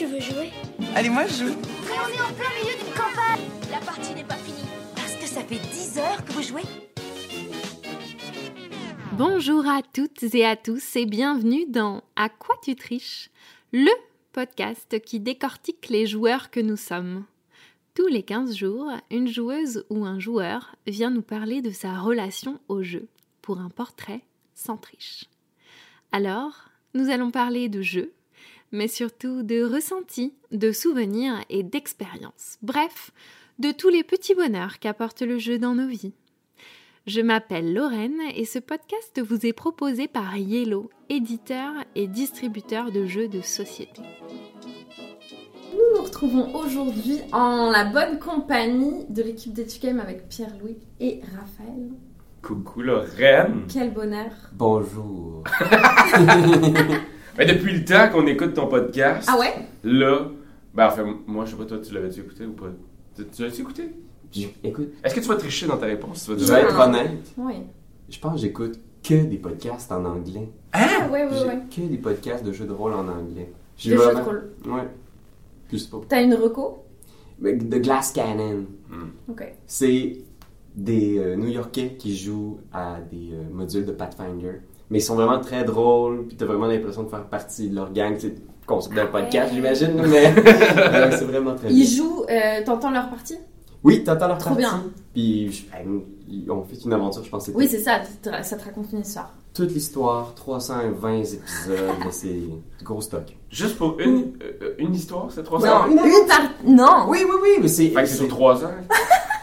tu 0.00 0.06
veux 0.06 0.20
jouer 0.20 0.50
Allez, 0.94 1.10
moi 1.10 1.26
je 1.26 1.44
joue. 1.44 1.56
Mais 1.84 1.98
on 2.02 2.08
est 2.08 2.22
en 2.22 2.32
plein 2.32 2.48
milieu 2.58 2.74
d'une 2.74 2.94
campagne 2.94 3.44
La 3.70 3.80
partie 3.80 4.14
n'est 4.14 4.24
pas 4.24 4.36
finie. 4.36 4.66
Parce 4.96 5.14
que 5.16 5.26
ça 5.26 5.42
fait 5.42 5.58
10 5.58 5.98
heures 5.98 6.24
que 6.24 6.32
vous 6.32 6.42
jouez 6.42 6.62
Bonjour 9.18 9.68
à 9.68 9.82
toutes 9.82 10.22
et 10.34 10.46
à 10.46 10.56
tous 10.56 10.96
et 10.96 11.04
bienvenue 11.04 11.66
dans 11.66 12.02
À 12.16 12.30
quoi 12.30 12.54
tu 12.62 12.76
triches 12.76 13.28
Le 13.74 13.90
podcast 14.32 14.98
qui 15.04 15.20
décortique 15.20 15.90
les 15.90 16.06
joueurs 16.06 16.50
que 16.50 16.60
nous 16.60 16.78
sommes. 16.78 17.26
Tous 17.94 18.06
les 18.06 18.22
15 18.22 18.56
jours, 18.56 18.90
une 19.10 19.28
joueuse 19.28 19.84
ou 19.90 20.06
un 20.06 20.18
joueur 20.18 20.76
vient 20.86 21.10
nous 21.10 21.20
parler 21.20 21.60
de 21.60 21.72
sa 21.72 21.98
relation 21.98 22.58
au 22.68 22.82
jeu 22.82 23.06
pour 23.42 23.60
un 23.60 23.68
portrait 23.68 24.22
sans 24.54 24.78
triche. 24.78 25.26
Alors, 26.10 26.70
nous 26.94 27.10
allons 27.10 27.30
parler 27.30 27.68
de 27.68 27.82
jeu, 27.82 28.14
mais 28.72 28.88
surtout 28.88 29.42
de 29.42 29.62
ressentis, 29.62 30.34
de 30.52 30.72
souvenirs 30.72 31.44
et 31.48 31.62
d'expériences. 31.62 32.58
Bref, 32.62 33.10
de 33.58 33.72
tous 33.72 33.88
les 33.88 34.04
petits 34.04 34.34
bonheurs 34.34 34.78
qu'apporte 34.78 35.22
le 35.22 35.38
jeu 35.38 35.58
dans 35.58 35.74
nos 35.74 35.88
vies. 35.88 36.14
Je 37.06 37.20
m'appelle 37.20 37.74
Lorraine 37.74 38.20
et 38.36 38.44
ce 38.44 38.58
podcast 38.58 39.20
vous 39.20 39.46
est 39.46 39.52
proposé 39.52 40.06
par 40.06 40.36
Yellow, 40.36 40.90
éditeur 41.08 41.72
et 41.94 42.06
distributeur 42.06 42.92
de 42.92 43.06
jeux 43.06 43.28
de 43.28 43.40
société. 43.40 44.02
Nous 45.72 45.96
nous 45.96 46.04
retrouvons 46.04 46.54
aujourd'hui 46.54 47.20
en 47.32 47.70
la 47.70 47.84
bonne 47.84 48.18
compagnie 48.18 49.06
de 49.08 49.22
l'équipe 49.22 49.52
d'Etucam 49.52 49.98
avec 49.98 50.28
Pierre-Louis 50.28 50.78
et 51.00 51.20
Raphaël. 51.34 51.90
Coucou 52.42 52.82
Lorraine! 52.82 53.64
Quel 53.72 53.92
bonheur! 53.92 54.32
Bonjour. 54.52 55.44
Mais 57.40 57.46
depuis 57.46 57.72
le 57.72 57.82
temps 57.86 58.10
qu'on 58.12 58.26
écoute 58.26 58.52
ton 58.52 58.66
podcast, 58.66 59.26
Ah 59.32 59.38
ouais? 59.38 59.54
là, 59.82 60.28
ben 60.74 60.86
enfin, 60.88 61.16
moi 61.26 61.46
je 61.46 61.52
sais 61.52 61.56
pas, 61.56 61.64
toi 61.64 61.78
tu 61.78 61.94
l'avais-tu 61.94 62.20
écouté 62.20 62.44
ou 62.44 62.52
pas? 62.52 62.66
Tu, 63.16 63.24
tu 63.34 63.42
l'as-tu 63.42 63.62
écouté? 63.62 63.94
Écoute, 64.62 64.88
Est-ce 65.02 65.14
que 65.14 65.20
tu 65.20 65.26
vas 65.26 65.36
tricher 65.36 65.66
dans 65.66 65.78
ta 65.78 65.86
réponse? 65.86 66.24
Tu 66.26 66.32
vas 66.32 66.36
je 66.38 66.44
dire, 66.44 66.54
vais 66.54 66.60
être 66.60 66.78
honnête. 66.78 67.32
Oui. 67.38 67.54
Je 68.10 68.18
pense 68.18 68.34
que 68.34 68.40
j'écoute 68.40 68.78
que 69.02 69.24
des 69.24 69.38
podcasts 69.38 69.90
en 69.90 70.04
anglais. 70.04 70.50
Ah 70.74 71.08
ouais, 71.10 71.24
ouais, 71.24 71.30
J'ai 71.32 71.46
ouais. 71.46 71.58
que 71.74 71.80
des 71.90 71.96
podcasts 71.96 72.44
de 72.44 72.52
jeux 72.52 72.66
de 72.66 72.72
rôle 72.72 72.92
en 72.92 73.08
anglais. 73.08 73.50
J'ai 73.78 73.92
De 73.92 73.96
jeux 73.96 74.14
de 74.14 74.20
rôle. 74.20 74.50
Ouais. 74.66 74.86
Je 75.72 75.78
sais 75.78 75.88
pas. 75.88 76.00
T'as 76.10 76.22
une 76.22 76.34
reco? 76.34 76.84
Mais 77.38 77.56
The 77.56 77.80
Glass 77.80 78.12
Cannon. 78.12 78.66
Ok. 79.30 79.50
C'est 79.66 80.18
des 80.76 81.18
euh, 81.18 81.36
New-Yorkais 81.36 81.96
qui 81.98 82.14
jouent 82.14 82.60
à 82.70 82.98
des 83.10 83.30
euh, 83.32 83.42
modules 83.50 83.86
de 83.86 83.92
Pathfinder. 83.92 84.60
Mais 84.90 84.98
ils 84.98 85.02
sont 85.02 85.14
vraiment 85.14 85.38
très 85.40 85.62
drôles, 85.64 86.26
puis 86.26 86.36
t'as 86.36 86.46
vraiment 86.46 86.66
l'impression 86.66 87.04
de 87.04 87.08
faire 87.08 87.24
partie 87.24 87.68
de 87.68 87.76
leur 87.76 87.92
gang. 87.92 88.14
C'est 88.18 88.34
concept 88.66 88.94
d'un 88.96 89.06
podcast, 89.06 89.52
j'imagine, 89.54 89.94
mais 90.06 90.32
c'est 91.12 91.24
vraiment 91.24 91.54
très 91.54 91.68
bien. 91.68 91.76
Ils 91.76 91.86
jouent, 91.86 92.24
euh, 92.30 92.64
t'entends 92.64 92.90
leur 92.90 93.08
partie? 93.08 93.36
Oui, 93.82 94.04
t'entends 94.04 94.28
leur 94.28 94.38
Trop 94.38 94.50
partie. 94.50 94.62
bien. 94.62 94.84
Puis 95.14 95.50
je- 95.52 95.62
ben, 95.70 96.00
ils 96.28 96.50
ont 96.50 96.62
fait 96.64 96.76
une 96.84 96.92
aventure, 96.92 97.24
je 97.24 97.30
pense. 97.30 97.46
que 97.46 97.52
Oui, 97.52 97.66
c'est 97.68 97.78
ça, 97.78 98.00
ça 98.42 98.56
te 98.56 98.64
raconte 98.64 98.92
une 98.92 99.00
histoire. 99.00 99.32
toute 99.54 99.72
l'histoire, 99.72 100.34
320 100.34 101.14
épisodes, 101.18 101.40
c'est 102.10 102.40
gros 102.84 103.00
stock. 103.00 103.22
Juste 103.48 103.76
pour 103.78 103.98
une, 103.98 104.32
euh, 104.42 104.74
une 104.78 104.94
histoire, 104.94 105.26
c'est 105.30 105.42
300 105.42 105.66
Non, 105.88 105.96
une 105.96 106.26
par... 106.28 106.40
Non! 106.64 107.06
Oui, 107.10 107.18
oui, 107.24 107.36
oui, 107.42 107.48
mais 107.62 107.68
c'est. 107.68 107.88
Fait 107.88 108.02
que 108.02 108.08
c'est 108.08 108.16
sur 108.16 108.28
3 108.28 108.64
ans. 108.64 108.70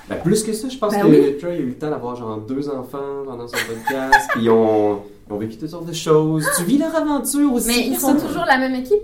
Ben, 0.09 0.17
plus 0.23 0.41
que 0.43 0.53
ça, 0.53 0.69
je 0.69 0.77
pense 0.77 0.93
Ben 0.93 1.01
que 1.01 1.07
oui. 1.07 1.37
Troy 1.37 1.51
a 1.51 1.55
eu 1.57 1.65
le 1.65 1.73
temps 1.77 1.89
d'avoir 1.89 2.15
genre 2.15 2.37
deux 2.37 2.69
enfants 2.69 3.23
pendant 3.25 3.45
son 3.47 3.57
podcast, 3.57 4.29
puis 4.33 4.43
ils 4.43 4.49
ont, 5.33 5.33
ils 5.33 5.33
ont 5.33 5.38
vécu 5.38 5.58
toutes 5.58 5.70
sortes 5.70 5.88
de 5.88 5.94
choses. 5.94 6.45
Tu 6.58 6.64
vis 6.64 6.78
leur 6.78 6.95
aventure 6.95 7.53
aussi. 7.53 7.67
Mais 7.67 7.88
ils 7.88 7.97
sont 7.97 8.16
toujours 8.16 8.45
la 8.45 8.58
même 8.58 8.75
équipe? 8.75 8.95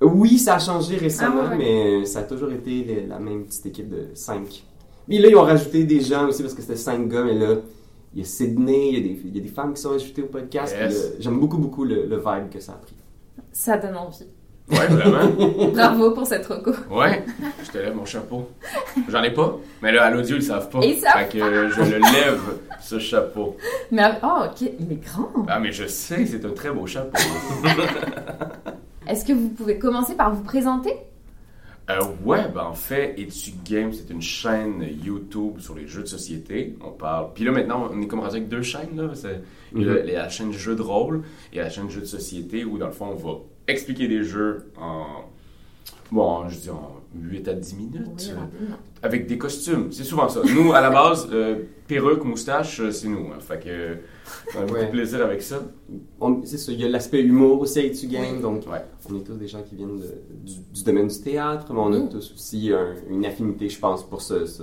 Oui, 0.00 0.38
ça 0.38 0.56
a 0.56 0.58
changé 0.58 0.96
récemment, 0.96 1.42
Ah 1.46 1.56
ouais, 1.56 1.56
ouais. 1.56 1.98
mais 2.00 2.04
ça 2.04 2.18
a 2.20 2.22
toujours 2.24 2.52
été 2.52 3.06
la 3.08 3.18
même 3.18 3.44
petite 3.46 3.66
équipe 3.66 3.88
de 3.88 4.08
cinq. 4.14 4.64
Puis 5.08 5.18
là, 5.18 5.28
ils 5.28 5.36
ont 5.36 5.42
rajouté 5.42 5.84
des 5.84 6.00
gens 6.00 6.28
aussi 6.28 6.42
parce 6.42 6.52
que 6.54 6.60
c'était 6.60 6.76
cinq 6.76 7.08
gars, 7.08 7.22
mais 7.24 7.34
là, 7.34 7.54
il 8.12 8.18
y 8.20 8.22
a 8.22 8.24
Sydney, 8.26 8.88
il 8.90 8.94
y 8.94 8.98
a 8.98 9.00
des, 9.00 9.20
il 9.24 9.36
y 9.36 9.40
a 9.40 9.42
des 9.42 9.48
femmes 9.48 9.72
qui 9.74 9.80
sont 9.80 9.92
ajoutées 9.92 10.22
au 10.22 10.26
podcast. 10.26 10.74
Yes. 10.78 11.12
J'aime 11.18 11.38
beaucoup, 11.40 11.58
beaucoup 11.58 11.84
le, 11.84 12.06
le 12.06 12.16
vibe 12.16 12.50
que 12.50 12.60
ça 12.60 12.72
a 12.72 12.76
pris. 12.76 12.94
Ça 13.52 13.78
donne 13.78 13.96
envie. 13.96 14.26
Ouais, 14.70 14.86
vraiment. 14.88 15.28
Bravo 15.72 16.10
pour 16.10 16.26
cette 16.26 16.44
reco. 16.46 16.72
Ouais, 16.90 17.24
je 17.64 17.70
te 17.70 17.78
lève 17.78 17.94
mon 17.94 18.04
chapeau. 18.04 18.50
J'en 19.08 19.22
ai 19.22 19.32
pas, 19.32 19.56
mais 19.80 19.92
là, 19.92 20.04
à 20.04 20.10
l'audio, 20.10 20.36
ils 20.36 20.42
savent 20.42 20.68
pas. 20.68 20.80
Ils 20.82 20.96
savent 20.98 21.12
Fait 21.18 21.38
que 21.38 21.68
je 21.70 21.80
le 21.82 21.98
lève, 21.98 22.40
ce 22.80 22.98
chapeau. 22.98 23.56
Mais 23.92 24.02
oh, 24.24 24.44
ok, 24.46 24.68
il 24.80 24.92
est 24.92 25.04
grand. 25.04 25.46
Ah, 25.46 25.60
mais 25.60 25.70
je 25.70 25.86
sais, 25.86 26.26
c'est 26.26 26.44
un 26.44 26.50
très 26.50 26.70
beau 26.70 26.86
chapeau. 26.86 27.16
Est-ce 29.06 29.24
que 29.24 29.32
vous 29.32 29.50
pouvez 29.50 29.78
commencer 29.78 30.16
par 30.16 30.34
vous 30.34 30.42
présenter? 30.42 30.94
Euh, 31.88 32.00
ouais, 32.24 32.48
ben 32.52 32.64
en 32.64 32.74
fait, 32.74 33.14
Etu 33.16 33.52
Games, 33.64 33.92
c'est 33.92 34.12
une 34.12 34.20
chaîne 34.20 34.84
YouTube 35.04 35.60
sur 35.60 35.76
les 35.76 35.86
jeux 35.86 36.02
de 36.02 36.08
société. 36.08 36.76
On 36.84 36.90
parle. 36.90 37.32
Puis 37.32 37.44
là, 37.44 37.52
maintenant, 37.52 37.88
on 37.92 38.02
est 38.02 38.08
comme 38.08 38.18
rendu 38.18 38.36
avec 38.38 38.48
deux 38.48 38.62
chaînes. 38.62 38.96
Là. 38.96 39.10
C'est 39.14 39.40
il 39.72 39.86
y 39.86 39.88
a 39.88 39.94
la, 39.94 40.02
la 40.24 40.28
chaîne 40.28 40.52
jeux 40.52 40.74
de 40.74 40.82
rôle 40.82 41.22
et 41.52 41.58
la 41.58 41.70
chaîne 41.70 41.88
jeux 41.88 42.00
de 42.00 42.06
société 42.06 42.64
où, 42.64 42.78
dans 42.78 42.86
le 42.86 42.92
fond, 42.92 43.06
on 43.12 43.14
va 43.14 43.38
expliquer 43.68 44.08
des 44.08 44.22
jeux 44.22 44.70
en. 44.80 45.04
Bon, 46.12 46.48
je 46.48 46.58
dis 46.58 46.70
en 46.70 46.92
8 47.20 47.48
à 47.48 47.54
10 47.54 47.74
minutes. 47.74 48.02
Oui, 48.16 48.30
euh, 48.30 48.74
avec 49.02 49.26
des 49.26 49.38
costumes. 49.38 49.90
C'est 49.90 50.04
souvent 50.04 50.28
ça. 50.28 50.40
Nous, 50.54 50.72
à 50.72 50.80
la 50.80 50.90
base, 50.90 51.28
euh, 51.32 51.64
perruque, 51.88 52.22
moustache, 52.24 52.78
euh, 52.80 52.92
c'est 52.92 53.08
nous. 53.08 53.26
hein. 53.34 53.40
Fait 53.40 53.58
que. 53.58 53.96
on 54.56 54.58
a 54.58 54.62
beaucoup 54.62 54.74
Ouais. 54.74 54.86
de 54.86 54.90
plaisir 54.92 55.20
avec 55.24 55.42
ça. 55.42 55.60
On- 56.20 56.44
C'est 56.44 56.58
ça, 56.58 56.70
il 56.72 56.80
y 56.80 56.84
a 56.84 56.88
l'aspect 56.88 57.20
humour 57.22 57.60
aussi 57.60 57.80
avec 57.80 57.94
Tu 57.94 58.06
Game, 58.06 58.40
donc 58.40 58.66
Ouais. 58.70 58.82
on 59.10 59.16
est 59.16 59.20
tous 59.24 59.34
des 59.34 59.48
gens 59.48 59.62
qui 59.62 59.74
viennent 59.74 59.98
de- 59.98 60.14
du, 60.44 60.54
du 60.72 60.82
domaine 60.84 61.08
du 61.08 61.20
théâtre, 61.20 61.66
mais 61.72 61.78
on 61.80 61.92
a 61.92 62.00
tous 62.08 62.32
aussi 62.34 62.72
un- 62.72 62.94
une 63.10 63.24
affinité, 63.26 63.68
je 63.68 63.78
pense, 63.80 64.04
pour 64.08 64.22
ce, 64.22 64.46
ce, 64.46 64.62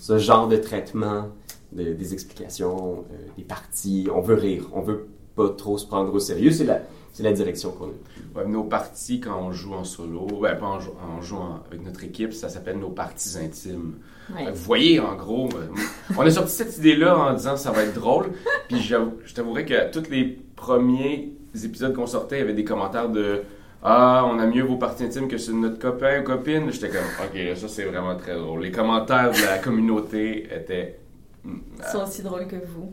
ce 0.00 0.18
genre 0.18 0.48
de 0.48 0.56
traitement, 0.56 1.28
de- 1.72 1.92
des 1.92 2.12
explications, 2.14 3.04
euh, 3.12 3.16
des 3.36 3.44
parties. 3.44 4.08
On 4.14 4.20
veut 4.22 4.34
rire, 4.36 4.68
on 4.72 4.80
veut 4.80 5.06
pas 5.36 5.50
trop 5.50 5.76
se 5.78 5.86
prendre 5.86 6.12
au 6.14 6.18
sérieux, 6.18 6.50
c'est 6.50 6.64
la, 6.64 6.80
c'est 7.18 7.24
la 7.24 7.32
direction 7.32 7.72
qu'on 7.72 7.86
a. 7.86 8.38
Ouais, 8.42 8.46
nos 8.48 8.62
parties, 8.62 9.18
quand 9.20 9.36
on 9.40 9.50
joue 9.50 9.74
en 9.74 9.82
solo, 9.82 10.26
ben 10.40 10.54
pas 10.56 10.66
en, 10.66 10.78
jou- 10.78 10.94
en 11.02 11.20
jouant 11.20 11.60
avec 11.66 11.84
notre 11.84 12.04
équipe, 12.04 12.32
ça 12.32 12.48
s'appelle 12.48 12.78
nos 12.78 12.90
parties 12.90 13.36
intimes. 13.38 13.94
Ouais. 14.32 14.48
Vous 14.52 14.62
voyez, 14.62 15.00
en 15.00 15.16
gros, 15.16 15.48
euh, 15.56 15.66
on 16.16 16.20
a 16.20 16.30
sorti 16.30 16.52
cette 16.52 16.78
idée-là 16.78 17.18
en 17.18 17.34
disant 17.34 17.56
ça 17.56 17.72
va 17.72 17.82
être 17.82 17.94
drôle. 17.94 18.26
Puis 18.68 18.78
je 18.80 19.34
t'avouerais 19.34 19.64
que 19.64 19.90
tous 19.90 20.08
les 20.10 20.38
premiers 20.54 21.32
épisodes 21.64 21.92
qu'on 21.92 22.06
sortait, 22.06 22.36
il 22.36 22.40
y 22.40 22.42
avait 22.42 22.54
des 22.54 22.64
commentaires 22.64 23.08
de 23.08 23.42
Ah, 23.82 24.24
on 24.30 24.38
a 24.38 24.46
mieux 24.46 24.62
vos 24.62 24.76
parties 24.76 25.02
intimes 25.04 25.26
que 25.26 25.38
sur 25.38 25.54
notre 25.54 25.78
copain 25.80 26.20
ou 26.20 26.24
copine. 26.24 26.70
J'étais 26.70 26.90
comme 26.90 27.06
Ok, 27.24 27.34
là, 27.34 27.56
ça 27.56 27.66
c'est 27.66 27.84
vraiment 27.84 28.14
très 28.16 28.36
drôle. 28.36 28.60
Les 28.62 28.70
commentaires 28.70 29.32
de 29.32 29.44
la 29.44 29.58
communauté 29.58 30.44
étaient. 30.54 31.00
mm, 31.44 31.56
Ils 31.78 31.84
sont 31.90 32.02
aussi 32.04 32.22
drôles 32.22 32.46
que 32.46 32.56
vous. 32.64 32.92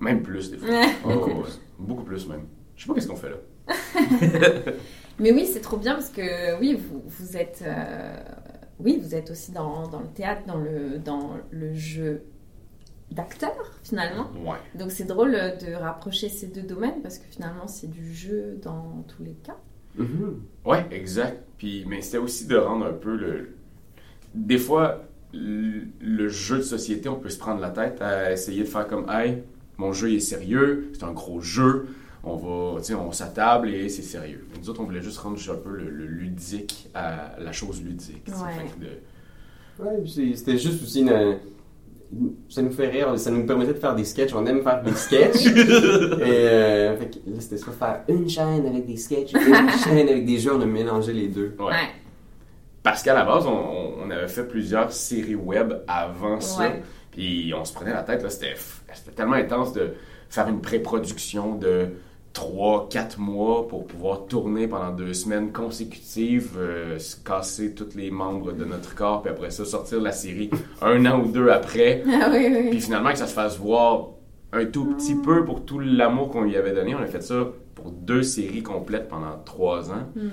Même 0.00 0.22
plus 0.22 0.50
des 0.50 0.58
fois. 0.58 0.68
Oh, 1.06 1.44
beaucoup 1.78 2.02
plus 2.04 2.26
même. 2.28 2.42
Je 2.82 2.86
sais 2.88 2.88
pas 2.88 2.94
qu'est-ce 2.94 3.06
qu'on 3.06 3.16
fait 3.16 3.30
là. 3.30 4.72
Mais 5.20 5.30
oui, 5.30 5.46
c'est 5.46 5.60
trop 5.60 5.76
bien 5.76 5.94
parce 5.94 6.08
que 6.08 6.58
oui, 6.58 6.74
vous, 6.74 7.00
vous 7.06 7.36
êtes, 7.36 7.62
euh, 7.64 8.16
oui, 8.80 8.98
vous 9.00 9.14
êtes 9.14 9.30
aussi 9.30 9.52
dans, 9.52 9.86
dans 9.86 10.00
le 10.00 10.08
théâtre, 10.08 10.42
dans 10.48 10.58
le, 10.58 10.98
dans 10.98 11.36
le 11.52 11.74
jeu 11.74 12.24
d'acteur 13.12 13.52
finalement. 13.84 14.32
Ouais. 14.44 14.56
Donc 14.74 14.90
c'est 14.90 15.04
drôle 15.04 15.30
de 15.30 15.74
rapprocher 15.74 16.28
ces 16.28 16.48
deux 16.48 16.62
domaines 16.62 17.02
parce 17.02 17.18
que 17.18 17.26
finalement 17.30 17.68
c'est 17.68 17.88
du 17.88 18.12
jeu 18.12 18.58
dans 18.60 19.04
tous 19.06 19.22
les 19.22 19.34
cas. 19.34 19.58
Mhm. 19.96 20.42
Ouais, 20.64 20.84
exact. 20.90 21.40
Puis, 21.58 21.84
mais 21.86 22.00
c'était 22.02 22.18
aussi 22.18 22.48
de 22.48 22.56
rendre 22.56 22.86
un 22.86 22.94
peu 22.94 23.14
le. 23.14 23.50
Des 24.34 24.58
fois, 24.58 25.04
le, 25.32 25.84
le 26.00 26.28
jeu 26.28 26.56
de 26.56 26.62
société, 26.62 27.08
on 27.08 27.20
peut 27.20 27.30
se 27.30 27.38
prendre 27.38 27.60
la 27.60 27.70
tête 27.70 28.02
à 28.02 28.32
essayer 28.32 28.64
de 28.64 28.68
faire 28.68 28.88
comme 28.88 29.08
Hey, 29.08 29.44
mon 29.76 29.92
jeu 29.92 30.10
il 30.10 30.16
est 30.16 30.20
sérieux, 30.20 30.90
c'est 30.94 31.04
un 31.04 31.12
gros 31.12 31.40
jeu, 31.40 31.86
on 32.24 32.36
va, 32.36 32.80
on 32.98 33.12
s'attable 33.12 33.70
et 33.74 33.88
c'est 33.88 34.02
sérieux. 34.02 34.46
Mais 34.52 34.58
nous 34.60 34.70
autres, 34.70 34.80
on 34.80 34.84
voulait 34.84 35.02
juste 35.02 35.18
rendre 35.18 35.38
un 35.50 35.54
peu 35.56 35.70
le, 35.70 35.90
le 35.90 36.04
ludique 36.06 36.88
à 36.94 37.32
la 37.38 37.52
chose 37.52 37.82
ludique. 37.82 38.26
Ouais. 38.28 39.84
Ouais, 39.84 40.34
c'était 40.36 40.58
juste 40.58 40.82
aussi 40.82 41.00
une, 41.00 41.38
ça 42.48 42.60
nous 42.62 42.70
fait 42.70 42.88
rire, 42.88 43.18
ça 43.18 43.30
nous 43.30 43.44
permettait 43.46 43.72
de 43.72 43.78
faire 43.78 43.94
des 43.94 44.04
sketchs, 44.04 44.34
on 44.34 44.44
aime 44.46 44.62
faire 44.62 44.82
des 44.82 44.92
sketchs. 44.92 45.46
Et 45.46 45.52
euh, 45.58 46.96
fait 46.96 47.10
là, 47.26 47.40
c'était 47.40 47.56
soit 47.56 47.72
faire 47.72 48.02
une 48.08 48.28
chaîne 48.28 48.66
avec 48.66 48.86
des 48.86 48.96
sketchs, 48.98 49.32
une 49.32 49.68
chaîne 49.84 50.08
avec 50.08 50.24
des 50.26 50.38
jeux, 50.38 50.52
on 50.54 50.60
a 50.60 50.66
mélangé 50.66 51.12
les 51.12 51.28
deux. 51.28 51.56
Ouais. 51.58 51.72
Parce 52.82 53.02
qu'à 53.02 53.14
la 53.14 53.24
base, 53.24 53.46
on, 53.46 53.50
on- 53.50 53.92
on 54.04 54.10
avait 54.10 54.28
fait 54.28 54.44
plusieurs 54.44 54.92
séries 54.92 55.36
web 55.36 55.72
avant 55.88 56.40
ça. 56.40 56.60
Ouais. 56.62 56.82
Puis 57.12 57.52
on 57.56 57.64
se 57.64 57.72
prenait 57.72 57.92
la 57.92 58.02
tête, 58.02 58.22
là, 58.22 58.28
c'était, 58.30 58.54
c'était 58.94 59.12
tellement 59.12 59.34
intense 59.36 59.72
de 59.72 59.94
faire 60.28 60.48
une 60.48 60.60
pré-production 60.60 61.54
de 61.56 61.88
3-4 62.34 63.18
mois 63.18 63.68
pour 63.68 63.86
pouvoir 63.86 64.26
tourner 64.26 64.66
pendant 64.66 64.90
deux 64.90 65.12
semaines 65.12 65.52
consécutives, 65.52 66.56
euh, 66.56 66.98
se 66.98 67.16
casser 67.16 67.74
tous 67.74 67.94
les 67.94 68.10
membres 68.10 68.52
de 68.52 68.64
notre 68.64 68.94
corps, 68.94 69.22
puis 69.22 69.30
après 69.30 69.50
ça, 69.50 69.64
sortir 69.64 70.00
la 70.00 70.12
série 70.12 70.50
un 70.80 71.04
an 71.06 71.20
ou 71.20 71.30
deux 71.30 71.50
après. 71.50 72.02
Ah 72.06 72.30
oui, 72.32 72.48
oui, 72.50 72.70
Puis 72.70 72.80
finalement, 72.80 73.12
que 73.12 73.18
ça 73.18 73.26
se 73.26 73.34
fasse 73.34 73.58
voir 73.58 74.08
un 74.52 74.66
tout 74.66 74.84
petit 74.94 75.14
peu 75.14 75.44
pour 75.44 75.64
tout 75.64 75.78
l'amour 75.78 76.30
qu'on 76.30 76.42
lui 76.42 76.56
avait 76.56 76.72
donné. 76.72 76.94
On 76.94 77.00
a 77.00 77.06
fait 77.06 77.22
ça 77.22 77.48
pour 77.74 77.90
deux 77.90 78.22
séries 78.22 78.62
complètes 78.62 79.08
pendant 79.08 79.38
trois 79.44 79.90
ans. 79.90 80.06
Hmm. 80.14 80.28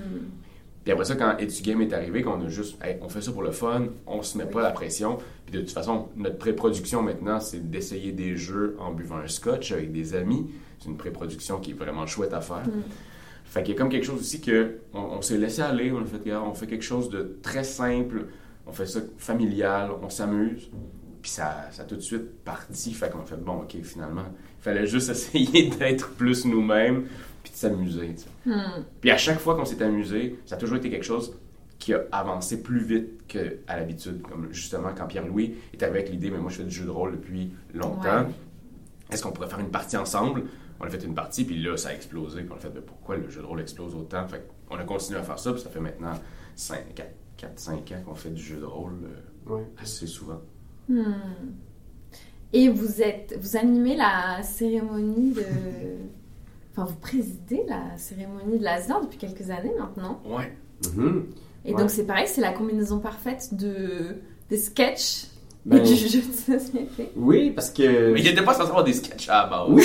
Puis 0.84 0.94
après 0.94 1.06
ça, 1.06 1.16
quand 1.16 1.38
Etu 1.38 1.62
Game 1.62 1.81
est 1.81 1.94
arrivé, 1.94 2.22
qu'on 2.22 2.42
a 2.44 2.50
juste, 2.50 2.78
Hey, 2.84 2.98
on 3.02 3.10
fait 3.10 3.22
ça 3.22 3.31
pour 3.31 3.44
le 3.44 3.52
fun, 3.52 3.88
on 4.07 4.22
se 4.22 4.38
met 4.38 4.45
pas 4.45 4.62
la 4.62 4.72
pression. 4.72 5.18
Puis 5.45 5.54
de 5.54 5.62
toute 5.62 5.72
façon, 5.72 6.07
notre 6.16 6.38
pré-production 6.38 7.02
maintenant, 7.02 7.40
c'est 7.40 7.69
d'essayer 7.69 8.12
des 8.12 8.36
jeux 8.36 8.75
en 8.80 8.92
buvant 8.92 9.18
un 9.18 9.28
scotch 9.28 9.72
avec 9.72 9.92
des 9.92 10.16
amis. 10.16 10.48
C'est 10.80 10.88
une 10.90 10.98
pré-production 10.98 11.60
qui 11.60 11.72
est 11.72 11.74
vraiment 11.74 12.06
chouette 12.08 12.34
à 12.34 12.42
faire. 12.42 12.64
Fait 13.46 13.64
qu'il 13.64 13.74
y 13.74 13.78
a 13.78 13.80
comme 13.80 13.90
quelque 13.90 14.06
chose 14.06 14.20
aussi 14.20 14.42
que 14.42 14.78
on, 14.94 15.00
on 15.00 15.22
s'est 15.22 15.38
laissé 15.38 15.62
aller, 15.62 15.92
on 15.92 16.02
a 16.02 16.06
fait, 16.06 16.34
on 16.36 16.54
fait 16.54 16.68
quelque 16.68 16.84
chose 16.86 17.10
de 17.10 17.38
très 17.42 17.64
simple, 17.64 18.28
on 18.68 18.72
fait 18.72 18.86
ça 18.86 19.00
familial, 19.18 19.92
on 20.04 20.10
s'amuse. 20.10 20.70
Puis 21.22 21.31
ça, 21.31 21.68
ça 21.72 21.81
a 21.81 21.86
tout 21.86 21.96
de 21.96 22.02
suite 22.02 22.44
parti. 22.46 22.94
Fait 22.94 23.10
qu'on 23.12 23.20
a 23.22 23.26
fait, 23.26 23.36
bon, 23.44 23.58
ok, 23.64 23.76
finalement, 23.84 24.24
il 24.60 24.64
fallait 24.64 24.88
juste 24.88 25.10
essayer 25.12 25.70
d'être 25.70 26.12
plus 26.12 26.46
nous-mêmes, 26.46 27.06
puis 27.44 27.52
de 27.52 27.58
s'amuser. 27.58 28.16
Hmm. 28.46 28.84
Puis 29.02 29.12
à 29.12 29.18
chaque 29.18 29.40
fois 29.40 29.56
qu'on 29.56 29.66
s'est 29.66 29.81
amusé, 29.84 30.40
ça 30.46 30.56
a 30.56 30.58
toujours 30.58 30.78
été 30.78 30.90
quelque 30.90 31.06
chose 31.06 31.36
qui 31.80 31.94
a 31.94 32.04
avancé 32.12 32.62
plus 32.62 32.81
vite 32.84 33.26
qu'à 33.28 33.76
l'habitude. 33.78 34.22
Comme 34.22 34.48
justement, 34.52 34.90
quand 34.96 35.08
Pierre-Louis 35.08 35.56
est 35.74 35.81
avec 35.84 36.10
l'idée, 36.10 36.30
mais 36.30 36.38
moi 36.38 36.52
je 36.52 36.58
fais 36.58 36.64
du 36.64 36.72
jeu 36.76 36.86
de 36.86 36.90
rôle 36.92 37.14
depuis 37.14 37.52
longtemps, 37.74 38.26
Ouais. 38.26 38.34
est-ce 39.12 39.24
qu'on 39.24 39.31
pourrait 39.31 39.50
faire 39.50 39.60
une 39.60 39.72
partie 39.72 39.98
ensemble? 39.98 40.44
On 40.81 40.86
a 40.86 40.90
fait 40.90 41.04
une 41.04 41.14
partie, 41.16 41.44
puis 41.46 41.62
là, 41.62 41.76
ça 41.78 41.90
a 41.90 41.94
explosé. 41.94 42.42
Puis 42.42 42.50
on 42.52 42.56
a 42.56 42.60
fait, 42.60 42.72
mais 42.74 42.81
pourquoi 42.81 43.18
le 43.18 43.30
jeu 43.30 43.42
de 43.42 43.46
rôle 43.46 43.60
explose 43.62 43.96
autant? 43.96 44.26
Fait 44.28 44.48
qu'on 44.68 44.78
a 44.78 44.84
continué 44.84 45.20
à 45.20 45.24
faire 45.24 45.38
ça, 45.40 45.52
puis 45.52 45.62
ça 45.62 45.70
fait 45.70 45.80
maintenant 45.81 46.14
4-5 46.58 47.72
ans 47.72 48.02
qu'on 48.06 48.16
fait 48.16 48.30
du 48.31 48.42
jeu 48.42 48.58
de 48.60 48.66
rôle 48.66 48.94
euh, 49.04 49.54
Ouais. 49.54 49.64
assez 49.81 50.06
souvent. 50.08 50.42
Hmm. 50.88 51.04
Et 52.54 52.70
vous 52.70 53.02
êtes, 53.02 53.38
vous 53.40 53.58
animez 53.58 53.96
la 53.96 54.42
cérémonie 54.44 55.31
de, 55.34 55.44
enfin 56.72 56.86
vous 56.86 56.96
présidez 57.00 57.64
la 57.68 57.98
cérémonie 57.98 58.58
de 58.60 58.64
l'Asdor 58.64 59.02
depuis 59.04 59.18
quelques 59.18 59.50
années 59.50 59.74
maintenant. 59.78 60.22
Ouais. 60.26 60.54
Mhm. 60.96 61.28
Et 61.66 61.74
Ouais. 61.74 61.80
donc 61.81 61.90
c'est 61.92 62.06
pareil, 62.06 62.28
c'est 62.28 62.42
la 62.42 62.54
combinaison 62.54 63.00
parfaite 63.00 63.54
de 63.54 64.16
des 64.50 64.58
sketchs 64.58 65.28
Ben, 65.69 65.83
du. 65.83 65.94
Oui, 67.16 67.51
parce 67.51 67.69
que. 67.69 68.13
Mais 68.13 68.19
il 68.21 68.25
n'était 68.25 68.44
pas 68.44 68.54
censé 68.54 68.69
avoir 68.69 68.83
des 68.83 68.94
sketchs 68.94 69.30
à 69.30 69.44
la 69.44 69.48
base. 69.48 69.68
Oui, 69.69 69.83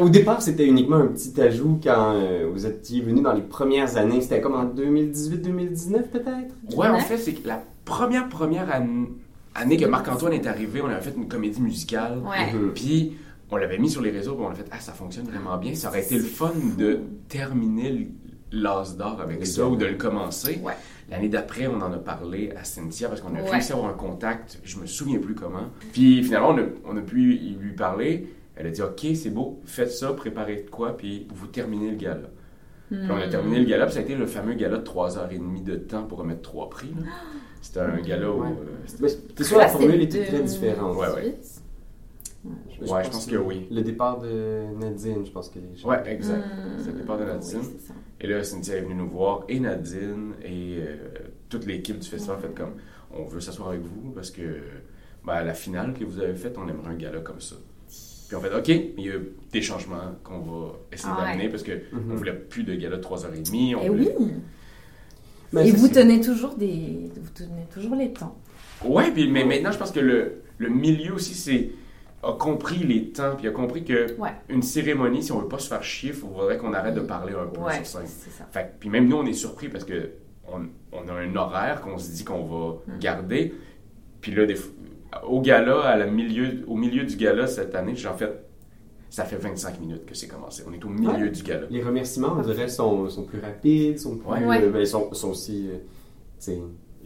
au 0.00 0.08
départ, 0.08 0.42
c'était 0.42 0.66
uniquement 0.66 0.96
un 0.96 1.06
petit 1.06 1.40
ajout 1.40 1.78
quand 1.82 2.14
euh, 2.16 2.48
vous 2.52 2.66
étiez 2.66 3.00
venu 3.00 3.20
dans 3.22 3.32
les 3.32 3.42
premières 3.42 3.96
années. 3.96 4.20
C'était 4.20 4.40
comme 4.40 4.54
en 4.54 4.64
2018-2019 4.64 6.08
peut-être? 6.10 6.54
Ouais, 6.76 6.88
en 6.88 6.98
fait, 7.00 7.18
c'est 7.18 7.32
que 7.34 7.46
la 7.46 7.62
première, 7.84 8.28
première 8.28 8.68
an- 8.74 9.06
année 9.54 9.76
que 9.76 9.86
Marc-Antoine 9.86 10.32
est 10.32 10.46
arrivé, 10.46 10.80
on 10.82 10.88
avait 10.88 11.00
fait 11.00 11.14
une 11.16 11.28
comédie 11.28 11.60
musicale. 11.60 12.18
Ouais. 12.18 12.52
Mhm. 12.52 12.72
Puis 12.74 13.12
on 13.50 13.56
l'avait 13.56 13.78
mis 13.78 13.90
sur 13.90 14.02
les 14.02 14.10
réseaux, 14.10 14.34
puis 14.34 14.44
on 14.46 14.50
a 14.50 14.54
fait 14.54 14.66
Ah, 14.70 14.80
ça 14.80 14.92
fonctionne 14.92 15.26
vraiment 15.26 15.56
bien. 15.58 15.74
Ça 15.74 15.88
aurait 15.88 16.02
été 16.02 16.16
le 16.16 16.24
fun 16.24 16.52
de 16.78 17.00
terminer 17.28 18.08
l'As 18.50 18.96
d'or 18.96 19.20
avec 19.20 19.46
ça 19.46 19.62
bien. 19.62 19.70
ou 19.72 19.76
de 19.76 19.86
le 19.86 19.94
commencer. 19.94 20.60
Ouais. 20.62 20.72
L'année 21.10 21.28
d'après, 21.28 21.66
on 21.66 21.76
en 21.82 21.92
a 21.92 21.98
parlé 21.98 22.50
à 22.58 22.64
Cynthia 22.64 23.08
parce 23.08 23.20
qu'on 23.20 23.34
a 23.34 23.42
Ouais. 23.42 23.50
réussi 23.50 23.72
à 23.72 23.76
avoir 23.76 23.90
un 23.90 23.96
contact, 23.96 24.58
je 24.64 24.78
me 24.78 24.86
souviens 24.86 25.18
plus 25.18 25.34
comment. 25.34 25.68
Puis 25.92 26.22
finalement, 26.22 26.50
on 26.50 26.58
a, 26.58 26.62
on 26.86 26.96
a 26.96 27.02
pu 27.02 27.34
lui 27.60 27.72
parler. 27.72 28.26
Elle 28.56 28.66
a 28.68 28.70
dit 28.70 28.82
Ok, 28.82 29.04
c'est 29.14 29.30
beau, 29.30 29.60
faites 29.64 29.90
ça, 29.90 30.12
préparez 30.12 30.62
de 30.64 30.70
quoi, 30.70 30.96
puis 30.96 31.26
vous 31.34 31.46
terminez 31.46 31.90
le 31.90 31.96
gala. 31.96 32.28
Puis 32.88 32.98
on 33.10 33.16
a 33.16 33.26
terminé 33.28 33.58
le 33.58 33.64
gala, 33.64 33.86
puis 33.86 33.94
ça 33.94 34.00
a 34.00 34.02
été 34.02 34.14
le 34.14 34.26
fameux 34.26 34.54
gala 34.54 34.76
de 34.78 34.84
3h30 34.84 35.64
de 35.64 35.76
temps 35.76 36.04
pour 36.04 36.18
remettre 36.18 36.42
trois 36.42 36.70
prix. 36.70 36.92
là. 36.96 37.06
C'était 37.60 37.80
un 37.80 38.00
gala 38.00 38.30
où. 38.30 38.42
Ouais. 38.42 38.48
euh, 39.02 39.42
sûr, 39.42 39.58
la 39.58 39.68
formule 39.68 40.00
était 40.02 40.24
très 40.26 40.42
différente. 40.42 40.96
Ouais, 40.96 41.08
ouais. 41.14 41.34
2018. 42.44 42.92
Ouais, 42.92 43.04
je 43.04 43.10
pense 43.10 43.26
que 43.26 43.36
oui. 43.36 43.66
Le 43.70 43.82
départ 43.82 44.20
de 44.20 44.64
Nadine, 44.78 45.24
je 45.24 45.30
pense 45.30 45.48
que 45.48 45.58
les 45.58 45.76
gens. 45.76 45.88
Ouais, 45.88 46.02
exact. 46.06 46.44
Hmm. 46.44 46.78
C'est 46.78 46.92
le 46.92 46.98
départ 46.98 47.18
de 47.18 47.24
Nadine. 47.24 47.58
Oui, 47.62 47.68
c'est 47.80 47.88
ça. 47.88 47.94
Et 48.20 48.26
là, 48.26 48.42
Cynthia 48.44 48.76
est 48.76 48.80
venue 48.82 48.94
nous 48.94 49.08
voir, 49.08 49.44
et 49.48 49.58
Nadine, 49.60 50.34
et 50.42 50.78
euh, 50.78 50.96
toute 51.48 51.66
l'équipe 51.66 51.98
du 51.98 52.08
festival, 52.08 52.38
fait 52.40 52.54
comme 52.54 52.74
on 53.12 53.24
veut 53.24 53.40
s'asseoir 53.40 53.68
avec 53.70 53.80
vous 53.82 54.10
parce 54.12 54.30
que 54.30 54.42
ben, 55.24 55.34
à 55.34 55.44
la 55.44 55.54
finale 55.54 55.94
que 55.94 56.04
vous 56.04 56.20
avez 56.20 56.34
faite, 56.34 56.56
on 56.58 56.68
aimerait 56.68 56.90
un 56.90 56.94
gala 56.96 57.20
comme 57.20 57.40
ça. 57.40 57.56
Puis 58.26 58.36
on 58.36 58.40
fait 58.40 58.54
OK, 58.54 58.68
il 58.68 59.04
y 59.04 59.10
a 59.10 59.14
des 59.52 59.62
changements 59.62 60.14
qu'on 60.24 60.40
va 60.40 60.72
essayer 60.92 61.12
Ah 61.16 61.22
ouais. 61.22 61.30
d'amener 61.32 61.48
parce 61.50 61.62
que 61.62 61.72
Mhm. 61.72 62.12
on 62.12 62.14
voulait 62.14 62.32
plus 62.34 62.64
de 62.64 62.74
gala 62.74 62.96
de 62.96 63.02
3h30. 63.02 63.74
On 63.76 63.82
Et 63.82 63.88
voulait- 63.88 64.14
oui. 64.18 64.30
Mais 65.52 65.68
Et 65.68 65.72
vous 65.72 65.88
tenez 65.88 66.20
toujours 66.20 66.54
des, 66.56 67.10
vous 67.16 67.30
tenez 67.34 67.66
toujours 67.72 67.94
les 67.94 68.12
temps. 68.12 68.36
Ouais, 68.84 69.10
puis, 69.12 69.30
mais 69.30 69.44
maintenant, 69.44 69.70
je 69.70 69.78
pense 69.78 69.92
que 69.92 70.00
le, 70.00 70.42
le 70.58 70.68
milieu 70.68 71.14
aussi 71.14 71.34
c'est, 71.34 71.70
a 72.26 72.32
compris 72.38 72.78
les 72.84 73.10
temps, 73.12 73.34
puis 73.36 73.46
a 73.48 73.50
compris 73.50 73.84
que 73.84 74.18
Ouais. 74.18 74.30
une 74.48 74.62
cérémonie, 74.62 75.22
si 75.22 75.32
on 75.32 75.38
veut 75.40 75.48
pas 75.48 75.58
se 75.58 75.68
faire 75.68 75.82
chier, 75.82 76.10
il 76.10 76.14
faudrait 76.16 76.56
qu'on 76.58 76.72
arrête 76.72 76.94
de 76.94 77.00
parler 77.00 77.34
un 77.34 77.46
peu 77.46 77.60
Ouais, 77.60 77.74
sur 77.76 77.86
scène. 77.86 78.02
c'est 78.06 78.30
ça. 78.30 78.46
Fait, 78.50 78.74
puis 78.80 78.88
même 78.88 79.08
nous, 79.08 79.16
on 79.16 79.26
est 79.26 79.32
surpris 79.32 79.68
parce 79.68 79.84
que 79.84 80.10
on, 80.46 80.62
on 80.92 81.08
a 81.08 81.12
un 81.12 81.34
horaire 81.36 81.80
qu'on 81.80 81.98
se 81.98 82.10
dit 82.10 82.24
qu'on 82.24 82.44
va 82.44 82.74
Mm. 82.86 82.98
garder. 82.98 83.54
Puis 84.20 84.32
là, 84.34 84.46
des, 84.46 84.56
au 85.26 85.40
gala, 85.40 85.80
à 85.82 85.96
la 85.96 86.06
milieu, 86.06 86.64
au 86.66 86.76
milieu 86.76 87.04
du 87.04 87.16
gala 87.16 87.46
cette 87.46 87.74
année, 87.74 87.94
j'ai 87.94 88.08
en 88.08 88.16
fait, 88.16 88.44
ça 89.10 89.24
fait 89.24 89.36
25 89.36 89.80
minutes 89.80 90.06
que 90.06 90.14
c'est 90.14 90.26
commencé. 90.28 90.62
On 90.68 90.72
est 90.72 90.84
au 90.84 90.88
milieu 90.88 91.10
Ouais. 91.24 91.30
du 91.30 91.42
gala. 91.42 91.66
Les 91.70 91.82
remerciements, 91.82 92.34
on 92.38 92.42
dirait, 92.42 92.68
sont, 92.68 93.08
sont 93.08 93.24
plus 93.24 93.38
rapides, 93.40 93.98
sont 93.98 94.16
plus. 94.16 94.28
Euh, 94.30 94.70
ben, 94.70 94.80
ils 94.80 94.86
sont, 94.86 95.12
sont 95.14 95.30
aussi 95.30 95.68
euh, 95.70 95.78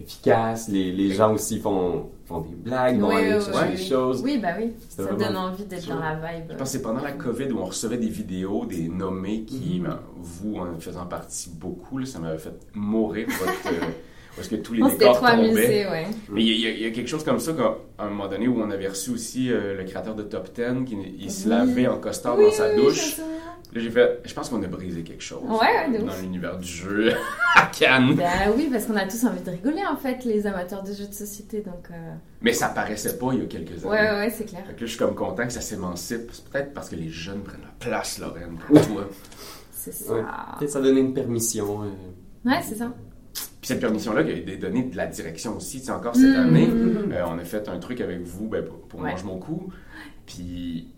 efficaces. 0.00 0.69
Les, 0.69 0.93
les 0.93 1.12
gens 1.12 1.35
aussi 1.35 1.59
font, 1.59 2.11
font 2.27 2.41
des 2.41 2.55
blagues, 2.55 2.99
vont 3.00 3.09
Oui, 3.09 3.15
aller 3.17 3.35
oui, 3.35 3.41
chercher 3.45 3.61
oui, 3.71 3.77
des 3.77 3.83
choses. 3.85 4.23
Oui, 4.23 4.39
bah 4.39 4.49
oui. 4.59 4.73
Ça 4.89 5.03
vraiment- 5.03 5.19
donne 5.19 5.37
envie 5.37 5.65
d'être 5.65 5.89
dans 5.89 5.99
la 5.99 6.15
vibe. 6.15 6.45
Je 6.50 6.55
pense 6.56 6.69
que 6.73 6.79
c'est 6.79 6.83
pendant 6.83 7.00
la 7.03 7.12
COVID 7.12 7.53
où 7.53 7.59
on 7.59 7.65
recevait 7.67 7.99
des 7.99 8.09
vidéos 8.09 8.67
des 8.67 8.89
nommés 8.89 9.43
qui, 9.45 9.81
Mhm. 9.81 9.87
ben, 9.87 10.00
vous 10.17 10.56
en 10.56 10.79
faisant 10.81 11.06
partie 11.06 11.50
beaucoup, 11.50 11.99
là, 11.99 12.06
ça 12.06 12.19
m'avait 12.19 12.39
fait 12.39 12.55
mourir 12.75 13.27
votre, 13.29 13.53
parce 14.37 14.49
que 14.49 14.57
tous 14.57 14.75
les 14.75 14.83
On 14.83 14.89
décors 14.89 15.17
trop 15.17 15.27
tombaient. 15.27 15.45
amusés, 15.49 15.87
ouais. 15.87 16.07
Mais 16.31 16.43
il 16.45 16.61
y, 16.61 16.67
a- 16.67 16.71
y 16.71 16.85
y 16.89 16.93
quelque 16.93 17.09
chose 17.09 17.25
comme 17.25 17.39
ça 17.41 17.53
qu'à 17.53 17.77
à 17.99 18.05
un 18.07 18.09
moment 18.11 18.29
donné 18.29 18.47
où 18.49 18.61
on 18.61 18.71
avait 18.71 18.89
reçu 18.89 19.11
aussi 19.11 19.51
euh, 19.53 19.77
le 19.77 19.85
créateur 19.85 20.15
de 20.15 20.23
Top 20.23 20.49
10 20.55 20.85
qui 20.85 20.97
il 21.19 21.31
se 21.31 21.45
Oui. 21.45 21.51
lavait 21.51 21.87
en 21.89 21.99
costard 21.99 22.37
Oui, 22.39 22.45
dans 22.45 22.53
sa 22.53 22.75
douche. 22.75 23.17
Là 23.75 23.81
j'ai 23.83 23.91
fait, 23.91 24.21
je 24.25 24.33
pense 24.33 24.49
qu'on 24.49 24.63
a 24.63 24.67
brisé 24.67 25.03
quelque 25.03 25.23
chose 25.23 25.43
Ouais, 25.47 25.59
ouais, 25.91 25.99
de 25.99 26.03
dans 26.03 26.11
ouf. 26.13 26.23
l'univers 26.23 26.57
du 26.57 26.67
jeu 26.67 27.13
à 27.55 27.67
Cannes. 27.67 28.15
Bah 28.15 28.25
oui, 28.57 28.69
parce 28.73 28.87
qu'on 28.87 28.97
a 28.97 29.07
tous 29.07 29.23
envie 29.27 29.43
de 29.43 29.51
rigoler 29.51 29.83
en 29.85 29.97
fait, 29.97 30.25
les 30.25 30.47
amateurs 30.47 30.83
de 30.83 30.93
jeux 30.95 31.07
de 31.07 31.13
société. 31.13 31.61
Donc, 31.61 31.89
euh, 31.91 32.15
Mais 32.41 32.55
ça 32.55 32.69
paraissait 32.69 33.19
pas 33.19 33.29
il 33.35 33.41
y 33.41 33.43
a 33.43 33.47
quelques 33.47 33.85
années. 33.85 33.91
ouais, 33.93 34.11
ouais, 34.11 34.31
c'est 34.35 34.45
clair. 34.47 34.63
Fait 34.67 34.73
que 34.73 34.81
là, 34.81 34.87
je 34.87 34.91
suis 34.91 34.99
comme 34.99 35.15
content 35.15 35.47
que 35.47 35.53
ça 35.53 35.61
s'émancipe. 35.61 36.31
C'est 36.33 36.45
peut-être 36.49 36.73
parce 36.73 36.89
que 36.89 36.97
les 36.97 37.11
jeunes 37.11 37.43
prennent 37.43 37.61
la 37.61 37.75
place, 37.79 38.19
Lorraine, 38.19 38.57
pour 38.67 38.81
toi. 38.87 39.07
C'est 39.71 39.93
ça. 39.93 40.15
Ouais. 40.15 40.23
Peut-être 40.59 40.71
ça 40.71 40.81
donnait 40.81 41.01
une 41.01 41.13
permission. 41.13 41.83
euh. 41.83 42.49
Ouais, 42.49 42.61
c'est 42.63 42.77
ça. 42.77 42.91
Puis 43.69 43.75
cette 43.75 43.81
permission-là, 43.81 44.22
il 44.22 44.29
y 44.29 44.32
a 44.32 44.37
été 44.37 44.56
donnée 44.56 44.84
de 44.84 44.96
la 44.96 45.05
direction 45.06 45.58
aussi. 45.58 45.81
Tu 45.81 45.84
sais, 45.87 45.93
encore 45.93 46.17
cette 46.17 46.25
Mhm. 46.31 46.37
année, 46.37 46.67
Mhm. 46.69 47.13
euh, 47.13 47.25
on 47.29 47.39
a 47.39 47.44
fait 47.44 47.69
un 47.69 47.79
truc 47.79 48.01
avec 48.01 48.22
vous 48.22 48.48
ben, 48.48 48.65
pour, 48.65 48.79
pour 48.81 49.01
Ouais. 49.01 49.10
Mange 49.10 49.25
mon 49.25 49.37
coup. 49.39 49.70
Puis 50.25 50.89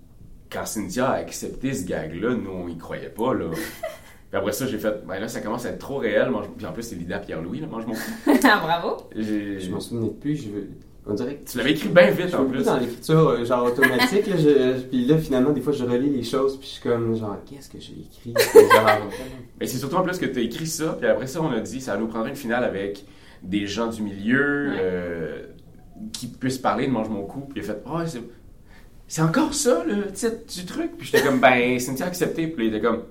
quand 0.53 0.65
Cynthia 0.67 1.09
a 1.11 1.15
accepté 1.17 1.75
ce 1.75 1.85
gag-là, 1.85 2.37
nous, 2.37 2.51
on 2.51 2.69
y 2.69 2.79
croyait 2.79 3.09
pas. 3.09 3.35
Là. 3.35 3.47
Puis 4.31 4.39
après 4.39 4.53
ça, 4.53 4.67
j'ai 4.67 4.79
fait, 4.79 5.05
ben 5.05 5.19
là, 5.19 5.27
ça 5.27 5.41
commence 5.41 5.67
à 5.67 5.71
être 5.71 5.81
trop 5.81 5.97
réel. 5.99 6.31
Mange- 6.31 6.49
Puis 6.57 6.65
en 6.65 6.73
plus, 6.73 6.85
c'est 6.85 6.95
l'idée 6.95 7.15
à 7.15 7.19
Pierre-Louis, 7.19 7.59
là, 7.59 7.67
Mange 7.67 7.87
mon 7.87 7.95
coup. 7.95 8.01
Ah, 8.45 8.61
Bravo. 8.63 8.99
Je 9.17 9.69
m'en 9.69 9.81
souvenais 9.81 10.11
plus. 10.11 10.37
Je... 10.37 10.49
On 11.11 11.15
dirait 11.15 11.35
que 11.37 11.51
Tu 11.51 11.59
l'avais 11.59 11.73
écrit 11.73 11.89
bien 11.89 12.11
vite 12.11 12.35
en 12.35 12.45
plus. 12.45 12.65
dans 12.65 12.79
l'écriture 12.79 13.29
euh, 13.31 13.45
genre 13.45 13.65
automatique, 13.65 14.27
là, 14.29 14.37
je- 14.37 14.81
puis 14.83 15.05
là 15.07 15.19
finalement 15.19 15.51
des 15.51 15.61
fois 15.61 15.73
je 15.73 15.85
relis 15.85 16.11
les 16.11 16.23
choses 16.23 16.57
puis 16.59 16.69
je 16.69 16.73
suis 16.75 16.83
comme 16.83 17.17
genre 17.17 17.37
qu'est-ce 17.49 17.69
que 17.69 17.79
j'ai 17.81 17.95
écrit? 18.01 18.35
Genre, 18.55 18.91
Mais 19.59 19.67
c'est 19.67 19.79
surtout 19.79 19.97
en 19.97 20.03
plus 20.03 20.19
que 20.19 20.27
tu 20.27 20.39
as 20.39 20.43
écrit 20.43 20.67
ça, 20.67 20.97
puis 21.01 21.09
après 21.09 21.27
ça, 21.27 21.41
on 21.43 21.51
a 21.51 21.61
dit, 21.61 21.81
ça 21.81 21.97
nous 21.97 22.07
prendrait 22.07 22.31
une 22.31 22.37
finale 22.37 22.65
avec 22.65 23.05
des 23.43 23.67
gens 23.67 23.89
du 23.89 24.03
milieu 24.03 24.71
Ouais. 24.71 24.77
euh, 24.81 25.43
qui 26.13 26.29
puissent 26.29 26.59
parler 26.59 26.87
de 26.87 26.93
Mange 26.93 27.09
mon 27.09 27.23
coup. 27.23 27.41
Puis 27.41 27.61
il 27.61 27.63
a 27.63 27.75
fait, 27.75 27.83
oh, 27.87 27.99
c'est, 28.07 28.23
c'est 29.09 29.23
encore 29.23 29.53
ça 29.55 29.83
le 29.87 30.11
titre 30.13 30.37
du 30.55 30.65
truc? 30.65 30.93
Puis 30.97 31.09
j'étais 31.11 31.25
comme, 31.27 31.41
ben, 31.41 31.79
Cynthia 31.81 32.07
accepté. 32.07 32.47
Puis 32.47 32.67
il 32.69 32.75
était 32.75 32.87
comme. 32.87 33.03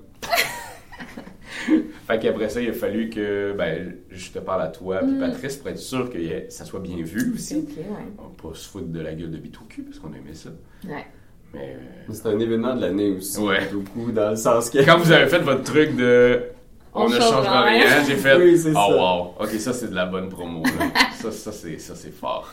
fait 2.06 2.18
qu'après 2.20 2.48
ça, 2.48 2.60
il 2.60 2.70
a 2.70 2.72
fallu 2.72 3.10
que 3.10 3.54
ben, 3.56 3.94
je 4.10 4.30
te 4.30 4.38
parle 4.38 4.62
à 4.62 4.68
toi, 4.68 4.98
puis 4.98 5.10
Mm. 5.12 5.20
Patrice, 5.20 5.56
pour 5.56 5.68
être 5.68 5.78
sûr 5.78 6.10
que 6.10 6.18
ça 6.48 6.64
soit 6.64 6.80
bien 6.80 7.02
vu 7.02 7.32
aussi. 7.34 7.56
ok, 7.56 7.76
ouais. 7.78 7.84
On 8.18 8.22
va 8.22 8.50
pas 8.50 8.54
se 8.56 8.68
foutre 8.68 8.88
de 8.88 9.00
la 9.00 9.14
gueule 9.14 9.30
de 9.30 9.38
cul, 9.68 9.82
parce 9.82 9.98
qu'on 9.98 10.12
aimait 10.14 10.34
ça. 10.34 10.50
Ouais. 10.86 11.06
Mais 11.52 11.76
euh, 11.76 12.12
c'est 12.12 12.26
un 12.26 12.38
événement 12.38 12.76
de 12.76 12.80
l'année 12.82 13.10
aussi 13.10 13.40
Ouais. 13.40 13.68
beaucoup 13.72 14.12
dans 14.12 14.30
le 14.30 14.36
sens 14.36 14.70
que 14.70 14.78
quand 14.84 14.98
vous 14.98 15.10
avez 15.10 15.26
fait 15.28 15.40
votre 15.40 15.64
truc 15.64 15.96
de 15.96 16.42
on, 16.94 17.02
On 17.02 17.08
ne 17.08 17.14
changera 17.16 17.62
rien. 17.64 17.84
rien, 17.84 18.04
j'ai 18.04 18.14
fait 18.16 18.36
Oui, 18.36 18.56
c'est 18.56 18.70
oh 18.70 18.74
ça. 18.74 18.88
wow, 18.96 19.34
ok 19.44 19.50
ça 19.58 19.72
c'est 19.72 19.88
de 19.90 19.94
la 19.94 20.06
bonne 20.06 20.28
promo 20.28 20.62
là. 20.64 20.90
ça 21.14 21.30
ça 21.32 21.50
c'est 21.52 21.78
ça 21.78 21.94
c'est 21.96 22.12
fort. 22.14 22.52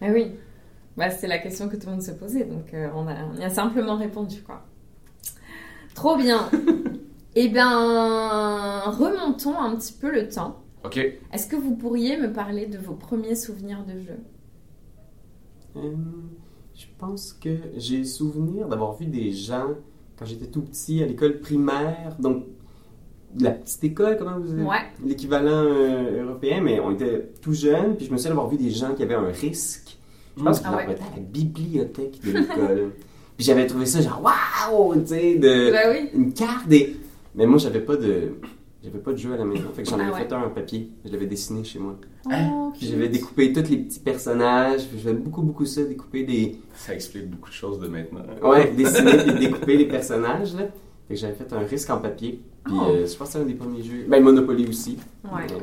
Ah 0.00 0.06
oui. 0.10 0.32
Bah, 0.96 1.08
c'est 1.10 1.26
la 1.28 1.38
question 1.38 1.68
que 1.68 1.76
tout 1.76 1.86
le 1.86 1.92
monde 1.92 2.02
se 2.02 2.10
posait, 2.12 2.44
donc 2.44 2.72
euh, 2.74 2.88
on, 2.94 3.06
a, 3.06 3.14
on 3.34 3.38
y 3.40 3.44
a 3.44 3.48
simplement 3.50 3.96
répondu, 3.96 4.42
quoi. 4.42 4.62
Trop 5.94 6.16
bien. 6.16 6.48
Eh 7.34 7.48
ben, 7.48 8.80
remontons 8.86 9.58
un 9.58 9.74
petit 9.76 9.92
peu 9.94 10.10
le 10.12 10.28
temps. 10.28 10.56
Ok, 10.84 10.96
Est-ce 11.32 11.46
que 11.46 11.56
vous 11.56 11.76
pourriez 11.76 12.16
me 12.16 12.32
parler 12.32 12.66
de 12.66 12.76
vos 12.76 12.94
premiers 12.94 13.36
souvenirs 13.36 13.84
de 13.86 14.00
jeu? 14.00 14.18
Euh, 15.76 15.92
je 16.74 16.86
pense 16.98 17.32
que 17.32 17.56
j'ai 17.76 18.04
souvenir 18.04 18.68
d'avoir 18.68 18.94
vu 18.96 19.06
des 19.06 19.30
gens 19.32 19.68
quand 20.18 20.24
j'étais 20.26 20.46
tout 20.46 20.62
petit 20.62 21.02
à 21.02 21.06
l'école 21.06 21.38
primaire 21.40 22.16
donc 22.18 22.44
de 23.34 23.44
la 23.44 23.52
petite 23.52 23.82
école, 23.84 24.18
comment 24.18 24.38
vous 24.38 24.52
dites? 24.52 24.66
Ouais. 24.66 24.82
L'équivalent 25.02 25.64
euh, 25.64 26.24
européen, 26.24 26.60
mais 26.60 26.80
on 26.80 26.90
était 26.92 27.30
tout 27.40 27.54
jeunes, 27.54 27.96
puis 27.96 28.04
je 28.06 28.12
me 28.12 28.16
souviens 28.18 28.32
d'avoir 28.32 28.48
vu 28.50 28.58
des 28.58 28.70
gens 28.70 28.92
qui 28.94 29.02
avaient 29.04 29.14
un 29.14 29.30
risque. 29.32 29.96
Je 30.36 30.42
pense 30.42 30.58
Mm. 30.60 30.64
qu'ils 30.64 30.70
Ah 30.72 30.76
ouais. 30.76 30.84
à 30.84 31.16
la 31.16 31.22
bibliothèque 31.22 32.20
de 32.24 32.32
l'école. 32.32 32.90
puis 33.36 33.46
j'avais 33.46 33.66
trouvé 33.66 33.86
ça 33.86 34.02
genre, 34.02 34.20
waouh, 34.22 35.00
tu 35.00 35.06
sais, 35.08 35.36
de 35.36 35.70
Ben 35.70 35.90
oui. 35.92 36.10
une 36.12 36.32
carte 36.34 36.68
des. 36.68 36.96
Mais 37.34 37.46
moi, 37.46 37.58
j'avais 37.58 37.80
pas 37.80 37.96
de. 37.96 38.32
J'avais 38.84 38.98
pas 38.98 39.12
de 39.12 39.16
jeu 39.16 39.32
à 39.32 39.36
la 39.36 39.44
maison, 39.44 39.68
fait 39.72 39.84
que 39.84 39.88
j'en 39.88 39.96
Ah 40.00 40.02
avais 40.06 40.12
ouais. 40.12 40.18
fait 40.28 40.32
un 40.34 40.42
en 40.42 40.50
papier. 40.50 40.90
Je 41.04 41.12
l'avais 41.12 41.26
dessiné 41.26 41.62
chez 41.62 41.78
moi. 41.78 41.94
Oh, 42.26 42.72
Puis 42.76 42.88
j'avais 42.88 43.08
découpé 43.08 43.52
tous 43.52 43.70
les 43.70 43.76
petits 43.76 44.00
personnages. 44.00 44.82
faisais 44.82 45.12
beaucoup, 45.14 45.42
beaucoup 45.42 45.64
ça, 45.66 45.84
découper 45.84 46.24
des. 46.24 46.56
Ça 46.74 46.92
explique 46.92 47.30
beaucoup 47.30 47.48
de 47.50 47.54
choses 47.54 47.78
de 47.78 47.86
maintenant. 47.86 48.22
Ouais, 48.42 48.72
dessiner 48.76 49.18
puis 49.18 49.34
découper 49.38 49.76
les 49.76 49.86
personnages, 49.86 50.54
là. 50.56 50.62
Fait 51.06 51.14
que 51.14 51.20
j'avais 51.20 51.34
fait 51.34 51.52
un 51.52 51.60
risque 51.60 51.90
en 51.90 51.98
papier. 51.98 52.40
Puis 52.64 52.74
Oh. 52.76 52.86
euh, 52.90 53.06
je 53.06 53.16
pense 53.16 53.28
que 53.28 53.32
c'est 53.34 53.38
un 53.40 53.44
des 53.46 53.54
premiers 53.54 53.82
jeux. 53.84 54.04
Ben, 54.08 54.20
Monopoly 54.22 54.66
aussi. 54.68 54.98
Ouais. 55.24 55.42
Euh, 55.52 55.58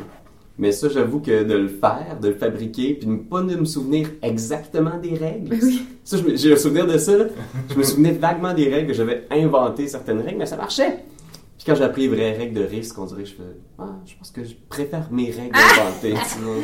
Mais 0.57 0.71
ça, 0.71 0.87
j'avoue 0.89 1.19
que 1.19 1.43
de 1.43 1.53
le 1.55 1.67
faire, 1.69 2.17
de 2.21 2.29
le 2.29 2.35
fabriquer, 2.35 2.93
puis 2.95 3.07
de 3.07 3.15
pas 3.17 3.41
de 3.41 3.55
me 3.55 3.65
souvenir 3.65 4.09
exactement 4.21 4.97
des 4.97 5.15
règles. 5.15 5.57
Oui. 5.61 5.81
Ça, 6.05 6.17
je 6.17 6.23
me- 6.23 6.35
j'ai 6.37 6.53
un 6.53 6.57
souvenir 6.57 6.87
de 6.87 6.97
ça, 6.97 7.17
là. 7.17 7.25
Je 7.69 7.75
me 7.75 7.83
souvenais 7.83 8.11
vaguement 8.11 8.53
des 8.53 8.69
règles, 8.69 8.87
que 8.87 8.93
j'avais 8.93 9.25
inventé 9.31 9.87
certaines 9.87 10.19
règles, 10.21 10.37
mais 10.39 10.45
ça 10.45 10.55
marchait. 10.57 10.99
Puis 11.59 11.65
quand 11.67 11.75
j'ai 11.75 11.83
appris 11.83 12.03
les 12.03 12.07
vraies 12.15 12.31
règles 12.37 12.57
de 12.59 12.63
risque, 12.65 12.97
on 12.97 13.05
dirait 13.05 13.23
que 13.23 13.29
je 13.29 13.33
fais 13.35 13.43
Ah, 13.77 13.83
je 14.07 14.15
pense 14.15 14.31
que 14.31 14.43
je 14.43 14.55
préfère 14.69 15.07
mes 15.11 15.29
règles 15.29 15.55
inventées. 15.55 16.15
sinon. 16.25 16.55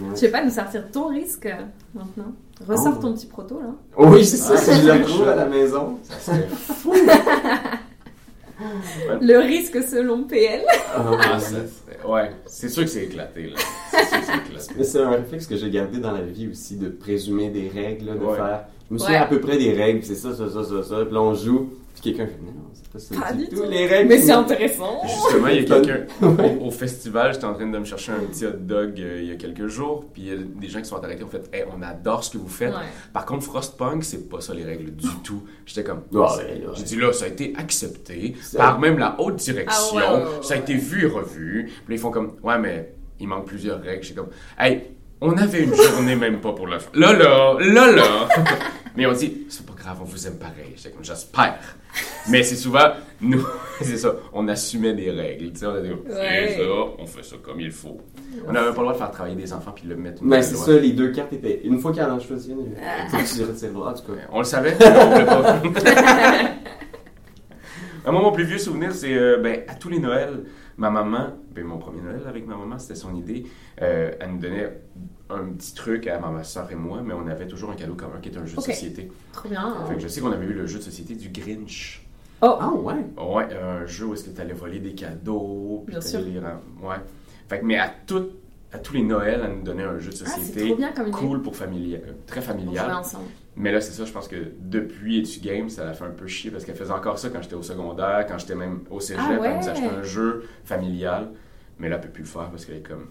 Ouais. 0.00 0.10
Tu 0.14 0.16
sais 0.20 0.30
pas 0.30 0.44
nous 0.44 0.50
sortir 0.52 0.88
ton 0.92 1.08
risque 1.08 1.48
maintenant? 1.92 2.32
Ressors 2.68 2.94
Oh. 2.98 3.02
ton 3.02 3.14
petit 3.14 3.26
proto 3.26 3.60
là. 3.60 3.74
Oui, 3.96 4.24
c'est 4.24 4.36
ça, 4.36 4.52
Ah, 4.54 4.56
si 4.56 4.70
je 4.80 4.86
le 4.86 5.28
à 5.28 5.34
la 5.34 5.46
maison. 5.46 5.98
Ça 6.04 6.20
serait 6.20 6.46
fou. 6.56 6.94
Le 9.20 9.38
risque 9.38 9.82
selon 9.82 10.22
PL. 10.24 10.62
Ah, 10.94 11.10
Ah, 11.32 11.38
ça 11.40 11.56
Ouais, 12.08 12.30
c'est 12.46 12.68
sûr 12.68 12.84
que 12.84 12.90
c'est 12.90 13.04
éclaté, 13.06 13.48
là. 13.48 13.56
C'est 13.90 14.04
sûr 14.06 14.20
que 14.20 14.24
c'est 14.24 14.36
éclaté. 14.36 14.74
Mais 14.76 14.84
c'est 14.84 15.00
un 15.00 15.10
réflexe 15.10 15.46
que 15.48 15.56
j'ai 15.56 15.70
gardé 15.70 15.98
dans 15.98 16.12
la 16.12 16.22
vie 16.22 16.48
aussi, 16.48 16.76
de 16.76 16.88
présumer 16.88 17.50
des 17.50 17.68
règles, 17.68 18.06
de 18.18 18.24
Ouais. 18.24 18.36
faire. 18.36 18.66
Je 18.88 18.94
me 18.94 18.98
souviens 18.98 19.16
Ouais. 19.18 19.24
à 19.24 19.26
peu 19.26 19.40
près 19.40 19.58
des 19.58 19.72
règles, 19.72 20.04
c'est 20.04 20.14
ça, 20.14 20.32
ça, 20.34 20.48
ça, 20.48 20.62
ça, 20.64 20.82
ça, 20.82 21.04
puis 21.04 21.14
là 21.14 21.20
on 21.22 21.34
joue, 21.34 21.70
puis 22.00 22.12
quelqu'un 22.14 22.26
fait 22.26 22.38
non, 22.42 22.52
c'est 22.72 22.88
pas 22.88 22.98
ça 22.98 23.14
Pas 23.20 23.32
du 23.32 23.48
tout, 23.48 23.62
les 23.68 23.86
règles. 23.86 24.08
Mais 24.08 24.18
c'est 24.18 24.32
intéressant. 24.32 25.00
Justement, 25.06 25.48
il 25.48 25.56
y 25.56 25.58
a 25.60 25.64
quelqu'un 25.80 26.06
au, 26.62 26.66
au 26.66 26.70
festival, 26.70 27.32
j'étais 27.32 27.44
en 27.44 27.54
train 27.54 27.66
de 27.66 27.78
me 27.78 27.84
chercher 27.84 28.12
un 28.12 28.20
petit 28.20 28.46
hot 28.46 28.52
dog 28.58 29.00
euh, 29.00 29.20
il 29.22 29.28
y 29.28 29.32
a 29.32 29.36
quelques 29.36 29.66
jours, 29.66 30.04
puis 30.12 30.22
il 30.22 30.28
y 30.28 30.32
a 30.32 30.36
des 30.36 30.68
gens 30.68 30.78
qui 30.80 30.86
sont 30.88 31.02
arrêtés, 31.02 31.24
ont 31.24 31.28
fait 31.28 31.48
Hey, 31.52 31.64
on 31.76 31.82
adore 31.82 32.24
ce 32.24 32.30
que 32.30 32.38
vous 32.38 32.48
faites. 32.48 32.70
Ouais. 32.72 32.80
Par 33.12 33.26
contre, 33.26 33.44
Frostpunk, 33.44 34.04
c'est 34.04 34.28
pas 34.28 34.40
ça 34.40 34.54
les 34.54 34.64
règles 34.64 34.90
du 34.94 35.08
tout. 35.24 35.42
J'étais 35.66 35.84
comme 35.84 36.02
Ouais, 36.12 36.20
ouais, 36.20 36.26
ouais. 36.66 36.72
J'ai 36.74 36.82
dit 36.84 36.96
là, 36.96 37.12
ça 37.12 37.24
a 37.26 37.28
été 37.28 37.52
accepté 37.56 38.34
par 38.56 38.78
même 38.78 38.98
la 38.98 39.20
haute 39.20 39.36
direction, 39.36 39.98
Ah 39.98 40.14
ouais, 40.14 40.18
ouais, 40.18 40.24
ouais, 40.24 40.42
ça 40.42 40.54
a 40.54 40.56
été 40.58 40.74
vu 40.74 41.04
et 41.04 41.08
revu. 41.08 41.64
Puis 41.84 41.94
là, 41.94 41.94
ils 41.94 41.98
font 41.98 42.10
comme 42.10 42.32
Ouais, 42.42 42.58
mais 42.58 42.94
il 43.20 43.28
manque 43.28 43.46
plusieurs 43.46 43.80
règles. 43.82 44.02
J'étais 44.02 44.16
comme 44.20 44.30
Hey, 44.58 44.82
on 45.20 45.36
avait 45.36 45.64
une 45.64 45.74
journée 45.74 46.14
même 46.16 46.40
pas 46.40 46.52
pour 46.52 46.66
le 46.66 46.78
faire. 46.78 46.90
Là, 46.94 47.12
là, 47.12 47.56
là, 47.58 47.90
là. 47.92 48.28
Mais 48.96 49.06
on 49.06 49.12
dit 49.12 49.46
C'est 49.48 49.64
pas 49.66 49.67
grave, 49.88 50.02
on 50.02 50.04
vous 50.04 50.26
aime 50.26 50.38
pareil. 50.38 50.72
J'étais 50.76 50.90
comme 50.90 51.04
J'espère. 51.04 51.58
Mais 52.28 52.42
c'est 52.42 52.56
souvent, 52.56 52.90
nous, 53.20 53.44
c'est 53.80 53.96
ça, 53.96 54.14
on 54.32 54.46
assumait 54.48 54.94
des 54.94 55.10
règles. 55.10 55.50
Tu 55.52 55.60
sais, 55.60 55.66
on 55.66 55.74
a 55.74 55.80
dit 55.80 55.90
Ouais. 55.90 56.54
C'est 56.56 56.58
ça, 56.58 56.70
on 56.98 57.06
fait 57.06 57.22
ça 57.22 57.36
comme 57.42 57.60
il 57.60 57.70
faut. 57.70 57.98
On 58.46 58.52
n'avait 58.52 58.66
pas 58.66 58.72
le 58.76 58.80
droit 58.82 58.92
de 58.92 58.98
faire 58.98 59.10
travailler 59.10 59.36
des 59.36 59.52
enfants 59.52 59.72
puis 59.74 59.86
le 59.88 59.96
mettre 59.96 60.22
nouvelle 60.22 60.44
c'est 60.44 60.56
ça, 60.56 60.72
les 60.72 60.92
deux 60.92 61.10
cartes 61.12 61.32
étaient. 61.32 61.60
Une 61.64 61.78
fois 61.78 61.92
qu'il 61.92 62.02
en 62.02 62.16
a 62.16 62.20
choisi 62.20 62.52
une, 62.52 62.72
il 62.72 63.10
faut 63.10 63.16
que 63.16 63.36
tu 63.36 63.50
retires 63.50 63.72
l'autre, 63.72 63.88
en 63.88 63.94
tout 63.94 64.12
cas. 64.12 64.18
On 64.30 64.38
le 64.38 64.44
savait, 64.44 64.76
mais 64.78 65.22
on 65.22 65.26
pas. 65.26 65.60
Un 68.06 68.12
moment 68.12 68.32
plus 68.32 68.44
vieux 68.44 68.58
souvenir, 68.58 68.92
c'est 68.92 69.14
euh, 69.14 69.38
ben, 69.38 69.64
à 69.68 69.74
tous 69.74 69.90
les 69.90 69.98
Noëls, 69.98 70.44
ma 70.78 70.88
maman, 70.88 71.34
ben, 71.54 71.64
mon 71.64 71.76
premier 71.78 72.00
Noël 72.00 72.22
avec 72.26 72.46
ma 72.46 72.56
maman, 72.56 72.78
c'était 72.78 72.94
son 72.94 73.14
idée. 73.14 73.44
euh, 73.82 74.12
elle 74.18 74.30
nous 74.30 74.38
donnait 74.38 74.80
un 75.30 75.44
petit 75.52 75.74
truc 75.74 76.06
à 76.06 76.18
ma 76.18 76.42
soeur 76.44 76.70
et 76.70 76.74
moi, 76.74 77.00
mais 77.04 77.12
on 77.14 77.26
avait 77.26 77.46
toujours 77.46 77.70
un 77.70 77.74
cadeau 77.74 77.94
commun 77.94 78.18
qui 78.22 78.28
était 78.30 78.38
un 78.38 78.46
jeu 78.46 78.56
de 78.56 78.60
société. 78.62 79.10
Trop 79.32 79.48
bien. 79.48 79.74
Fait 79.88 79.94
que 79.94 80.00
je 80.00 80.08
sais 80.08 80.20
qu'on 80.20 80.32
avait 80.32 80.46
eu 80.46 80.52
le 80.54 80.66
jeu 80.66 80.78
de 80.78 80.84
société 80.84 81.14
du 81.14 81.28
Grinch. 81.28 82.02
Oh. 82.40 82.56
Ah 82.60 82.70
ouais? 82.72 82.94
Ouais, 83.18 83.48
un 83.54 83.84
jeu 83.86 84.06
où 84.06 84.14
est-ce 84.14 84.24
que 84.24 84.30
tu 84.30 84.40
allais 84.40 84.52
voler 84.54 84.78
des 84.78 84.94
cadeaux, 84.94 85.84
puis 85.86 86.00
sûr. 86.00 86.20
les 86.20 86.38
Ouais. 86.38 86.96
Fait 87.48 87.60
que, 87.60 87.64
mais 87.64 87.78
à, 87.78 87.92
tout, 88.06 88.28
à 88.72 88.78
tous 88.78 88.94
les 88.94 89.02
Noëls, 89.02 89.40
elle 89.44 89.56
nous 89.56 89.62
donnait 89.62 89.82
un 89.82 89.98
jeu 89.98 90.10
de 90.10 90.16
Ah, 90.24 90.28
c'est 90.34 90.40
société 90.40 90.66
trop 90.68 90.76
bien 90.76 90.92
comme 90.92 91.08
idée. 91.08 91.16
cool 91.16 91.42
pour 91.42 91.56
familial, 91.56 92.02
euh, 92.06 92.12
très 92.26 92.40
familial. 92.40 92.90
ensemble. 92.92 93.24
Mais 93.56 93.72
là, 93.72 93.80
c'est 93.80 93.92
ça, 93.92 94.04
je 94.04 94.12
pense 94.12 94.28
que 94.28 94.36
depuis 94.60 95.18
Etu 95.18 95.40
Game, 95.40 95.68
ça 95.68 95.84
l'a 95.84 95.94
fait 95.94 96.04
un 96.04 96.10
peu 96.10 96.28
chier 96.28 96.50
parce 96.52 96.64
qu'elle 96.64 96.76
faisait 96.76 96.92
encore 96.92 97.18
ça 97.18 97.28
quand 97.28 97.42
j'étais 97.42 97.56
au 97.56 97.62
secondaire, 97.62 98.24
quand 98.28 98.38
j'étais 98.38 98.54
même 98.54 98.80
au 98.88 99.00
cégep, 99.00 99.20
Ah 99.26 99.40
ouais? 99.40 99.48
elle 99.48 99.56
nous 99.58 99.68
achetait 99.68 99.86
un 99.98 100.02
jeu 100.04 100.44
familial. 100.64 101.30
Mais 101.80 101.88
là, 101.88 101.96
elle 101.96 102.02
peut 102.02 102.08
plus 102.08 102.22
le 102.22 102.28
faire 102.28 102.50
parce 102.50 102.64
qu'elle 102.64 102.76
est 102.76 102.88
comme. 102.88 103.06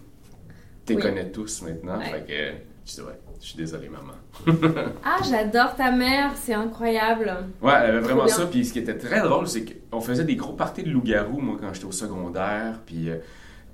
T'es 0.87 0.95
Oui. 0.95 1.01
connais 1.01 1.29
tous 1.29 1.61
maintenant. 1.61 1.99
Ouais. 1.99 2.05
Fait 2.05 2.25
que. 2.25 2.57
Je 2.89 2.93
dis, 2.93 3.01
ouais, 3.01 3.19
je 3.41 3.45
suis 3.47 3.57
désolé, 3.57 3.89
maman. 3.89 4.13
Ah, 5.03 5.17
j'adore 5.29 5.75
ta 5.75 5.91
mère, 5.91 6.31
c'est 6.35 6.53
incroyable. 6.53 7.35
Ouais, 7.61 7.73
elle 7.83 7.89
avait 7.91 7.99
vraiment 7.99 8.27
ça. 8.27 8.45
Puis 8.47 8.63
ce 8.65 8.71
qui 8.73 8.79
était 8.79 8.97
très 8.97 9.19
drôle, 9.21 9.47
c'est 9.47 9.65
qu'on 9.65 9.99
faisait 9.99 10.23
des 10.23 10.37
gros 10.37 10.53
parties 10.53 10.83
de 10.83 10.89
loup-garou, 10.89 11.39
moi, 11.41 11.57
quand 11.59 11.73
j'étais 11.73 11.85
au 11.85 11.91
secondaire. 11.91 12.79
Puis 12.85 13.09
euh, 13.09 13.17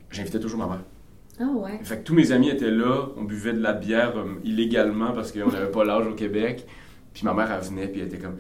j'invitais 0.10 0.40
toujours 0.40 0.60
ma 0.60 0.66
mère. 0.68 0.82
Ah 1.40 1.46
ouais. 1.46 1.80
Fait 1.84 1.98
que 1.98 2.04
tous 2.04 2.16
mes 2.16 2.32
amis 2.32 2.50
étaient 2.50 2.72
là, 2.72 3.08
on 3.16 3.24
buvait 3.24 3.54
de 3.54 3.62
la 3.62 3.74
bière 3.74 4.18
euh, 4.18 4.40
illégalement 4.44 5.12
parce 5.14 5.32
qu'on 5.32 5.48
n'avait 5.52 5.72
pas 5.72 5.84
l'âge 5.84 6.08
au 6.08 6.14
Québec. 6.16 6.66
Puis 7.14 7.24
ma 7.26 7.34
mère, 7.36 7.52
elle 7.52 7.64
venait, 7.64 7.88
puis 7.88 8.02
elle 8.02 8.08
était 8.08 8.18
comme 8.18 8.38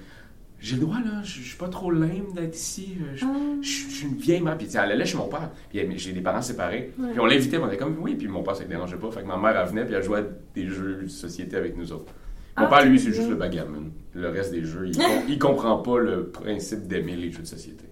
J'ai 0.63 0.75
le 0.77 0.81
droit, 0.83 0.99
là, 1.03 1.21
je 1.23 1.41
suis 1.41 1.57
pas 1.57 1.67
trop 1.67 1.91
lame 1.91 2.31
d'être 2.33 2.55
ici. 2.55 2.97
euh, 3.01 3.15
Je 3.15 3.25
Ah. 3.25 3.33
je- 3.61 3.67
suis 3.67 4.05
une 4.07 4.15
vieille 4.15 4.39
mère. 4.41 4.57
Puis 4.57 4.67
elle 4.73 4.91
allait 4.91 5.05
chez 5.05 5.17
mon 5.17 5.27
père. 5.27 5.49
Puis 5.69 5.81
j'ai 5.97 6.13
des 6.13 6.21
parents 6.21 6.41
séparés. 6.41 6.93
Puis 6.95 7.19
on 7.19 7.25
l'invitait, 7.25 7.57
on 7.57 7.67
était 7.67 7.75
comme 7.77 7.97
Oui, 7.99 8.15
puis 8.15 8.29
mon 8.29 8.43
père, 8.43 8.55
ça 8.55 8.63
ne 8.63 8.69
dérangeait 8.69 8.95
pas. 8.95 9.11
Fait 9.11 9.21
que 9.23 9.27
ma 9.27 9.37
mère, 9.37 9.59
elle 9.59 9.67
venait, 9.67 9.83
puis 9.85 9.93
elle 9.93 10.03
jouait 10.03 10.19
à 10.19 10.23
des 10.55 10.67
jeux 10.67 11.01
de 11.03 11.07
société 11.07 11.57
avec 11.57 11.75
nous 11.75 11.91
autres. 11.91 12.13
Mon 12.57 12.63
Ah, 12.65 12.67
père, 12.67 12.85
lui, 12.85 12.97
c'est 12.99 13.11
juste 13.11 13.29
le 13.29 13.35
backgammon. 13.35 13.91
Le 14.13 14.29
reste 14.29 14.51
des 14.51 14.63
jeux, 14.63 14.87
il, 14.87 14.97
il 15.27 15.37
comprend 15.39 15.79
pas 15.79 15.99
le 15.99 16.27
principe 16.27 16.87
d'aimer 16.87 17.17
les 17.17 17.29
jeux 17.31 17.41
de 17.41 17.47
société. 17.47 17.83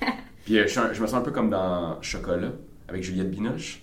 Puis 0.44 0.58
euh, 0.58 0.66
je, 0.66 0.80
je 0.92 1.00
me 1.00 1.06
sens 1.06 1.14
un 1.14 1.20
peu 1.22 1.30
comme 1.30 1.50
dans 1.50 2.00
Chocolat, 2.02 2.52
avec 2.88 3.02
Juliette 3.04 3.30
Binoche. 3.30 3.82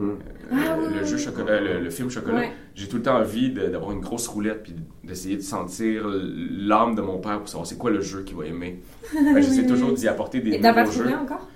Ah, 0.00 0.04
Euh, 0.52 0.88
ouais, 0.88 0.98
le, 1.00 1.04
jeu 1.04 1.18
chocolat, 1.18 1.60
le, 1.60 1.80
le 1.80 1.90
film 1.90 2.08
Chocolat, 2.10 2.34
Ouais. 2.38 2.52
j'ai 2.74 2.88
tout 2.88 2.96
le 2.96 3.02
temps 3.02 3.18
envie 3.18 3.52
d'avoir 3.52 3.92
une 3.92 4.00
grosse 4.00 4.26
roulette 4.28 4.62
puis 4.62 4.74
d'essayer 5.04 5.36
de 5.36 5.42
sentir 5.42 6.04
l'âme 6.08 6.94
de 6.94 7.02
mon 7.02 7.18
père 7.18 7.38
pour 7.38 7.48
savoir 7.48 7.66
c'est 7.66 7.76
quoi 7.78 7.90
le 7.90 8.00
jeu 8.00 8.22
qu'il 8.22 8.36
va 8.36 8.46
aimer. 8.46 8.80
Que 9.12 9.40
J'essaie 9.42 9.66
toujours 9.68 9.92
d'y 9.92 10.08
apporter 10.08 10.40
des 10.40 10.52
Et 10.54 10.58
nouveaux 10.58 10.90
jeux. 10.90 11.14
encore? 11.14 11.48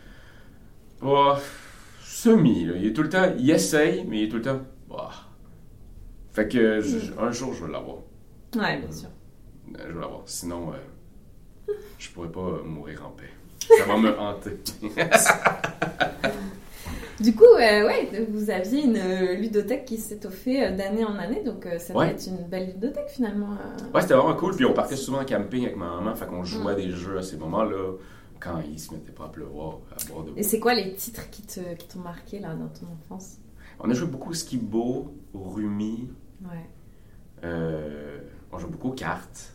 Bah, 1.02 1.40
semi, 2.02 2.66
là. 2.66 2.74
Il 2.76 2.86
est 2.86 2.92
tout 2.92 3.02
le 3.02 3.08
temps, 3.08 3.32
il 3.38 3.50
essaye, 3.50 4.04
mais 4.08 4.20
il 4.20 4.24
est 4.24 4.28
tout 4.28 4.36
le 4.36 4.42
temps. 4.42 4.60
bah. 4.88 5.10
Fait 6.32 6.48
que 6.48 6.80
je- 6.80 7.12
un 7.18 7.30
jour 7.30 7.54
je 7.54 7.64
vais 7.64 7.72
l'avoir. 7.72 7.98
Ouais, 8.56 8.78
bien 8.78 8.90
sûr. 8.92 9.08
Euh, 9.08 9.78
Je 9.88 9.92
vais 9.94 10.00
l'avoir. 10.00 10.22
Sinon, 10.26 10.72
euh, 10.72 11.72
je 11.98 12.10
pourrais 12.10 12.30
pas 12.30 12.60
mourir 12.64 13.06
en 13.06 13.10
paix. 13.10 13.30
Ça 13.78 13.84
va 13.86 13.96
me 13.96 14.10
hanter. 14.18 14.58
Du 17.20 17.34
coup, 17.34 17.44
euh, 17.44 17.86
ouais, 17.86 18.26
vous 18.28 18.50
aviez 18.50 18.84
une 18.84 18.96
euh, 18.96 19.34
ludothèque 19.36 19.84
qui 19.84 19.98
s'étoffait 19.98 20.66
euh, 20.72 20.76
d'année 20.76 21.04
en 21.04 21.16
année, 21.16 21.42
donc 21.44 21.64
euh, 21.66 21.78
ça 21.78 21.94
Ouais. 21.94 22.06
doit 22.06 22.14
être 22.14 22.26
une 22.26 22.48
belle 22.48 22.66
ludothèque 22.72 23.08
finalement. 23.08 23.52
euh. 23.52 23.92
Ouais, 23.94 24.00
c'était 24.02 24.14
vraiment 24.14 24.34
cool. 24.34 24.56
Puis 24.56 24.64
on 24.64 24.72
partait 24.74 24.96
souvent 24.96 25.20
en 25.20 25.24
camping 25.24 25.64
avec 25.64 25.76
ma 25.76 25.86
maman. 25.96 26.14
Fait 26.16 26.26
qu'on 26.26 26.42
jouait 26.44 26.72
à 26.72 26.74
des 26.74 26.90
jeux 26.90 27.16
à 27.18 27.22
ces 27.22 27.36
moments-là 27.36 27.92
quand 28.40 28.60
il 28.68 28.78
se 28.78 28.92
mettait 28.92 29.12
pas 29.12 29.26
à 29.26 29.28
pleuvoir, 29.28 29.78
à 29.92 30.12
boire 30.12 30.24
de 30.24 30.32
Et 30.36 30.42
c'est 30.42 30.58
quoi 30.58 30.74
les 30.74 30.92
titres 30.94 31.30
qui 31.30 31.42
te 31.42 31.60
qui 31.76 31.86
t'ont 31.88 32.00
marqué 32.00 32.40
là 32.40 32.48
dans 32.54 32.68
ton 32.68 32.86
enfance? 32.92 33.38
On 33.80 33.88
a 33.90 33.94
joué 33.94 34.08
beaucoup 34.08 34.30
au 34.30 34.34
Skibo, 34.34 35.14
au 35.32 35.38
Rumi. 35.50 36.10
Ouais. 36.42 36.66
Euh, 37.44 38.18
on 38.52 38.58
jouait 38.58 38.70
beaucoup 38.70 38.88
aux 38.88 38.92
cartes. 38.94 39.52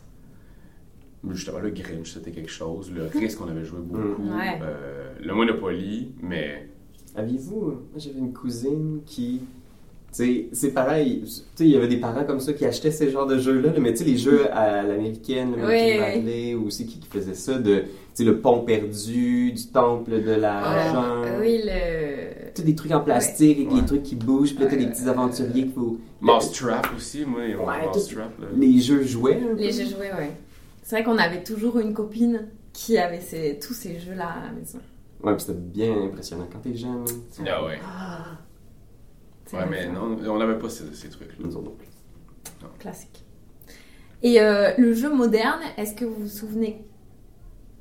Mais 1.22 1.34
Justement, 1.34 1.58
le 1.58 1.70
Grinch, 1.70 2.14
c'était 2.14 2.30
quelque 2.30 2.50
chose. 2.50 2.90
Le 2.90 3.04
risque, 3.18 3.38
on 3.42 3.48
avait 3.48 3.64
joué 3.64 3.80
beaucoup. 3.80 4.22
Mm. 4.22 4.38
Ouais. 4.38 4.58
Euh, 4.62 5.12
le 5.20 5.34
Monopoly, 5.34 6.14
mais 6.22 6.68
Aviez-vous, 7.16 7.60
moi 7.60 7.76
j'avais 7.96 8.18
une 8.18 8.32
cousine 8.32 9.00
qui. 9.06 9.40
C'est 10.12 10.72
pareil. 10.74 11.20
Tu 11.24 11.30
sais, 11.30 11.42
il 11.60 11.68
y 11.70 11.76
avait 11.76 11.86
des 11.86 11.98
parents 11.98 12.24
comme 12.24 12.40
ça 12.40 12.52
qui 12.52 12.64
achetaient 12.64 12.90
ces 12.90 13.10
genres 13.10 13.28
de 13.28 13.38
jeux-là, 13.38 13.72
là, 13.72 13.78
mais 13.78 13.92
tu 13.92 13.98
sais, 13.98 14.04
les 14.04 14.16
jeux 14.16 14.52
à 14.52 14.82
l'américaine, 14.82 15.54
le 15.56 15.64
Oui, 15.68 16.54
ou 16.54 16.66
aussi 16.66 16.84
qui, 16.84 16.98
qui 16.98 17.06
faisait 17.08 17.34
ça, 17.34 17.58
de, 17.58 17.80
tu 17.82 17.84
sais, 18.14 18.24
le 18.24 18.40
pont 18.40 18.60
perdu, 18.62 19.52
du 19.52 19.66
temple 19.68 20.20
de 20.22 20.32
l'argent. 20.32 21.22
Euh, 21.24 21.40
oui, 21.40 21.60
le. 21.64 22.50
Tu 22.54 22.62
sais, 22.62 22.62
des 22.66 22.74
trucs 22.74 22.90
en 22.90 23.00
plastique 23.02 23.58
avec 23.58 23.70
Ouais. 23.72 23.80
des 23.82 23.86
trucs 23.86 24.02
qui 24.02 24.16
bougent, 24.16 24.54
puis 24.56 24.64
là, 24.64 24.70
t'as 24.70 24.76
des 24.76 24.86
petits 24.88 25.08
aventuriers 25.08 25.62
qu'il 25.62 25.72
faut. 25.72 25.98
Mousetrap 26.20 26.88
aussi, 26.96 27.24
moi, 27.24 27.42
il 27.44 27.50
y 27.50 27.54
a 27.54 27.58
Ouais, 27.64 27.86
Mousetrap. 27.86 28.32
Les 28.56 28.80
jeux 28.80 29.04
jouets. 29.04 29.36
un 29.40 29.54
peu? 29.54 29.62
Les 29.62 29.70
jeux 29.70 29.86
joués, 29.86 30.10
ouais. 30.18 30.32
C'est 30.82 30.96
vrai 30.96 31.04
qu'on 31.04 31.18
avait 31.18 31.44
toujours 31.44 31.78
une 31.78 31.94
copine 31.94 32.48
qui 32.72 32.98
avait 32.98 33.20
ces- 33.20 33.60
tous 33.64 33.74
ces 33.74 34.00
jeux-là 34.00 34.26
à 34.26 34.46
la 34.46 34.52
maison. 34.58 34.80
Ouais, 35.22 35.34
puis 35.36 35.40
c'était 35.44 35.58
bien 35.58 36.02
impressionnant 36.04 36.46
quand 36.50 36.58
t'es 36.60 36.74
jeune. 36.74 37.04
tu. 37.34 37.42
Ah 37.48 37.64
ouais. 37.64 37.78
C'est 39.46 39.56
Ouais, 39.56 39.66
mais 39.68 39.84
ça. 39.84 39.90
non, 39.90 40.16
on 40.26 40.38
n'avait 40.38 40.58
pas 40.58 40.68
ces, 40.68 40.92
ces 40.94 41.08
trucs-là. 41.10 41.34
Nous 41.40 41.56
autres 41.56 41.64
non 41.66 41.76
plus. 41.76 41.88
Classique. 42.78 43.24
Et 44.22 44.40
euh, 44.40 44.72
le 44.78 44.92
jeu 44.92 45.12
moderne, 45.14 45.60
est-ce 45.76 45.94
que 45.94 46.04
vous 46.04 46.22
vous 46.22 46.28
souvenez 46.28 46.84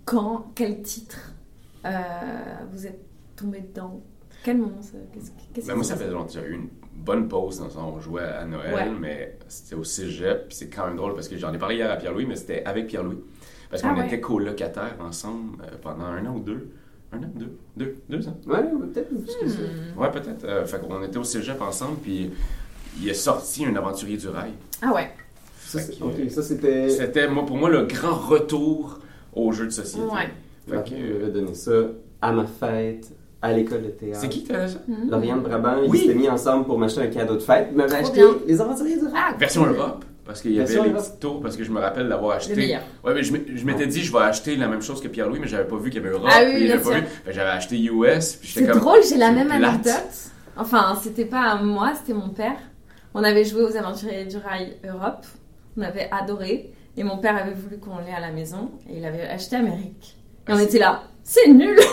quand, 0.05 0.51
quel 0.55 0.81
titre 0.81 1.33
euh, 1.85 1.89
vous 2.71 2.87
êtes 2.87 3.01
tombé 3.35 3.61
dedans? 3.61 4.01
Quel 4.43 4.57
moment 4.57 4.81
ça 4.81 4.97
Qu'est-ce 5.13 5.31
qu'est-ce 5.53 5.67
Ben, 5.67 5.73
qui 5.73 5.77
moi, 5.77 5.83
ça 5.83 5.95
fait. 5.97 6.09
J'ai 6.29 6.41
eu 6.47 6.53
une 6.55 6.69
bonne 6.95 7.27
pause 7.27 7.59
dans 7.59 7.65
le 7.65 7.71
sens 7.71 7.83
où 7.93 7.95
on 7.97 7.99
jouait 7.99 8.23
à 8.23 8.45
Noël, 8.45 8.73
Ouais. 8.73 8.89
mais 8.99 9.37
c'était 9.49 9.75
au 9.75 9.83
cégep. 9.83 10.47
Puis 10.47 10.55
c'est 10.57 10.69
quand 10.69 10.87
même 10.87 10.95
drôle 10.95 11.13
parce 11.13 11.27
que 11.27 11.37
j'en 11.37 11.53
ai 11.53 11.57
parlé 11.57 11.75
hier 11.75 11.91
à 11.91 11.97
Pierre-Louis, 11.97 12.25
mais 12.25 12.35
c'était 12.37 12.63
avec 12.63 12.87
Pierre-Louis. 12.87 13.19
Parce 13.69 13.81
qu'on 13.81 13.89
Ah 13.89 13.97
ouais. 13.99 14.07
était 14.07 14.19
colocataires 14.21 14.95
ensemble 15.01 15.61
euh, 15.63 15.77
pendant 15.81 16.05
un 16.05 16.25
an 16.25 16.35
ou 16.35 16.39
deux. 16.39 16.71
Un 17.11 17.17
an, 17.17 17.31
deux, 17.35 17.57
deux, 17.75 17.95
deux 18.09 18.27
ans. 18.27 18.37
Ouais, 18.47 18.61
peut-être. 18.61 19.11
Hmm. 19.11 19.99
Ouais, 19.99 20.11
peut-être. 20.11 20.43
Euh, 20.45 20.65
fait 20.65 20.79
qu'on 20.79 21.01
était 21.03 21.17
au 21.17 21.23
cégep 21.23 21.59
ensemble, 21.61 21.97
puis 22.03 22.31
il 23.01 23.09
est 23.09 23.13
sorti 23.15 23.65
un 23.65 23.75
aventurier 23.75 24.17
du 24.17 24.27
rail. 24.27 24.51
Ah 24.81 24.93
ouais. 24.93 25.09
Ça, 25.59 25.79
que, 25.81 26.03
ok, 26.03 26.29
ça 26.31 26.43
c'était. 26.43 26.89
C'était, 26.89 27.27
moi, 27.27 27.45
pour 27.45 27.57
moi, 27.57 27.69
le 27.69 27.83
grand 27.85 28.15
retour 28.15 28.99
aux 29.33 29.51
jeux 29.51 29.65
de 29.65 29.71
société. 29.71 30.05
Ouais. 30.05 30.29
Fait 30.67 30.89
que, 30.89 31.19
m'avait 31.19 31.31
donné 31.31 31.53
ça 31.55 31.71
à 32.21 32.31
ma 32.31 32.45
fête, 32.45 33.09
à 33.41 33.53
l'école 33.53 33.83
de 33.83 33.87
théâtre. 33.89 34.19
c'est 34.21 34.29
qui 34.29 34.43
qui 34.43 34.51
avait 34.51 34.67
ça? 34.67 34.79
Hmm. 34.87 35.09
Lauriane 35.09 35.41
Brabant, 35.41 35.81
ils 35.83 35.89
Oui. 35.89 35.99
s'étaient 35.99 36.13
mis 36.15 36.29
ensemble 36.29 36.65
pour 36.65 36.77
m'acheter 36.77 37.01
un 37.01 37.07
cadeau 37.07 37.35
de 37.35 37.39
fête. 37.39 37.69
Ils 37.71 37.77
m'avaient 37.77 37.95
acheté 37.95 38.17
bien. 38.19 38.35
les 38.45 38.61
aventuriers 38.61 38.97
du 38.97 39.05
rail. 39.05 39.13
Ah, 39.15 39.35
Version. 39.39 39.65
Europe, 39.65 40.05
parce 40.29 40.43
qu'il 40.43 40.51
y 40.53 40.61
avait 40.61 40.71
les 40.75 40.91
petits 40.91 41.17
tours, 41.19 41.41
parce 41.41 41.57
que 41.57 41.63
je 41.63 41.71
me 41.71 41.79
rappelle 41.79 42.07
d'avoir 42.07 42.35
acheté. 42.37 42.77
Ouais, 43.03 43.15
mais 43.15 43.23
je 43.23 43.65
m'étais 43.65 43.87
dit, 43.87 44.03
je 44.03 44.11
vais 44.13 44.19
acheter 44.19 44.55
la 44.57 44.67
même 44.67 44.83
chose 44.83 45.01
que 45.01 45.07
Pierre-Louis, 45.07 45.39
mais 45.41 45.47
j'avais 45.47 45.67
pas 45.67 45.75
vu 45.77 45.89
qu'il 45.89 46.03
y 46.03 46.05
avait 46.05 46.13
Europe. 46.15 46.29
Ah 46.31 46.41
oui, 46.45 46.67
j'avais 46.67 46.83
pas 46.83 46.99
vu. 46.99 47.03
Que 47.25 47.31
j'avais 47.31 47.49
acheté 47.49 47.79
US, 47.81 48.37
C'est 48.43 48.67
drôle, 48.67 48.99
j'ai 49.09 49.17
la 49.17 49.31
même 49.31 49.47
plate. 49.47 49.63
anecdote. 49.63 49.93
Enfin, 50.55 50.95
c'était 51.01 51.25
pas 51.25 51.55
moi, 51.55 51.93
c'était 51.97 52.13
mon 52.13 52.29
père. 52.29 52.57
On 53.15 53.23
avait 53.23 53.43
joué 53.43 53.63
aux 53.63 53.75
Aventuriers 53.75 54.25
du 54.25 54.37
Rail 54.37 54.77
Europe. 54.87 55.25
On 55.75 55.81
avait 55.81 56.07
adoré. 56.11 56.71
Et 56.95 57.03
mon 57.03 57.17
père 57.17 57.35
avait 57.35 57.53
voulu 57.55 57.79
qu'on 57.79 57.97
l'ait 57.97 58.13
à 58.15 58.19
la 58.19 58.31
maison. 58.31 58.69
Et 58.87 58.97
il 58.99 59.05
avait 59.05 59.23
acheté 59.23 59.55
Amérique. 59.55 60.15
Et 60.47 60.51
on 60.51 60.57
Ah, 60.57 60.61
était 60.63 60.77
là. 60.77 61.01
C'est 61.23 61.47
nul 61.47 61.75
Oui, 61.79 61.85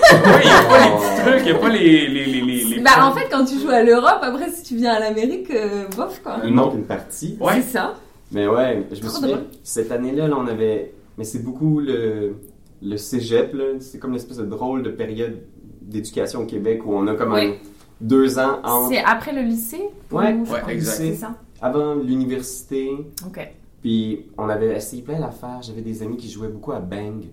il 0.42 0.46
n'y 0.46 0.52
a 0.52 0.62
pas 0.62 0.78
les 0.84 0.90
petits 0.96 1.22
trucs, 1.22 1.40
il 1.40 1.44
n'y 1.44 1.50
a 1.50 1.54
pas 1.58 1.68
les. 1.68 2.06
les, 2.08 2.24
les, 2.26 2.40
les, 2.42 2.64
les 2.64 2.80
Bah 2.80 2.90
en 3.06 3.12
fait, 3.12 3.28
quand 3.30 3.44
tu 3.44 3.58
joues 3.58 3.70
à 3.70 3.82
l'Europe, 3.82 4.18
après 4.22 4.50
si 4.50 4.62
tu 4.62 4.76
viens 4.76 4.94
à 4.94 5.00
l'Amérique, 5.00 5.50
euh, 5.50 5.86
bof 5.96 6.20
quoi. 6.22 6.38
Il 6.44 6.52
manque 6.54 6.74
une 6.74 6.84
partie. 6.86 7.36
Ouais. 7.40 7.54
C'est 7.56 7.72
ça. 7.78 7.94
Mais 8.32 8.48
ouais, 8.48 8.86
je 8.92 9.02
me 9.02 9.08
souviens, 9.08 9.44
cette 9.62 9.92
année-là, 9.92 10.28
là, 10.28 10.36
on 10.38 10.46
avait. 10.46 10.94
Mais 11.18 11.24
c'est 11.24 11.42
beaucoup 11.42 11.80
le, 11.80 12.34
le 12.82 12.96
cégep, 12.96 13.54
là. 13.54 13.64
C'est 13.80 13.98
comme 13.98 14.10
une 14.10 14.16
espèce 14.16 14.38
de 14.38 14.44
drôle 14.46 14.82
de 14.82 14.90
période 14.90 15.38
d'éducation 15.80 16.42
au 16.42 16.46
Québec 16.46 16.82
où 16.84 16.92
on 16.92 17.06
a 17.06 17.14
comme 17.14 17.32
Oui. 17.32 17.46
un- 17.46 17.54
deux 18.00 18.38
ans 18.38 18.58
entre. 18.64 18.88
C'est 18.90 18.98
après 19.02 19.32
le 19.32 19.42
lycée? 19.42 19.88
Pour 20.08 20.18
Ouais, 20.18 20.36
je 20.44 20.52
ouais, 20.52 20.74
exact. 20.74 21.14
Ça? 21.14 21.34
Avant 21.62 21.94
l'université. 21.94 22.90
Ok. 23.26 23.38
Puis 23.80 24.26
on 24.36 24.48
avait 24.48 24.76
essayé 24.76 25.02
plein 25.02 25.20
d'affaires. 25.20 25.60
J'avais 25.62 25.80
des 25.80 26.02
amis 26.02 26.16
qui 26.16 26.28
jouaient 26.28 26.48
beaucoup 26.48 26.72
à 26.72 26.80
Bang. 26.80 27.24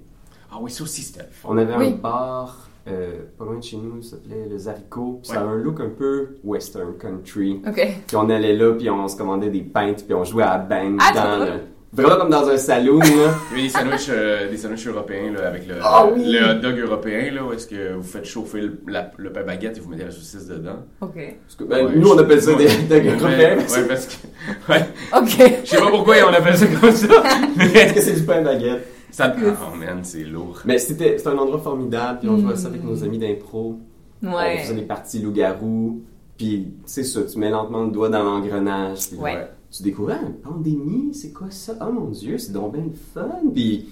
Ah 0.52 0.58
oui, 0.62 0.70
ça 0.72 0.84
aussi, 0.84 1.02
c'était. 1.02 1.26
On 1.44 1.58
avait 1.58 1.76
Oui. 1.76 1.88
un 1.88 1.92
bar 1.96 2.70
euh, 2.88 3.12
pas 3.38 3.46
loin 3.46 3.58
de 3.58 3.64
chez 3.64 3.78
nous, 3.78 4.02
ça 4.02 4.12
s'appelait 4.18 4.48
le 4.50 4.58
Zarico. 4.58 5.20
Puis 5.24 5.32
Ça 5.32 5.42
avait 5.42 5.50
un 5.52 5.56
look 5.58 5.80
un 5.80 5.90
peu 5.90 6.36
western 6.44 6.98
country. 6.98 7.62
Puis 7.74 8.16
on 8.16 8.30
allait 8.30 8.56
là, 8.56 8.74
puis 8.74 8.90
on 8.90 9.08
se 9.08 9.16
commandait 9.18 9.50
des 9.50 9.62
pintes, 9.62 10.04
puis 10.06 10.14
on 10.14 10.24
jouait 10.24 10.44
à 10.44 10.58
Bang 10.58 10.98
Ah, 11.00 11.12
dans 11.38 11.46
le... 11.46 11.52
Vraiment 11.96 12.16
comme 12.16 12.32
dans 12.32 12.50
un 12.50 12.58
saloon, 12.58 12.98
là. 13.02 13.06
Il 13.06 13.12
y 13.12 13.54
avait 13.54 13.62
des 13.62 13.70
sandwichs, 13.70 14.10
euh, 14.10 14.50
des 14.50 14.58
sandwichs 14.58 14.88
européens 14.88 15.32
là, 15.32 15.48
avec 15.48 15.68
le, 15.68 15.76
Ah 15.80 16.08
oui! 16.12 16.24
le 16.26 16.40
hot 16.58 16.60
dog 16.60 16.80
européen, 16.80 17.32
là, 17.32 17.44
où 17.46 17.54
est-ce 17.54 17.68
que 17.68 17.94
vous 17.94 18.02
faites 18.02 18.26
chauffer 18.26 18.62
le, 18.62 18.80
la- 18.88 19.12
le 19.16 19.32
pain 19.32 19.44
baguette 19.44 19.78
et 19.78 19.80
vous 19.80 19.92
mettez 19.92 20.06
la 20.06 20.10
saucisse 20.10 20.48
dedans. 20.48 20.78
Ok. 21.02 21.14
Parce 21.44 21.56
que, 21.56 21.64
ben, 21.66 21.86
Ouais, 21.86 21.92
nous, 21.96 22.10
on 22.10 22.18
appelle 22.18 22.42
ça 22.42 22.56
des 22.56 22.66
hot 22.66 22.88
dogs 22.90 23.06
européens. 23.06 23.58
ouais, 23.58 23.88
parce 23.88 24.08
que. 24.08 24.72
Ouais, 24.72 24.86
Ok. 25.16 25.54
je 25.64 25.70
sais 25.70 25.78
pas 25.78 25.90
pourquoi 25.92 26.16
on 26.28 26.34
appelle 26.34 26.58
ça 26.58 26.66
comme 26.66 26.92
ça. 26.92 27.08
Est-ce 27.62 27.74
Mais 27.74 27.94
que 27.94 28.02
c'est 28.02 28.16
du 28.16 28.24
pain 28.24 28.42
baguette? 28.42 28.88
Ça. 29.16 29.34
Oh 29.38 29.76
man, 29.76 30.00
c'est 30.04 30.24
lourd. 30.24 30.62
Mais 30.66 30.78
c'était 30.78 31.18
c'était 31.18 31.30
un 31.30 31.38
endroit 31.38 31.60
formidable, 31.60 32.20
puis 32.20 32.30
on 32.30 32.38
jouait 32.38 32.56
ça 32.56 32.68
avec 32.68 32.84
Mm. 32.84 32.88
nos 32.88 33.04
amis 33.04 33.18
d'impro. 33.20 33.80
On 34.24 34.34
Ouais. 34.34 34.60
faisait 34.60 34.76
des 34.76 34.82
parties 34.84 35.20
loup-garou. 35.20 36.02
Puis, 36.38 36.74
c'est 36.86 37.04
ça, 37.04 37.22
tu 37.24 37.38
mets 37.38 37.50
lentement 37.52 37.84
le 37.84 37.92
doigt 37.92 38.10
dans 38.10 38.24
l'engrenage. 38.24 39.00
Ouais. 39.18 39.48
Tu 39.70 39.84
découvrais 39.84 40.18
une 40.26 40.34
pandémie, 40.36 41.14
c'est 41.14 41.32
quoi 41.32 41.52
ça? 41.52 41.74
Oh 41.82 41.92
mon 41.92 42.10
dieu, 42.10 42.38
c'est 42.38 42.52
donc 42.52 42.74
bien 42.74 42.86
fun. 43.14 43.30
Puis, 43.54 43.90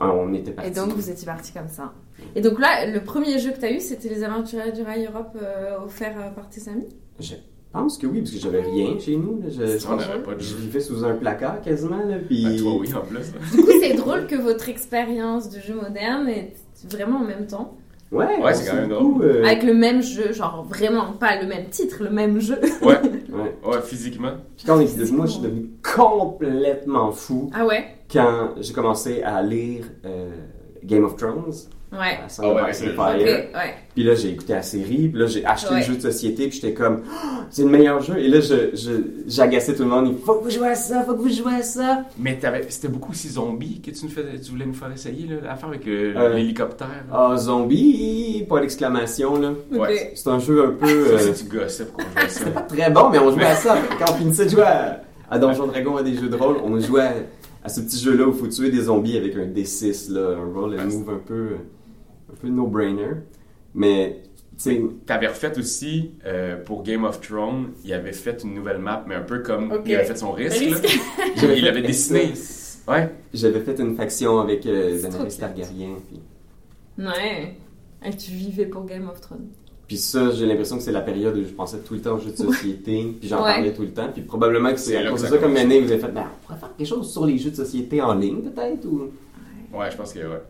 on 0.00 0.32
était 0.32 0.52
partis. 0.52 0.70
Et 0.70 0.74
donc 0.74 0.92
vous 0.92 1.10
étiez 1.10 1.26
parti 1.26 1.52
comme 1.52 1.68
ça. 1.68 1.92
Et 2.34 2.40
donc 2.40 2.58
là, 2.58 2.86
le 2.86 3.02
premier 3.04 3.38
jeu 3.38 3.50
que 3.52 3.58
tu 3.58 3.64
as 3.66 3.72
eu, 3.72 3.80
c'était 3.80 4.08
les 4.08 4.22
Aventuriers 4.24 4.72
du 4.72 4.82
Rail 4.82 5.06
Europe 5.06 5.36
euh, 5.42 5.78
offerts 5.84 6.16
euh, 6.18 6.30
par 6.30 6.48
tes 6.48 6.68
amis? 6.70 6.88
Je 7.20 7.34
pense 7.72 7.98
que 7.98 8.06
oui, 8.06 8.20
parce 8.20 8.30
que 8.32 8.38
j'avais 8.38 8.62
rien 8.62 8.98
chez 8.98 9.16
nous. 9.16 9.40
Là. 9.42 9.48
Je, 9.50 9.86
On 9.88 9.96
n'avait 9.96 10.22
pas 10.22 10.34
de 10.34 10.40
je 10.40 10.50
jeu. 10.50 10.56
vivais 10.56 10.80
sous 10.80 11.04
un 11.04 11.14
placard 11.14 11.60
quasiment. 11.60 11.98
Là, 11.98 12.16
puis... 12.26 12.44
Ben, 12.44 12.56
toi, 12.58 12.72
oui, 12.80 12.88
en 12.94 13.00
plus. 13.00 13.32
Du 13.56 13.62
coup, 13.62 13.70
c'est 13.80 13.94
drôle 13.94 14.26
que 14.26 14.36
votre 14.36 14.68
expérience 14.68 15.50
de 15.50 15.60
jeu 15.60 15.74
moderne 15.74 16.28
est 16.28 16.54
vraiment 16.90 17.18
en 17.20 17.24
même 17.24 17.46
temps. 17.46 17.76
Ouais, 18.10 18.42
Ouais, 18.42 18.54
c'est 18.54 18.70
quand 18.70 18.76
même 18.76 18.88
beaucoup, 18.88 19.22
euh, 19.22 19.44
Avec 19.44 19.62
le 19.64 19.74
même 19.74 20.00
jeu, 20.00 20.32
genre 20.32 20.64
vraiment 20.66 21.12
pas 21.12 21.40
le 21.42 21.46
même 21.46 21.68
titre, 21.68 22.02
le 22.02 22.10
même 22.10 22.40
jeu. 22.40 22.58
Ouais, 22.82 22.98
ouais. 23.02 23.56
ouais, 23.66 23.82
physiquement. 23.84 24.32
Puis 24.56 24.64
quand 24.66 24.78
on 24.78 24.80
est 24.80 25.10
moi, 25.12 25.26
je 25.26 25.32
suis 25.32 25.42
devenu 25.42 25.68
complètement 25.82 27.12
fou 27.12 27.50
Ah 27.54 27.66
ouais? 27.66 27.84
quand 28.10 28.54
j'ai 28.58 28.72
commencé 28.72 29.22
à 29.22 29.42
lire 29.42 29.84
euh, 30.06 30.30
Game 30.82 31.04
of 31.04 31.16
Thrones. 31.16 31.52
Ouais. 31.90 32.18
Fire. 32.28 33.14
Ok, 33.16 33.20
ouais. 33.24 33.74
Puis 33.94 34.04
là, 34.04 34.14
j'ai 34.14 34.28
écouté 34.30 34.52
la 34.52 34.62
série, 34.62 35.08
puis 35.08 35.18
là, 35.18 35.26
j'ai 35.26 35.44
acheté 35.44 35.72
Ouais. 35.74 35.80
le 35.80 35.86
jeu 35.86 35.94
de 35.96 36.00
société, 36.02 36.46
puis 36.48 36.60
j'étais 36.60 36.74
comme, 36.74 37.02
Ah, 37.10 37.46
c'est 37.50 37.62
le 37.62 37.68
meilleur 37.70 38.00
jeu. 38.02 38.18
Et 38.18 38.28
là, 38.28 38.40
je, 38.40 38.76
je, 38.76 38.90
j'agaçais 39.26 39.74
tout 39.74 39.84
le 39.84 39.88
monde. 39.88 40.14
Il 40.18 40.24
faut 40.24 40.34
que 40.34 40.44
vous 40.44 40.50
jouiez 40.50 40.68
à 40.68 40.74
ça, 40.74 41.02
faut 41.04 41.14
que 41.14 41.20
vous 41.22 41.28
jouiez 41.30 41.56
à 41.58 41.62
ça. 41.62 42.04
Mais 42.18 42.38
t'avais- 42.38 42.66
c'était 42.68 42.88
beaucoup 42.88 43.12
aussi 43.12 43.28
zombies 43.28 43.80
que 43.80 43.90
tu, 43.90 44.04
nous 44.04 44.10
fais- 44.10 44.38
tu 44.42 44.50
voulais 44.50 44.66
nous 44.66 44.74
faire 44.74 44.92
essayer, 44.92 45.26
là, 45.26 45.36
l'affaire 45.42 45.70
avec 45.70 45.86
le- 45.86 46.14
Euh, 46.16 46.34
l'hélicoptère. 46.34 47.04
Ah, 47.12 47.34
zombie, 47.38 48.44
pas 48.48 48.60
d'exclamation, 48.60 49.38
là. 49.40 49.52
C'est 50.14 50.28
un 50.28 50.38
jeu 50.38 50.64
un 50.66 50.70
peu. 50.72 50.86
Ça, 51.06 51.12
euh, 51.12 51.32
c'est 51.32 51.48
du 51.48 51.56
gossip 51.56 51.92
qu'on 51.92 52.02
jouait 52.02 52.10
à 52.16 52.28
ça. 52.28 52.38
C'était 52.38 52.50
pas 52.50 52.60
très 52.62 52.90
bon, 52.90 53.08
mais 53.10 53.18
on 53.18 53.30
jouait 53.32 53.44
à 53.44 53.56
ça. 53.56 53.76
Quand 53.98 54.12
on 54.12 54.16
finissait 54.16 54.44
de 54.44 54.50
jouer 54.50 54.62
à, 54.62 55.02
à 55.30 55.38
Donjon 55.38 55.66
Dragon, 55.66 55.96
à 55.96 56.02
des 56.02 56.14
jeux 56.14 56.28
de 56.28 56.36
rôle, 56.36 56.56
on 56.62 56.78
jouait 56.80 57.02
à, 57.02 57.12
à 57.64 57.68
ce 57.68 57.80
petit 57.80 57.98
jeu-là 58.02 58.24
où 58.26 58.32
il 58.32 58.38
faut 58.38 58.46
tuer 58.46 58.70
des 58.70 58.82
zombies 58.82 59.16
avec 59.16 59.34
un 59.36 59.46
D6, 59.46 60.10
là, 60.10 60.36
un 60.38 60.52
roll 60.58 60.76
and 60.78 60.84
move 60.84 61.10
un 61.10 61.20
peu, 61.26 61.48
un 62.32 62.36
peu 62.40 62.48
no-brainer. 62.48 63.14
Mais, 63.74 64.22
tu 64.56 64.62
sais, 64.62 64.82
T'avais 65.06 65.28
refait 65.28 65.56
aussi, 65.58 66.12
euh, 66.26 66.56
pour 66.62 66.82
Game 66.82 67.04
of 67.04 67.20
Thrones, 67.20 67.70
il 67.84 67.92
avait 67.92 68.12
fait 68.12 68.42
une 68.44 68.54
nouvelle 68.54 68.78
map, 68.78 69.04
mais 69.06 69.14
un 69.14 69.22
peu 69.22 69.40
comme 69.40 69.82
il 69.86 69.94
avait 69.94 70.04
fait 70.04 70.16
son 70.16 70.32
risque. 70.32 70.60
là. 70.62 70.76
Il 71.56 71.66
avait 71.68 71.82
dessiné. 71.82 72.32
Ouais. 72.88 73.10
J'avais 73.34 73.60
fait 73.60 73.78
une 73.80 73.94
faction 73.96 74.38
avec 74.40 74.64
euh, 74.64 74.96
C'est 74.98 75.10
trop 75.10 75.18
Daenerys 75.24 75.28
cute. 75.28 75.40
Targaryen. 75.40 75.88
Puis, 76.08 76.20
Ouais. 77.04 77.54
Et 78.02 78.16
tu 78.16 78.30
vivais 78.30 78.64
pour 78.64 78.86
Game 78.86 79.06
of 79.10 79.20
Thrones. 79.20 79.48
puis 79.86 79.98
ça, 79.98 80.30
j'ai 80.30 80.46
l'impression 80.46 80.78
que 80.78 80.82
c'est 80.82 80.92
la 80.92 81.02
période 81.02 81.36
où 81.36 81.42
je 81.42 81.52
pensais 81.52 81.80
tout 81.80 81.92
le 81.92 82.00
temps 82.00 82.14
aux 82.14 82.18
jeux 82.18 82.30
de 82.30 82.36
société, 82.36 83.14
puis 83.20 83.28
j'en 83.28 83.44
Ouais. 83.44 83.52
parlais 83.52 83.74
tout 83.74 83.82
le 83.82 83.90
temps. 83.92 84.08
Puis 84.10 84.22
probablement 84.22 84.70
que 84.72 84.78
c'est 84.78 84.96
à 84.96 85.10
cause 85.10 85.20
de 85.20 85.26
ça 85.26 85.32
ça, 85.34 85.38
comme 85.38 85.54
année, 85.58 85.80
vous 85.82 85.92
avez 85.92 86.00
fait, 86.00 86.08
ben, 86.12 86.24
on 86.42 86.46
pourrait 86.46 86.58
faire 86.58 86.74
quelque 86.78 86.86
chose 86.86 87.12
sur 87.12 87.26
les 87.26 87.36
jeux 87.36 87.50
de 87.50 87.56
société 87.56 88.00
en 88.00 88.14
ligne, 88.14 88.40
peut-être, 88.40 88.86
ou... 88.86 89.10
Ouais, 89.76 89.90
je 89.90 89.96
pense 89.98 90.14
que 90.14 90.20
ouais. 90.20 90.42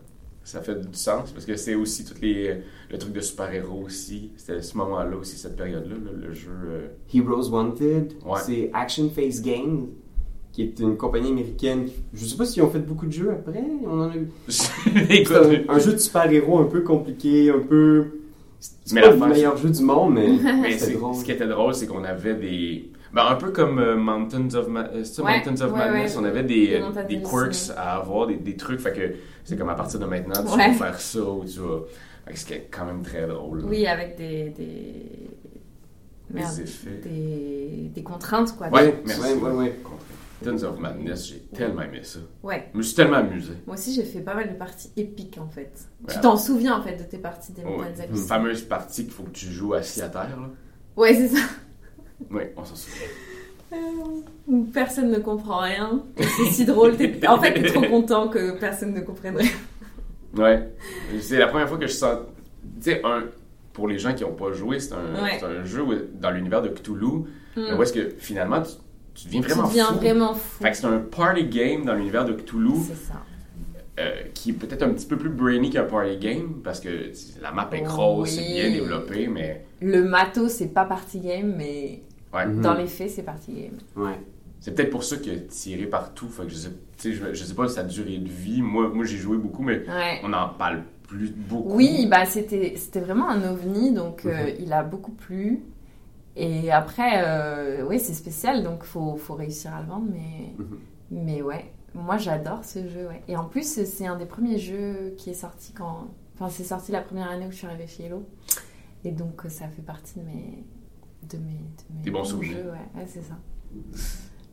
Ça 0.44 0.62
fait 0.62 0.74
du 0.80 0.88
sens 0.96 1.30
parce 1.32 1.44
que 1.44 1.56
c'est 1.56 1.74
aussi 1.74 2.04
tous 2.06 2.20
les 2.22 2.56
le 2.90 2.96
truc 2.98 3.12
de 3.12 3.20
super-héros 3.20 3.82
aussi. 3.84 4.30
C'était 4.38 4.62
ce 4.62 4.76
moment-là 4.78 5.14
aussi, 5.16 5.36
cette 5.36 5.56
période-là, 5.56 5.94
là, 5.96 6.10
le 6.26 6.32
jeu. 6.32 6.50
euh, 6.66 6.86
Heroes 7.12 7.50
Wanted, 7.50 8.14
Ouais. 8.24 8.38
c'est 8.46 8.70
Action 8.72 9.10
Face 9.10 9.42
Games, 9.42 9.88
qui 10.52 10.62
est 10.62 10.80
une 10.80 10.96
compagnie 10.96 11.28
américaine. 11.28 11.88
Je 12.14 12.24
sais 12.24 12.36
pas 12.36 12.46
s'ils 12.46 12.62
ont 12.62 12.70
fait 12.70 12.78
beaucoup 12.78 13.04
de 13.06 13.12
jeux 13.12 13.30
après. 13.30 13.62
On 13.84 14.00
en 14.00 14.10
a 14.10 14.16
eu. 14.16 14.28
Un, 15.68 15.74
un 15.74 15.78
jeu 15.78 15.92
de 15.92 15.98
super-héros 15.98 16.58
un 16.60 16.64
peu 16.64 16.80
compliqué, 16.80 17.50
un 17.50 17.58
peu. 17.60 18.06
C'est 18.58 18.98
pas 19.00 19.10
le 19.10 19.16
meilleur 19.18 19.56
jeu 19.58 19.68
du 19.70 19.82
monde, 19.82 20.14
mais. 20.14 20.28
mais 20.62 20.78
c'est- 20.78 20.94
drôle. 20.94 21.14
ce 21.14 21.24
qui 21.24 21.32
était 21.32 21.46
drôle, 21.46 21.74
c'est 21.74 21.86
qu'on 21.86 22.04
avait 22.04 22.34
des. 22.34 22.90
Ben, 23.12 23.26
un 23.26 23.36
peu 23.36 23.50
comme 23.52 23.78
euh, 23.78 23.96
Mountains 23.96 24.54
of, 24.54 24.68
Ma- 24.68 24.88
euh, 24.88 25.02
Ouais, 25.18 25.36
Mountains 25.44 25.64
of 25.64 25.72
ouais, 25.72 25.78
Madness, 25.78 26.14
ouais. 26.16 26.20
on 26.22 26.24
avait 26.24 26.42
Des 26.42 26.78
des, 27.06 27.16
des 27.16 27.22
quirks 27.22 27.70
à 27.76 27.96
avoir, 27.96 28.26
des, 28.26 28.36
des 28.36 28.56
trucs. 28.56 28.80
Fait 28.80 28.92
que 28.92 29.14
c'est 29.44 29.56
comme 29.56 29.70
à 29.70 29.74
partir 29.74 29.98
de 30.00 30.04
maintenant, 30.06 30.34
tu 30.44 30.50
Ouais. 30.58 30.68
vas 30.68 30.74
faire 30.74 31.00
ça 31.00 31.20
ou 31.22 31.44
tu 31.44 31.58
vas. 31.60 31.80
Fait 32.26 32.32
que 32.34 32.38
c'est 32.38 32.68
quand 32.70 32.84
même 32.84 33.02
très 33.02 33.26
drôle. 33.26 33.60
là. 33.62 33.66
Oui, 33.68 33.86
avec 33.86 34.16
des. 34.16 34.50
des... 34.50 35.30
Merde. 36.30 36.58
effets. 36.58 37.00
Des... 37.02 37.90
des 37.94 38.02
contraintes, 38.02 38.54
quoi. 38.56 38.68
Ouais, 38.68 38.72
Ouais, 38.88 39.02
merci. 39.06 39.20
ouais, 39.22 39.34
ouais, 39.34 39.50
ouais. 39.52 39.76
Mountains 40.44 40.66
of 40.68 40.78
Madness, 40.78 41.26
j'ai 41.28 41.38
tellement 41.52 41.82
aimé 41.82 42.00
ça. 42.04 42.20
Ouais. 42.42 42.68
Je 42.72 42.78
me 42.78 42.82
suis 42.82 42.94
tellement 42.94 43.16
amusé. 43.16 43.54
Moi 43.66 43.74
aussi, 43.74 43.92
j'ai 43.94 44.04
fait 44.04 44.20
pas 44.20 44.34
mal 44.34 44.48
de 44.48 44.54
parties 44.54 44.92
épiques, 44.96 45.38
en 45.40 45.48
fait. 45.48 45.72
Ouais. 46.06 46.14
Tu 46.14 46.20
t'en 46.20 46.36
souviens, 46.36 46.78
en 46.78 46.82
fait, 46.82 46.96
de 46.96 47.02
tes 47.02 47.18
parties 47.18 47.52
des 47.52 47.62
Ouais. 47.64 47.70
montagnes 47.70 47.94
Une 47.96 48.00
hallucinées? 48.02 48.28
fameuse 48.28 48.62
partie 48.62 49.04
qu'il 49.04 49.12
faut 49.14 49.24
que 49.24 49.30
tu 49.30 49.46
joues 49.46 49.72
assis 49.74 50.00
à 50.02 50.08
terre. 50.10 50.28
Là. 50.38 50.50
Ouais, 50.96 51.14
c'est 51.14 51.28
ça. 51.28 51.40
Oui, 52.30 52.42
on 52.56 52.64
s'en 52.64 52.74
souvient. 52.76 53.06
Où 54.46 54.64
personne 54.72 55.10
ne 55.10 55.18
comprend 55.18 55.58
rien. 55.58 56.02
C'est 56.18 56.50
si 56.50 56.64
drôle. 56.64 56.94
En 57.26 57.38
fait, 57.40 57.52
t'es 57.54 57.68
trop 57.70 57.82
content 57.82 58.28
que 58.28 58.58
personne 58.58 58.94
ne 58.94 59.00
comprenne 59.00 59.36
rien. 59.36 59.50
Ouais. 60.36 60.72
C'est 61.20 61.38
la 61.38 61.46
première 61.48 61.68
fois 61.68 61.78
que 61.78 61.86
je 61.86 61.92
sens. 61.92 62.18
Tu 62.82 62.90
sais, 62.92 63.00
un. 63.04 63.24
Pour 63.72 63.86
les 63.88 63.98
gens 63.98 64.12
qui 64.12 64.24
n'ont 64.24 64.32
pas 64.34 64.52
joué, 64.52 64.80
c'est 64.80 64.92
un, 64.94 65.22
Ouais. 65.22 65.36
c'est 65.38 65.46
un 65.46 65.64
jeu 65.64 65.82
où- 65.82 65.94
dans 66.14 66.30
l'univers 66.30 66.62
de 66.62 66.68
Cthulhu. 66.68 67.24
Hmm. 67.56 67.76
où 67.78 67.82
est-ce 67.82 67.92
que 67.92 68.10
finalement 68.18 68.60
tu, 68.62 68.70
tu 69.14 69.26
deviens 69.26 69.40
Tu 69.40 69.48
vraiment 69.48 69.68
deviens 69.68 69.86
fou. 69.86 69.94
vraiment 69.94 70.34
fou. 70.34 70.62
Fait 70.62 70.70
que 70.70 70.76
c'est 70.76 70.86
un 70.86 70.98
party 70.98 71.44
game 71.46 71.84
dans 71.84 71.94
l'univers 71.94 72.24
de 72.24 72.32
Cthulhu. 72.34 72.70
C'est 72.86 72.94
ça. 73.12 73.22
euh, 74.00 74.22
qui 74.32 74.50
est 74.50 74.52
peut-être 74.52 74.82
un 74.84 74.90
petit 74.90 75.06
peu 75.06 75.16
plus 75.16 75.28
brainy 75.30 75.70
qu'un 75.70 75.82
party 75.84 76.18
game, 76.18 76.60
parce 76.62 76.78
que 76.78 76.88
la 77.42 77.50
map 77.50 77.68
est 77.72 77.80
grosse, 77.82 78.30
c'est 78.30 78.42
bien 78.46 78.70
développé, 78.70 79.26
mais 79.26 79.64
Le 79.80 80.04
matos, 80.04 80.52
c'est 80.52 80.68
pas 80.72 80.84
party 80.84 81.18
game, 81.20 81.54
mais 81.56 82.02
ouais. 82.34 82.46
Mhm. 82.46 82.60
dans 82.62 82.74
les 82.74 82.86
faits, 82.86 83.10
c'est 83.10 83.24
game. 83.24 83.78
Ouais. 83.96 84.18
C'est 84.60 84.74
peut-être 84.74 84.90
pour 84.90 85.04
ça 85.04 85.16
qu'il 85.18 85.32
a 85.32 85.38
tiré 85.38 85.86
partout. 85.86 86.28
Fait 86.28 86.42
que 86.42 86.48
je 86.48 86.56
sais, 86.56 86.70
je, 87.00 87.32
je 87.32 87.44
sais 87.44 87.54
pas 87.54 87.68
sa 87.68 87.84
durée 87.84 88.18
de 88.18 88.28
vie. 88.28 88.60
Moi, 88.60 88.88
moi 88.88 89.04
j'ai 89.04 89.16
joué 89.16 89.36
beaucoup, 89.38 89.62
mais 89.62 89.78
Ouais. 89.88 90.20
on 90.24 90.28
n'en 90.30 90.48
parle 90.48 90.82
plus 91.06 91.30
beaucoup. 91.30 91.74
Oui, 91.76 92.06
bah 92.10 92.24
c'était 92.26 92.74
c'était 92.76 93.00
vraiment 93.00 93.28
un 93.30 93.48
ovni, 93.50 93.92
donc 93.92 94.26
euh, 94.26 94.46
Mhm. 94.46 94.54
il 94.60 94.72
a 94.72 94.82
beaucoup 94.82 95.12
plu. 95.12 95.62
Et 96.36 96.70
après, 96.70 97.22
euh, 97.24 97.84
oui, 97.88 97.98
c'est 97.98 98.14
spécial, 98.14 98.62
donc 98.62 98.84
faut, 98.84 99.16
faut 99.16 99.34
réussir 99.34 99.74
à 99.74 99.80
le 99.80 99.86
vendre, 99.88 100.06
mais, 100.12 100.52
Mhm. 100.58 100.78
mais 101.10 101.42
ouais, 101.42 101.72
moi 101.94 102.16
j'adore 102.18 102.64
ce 102.64 102.80
jeu, 102.88 103.08
ouais. 103.08 103.22
Et 103.28 103.36
en 103.36 103.44
plus, 103.44 103.84
c'est 103.84 104.06
un 104.06 104.16
des 104.16 104.26
premiers 104.26 104.58
jeux 104.58 105.14
qui 105.16 105.30
est 105.30 105.34
sorti 105.34 105.72
quand. 105.72 106.08
Enfin, 106.34 106.48
c'est 106.48 106.62
sorti 106.64 106.92
la 106.92 107.00
première 107.00 107.30
année 107.30 107.46
où 107.46 107.50
je 107.50 107.56
suis 107.56 107.66
arrivée 107.66 107.86
chez 107.88 108.04
Hello. 108.04 108.24
Et 109.04 109.10
donc, 109.12 109.42
ça 109.48 109.66
fait 109.68 109.82
partie 109.82 110.18
de 110.20 110.24
mes. 110.24 110.64
De 111.22 111.36
mes. 111.38 111.52
de 111.52 111.96
mes 111.96 112.02
Des 112.02 112.10
bons 112.10 112.24
souvenirs. 112.24 112.56
ouais, 112.56 113.00
ouais 113.00 113.06
c'est 113.06 113.22
ça. 113.22 113.34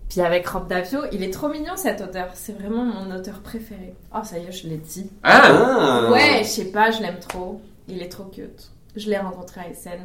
Puis 0.09 0.21
avec 0.21 0.47
Rob 0.47 0.67
Davio, 0.67 1.01
il 1.11 1.23
est 1.23 1.31
trop 1.31 1.49
mignon 1.49 1.75
cet 1.75 1.99
auteur, 2.01 2.29
c'est 2.35 2.53
vraiment 2.53 2.85
mon 2.85 3.13
auteur 3.13 3.41
préféré. 3.41 3.95
Oh, 4.13 4.19
ça 4.23 4.37
y 4.37 4.45
est, 4.45 4.51
je 4.51 4.67
l'ai 4.67 4.77
dit. 4.77 5.09
Ah! 5.23 5.41
Ah! 5.43 6.11
Ouais, 6.11 6.39
je 6.43 6.47
sais 6.47 6.71
pas, 6.71 6.91
je 6.91 7.01
l'aime 7.01 7.19
trop. 7.19 7.61
Il 7.87 8.01
est 8.01 8.09
trop 8.09 8.25
cute. 8.25 8.71
Je 8.95 9.09
l'ai 9.09 9.17
rencontré 9.17 9.61
à 9.61 9.73
SN. 9.73 9.99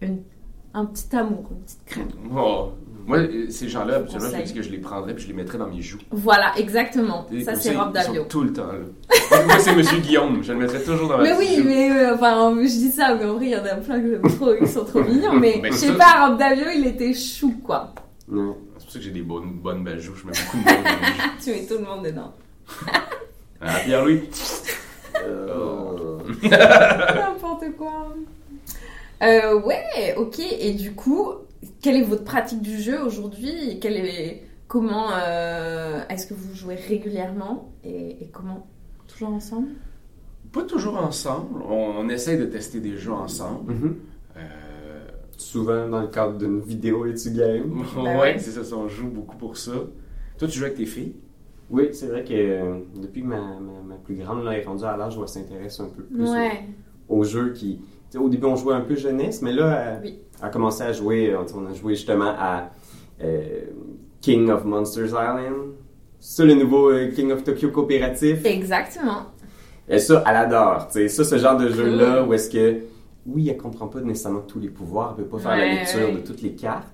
Une, 0.00 0.22
un 0.74 0.84
petit 0.86 1.14
amour, 1.16 1.44
une 1.50 1.60
petite 1.62 1.84
crème. 1.86 2.08
Oh. 2.36 2.70
Moi, 3.06 3.18
ces 3.48 3.68
gens-là, 3.68 3.96
habituellement, 3.96 4.28
je 4.30 4.36
me 4.36 4.42
dis 4.44 4.54
que 4.54 4.62
je 4.62 4.70
les 4.70 4.78
prendrais 4.78 5.14
puis 5.14 5.24
je 5.24 5.28
les 5.28 5.34
mettrais 5.34 5.58
dans 5.58 5.66
mes 5.66 5.80
joues. 5.82 5.98
Voilà, 6.12 6.52
exactement. 6.58 7.26
Et 7.32 7.42
Ça, 7.42 7.56
c'est 7.56 7.74
Rob 7.74 7.92
ils 7.94 8.02
sont 8.02 8.08
Davio. 8.08 8.24
tout 8.28 8.42
le 8.44 8.52
temps 8.52 8.66
là. 8.68 9.42
Moi, 9.46 9.58
c'est 9.58 9.74
Monsieur 9.74 9.98
Guillaume. 9.98 10.44
Je 10.44 10.52
le 10.52 10.58
mettrais 10.60 10.80
toujours 10.82 11.08
dans 11.08 11.16
ma 11.16 11.24
Mais 11.24 11.36
oui, 11.36 11.56
joue. 11.56 11.64
mais 11.64 11.90
euh, 11.90 12.14
enfin, 12.14 12.54
je 12.60 12.66
dis 12.66 12.90
ça, 12.92 13.14
mais 13.16 13.24
en 13.24 13.34
vrai, 13.34 13.46
il 13.46 13.50
y 13.52 13.56
en 13.56 13.64
a 13.64 13.74
plein 13.76 14.00
que 14.00 14.10
j'aime 14.10 14.36
trop, 14.36 14.54
ils 14.60 14.68
sont 14.68 14.84
trop 14.84 15.02
mignons. 15.02 15.32
Mais 15.32 15.58
Mais 15.60 15.72
je 15.72 15.76
sais 15.76 15.86
ça- 15.88 15.94
pas, 15.94 16.26
Rob 16.28 16.38
Davio, 16.38 16.66
il 16.72 16.86
était 16.86 17.12
chou, 17.14 17.54
quoi. 17.64 17.92
Ouais. 18.30 18.52
C'est 18.78 18.84
pour 18.84 18.92
ça 18.92 18.98
que 19.00 19.04
j'ai 19.04 19.10
des 19.10 19.22
bonnes, 19.22 19.54
bonnes 19.60 19.82
belles 19.82 19.98
joues. 20.00 20.14
Je 20.14 20.26
mets 20.26 20.32
beaucoup 20.32 20.58
de 20.58 20.62
monde 20.62 20.84
dans 20.84 20.90
mes 20.90 21.06
joues. 21.06 21.30
Tu 21.42 21.50
mets 21.50 21.66
tout 21.66 21.78
le 21.78 21.84
monde 21.84 22.04
dedans. 22.04 22.32
Ah, 23.60 23.78
Pierre-Louis? 23.84 24.22
Euh, 25.22 26.18
N'importe 26.42 27.64
quoi. 27.76 28.14
Euh, 29.22 29.60
ouais, 29.60 30.14
ok. 30.16 30.38
Et 30.60 30.72
du 30.74 30.92
coup, 30.92 31.28
quelle 31.82 31.96
est 31.96 32.02
votre 32.04 32.24
pratique 32.24 32.62
du 32.62 32.78
jeu 32.78 33.02
aujourd'hui 33.02 33.78
Quelle 33.80 33.96
est 33.96 34.42
comment 34.68 35.08
euh, 35.12 36.00
est-ce 36.08 36.26
que 36.26 36.34
vous 36.34 36.54
jouez 36.54 36.76
régulièrement 36.76 37.70
et, 37.84 38.22
et 38.22 38.28
comment? 38.32 38.66
Toujours 39.06 39.30
ensemble? 39.30 39.68
Pas 40.52 40.62
toujours 40.62 40.96
ensemble. 40.96 41.62
On, 41.68 41.92
on 41.98 42.08
essaye 42.08 42.38
de 42.38 42.46
tester 42.46 42.80
des 42.80 42.96
jeux 42.96 43.12
ensemble. 43.12 43.72
mhm. 43.74 43.96
Euh, 44.36 44.40
Souvent 45.36 45.88
dans 45.88 46.00
le 46.02 46.08
cadre 46.08 46.36
d'une 46.38 46.60
vidéo 46.60 47.06
et 47.06 47.12
du 47.14 47.30
game. 47.30 47.82
Ben 47.96 48.02
ouais, 48.02 48.18
ouais. 48.20 48.38
c'est 48.38 48.50
ça, 48.50 48.62
ça, 48.64 48.76
on 48.76 48.88
joue 48.88 49.08
beaucoup 49.08 49.36
pour 49.36 49.56
ça. 49.56 49.72
Toi, 50.38 50.48
tu 50.48 50.58
joues 50.58 50.64
avec 50.64 50.76
tes 50.76 50.86
filles? 50.86 51.14
Oui, 51.70 51.88
c'est 51.92 52.06
vrai 52.08 52.24
que 52.24 52.32
euh, 52.34 52.78
depuis 53.00 53.22
que 53.22 53.26
ma, 53.26 53.36
ma, 53.38 53.80
ma 53.86 53.94
plus 53.96 54.16
grande 54.16 54.44
là, 54.44 54.58
est 54.58 54.64
rendue 54.64 54.84
à 54.84 54.96
l'âge 54.96 55.16
où 55.16 55.22
elle 55.22 55.28
s'intéresse 55.28 55.78
un 55.80 55.88
peu 55.88 56.02
plus 56.02 56.28
Ouais. 56.30 56.64
aux, 57.08 57.18
aux 57.18 57.24
jeux 57.24 57.52
qui. 57.52 57.80
Au 58.18 58.28
début, 58.28 58.46
on 58.46 58.56
jouait 58.56 58.74
un 58.74 58.80
peu 58.80 58.96
jeunesse, 58.96 59.40
mais 59.42 59.52
là, 59.52 59.84
elle, 59.96 60.00
Oui. 60.02 60.18
elle 60.40 60.44
a 60.46 60.48
commencé 60.50 60.82
à 60.82 60.92
jouer. 60.92 61.30
euh, 61.32 61.38
On 61.56 61.66
a 61.66 61.74
joué 61.74 61.94
justement 61.94 62.32
à 62.38 62.70
euh, 63.22 63.60
King 64.20 64.50
of 64.50 64.64
Monsters 64.64 65.06
Island. 65.08 65.72
C'est 66.18 66.44
le 66.44 66.54
nouveau 66.54 66.90
euh, 66.90 67.10
King 67.14 67.30
of 67.32 67.44
Tokyo 67.44 67.70
coopératif. 67.70 68.44
Exactement. 68.44 69.26
Et 69.88 69.98
ça, 69.98 70.22
elle 70.26 70.36
adore. 70.36 70.86
tu 70.88 70.94
sais. 70.94 71.08
Ça, 71.08 71.24
ce 71.24 71.36
genre 71.38 71.56
de 71.56 71.68
jeu-là 71.68 72.24
où 72.24 72.32
est-ce 72.34 72.50
que, 72.50 72.80
oui, 73.26 73.48
elle 73.48 73.56
comprend 73.56 73.86
pas 73.88 74.00
nécessairement 74.00 74.40
tous 74.40 74.58
les 74.60 74.68
pouvoirs, 74.68 75.14
elle 75.16 75.24
peut 75.24 75.30
pas 75.30 75.38
faire 75.38 75.56
la 75.56 75.66
lecture 75.80 76.00
ouais. 76.08 76.12
de 76.12 76.18
toutes 76.26 76.42
les 76.42 76.52
cartes, 76.54 76.86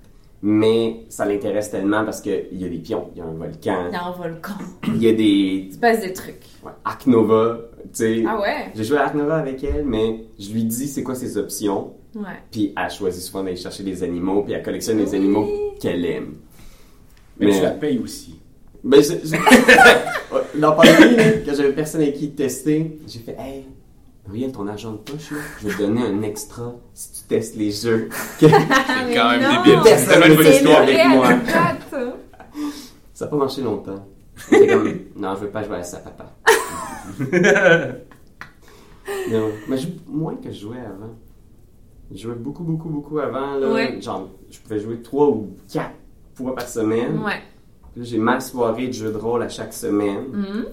mais 0.42 1.04
ça 1.08 1.24
l'intéresse 1.24 1.70
tellement 1.70 2.04
parce 2.04 2.20
qu'il 2.20 2.46
y 2.52 2.64
a 2.64 2.68
des 2.68 2.78
pions, 2.78 3.08
il 3.14 3.18
y 3.18 3.20
a 3.20 3.24
un 3.24 3.32
volcan, 3.32 3.86
Il 3.88 3.92
y 3.92 3.96
a 3.96 4.04
un 4.04 4.12
volcan. 4.12 4.52
il 4.88 5.02
y 5.02 5.08
a 5.08 5.12
des 5.12 5.22
Il 5.68 5.72
se 5.72 5.78
passe 5.78 6.00
des 6.00 6.12
trucs. 6.12 6.42
ouais, 6.64 6.72
Ark 6.84 7.06
Nova, 7.06 7.58
tu 7.84 7.88
sais. 7.92 8.24
Ah 8.28 8.40
ouais? 8.40 8.70
J'ai 8.74 8.84
joué 8.84 8.98
à 8.98 9.04
Ark 9.06 9.14
Nova 9.14 9.36
avec 9.36 9.62
elle, 9.64 9.84
mais 9.84 10.24
je 10.38 10.52
lui 10.52 10.64
dis 10.64 10.88
c'est 10.88 11.02
quoi 11.02 11.14
ses 11.14 11.36
options, 11.38 11.92
Ouais. 12.14 12.22
puis 12.50 12.72
elle 12.76 12.90
choisit 12.90 13.22
souvent 13.22 13.42
d'aller 13.44 13.56
chercher 13.56 13.82
des 13.82 14.02
animaux, 14.02 14.42
puis 14.42 14.52
elle 14.52 14.62
collectionne 14.62 14.98
les 14.98 15.10
Oui. 15.10 15.16
animaux 15.16 15.48
qu'elle 15.80 16.04
aime. 16.04 16.34
Mais, 17.38 17.46
Mais- 17.46 17.56
tu 17.56 17.62
la 17.62 17.70
payes 17.70 17.98
aussi. 17.98 18.36
Ben, 18.84 19.02
je, 19.02 19.14
je- 19.26 19.36
dans 20.60 20.70
la 20.70 20.76
pandémie, 20.76 21.16
là, 21.16 21.24
quand 21.44 21.54
j'avais 21.56 21.72
personne 21.72 22.02
avec 22.02 22.14
qui 22.14 22.30
tester, 22.30 22.98
j'ai 23.06 23.18
fait 23.18 23.36
Hey, 23.38 23.64
Ariel, 24.28 24.52
ton 24.52 24.66
argent 24.66 24.92
de 24.92 24.96
poche, 24.98 25.30
là, 25.30 25.38
je 25.60 25.68
vais 25.68 25.74
te 25.74 25.78
donner 25.82 26.02
un 26.02 26.22
extra 26.22 26.74
si 26.94 27.12
tu 27.12 27.28
testes 27.28 27.56
les 27.56 27.70
jeux. 27.70 28.08
Mais 28.42 28.48
quand 29.14 29.30
même 29.30 29.42
non, 29.42 29.62
débile. 29.62 29.80
C'est 29.84 30.06
tellement 30.06 30.26
une 30.26 30.34
bonne 30.36 30.44
C'est 30.46 30.56
histoire 30.56 30.80
avec 30.82 31.06
moi. 31.08 31.26
anecdote. 31.28 32.14
Ça 33.14 33.24
n'a 33.24 33.30
pas 33.30 33.36
marché 33.36 33.62
longtemps. 33.62 34.06
Comme 34.50 34.98
Non, 35.16 35.34
je 35.36 35.40
veux 35.42 35.50
pas 35.50 35.62
jouer 35.62 35.76
à 35.76 35.82
ça, 35.82 35.98
papa. 35.98 36.32
Ouais. 39.08 39.52
Mais 39.68 39.76
je 39.76 39.86
joue 39.86 39.92
moins 40.08 40.34
que 40.36 40.50
je 40.50 40.60
jouais 40.60 40.80
avant. 40.80 41.14
Je 42.10 42.18
jouais 42.18 42.34
beaucoup, 42.34 42.64
beaucoup, 42.64 42.88
beaucoup 42.88 43.18
avant. 43.20 43.54
Là. 43.54 43.72
Ouais. 43.72 44.00
Genre, 44.00 44.28
je 44.50 44.58
pouvais 44.58 44.80
jouer 44.80 45.00
trois 45.00 45.28
ou 45.28 45.54
quatre 45.72 45.92
fois 46.34 46.54
par 46.56 46.68
semaine. 46.68 47.18
Ouais. 47.24 47.40
Là, 47.96 48.02
j'ai 48.02 48.18
ma 48.18 48.40
soirée 48.40 48.88
de 48.88 48.92
jeux 48.92 49.12
de 49.12 49.16
rôle 49.16 49.42
à 49.42 49.48
chaque 49.48 49.72
semaine. 49.72 50.24
Mhm. 50.32 50.66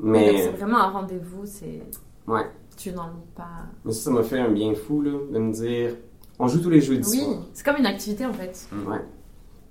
Mais, 0.00 0.42
C'est 0.42 0.50
vraiment 0.50 0.78
un 0.78 0.90
rendez-vous, 0.90 1.42
c'est. 1.44 1.82
ouais. 2.26 2.42
Tu 2.76 2.90
n'en 2.92 3.10
pas. 3.36 3.66
Mais 3.84 3.92
ça, 3.92 4.04
ça 4.04 4.10
m'a 4.10 4.22
fait 4.22 4.38
un 4.38 4.50
bien 4.50 4.74
fou, 4.74 5.00
là, 5.02 5.12
de 5.32 5.38
me 5.38 5.52
dire, 5.52 5.94
on 6.38 6.48
joue 6.48 6.60
tous 6.60 6.70
les 6.70 6.80
jeudis 6.80 7.10
Oui, 7.20 7.36
c'est 7.52 7.64
comme 7.64 7.76
une 7.76 7.86
activité 7.86 8.26
en 8.26 8.32
fait. 8.32 8.68
Ouais. 8.86 8.98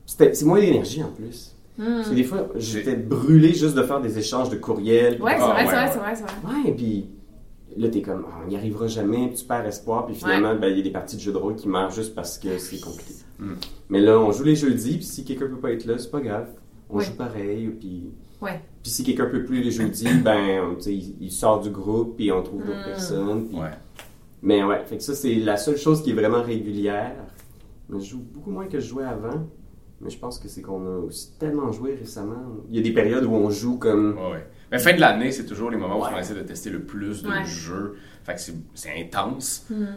C'était- 0.05 0.33
C'est 0.33 0.45
moins 0.45 0.59
d'énergie 0.59 1.03
en 1.03 1.11
plus. 1.11 1.55
Mhm. 1.77 1.85
Parce 1.95 2.09
que 2.09 2.15
des 2.15 2.23
fois, 2.23 2.47
j'étais 2.55 2.95
brûlé 2.95 3.53
juste 3.53 3.75
de 3.75 3.83
faire 3.83 3.99
des 3.99 4.17
échanges 4.19 4.49
de 4.49 4.57
courriels. 4.57 5.21
Ouais, 5.21 5.33
c'est 5.37 5.41
Ah, 5.43 5.47
vrai, 5.53 5.63
ouais, 5.63 5.69
c'est 5.69 5.75
vrai, 5.75 5.85
ouais. 5.85 5.91
c'est 5.91 5.99
vrai, 5.99 6.15
c'est 6.15 6.23
vrai. 6.47 6.63
Ouais, 6.63 6.69
et 6.69 6.73
puis 6.73 7.05
là, 7.77 7.89
t'es 7.89 8.01
comme, 8.01 8.25
Ah, 8.29 8.41
on 8.43 8.47
n'y 8.47 8.55
arrivera 8.55 8.87
jamais, 8.87 9.27
puis 9.29 9.37
tu 9.37 9.45
perds 9.45 9.65
espoir, 9.65 10.05
puis 10.05 10.15
finalement, 10.15 10.55
ben, 10.55 10.67
il 10.67 10.77
y 10.77 10.79
a 10.81 10.83
des 10.83 10.91
parties 10.91 11.15
de 11.15 11.21
jeux 11.21 11.31
de 11.33 11.37
rôle 11.37 11.55
qui 11.55 11.67
meurent 11.67 11.89
juste 11.91 12.13
parce 12.13 12.37
que 12.37 12.57
c'est 12.59 12.79
compliqué. 12.79 13.13
Mm. 13.39 13.53
Mais 13.89 14.01
là, 14.01 14.19
on 14.19 14.31
joue 14.31 14.43
les 14.43 14.55
jeudis, 14.55 14.97
puis 14.97 15.05
si 15.05 15.25
quelqu'un 15.25 15.47
peut 15.47 15.57
pas 15.59 15.71
être 15.71 15.85
là, 15.85 15.97
c'est 15.97 16.11
pas 16.11 16.21
grave. 16.21 16.47
On 16.89 16.97
Ouais. 16.97 17.05
joue 17.05 17.13
pareil, 17.13 17.67
puis. 17.79 18.11
Ouais. 18.43 18.61
Puis 18.81 18.91
si 18.91 19.03
quelqu'un 19.03 19.25
peut 19.27 19.43
plus 19.43 19.61
les 19.63 19.71
jeudis, 19.71 20.07
ben, 20.23 20.75
tu 20.75 20.81
sais, 20.83 20.93
il, 20.93 21.15
il 21.21 21.31
sort 21.31 21.61
du 21.61 21.69
groupe, 21.69 22.17
puis 22.17 22.31
on 22.31 22.43
trouve 22.43 22.65
d'autres 22.65 22.81
Mm. 22.81 22.85
personnes. 22.85 23.47
puis- 23.47 23.57
Ouais. 23.57 23.71
Mais 24.41 24.63
ouais, 24.63 24.83
fait 24.85 24.97
que 24.97 25.03
ça, 25.03 25.15
c'est 25.15 25.35
la 25.35 25.55
seule 25.57 25.77
chose 25.77 26.03
qui 26.03 26.09
est 26.11 26.13
vraiment 26.13 26.41
régulière. 26.43 27.15
Mais 27.89 27.99
je 28.01 28.09
joue 28.11 28.19
beaucoup 28.19 28.51
moins 28.51 28.67
que 28.67 28.79
je 28.79 28.87
jouais 28.87 29.05
avant. 29.05 29.47
Mais 30.01 30.09
je 30.09 30.17
pense 30.17 30.37
que 30.37 30.49
c'est 30.49 30.61
qu'on 30.61 30.85
a 30.85 30.97
aussi 30.99 31.31
tellement 31.39 31.71
joué 31.71 31.95
récemment. 31.95 32.43
Il 32.69 32.75
y 32.75 32.79
a 32.79 32.81
des 32.83 32.91
périodes 32.91 33.23
où 33.23 33.31
on 33.33 33.49
joue 33.49 33.77
comme. 33.77 34.17
Ouais, 34.17 34.31
ouais. 34.33 34.47
Mais 34.69 34.79
fin 34.79 34.93
de 34.93 34.99
l'année, 34.99 35.31
c'est 35.31 35.45
toujours 35.45 35.69
les 35.69 35.77
moments 35.77 35.99
où 35.99 36.03
Ouais. 36.03 36.09
on 36.13 36.17
essaie 36.19 36.33
de 36.35 36.41
tester 36.41 36.69
le 36.71 36.81
plus 36.81 37.23
de 37.23 37.29
Ouais. 37.29 37.45
jeux. 37.45 37.95
Fait 38.25 38.35
que 38.35 38.41
c'est- 38.41 38.99
intense. 38.99 39.65
Mhm. 39.69 39.87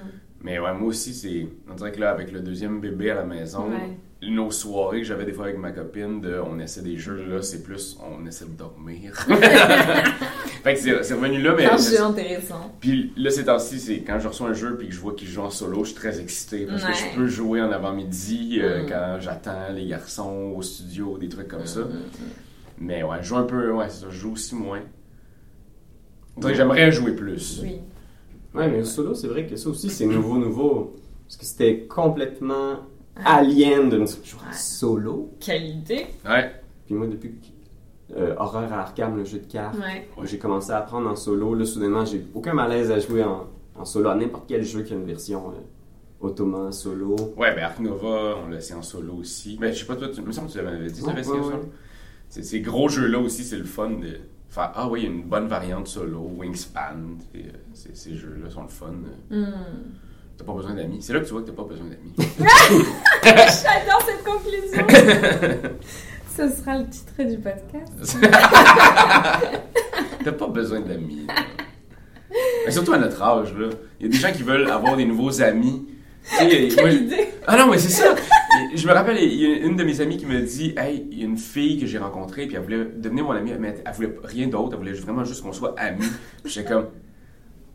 Mais 0.42 0.61
ouais, 0.61 0.74
moi 0.74 0.88
aussi, 0.88 1.12
c'est. 1.12 1.48
On 1.68 1.74
dirait 1.74 1.90
que 1.90 1.98
là, 1.98 2.11
avec 2.11 2.30
le 2.30 2.38
deuxième 2.40 2.80
bébé 2.80 3.11
à 3.11 3.14
la 3.16 3.24
maison, 3.24 3.68
Ouais. 3.68 3.96
Nos 4.30 4.50
soirées 4.50 5.00
que 5.00 5.06
j'avais 5.06 5.24
des 5.24 5.32
fois 5.32 5.46
avec 5.46 5.58
ma 5.58 5.70
copine, 5.72 6.20
de, 6.20 6.38
on 6.38 6.58
essaie 6.58 6.82
des 6.82 6.96
jeux, 6.96 7.24
là, 7.28 7.42
c'est 7.42 7.62
plus. 7.62 7.96
On 8.00 8.26
essaie 8.26 8.44
de 8.46 8.50
dormir. 8.52 9.14
fait 10.62 10.74
que 10.74 10.80
c'est 10.80 11.14
revenu 11.14 11.40
là, 11.42 11.54
mais. 11.56 11.66
C'est 11.78 11.98
intéressant. 11.98 12.74
Puis 12.80 13.12
là, 13.16 13.30
ces 13.30 13.44
temps-ci, 13.44 13.78
c'est 13.80 13.98
quand 14.00 14.18
je 14.18 14.28
reçois 14.28 14.48
un 14.48 14.54
jeu 14.54 14.76
puis 14.76 14.88
que 14.88 14.94
je 14.94 15.00
vois 15.00 15.14
qu'il 15.14 15.28
joue 15.28 15.42
en 15.42 15.50
solo, 15.50 15.80
je 15.84 15.90
suis 15.90 15.94
très 15.96 16.20
excité 16.20 16.66
parce 16.66 16.82
Ouais. 16.84 16.90
que 16.90 16.96
je 16.96 17.16
peux 17.16 17.26
jouer 17.26 17.60
en 17.62 17.70
avant-midi 17.72 18.58
euh, 18.60 18.82
Mm. 18.82 18.86
quand 18.88 19.16
j'attends 19.20 19.72
les 19.74 19.86
garçons 19.86 20.52
au 20.56 20.62
studio, 20.62 21.18
des 21.18 21.28
trucs 21.28 21.48
comme 21.48 21.66
ça. 21.66 21.80
Mhm. 21.80 21.90
Mais 22.78 23.02
ouais, 23.02 23.16
je 23.22 23.28
joue 23.28 23.36
un 23.36 23.44
peu, 23.44 23.70
ouais, 23.72 23.86
c'est 23.88 24.00
ça, 24.02 24.06
je 24.10 24.18
joue 24.18 24.32
aussi 24.32 24.54
moins. 24.54 24.80
Que 26.40 26.52
j'aimerais 26.52 26.92
jouer 26.92 27.12
plus. 27.12 27.60
Oui. 27.62 27.76
Ouais, 28.54 28.68
mais 28.68 28.78
le 28.78 28.84
solo, 28.84 29.14
c'est 29.14 29.28
vrai 29.28 29.46
que 29.46 29.56
ça 29.56 29.68
aussi, 29.70 29.88
c'est 29.88 30.06
nouveau, 30.06 30.36
nouveau. 30.36 30.94
Parce 31.26 31.36
que 31.38 31.44
c'était 31.44 31.80
complètement. 31.88 32.80
Alien 33.24 33.88
de 33.88 33.98
en 33.98 34.00
Ouais. 34.02 34.52
solo. 34.52 35.31
Qualité. 35.40 36.07
Ouais, 36.24 36.52
Puis 36.85 36.94
moi, 36.94 37.07
depuis 37.07 37.35
euh, 38.16 38.35
Horreur 38.38 38.72
à 38.72 38.81
Arkham, 38.83 39.16
le 39.16 39.24
jeu 39.24 39.38
de 39.40 39.46
cartes, 39.50 39.76
Ouais. 39.79 40.09
j'ai 40.24 40.38
commencé 40.38 40.70
à 40.70 40.79
apprendre 40.79 41.09
en 41.11 41.16
solo, 41.16 41.55
là, 41.55 41.64
soudainement, 41.64 42.05
j'ai 42.05 42.24
aucun 42.35 42.55
malaise 42.55 42.90
à 42.90 42.98
jouer 43.00 43.24
en, 43.24 43.46
en 43.74 43.85
solo 43.85 44.11
à 44.11 44.14
n'importe 44.14 44.44
quel 44.46 44.62
jeu 44.62 44.83
qui 44.83 44.92
a 44.92 44.96
une 44.96 45.05
version 45.07 45.50
euh, 45.50 45.55
automate, 46.20 46.72
solo. 46.72 47.16
ouais, 47.37 47.55
ben 47.55 47.64
Ark 47.64 47.81
Nova, 47.81 48.37
on 48.44 48.48
l'a 48.48 48.59
essayé 48.59 48.74
en 48.79 48.83
solo 48.83 49.14
aussi. 49.14 49.57
Ben, 49.61 49.72
je 49.72 49.81
sais 49.81 49.87
pas, 49.87 49.96
toi, 49.96 50.09
tu 50.14 50.20
me 50.22 50.31
semble 50.33 50.48
que 50.48 50.52
tu 50.52 50.62
l'avais 50.64 50.87
dit, 50.90 51.00
tu 51.00 51.07
l'avais 51.07 51.20
essayé 51.22 51.38
en 51.38 51.44
ouais, 51.46 51.50
solo. 51.52 51.68
Ces 52.29 52.61
gros 52.61 52.88
jeux-là 52.88 53.18
aussi, 53.18 53.42
c'est 53.44 53.59
le 53.59 53.64
fun 53.64 53.90
de 53.90 54.18
faire 54.48 54.72
Ah 54.74 54.88
oui, 54.88 55.00
il 55.00 55.05
y 55.05 55.07
a 55.09 55.11
une 55.12 55.24
bonne 55.24 55.46
variante 55.48 55.88
solo, 55.88 56.31
Wingspan. 56.37 57.18
et, 57.35 57.38
euh, 57.46 57.50
ces, 57.72 58.14
jeux-là 58.14 58.50
sont 58.50 58.62
le 58.62 58.68
fun. 58.68 58.92
Euh, 59.33 59.37
Mhm. 59.40 59.52
T'as 60.38 60.44
pas 60.44 60.53
besoin 60.53 60.75
d'amis. 60.75 60.99
C'est 61.01 61.12
là 61.12 61.20
que 61.20 61.25
tu 61.25 61.33
vois 61.33 61.42
que 61.42 61.46
t'as 61.46 61.55
pas 61.55 61.64
besoin 61.64 61.87
d'amis. 61.87 62.12
J'adore 63.25 64.03
cette 64.07 64.22
conclusion. 64.22 64.87
Ce 66.37 66.51
sera 66.51 66.79
le 66.79 66.87
titre 66.88 67.22
du 67.22 67.38
podcast. 67.38 68.18
T'as 70.25 70.33
pas 70.33 70.49
besoin 70.49 70.81
d'amis. 70.81 71.27
Mais 72.66 72.70
surtout 72.70 72.92
à 72.92 72.99
notre 72.99 73.22
âge, 73.22 73.55
là. 73.55 73.70
Il 73.99 74.07
y 74.07 74.09
a 74.09 74.12
des 74.12 74.18
gens 74.18 74.33
qui 74.33 74.42
veulent 74.42 74.70
avoir 74.70 74.96
des 74.96 75.07
nouveaux 75.07 75.40
amis. 75.40 75.87
Moi, 76.38 76.90
idée! 76.90 77.29
ah 77.46 77.57
non, 77.57 77.70
mais 77.70 77.79
c'est 77.79 77.88
ça! 77.88 78.14
Je 78.75 78.87
me 78.87 78.92
rappelle, 78.92 79.22
il 79.22 79.35
y 79.35 79.46
a 79.46 79.57
une 79.59 79.77
de 79.77 79.85
mes 79.85 80.01
amies 80.01 80.16
qui 80.18 80.27
me 80.27 80.40
dit 80.40 80.75
Hey, 80.77 81.07
il 81.11 81.20
y 81.20 81.22
a 81.22 81.25
une 81.25 81.38
fille 81.38 81.79
que 81.79 81.87
j'ai 81.87 81.99
rencontrée, 81.99 82.46
puis 82.46 82.57
elle 82.57 82.62
voulait 82.62 82.85
devenir 82.85 83.25
mon 83.25 83.31
amie, 83.31 83.53
mais 83.59 83.77
elle 83.87 83.94
voulait 83.94 84.14
rien 84.25 84.49
d'autre, 84.49 84.70
elle 84.72 84.79
voulait 84.79 84.92
vraiment 84.92 85.25
juste 85.25 85.42
qu'on 85.42 85.53
soit 85.53 85.79
amis. 85.79 86.05
J'étais 86.44 86.68
comme 86.68 86.88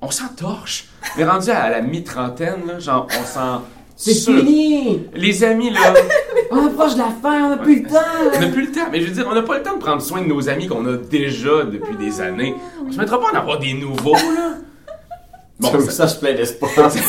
On 0.02 0.10
s'en 0.10 0.30
torche! 0.30 0.86
Mais 1.18 1.26
rendu 1.26 1.50
à 1.52 1.70
la 1.70 1.82
mi-trentaine, 1.82 2.66
là, 2.68 2.80
genre, 2.80 3.08
on 3.10 3.26
s'en. 3.26 3.62
C'est 3.96 4.16
fini! 4.16 5.08
Les 5.14 5.44
amis, 5.44 5.70
là, 5.70 5.94
On 6.52 6.66
approche 6.68 6.94
de 6.96 7.00
la 7.00 7.12
fin, 7.22 7.50
on 7.50 7.52
a 7.54 7.58
plus 7.58 7.82
le 7.84 7.88
on 7.88 7.94
temps! 7.94 8.40
n'a 8.42 8.48
plus 8.48 8.66
le 8.66 8.72
temps. 8.72 8.88
Mais 8.92 9.02
je 9.02 9.08
veux 9.08 9.14
dire, 9.14 9.28
on 9.30 9.36
n'a 9.36 9.44
pas 9.44 9.58
le 9.58 9.64
temps 9.64 9.76
de 9.76 9.80
prendre 9.82 10.02
soin 10.02 10.22
de 10.22 10.28
nos 10.28 10.50
amis 10.50 10.68
qu'on 10.68 10.86
a 10.92 10.98
déjà 10.98 11.64
depuis 11.66 11.96
des 11.98 12.20
années. 12.20 12.56
On 12.86 12.92
se 12.92 12.98
mettra 12.98 13.20
pas 13.20 13.28
à 13.30 13.34
en 13.38 13.42
avoir 13.42 13.60
des 13.60 13.74
nouveaux, 13.74 14.16
là. 14.16 14.56
Bon, 15.60 15.70
Comme 15.72 15.86
ça- 15.86 16.08
ça, 16.08 16.08
je 16.16 16.20
plein 16.20 16.34
d'espoir. 16.34 16.72
J'ai 16.76 17.00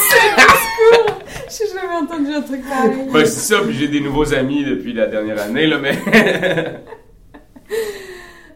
jamais 1.69 1.97
entendu 2.03 2.35
un 2.35 2.43
truc 2.43 2.61
pareil. 2.69 3.09
Ben, 3.11 3.25
c'est 3.25 3.55
ça, 3.55 3.61
puis 3.63 3.75
j'ai 3.77 3.89
des 3.89 4.01
nouveaux 4.01 4.35
amis 4.35 4.65
depuis 4.65 4.93
la 4.93 5.07
dernière 5.07 5.41
année, 5.43 5.67
là, 5.67 5.79
mais. 5.79 5.99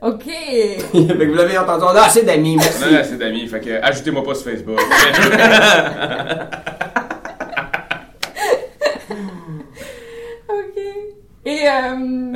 Ok. 0.03 0.25
Fait 0.27 0.77
que 0.93 1.29
vous 1.29 1.35
l'avez 1.35 1.57
entendu, 1.59 1.85
on 1.85 1.97
a 1.97 2.03
assez 2.03 2.23
d'amis, 2.23 2.57
merci. 2.57 2.85
Non, 2.85 2.93
non, 2.93 2.99
c'est 3.03 3.19
d'amis, 3.19 3.47
fait 3.49 3.61
que 3.61 3.83
ajoutez-moi 3.83 4.23
pas 4.23 4.35
sur 4.35 4.51
Facebook. 4.51 4.79
Ok. 10.49 10.83
Et, 11.45 11.61
euh, 11.69 12.33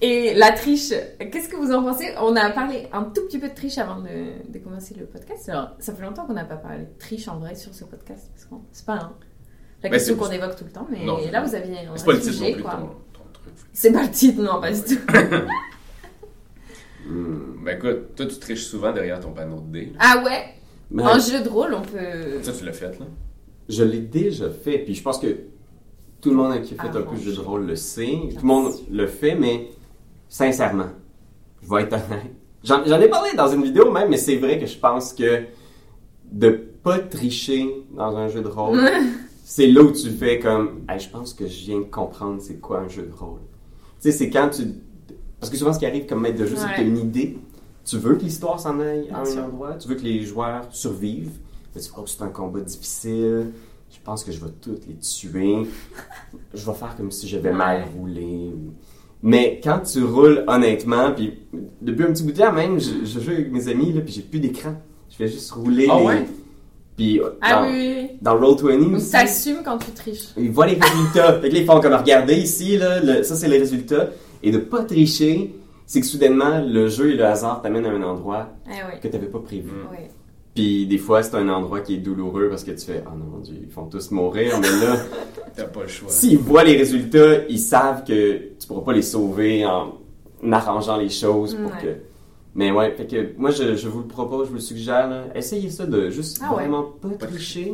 et 0.00 0.34
la 0.34 0.52
triche, 0.52 0.92
qu'est-ce 1.30 1.48
que 1.48 1.56
vous 1.56 1.72
en 1.72 1.82
pensez? 1.82 2.08
On 2.20 2.34
a 2.36 2.50
parlé 2.50 2.88
un 2.92 3.04
tout 3.04 3.22
petit 3.26 3.38
peu 3.38 3.48
de 3.48 3.54
triche 3.54 3.78
avant 3.78 4.00
de, 4.00 4.50
de 4.52 4.58
commencer 4.58 4.94
le 4.98 5.06
podcast. 5.06 5.48
Alors, 5.48 5.70
ça 5.78 5.92
fait 5.94 6.02
longtemps 6.02 6.26
qu'on 6.26 6.32
n'a 6.34 6.44
pas 6.44 6.56
parlé 6.56 6.78
de 6.84 6.98
triche 6.98 7.28
en 7.28 7.38
vrai 7.38 7.54
sur 7.54 7.74
ce 7.74 7.84
podcast. 7.84 8.30
Parce 8.32 8.44
que 8.44 8.54
c'est 8.72 8.86
pas 8.86 8.94
un- 8.94 9.12
la 9.82 9.88
Ben, 9.88 9.96
question 9.96 10.14
qu'on 10.16 10.30
évoque 10.30 10.54
tout 10.56 10.64
le 10.64 10.70
temps, 10.70 10.86
mais 10.90 11.04
Non, 11.04 11.18
là 11.30 11.42
vous 11.42 11.54
aviez 11.56 11.78
un 11.80 11.96
C'est 11.96 12.04
pas 12.06 12.12
le 12.12 12.20
titre 12.20 12.32
non 12.34 12.38
sujet, 12.38 12.52
plus, 12.52 12.62
quoi. 12.62 12.70
ton, 12.72 12.86
ton 13.18 13.24
truc. 13.32 13.54
C'est 13.72 13.90
pas 13.92 14.02
le 14.02 14.10
titre, 14.10 14.40
non, 14.42 14.60
pas 14.60 14.70
du 14.70 14.80
tout. 14.80 15.00
Hmm. 17.06 17.64
Ben 17.64 17.76
écoute, 17.76 18.14
toi 18.16 18.26
tu 18.26 18.38
triches 18.38 18.64
souvent 18.64 18.92
derrière 18.92 19.20
ton 19.20 19.32
panneau 19.32 19.60
de 19.60 19.72
dés. 19.72 19.92
Ah 19.98 20.22
ouais? 20.24 20.54
Mais 20.90 21.02
En 21.02 21.18
jeu 21.18 21.42
de 21.42 21.48
rôle, 21.48 21.74
on 21.74 21.80
peut. 21.80 22.42
Ça, 22.42 22.52
tu 22.52 22.64
l'as 22.64 22.72
fait, 22.72 22.98
là? 22.98 23.06
je 23.68 23.84
l'ai 23.84 24.00
déjà 24.00 24.50
fait, 24.50 24.78
puis 24.78 24.94
je 24.94 25.02
pense 25.02 25.18
que 25.18 25.26
tout 26.20 26.30
le 26.30 26.36
monde 26.36 26.60
qui 26.62 26.74
a 26.74 26.82
fait 26.82 26.88
un 26.96 27.02
peu 27.02 27.16
de 27.16 27.20
jeu 27.20 27.32
de 27.32 27.40
rôle 27.40 27.66
le 27.66 27.76
sait. 27.76 28.18
Tout 28.30 28.42
le 28.42 28.46
monde 28.46 28.72
le 28.90 29.06
fait, 29.06 29.34
mais 29.34 29.70
sincèrement, 30.28 30.90
je 31.62 31.68
vais 31.68 31.82
être 31.82 31.94
honnête. 31.94 32.32
J'en 32.62 32.84
j'en 32.84 33.00
ai 33.00 33.08
parlé 33.08 33.30
dans 33.36 33.48
une 33.48 33.62
vidéo 33.62 33.90
même, 33.90 34.08
mais 34.08 34.16
c'est 34.18 34.36
vrai 34.36 34.58
que 34.58 34.66
je 34.66 34.78
pense 34.78 35.12
que 35.12 35.44
de 36.30 36.50
pas 36.82 36.98
tricher 36.98 37.68
dans 37.92 38.16
un 38.16 38.28
jeu 38.28 38.40
de 38.40 38.48
rôle, 38.48 38.80
c'est 39.44 39.66
là 39.66 39.82
où 39.82 39.90
tu 39.92 40.10
fais 40.10 40.38
comme 40.38 40.82
Hey, 40.88 41.00
je 41.00 41.08
pense 41.08 41.34
que 41.34 41.46
je 41.46 41.64
viens 41.64 41.80
de 41.80 41.84
comprendre 41.84 42.40
c'est 42.40 42.60
quoi 42.60 42.80
un 42.80 42.88
jeu 42.88 43.02
de 43.02 43.12
rôle. 43.12 43.40
Tu 44.00 44.10
sais, 44.10 44.12
c'est 44.12 44.30
quand 44.30 44.50
tu. 44.50 44.62
Parce 45.42 45.50
que 45.50 45.56
souvent, 45.58 45.72
ce 45.72 45.80
qui 45.80 45.86
arrive 45.86 46.06
comme 46.06 46.20
maître 46.20 46.38
de 46.38 46.46
jeu, 46.46 46.54
c'est 46.54 46.62
que 46.66 46.68
Ouais. 46.68 46.74
tu 46.76 46.80
as 46.82 46.84
une 46.84 46.98
idée. 46.98 47.36
Tu 47.84 47.96
veux 47.98 48.14
que 48.14 48.22
l'histoire 48.22 48.60
s'en 48.60 48.78
aille 48.78 49.08
à 49.12 49.22
un 49.28 49.44
endroit. 49.44 49.74
Tu 49.74 49.88
veux 49.88 49.96
que 49.96 50.02
les 50.04 50.22
joueurs 50.24 50.66
survivent. 50.70 51.32
Mais 51.74 51.80
tu 51.80 51.90
crois 51.90 52.04
que 52.04 52.10
c'est 52.10 52.22
un 52.22 52.28
combat 52.28 52.60
difficile. 52.60 53.46
Je 53.90 53.96
pense 54.04 54.22
que 54.22 54.30
je 54.30 54.38
vais 54.38 54.52
toutes 54.60 54.86
les 54.86 54.94
tuer. 54.94 55.66
Je 56.54 56.64
vais 56.64 56.74
faire 56.74 56.94
comme 56.96 57.10
si 57.10 57.26
j'avais 57.26 57.48
Ouais. 57.50 57.56
mal 57.56 57.84
roulé. 57.98 58.52
Mais 59.20 59.60
quand 59.64 59.80
tu 59.80 60.04
roules 60.04 60.44
honnêtement, 60.46 61.10
puis 61.12 61.34
depuis 61.80 62.04
un 62.04 62.12
petit 62.12 62.22
bout 62.22 62.30
de 62.30 62.38
temps 62.38 62.52
même, 62.52 62.78
je, 62.78 63.04
je 63.04 63.18
joue 63.18 63.32
avec 63.32 63.50
mes 63.50 63.66
amis, 63.66 63.92
là, 63.92 64.00
puis 64.00 64.12
j'ai 64.14 64.22
plus 64.22 64.38
d'écran. 64.38 64.74
Je 65.10 65.16
fais 65.16 65.26
juste 65.26 65.50
rouler. 65.50 65.88
Ah 65.90 65.98
les- 65.98 66.06
ouais? 66.06 66.26
Puis 66.96 67.18
euh, 67.20 67.30
Ah 67.40 67.62
dans, 67.62 67.66
oui, 67.66 67.72
oui, 67.72 67.96
oui. 68.02 68.18
dans 68.22 68.36
Roll20 68.38 68.78
Donc 68.84 68.94
aussi, 68.96 69.10
t'assumes 69.10 69.62
quand 69.64 69.78
tu 69.78 69.90
triches. 69.90 70.28
ils 70.36 70.52
voient 70.52 70.66
les 70.68 70.78
résultats. 70.78 71.32
fait 71.40 71.48
que 71.48 71.56
ils 71.56 71.64
font 71.66 71.80
comme 71.80 71.94
regarder 71.94 72.34
ici, 72.36 72.76
là, 72.76 73.00
le- 73.00 73.24
ça 73.24 73.34
c'est 73.34 73.48
les 73.48 73.58
résultats. 73.58 74.10
Et 74.42 74.50
de 74.50 74.58
pas 74.58 74.82
tricher, 74.84 75.54
c'est 75.86 76.00
que 76.00 76.06
soudainement, 76.06 76.60
le 76.64 76.88
jeu 76.88 77.10
et 77.12 77.16
le 77.16 77.24
hasard 77.24 77.62
t'amènent 77.62 77.86
à 77.86 77.90
un 77.90 78.02
endroit 78.02 78.48
oui. 78.66 79.00
que 79.00 79.08
t'avais 79.08 79.26
pas 79.26 79.38
prévu. 79.40 79.70
Mm. 79.70 79.88
oui. 79.90 79.98
Puis 80.54 80.86
des 80.86 80.98
fois, 80.98 81.22
c'est 81.22 81.34
un 81.36 81.48
endroit 81.48 81.80
qui 81.80 81.94
est 81.94 81.98
douloureux 81.98 82.48
parce 82.50 82.62
que 82.62 82.72
tu 82.72 82.84
fais 82.84 83.02
Oh 83.06 83.16
non, 83.16 83.24
mon 83.24 83.38
Dieu, 83.38 83.54
ils 83.62 83.70
font 83.70 83.86
tous 83.86 84.10
mourir. 84.10 84.58
Mais 84.60 84.68
là, 84.68 84.96
T'as 85.56 85.64
pas 85.64 85.82
le 85.82 85.88
choix. 85.88 86.10
s'ils 86.10 86.36
voient 86.38 86.64
les 86.64 86.76
résultats, 86.76 87.46
ils 87.48 87.58
savent 87.58 88.04
que 88.04 88.50
tu 88.58 88.66
pourras 88.66 88.82
pas 88.82 88.92
les 88.92 89.00
sauver 89.02 89.64
en 89.64 89.94
arrangeant 90.50 90.96
les 90.98 91.08
choses 91.08 91.54
pour 91.54 91.72
Ouais. 91.72 91.82
que. 91.82 91.88
Mais 92.54 92.70
ouais, 92.70 92.92
fait 92.94 93.06
que 93.06 93.32
moi, 93.38 93.50
je, 93.50 93.76
je 93.76 93.88
vous 93.88 94.00
le 94.00 94.06
propose, 94.06 94.44
je 94.44 94.48
vous 94.50 94.56
le 94.56 94.60
suggère. 94.60 95.08
Là. 95.08 95.24
Essayez 95.34 95.70
ça 95.70 95.86
de 95.86 96.10
juste 96.10 96.38
Ah 96.44 96.50
ouais. 96.50 96.64
vraiment 96.64 96.82
pas 96.82 97.08
tricher. 97.26 97.72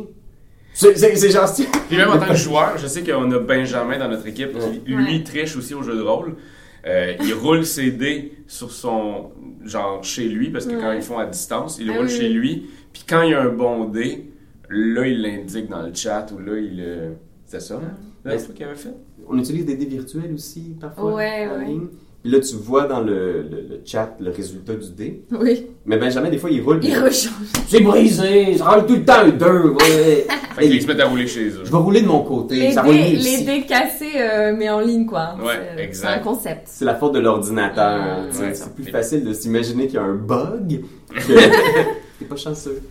C'est 0.73 1.31
gentil. 1.31 1.65
Puis 1.89 1.97
même 1.97 2.09
en 2.11 2.17
tant 2.17 2.27
que 2.27 2.35
joueur, 2.35 2.77
je 2.77 2.87
sais 2.87 3.03
qu'on 3.03 3.29
a 3.31 3.39
Benjamin 3.39 3.97
dans 3.99 4.07
notre 4.07 4.27
équipe 4.27 4.51
qui, 4.57 4.93
Ouais. 4.95 5.01
lui, 5.01 5.23
triche 5.25 5.57
aussi 5.57 5.73
au 5.73 5.83
jeu 5.83 5.95
de 5.97 6.01
rôle. 6.01 6.35
Euh, 6.85 7.13
il 7.21 7.33
roule 7.33 7.65
ses 7.65 7.91
dés 7.91 8.33
sur 8.47 8.71
son. 8.71 9.31
genre 9.65 10.01
chez 10.03 10.27
lui, 10.29 10.49
parce 10.49 10.65
que 10.65 10.71
quand 10.71 10.89
Ouais. 10.89 10.97
ils 10.97 11.01
font 11.03 11.17
à 11.19 11.25
distance, 11.25 11.77
il 11.81 11.89
Ah 11.91 11.97
roule 11.97 12.05
oui, 12.05 12.11
chez 12.11 12.29
lui. 12.29 12.69
Puis 12.93 13.03
quand 13.07 13.21
il 13.23 13.31
y 13.31 13.33
a 13.33 13.41
un 13.41 13.49
bon 13.49 13.85
dé, 13.85 14.31
là, 14.69 15.05
il 15.05 15.21
l'indique 15.21 15.67
dans 15.67 15.81
le 15.81 15.93
chat 15.93 16.31
ou 16.33 16.39
là, 16.39 16.57
il. 16.57 16.79
euh, 16.79 17.11
C'est 17.45 17.59
ça, 17.59 17.75
hein? 17.75 17.93
Ouais. 18.25 18.37
C'est 18.39 18.45
toi 18.45 18.55
qui 18.55 18.63
avait 18.63 18.75
fait? 18.75 18.93
On 19.27 19.37
utilise 19.37 19.65
des 19.65 19.75
dés 19.75 19.85
virtuels 19.85 20.33
aussi 20.33 20.75
parfois 20.79 21.13
Ouais, 21.15 21.47
en 21.47 21.57
ouais. 21.59 21.65
ligne. 21.65 21.87
Puis 22.21 22.31
là, 22.33 22.39
tu 22.41 22.55
vois 22.55 22.85
dans 22.85 22.99
le, 22.99 23.43
le- 23.43 23.65
le 23.69 23.81
chat 23.85 24.17
le 24.19 24.29
résultat 24.31 24.73
du 24.75 24.91
dé. 24.91 25.23
Oui. 25.31 25.67
Mais 25.85 25.97
Benjamin, 25.97 26.29
des 26.29 26.37
fois, 26.37 26.49
il 26.51 26.61
roule. 26.61 26.79
Il 26.83 26.93
rechange. 26.97 27.31
C'est 27.67 27.79
brisé, 27.79 28.55
je 28.57 28.63
roule 28.63 28.85
tout 28.85 28.95
le 28.95 29.05
temps 29.05 29.19
un 29.21 29.29
2. 29.29 29.45
Ouais. 29.69 30.27
Fait 30.55 30.67
qu'ils 30.67 30.81
se 30.81 30.87
mettent 30.87 30.99
à 30.99 31.05
rouler 31.07 31.27
chez 31.27 31.47
eux. 31.47 31.61
je 31.63 31.71
vais 31.71 31.77
rouler 31.77 32.01
de 32.01 32.07
mon 32.07 32.21
côté, 32.23 32.55
Les 32.55 32.71
ça 32.73 32.81
roule 32.81 32.95
mieux 32.95 33.01
dés, 33.03 33.11
ici. 33.13 33.37
les 33.37 33.45
dés 33.61 33.65
cassés, 33.65 34.11
euh, 34.17 34.53
mais 34.57 34.69
en 34.69 34.81
ligne, 34.81 35.05
quoi. 35.05 35.35
Ouais, 35.41 35.53
C'est- 35.77 35.81
exact. 35.83 36.07
C'est 36.09 36.19
un 36.19 36.19
concept. 36.23 36.61
C'est 36.65 36.83
la 36.85 36.95
faute 36.95 37.13
de 37.13 37.19
l'ordinateur. 37.19 38.01
Ah, 38.01 38.21
ouais. 38.41 38.53
c'est 38.53 38.75
plus 38.75 38.83
facile 38.91 39.23
de 39.23 39.31
s'imaginer 39.31 39.85
qu'il 39.87 39.95
y 39.95 39.99
a 39.99 40.03
un 40.03 40.15
bug 40.15 40.81
que 41.15 41.33
t'es 42.19 42.25
pas 42.25 42.35
chanceux. 42.35 42.81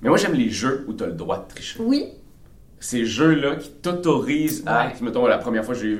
Mais 0.00 0.08
moi, 0.08 0.16
j'aime 0.16 0.32
les 0.34 0.48
jeux 0.48 0.86
où 0.88 0.94
tu 0.94 1.04
as 1.04 1.08
le 1.08 1.12
droit 1.12 1.44
de 1.46 1.54
tricher. 1.54 1.78
Oui. 1.82 2.06
Ces 2.80 3.04
jeux-là 3.04 3.56
qui 3.56 3.70
t'autorisent 3.82 4.62
à. 4.64 4.86
Ouais. 4.86 4.92
Mettons, 5.02 5.26
la 5.26 5.36
première 5.38 5.64
fois 5.64 5.74
que 5.74 5.80
j'ai 5.80 5.98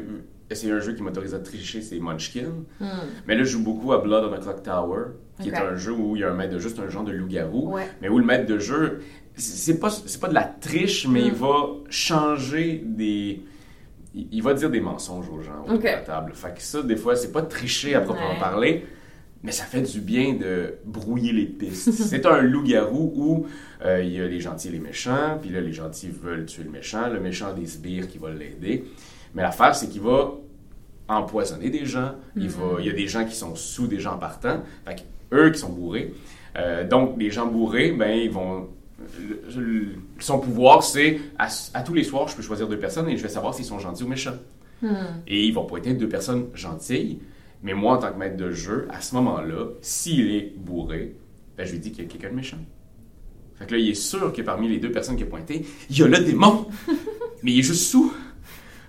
essayé 0.50 0.72
un 0.72 0.80
jeu 0.80 0.92
qui 0.94 1.02
m'autorise 1.02 1.34
à 1.34 1.38
tricher, 1.40 1.82
c'est 1.82 1.98
Munchkin. 1.98 2.52
Hmm. 2.80 2.86
Mais 3.26 3.34
là, 3.36 3.44
je 3.44 3.50
joue 3.50 3.62
beaucoup 3.62 3.92
à 3.92 3.98
Blood 3.98 4.24
on 4.32 4.36
the 4.36 4.40
Clock 4.40 4.62
Tower, 4.62 5.02
qui 5.42 5.50
est 5.50 5.56
un 5.56 5.76
jeu 5.76 5.92
où 5.92 6.16
il 6.16 6.20
y 6.20 6.24
a 6.24 6.30
un 6.30 6.34
maître 6.34 6.54
de 6.54 6.58
jeu, 6.58 6.68
c'est 6.74 6.80
un 6.80 6.88
genre 6.88 7.04
de 7.04 7.12
loup-garou. 7.12 7.74
Ouais. 7.74 7.86
Mais 8.00 8.08
où 8.08 8.18
le 8.18 8.24
maître 8.24 8.46
de 8.46 8.58
jeu, 8.58 9.00
c'est 9.36 9.78
pas, 9.78 9.90
c'est 9.90 10.20
pas 10.20 10.28
de 10.28 10.34
la 10.34 10.44
triche, 10.44 11.06
mais 11.06 11.20
Mm. 11.22 11.26
il 11.26 11.32
va 11.32 11.54
changer 11.90 12.82
des. 12.84 13.42
Il 14.14 14.26
il 14.32 14.42
va 14.42 14.54
dire 14.54 14.70
des 14.70 14.80
mensonges 14.80 15.28
aux 15.28 15.42
gens 15.42 15.62
autour 15.64 15.74
Ok. 15.76 15.82
de 15.82 15.86
la 15.86 15.96
table. 15.98 16.32
Fait 16.34 16.54
que 16.54 16.62
ça, 16.62 16.82
des 16.82 16.96
fois, 16.96 17.14
c'est 17.14 17.30
pas 17.30 17.42
tricher 17.42 17.94
à 17.94 18.00
proprement 18.00 18.30
Ouais. 18.30 18.38
parler, 18.40 18.86
mais 19.42 19.52
ça 19.52 19.64
fait 19.64 19.82
du 19.82 20.00
bien 20.00 20.34
de 20.34 20.74
brouiller 20.84 21.32
les 21.32 21.44
pistes. 21.44 21.92
c'est 22.10 22.24
un 22.26 22.40
loup-garou 22.40 23.12
où 23.14 23.46
euh, 23.84 24.02
il 24.02 24.10
y 24.12 24.20
a 24.20 24.26
les 24.26 24.40
gentils 24.40 24.68
et 24.68 24.72
les 24.72 24.80
méchants, 24.80 25.38
puis 25.40 25.50
là, 25.50 25.60
les 25.60 25.72
gentils 25.74 26.08
veulent 26.10 26.46
tuer 26.46 26.64
le 26.64 26.70
méchant, 26.70 27.08
le 27.10 27.20
méchant 27.20 27.48
a 27.48 27.52
des 27.52 27.66
sbires 27.66 28.08
qui 28.08 28.16
veulent 28.18 28.38
l'aider. 28.38 28.84
Mais 29.34 29.42
l'affaire, 29.42 29.74
c'est 29.74 29.88
qu'il 29.88 30.00
va 30.02 30.32
empoisonner 31.08 31.70
des 31.70 31.86
gens, 31.86 32.12
il, 32.36 32.48
va, 32.48 32.80
il 32.80 32.86
y 32.86 32.90
a 32.90 32.92
des 32.92 33.06
gens 33.08 33.24
qui 33.24 33.34
sont 33.34 33.54
sous 33.56 33.86
des 33.86 33.98
gens 33.98 34.18
partants, 34.18 34.62
fait 34.86 35.04
eux 35.32 35.50
qui 35.50 35.58
sont 35.58 35.70
bourrés. 35.70 36.12
Euh, 36.56 36.86
donc, 36.86 37.14
les 37.18 37.30
gens 37.30 37.46
bourrés, 37.46 37.92
ben, 37.92 38.10
ils 38.10 38.30
vont. 38.30 38.68
le- 39.18 39.60
le- 39.60 39.86
son 40.18 40.38
pouvoir, 40.40 40.82
c'est 40.82 41.20
à, 41.38 41.48
à 41.74 41.82
tous 41.82 41.94
les 41.94 42.04
soirs, 42.04 42.28
je 42.28 42.36
peux 42.36 42.42
choisir 42.42 42.68
deux 42.68 42.78
personnes 42.78 43.08
et 43.08 43.16
je 43.16 43.22
vais 43.22 43.28
savoir 43.28 43.54
s'ils 43.54 43.64
sont 43.64 43.78
gentils 43.78 44.02
ou 44.04 44.08
méchants. 44.08 44.36
Hmm. 44.82 44.94
Et 45.26 45.44
ils 45.46 45.52
vont 45.54 45.64
pointer 45.64 45.94
deux 45.94 46.08
personnes 46.08 46.46
gentilles. 46.54 47.20
Mais 47.62 47.74
moi, 47.74 47.94
en 47.96 47.98
tant 47.98 48.12
que 48.12 48.18
maître 48.18 48.36
de 48.36 48.50
jeu, 48.52 48.86
à 48.90 49.00
ce 49.00 49.14
moment-là, 49.16 49.66
s'il 49.80 50.30
est 50.32 50.52
bourré, 50.56 51.16
ben, 51.56 51.64
je 51.66 51.72
lui 51.72 51.78
dis 51.78 51.90
qu'il 51.92 52.04
y 52.04 52.06
a 52.06 52.10
quelqu'un 52.10 52.30
de 52.30 52.34
méchant. 52.36 52.58
Fait 53.56 53.66
que 53.66 53.72
là, 53.72 53.78
il 53.78 53.88
est 53.88 53.94
sûr 53.94 54.32
que 54.32 54.42
parmi 54.42 54.68
les 54.68 54.78
deux 54.78 54.92
personnes 54.92 55.16
qui 55.16 55.24
a 55.24 55.26
pointé, 55.26 55.64
il 55.90 55.98
y 55.98 56.02
a 56.02 56.06
le 56.06 56.18
démon. 56.18 56.66
mais 57.42 57.52
il 57.52 57.58
est 57.60 57.62
juste 57.62 57.84
sous. 57.90 58.12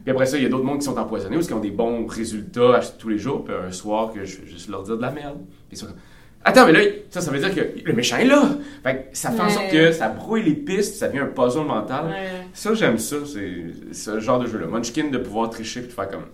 Puis 0.03 0.11
après 0.11 0.25
ça, 0.25 0.37
il 0.37 0.43
y 0.43 0.45
a 0.45 0.49
d'autres 0.49 0.63
mondes 0.63 0.79
qui 0.79 0.85
sont 0.85 0.97
empoisonnés 0.97 1.37
ou 1.37 1.41
qui 1.41 1.53
ont 1.53 1.59
des 1.59 1.71
bons 1.71 2.05
résultats 2.05 2.79
tous 2.97 3.09
les 3.09 3.17
jours. 3.17 3.43
Puis 3.43 3.53
un 3.53 3.71
soir, 3.71 4.11
que 4.13 4.25
je 4.25 4.41
vais 4.41 4.47
juste 4.47 4.69
leur 4.69 4.83
dire 4.83 4.97
de 4.97 5.01
la 5.01 5.11
merde. 5.11 5.37
Puis 5.67 5.73
ils 5.73 5.77
sont 5.77 5.87
comme, 5.87 5.95
Attends, 6.45 6.65
mais 6.65 6.71
là, 6.71 6.79
ça, 7.09 7.19
ça 7.19 7.31
veut 7.31 7.39
dire 7.39 7.53
que 7.53 7.83
le 7.83 7.93
méchant 7.93 8.17
est 8.17 8.25
là. 8.25 8.49
Fait 8.81 9.09
que 9.11 9.17
ça 9.17 9.29
fait 9.31 9.41
en 9.41 9.49
sorte 9.49 9.71
que 9.71 9.91
ça 9.91 10.07
brouille 10.07 10.43
les 10.43 10.55
pistes, 10.55 10.95
ça 10.95 11.07
devient 11.07 11.19
un 11.19 11.25
puzzle 11.25 11.65
mental. 11.65 12.05
Ouais. 12.05 12.47
Ça, 12.53 12.73
j'aime 12.73 12.97
ça. 12.97 13.17
C'est 13.25 13.93
ce 13.93 14.19
genre 14.21 14.39
de 14.39 14.47
jeu-là. 14.47 14.67
Munchkin, 14.67 15.09
de 15.09 15.17
pouvoir 15.17 15.49
tricher 15.49 15.81
puis 15.81 15.89
de 15.89 15.93
faire 15.93 16.09
comme. 16.09 16.25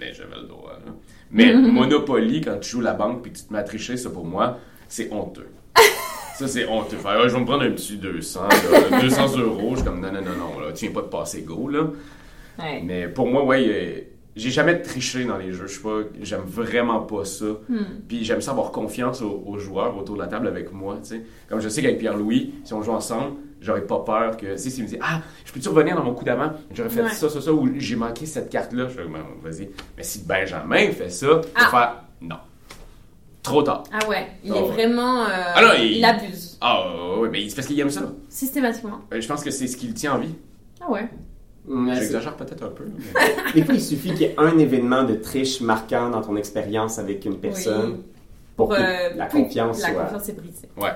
Ben, 0.00 0.12
j'avais 0.12 0.34
le 0.34 0.48
droit. 0.48 0.78
là. 0.84 0.92
Mais 1.30 1.54
Monopoly, 1.54 2.40
quand 2.40 2.58
tu 2.60 2.70
joues 2.70 2.80
la 2.80 2.92
banque 2.92 3.22
puis 3.22 3.32
que 3.32 3.38
tu 3.38 3.44
te 3.44 3.52
mets 3.52 3.60
à 3.60 3.62
tricher, 3.62 3.96
ça 3.96 4.10
pour 4.10 4.24
moi, 4.24 4.58
c'est 4.88 5.12
honteux. 5.12 5.48
Ça, 6.34 6.48
c'est 6.48 6.66
honteux. 6.66 6.96
Ah, 7.04 7.28
je 7.28 7.34
vais 7.34 7.40
me 7.40 7.44
prendre 7.44 7.62
un 7.62 7.70
petit 7.70 7.98
200, 7.98 8.40
là, 8.90 9.00
200 9.02 9.38
euros. 9.38 9.72
Je 9.72 9.76
suis 9.76 9.84
comme, 9.84 10.00
non, 10.00 10.10
non, 10.10 10.22
non, 10.22 10.36
non, 10.36 10.60
là, 10.60 10.72
tu 10.72 10.86
viens 10.86 10.94
pas 10.94 11.02
de 11.02 11.06
passer 11.06 11.42
go, 11.42 11.68
là. 11.68 11.84
Ouais. 12.58 12.82
Mais 12.84 13.08
pour 13.08 13.26
moi, 13.28 13.44
ouais, 13.44 13.64
a- 14.08 14.12
j'ai 14.34 14.50
jamais 14.50 14.80
triché 14.80 15.24
dans 15.24 15.36
les 15.36 15.52
jeux. 15.52 15.66
Je 15.66 15.72
suis 15.72 15.82
pas, 15.82 16.00
j'aime 16.22 16.42
vraiment 16.46 17.00
pas 17.00 17.24
ça. 17.24 17.44
Hmm. 17.68 17.84
Puis 18.08 18.24
j'aime 18.24 18.40
ça 18.40 18.52
avoir 18.52 18.70
confiance 18.72 19.20
aux, 19.22 19.42
aux 19.46 19.58
joueurs 19.58 19.96
autour 19.98 20.14
de 20.16 20.20
la 20.22 20.26
table 20.26 20.46
avec 20.48 20.72
moi, 20.72 20.98
tu 21.02 21.08
sais. 21.10 21.22
Comme 21.48 21.60
je 21.60 21.68
sais 21.68 21.82
qu'avec 21.82 21.98
Pierre-Louis, 21.98 22.54
si 22.64 22.72
on 22.72 22.82
joue 22.82 22.92
ensemble, 22.92 23.32
j'aurais 23.60 23.86
pas 23.86 23.98
peur 24.00 24.36
que, 24.38 24.56
sais, 24.56 24.70
s'il 24.70 24.84
me 24.84 24.88
dit, 24.88 24.96
ah, 25.02 25.20
je 25.44 25.52
peux-tu 25.52 25.68
revenir 25.68 25.96
dans 25.96 26.02
mon 26.04 26.14
coup 26.14 26.24
d'avant? 26.24 26.52
J'aurais 26.74 26.88
fait 26.90 27.02
Ouais. 27.02 27.10
ça, 27.10 27.28
ça, 27.28 27.40
ça, 27.42 27.52
ou 27.52 27.68
j'ai 27.76 27.96
manqué 27.96 28.24
cette 28.26 28.48
carte-là. 28.48 28.88
Je 28.88 28.94
fais, 28.94 29.02
vas-y. 29.42 29.68
Mais 29.96 30.02
si 30.02 30.24
Benjamin 30.24 30.90
fait 30.92 31.10
ça, 31.10 31.40
Ah. 31.54 31.68
faire, 31.70 31.94
non. 32.22 32.36
Trop 33.42 33.62
tard. 33.62 33.82
Ah 33.92 34.08
ouais, 34.08 34.28
il 34.44 34.52
Ah 34.52 34.56
est 34.56 34.62
ouais. 34.62 34.68
vraiment. 34.68 35.24
euh, 35.24 35.26
Ah 35.56 35.62
non, 35.62 35.68
il- 35.78 35.96
il 35.98 36.04
abuse. 36.04 36.56
Ah, 36.60 37.18
ouais, 37.18 37.28
mais 37.28 37.48
c'est 37.48 37.56
parce 37.56 37.66
qu'il 37.66 37.78
aime 37.80 37.90
ça. 37.90 38.12
Systématiquement. 38.28 39.00
Euh, 39.12 39.20
Je 39.20 39.26
pense 39.26 39.42
que 39.42 39.50
c'est 39.50 39.66
ce 39.66 39.76
qui 39.76 39.88
le 39.88 39.94
tient 39.94 40.14
en 40.14 40.18
vie. 40.18 40.34
Ah 40.80 40.88
ouais. 40.90 41.08
J'exagère 41.94 42.36
peut-être 42.36 42.64
un 42.64 42.68
peu. 42.70 42.84
mais- 42.86 43.52
Des 43.54 43.64
fois, 43.64 43.74
il 43.74 43.80
suffit 43.82 44.10
qu'il 44.10 44.22
y 44.22 44.24
ait 44.24 44.34
un 44.38 44.58
événement 44.58 45.04
de 45.04 45.14
triche 45.14 45.60
marquant 45.60 46.10
dans 46.10 46.20
ton 46.22 46.36
expérience 46.36 46.98
avec 46.98 47.24
une 47.24 47.38
personne 47.38 47.92
Oui. 47.92 48.02
pour 48.56 48.68
que 48.70 48.74
euh, 48.74 49.14
la 49.14 49.28
oui, 49.32 49.42
confiance 49.44 49.80
La 49.82 49.92
soit. 49.92 50.02
confiance 50.04 50.28
est 50.28 50.32
brisée. 50.32 50.68
Ouais. 50.76 50.90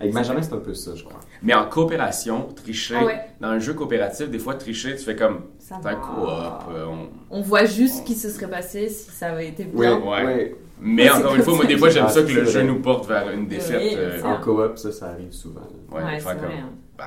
Avec 0.00 0.12
Benjamin, 0.12 0.42
c'est 0.42 0.52
un 0.52 0.58
peu 0.58 0.74
ça, 0.74 0.94
je 0.94 1.04
crois. 1.04 1.20
Mais 1.42 1.54
en 1.54 1.66
coopération, 1.68 2.48
tricher, 2.54 2.96
Ah 3.00 3.04
ouais. 3.04 3.20
dans 3.40 3.48
un 3.48 3.58
jeu 3.60 3.72
coopératif, 3.74 4.28
des 4.28 4.38
fois, 4.40 4.54
tricher, 4.56 4.96
tu 4.96 5.02
fais 5.04 5.14
comme, 5.16 5.42
Ça 5.58 5.76
va. 5.80 5.94
coop. 5.94 6.28
euh, 6.74 6.84
on- 6.86 7.08
On 7.38 7.40
voit 7.40 7.64
juste 7.64 7.98
ce 7.98 8.02
qui 8.02 8.14
se 8.14 8.28
serait 8.28 8.50
passé 8.50 8.88
si 8.88 9.10
ça 9.10 9.28
avait 9.32 9.48
été 9.48 9.66
Oui, 9.72 9.86
bien. 9.86 9.98
Ouais. 10.00 10.56
Mais 10.80 11.08
encore 11.08 11.36
une 11.36 11.42
fois, 11.42 11.54
moi, 11.54 11.64
des 11.64 11.78
fois, 11.78 11.88
j'aime 11.88 12.08
ça 12.08 12.22
que 12.22 12.32
le 12.32 12.44
jeu 12.44 12.62
nous 12.62 12.80
porte 12.82 13.08
vers 13.08 13.30
une 13.30 13.46
défaite. 13.46 13.80
Oui, 13.82 13.94
euh, 13.96 14.22
En 14.24 14.40
coop, 14.42 14.76
ça, 14.76 14.90
ça 14.92 15.06
arrive 15.10 15.32
souvent. 15.32 15.60
ouais, 15.92 16.02
Ouais, 16.02 16.18
c'est 16.18 16.24
comme, 16.24 16.36
vrai, 16.38 16.54
hein. 16.58 16.68
bah, 16.98 17.04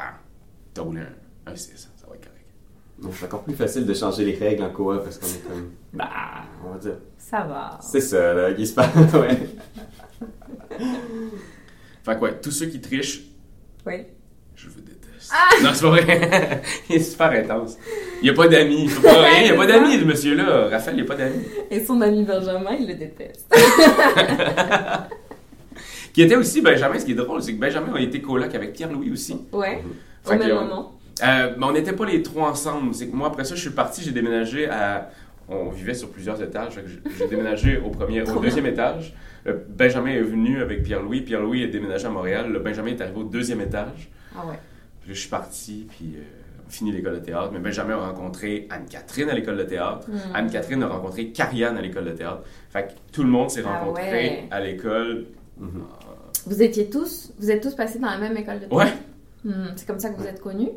t'as 0.73 0.81
roulé 0.81 1.01
un, 1.01 1.51
un 1.51 1.55
6, 1.55 1.73
ça 1.75 2.07
va 2.07 2.15
être 2.15 2.21
correct. 2.23 2.45
Donc, 3.01 3.13
c'est 3.15 3.25
encore 3.25 3.43
plus 3.43 3.53
facile 3.53 3.85
de 3.85 3.93
changer 3.93 4.25
les 4.25 4.35
règles 4.35 4.63
en 4.63 4.69
coop 4.69 5.03
parce 5.03 5.17
qu'on 5.17 5.27
est 5.27 5.43
comme. 5.47 5.69
Bah, 5.93 6.09
on 6.65 6.71
va 6.73 6.77
dire. 6.79 6.97
Ça 7.17 7.41
va. 7.41 7.77
C'est 7.81 8.01
ça, 8.01 8.33
là, 8.33 8.53
qui 8.53 8.65
se 8.65 8.73
passe. 8.73 8.89
ouais. 9.13 9.37
Fait 12.03 12.15
que, 12.15 12.19
ouais, 12.21 12.39
tous 12.41 12.51
ceux 12.51 12.65
qui 12.67 12.81
trichent, 12.81 13.21
Oui. 13.85 14.03
je 14.55 14.69
vous 14.69 14.81
déteste. 14.81 15.31
Ah! 15.31 15.49
Non, 15.61 15.69
c'est 15.73 15.81
pas 15.83 15.89
vrai. 15.89 16.61
il 16.89 16.95
est 16.95 16.99
super 16.99 17.31
intense. 17.31 17.77
Il 18.21 18.23
n'y 18.23 18.29
a 18.29 18.33
pas 18.33 18.47
d'amis. 18.47 18.89
Il 18.89 19.01
n'y 19.43 19.49
a 19.49 19.55
pas 19.55 19.67
d'amis, 19.67 19.99
ce 19.99 20.05
monsieur-là. 20.05 20.69
Raphaël, 20.69 20.97
il 20.97 21.03
n'y 21.03 21.07
a 21.07 21.13
pas 21.13 21.15
d'amis. 21.15 21.43
Et 21.69 21.83
son 21.83 22.01
ami 22.01 22.23
Benjamin, 22.23 22.71
il 22.79 22.87
le 22.87 22.93
déteste. 22.95 23.53
Qui 26.13 26.23
était 26.23 26.35
aussi 26.35 26.61
Benjamin, 26.61 26.97
ce 26.97 27.05
qui 27.05 27.11
est 27.11 27.15
drôle, 27.15 27.43
c'est 27.43 27.53
que 27.53 27.59
Benjamin 27.59 27.93
a 27.93 27.99
été 27.99 28.21
coloc 28.21 28.53
avec 28.55 28.73
Pierre-Louis 28.73 29.11
aussi. 29.11 29.37
Ouais. 29.51 29.83
Au 30.25 30.29
même 30.31 30.41
euh, 30.41 30.61
moment. 30.61 30.96
Euh, 31.23 31.55
mais 31.57 31.65
on 31.65 31.71
n'était 31.71 31.93
pas 31.93 32.05
les 32.05 32.21
trois 32.21 32.49
ensemble. 32.49 32.93
C'est 32.93 33.07
que 33.07 33.15
moi, 33.15 33.27
après 33.27 33.43
ça, 33.43 33.55
je 33.55 33.61
suis 33.61 33.69
parti, 33.71 34.01
j'ai 34.03 34.11
déménagé 34.11 34.69
à. 34.69 35.09
On 35.49 35.69
vivait 35.69 35.93
sur 35.93 36.09
plusieurs 36.09 36.41
étages. 36.43 36.73
j'ai- 37.17 37.27
déménagé 37.27 37.77
au, 37.77 37.89
premier, 37.89 38.21
au 38.23 38.39
deuxième 38.39 38.65
étage. 38.65 39.13
Benjamin 39.69 40.09
est 40.11 40.21
venu 40.21 40.61
avec 40.61 40.83
Pierre-Louis. 40.83 41.21
Pierre-Louis 41.21 41.63
est 41.63 41.67
déménagé 41.69 42.05
à 42.05 42.09
Montréal. 42.09 42.51
Le 42.51 42.59
Benjamin 42.59 42.89
est 42.89 42.99
arrivé 43.01 43.17
au 43.17 43.23
deuxième 43.23 43.61
étage. 43.61 44.09
Ah 44.35 44.45
ouais. 44.45 44.59
Puis 45.01 45.15
je 45.15 45.19
suis 45.21 45.29
parti, 45.29 45.87
puis 45.89 46.15
euh, 46.17 46.21
on 46.67 46.69
finit 46.69 46.91
l'école 46.91 47.13
de 47.13 47.19
théâtre. 47.25 47.51
Mais 47.53 47.59
Benjamin 47.59 47.93
a 47.93 48.07
rencontré 48.09 48.67
Anne-Catherine 48.69 49.29
à 49.29 49.33
l'école 49.35 49.55
de 49.55 49.63
théâtre. 49.63 50.09
Hmm. 50.09 50.17
Anne-Catherine 50.35 50.83
a 50.83 50.87
rencontré 50.87 51.29
Carianne 51.29 51.77
à 51.77 51.81
l'école 51.81 52.03
de 52.05 52.11
théâtre. 52.11 52.41
Fait 52.69 52.83
que 52.87 52.91
tout 53.13 53.23
le 53.23 53.29
monde 53.29 53.49
s'est 53.49 53.63
Ah 53.65 53.79
rencontré 53.79 54.11
ouais. 54.11 54.43
à 54.51 54.59
l'école. 54.59 55.27
Vous 56.45 56.61
étiez 56.61 56.89
tous, 56.89 57.31
vous 57.39 57.49
êtes 57.51 57.63
tous 57.63 57.73
passés 57.75 57.99
dans 57.99 58.09
la 58.09 58.17
même 58.17 58.35
école 58.35 58.55
de 58.59 58.65
théâtre? 58.65 58.75
Ouais. 58.75 58.91
Hmm, 59.45 59.67
C'est 59.77 59.87
comme 59.87 59.99
ça 59.99 60.09
que 60.09 60.19
vous 60.19 60.27
êtes 60.27 60.41
connus? 60.41 60.69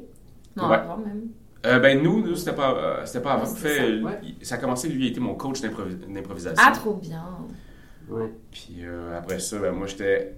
Non, 0.57 0.69
Ouais. 0.69 0.77
avant 0.77 0.97
même. 0.99 1.29
Euh, 1.67 1.79
ben 1.79 2.03
nous, 2.03 2.23
nous 2.27 2.37
c'était 2.37 2.55
pas, 2.57 2.75
euh, 2.75 3.07
c'était 3.07 3.21
pas 3.21 3.35
avant. 3.35 3.47
Fait, 3.47 3.77
ça, 3.77 3.83
ouais. 4.07 4.21
il- 4.23 4.47
ça 4.47 4.55
a 4.55 4.59
commencé, 4.59 4.89
lui, 4.89 5.07
il 5.07 5.11
était 5.11 5.21
mon 5.21 5.35
coach 5.35 5.61
d'improvi- 5.61 5.95
d'improvisation. 6.13 6.63
Ah, 6.67 6.73
trop 6.73 6.95
bien. 6.95 7.23
Ouais. 8.09 8.33
Puis 8.51 8.79
euh, 8.83 9.17
après 9.19 9.39
ça, 9.39 9.59
ben, 9.59 9.73
moi, 9.73 9.87
j'étais. 9.87 10.35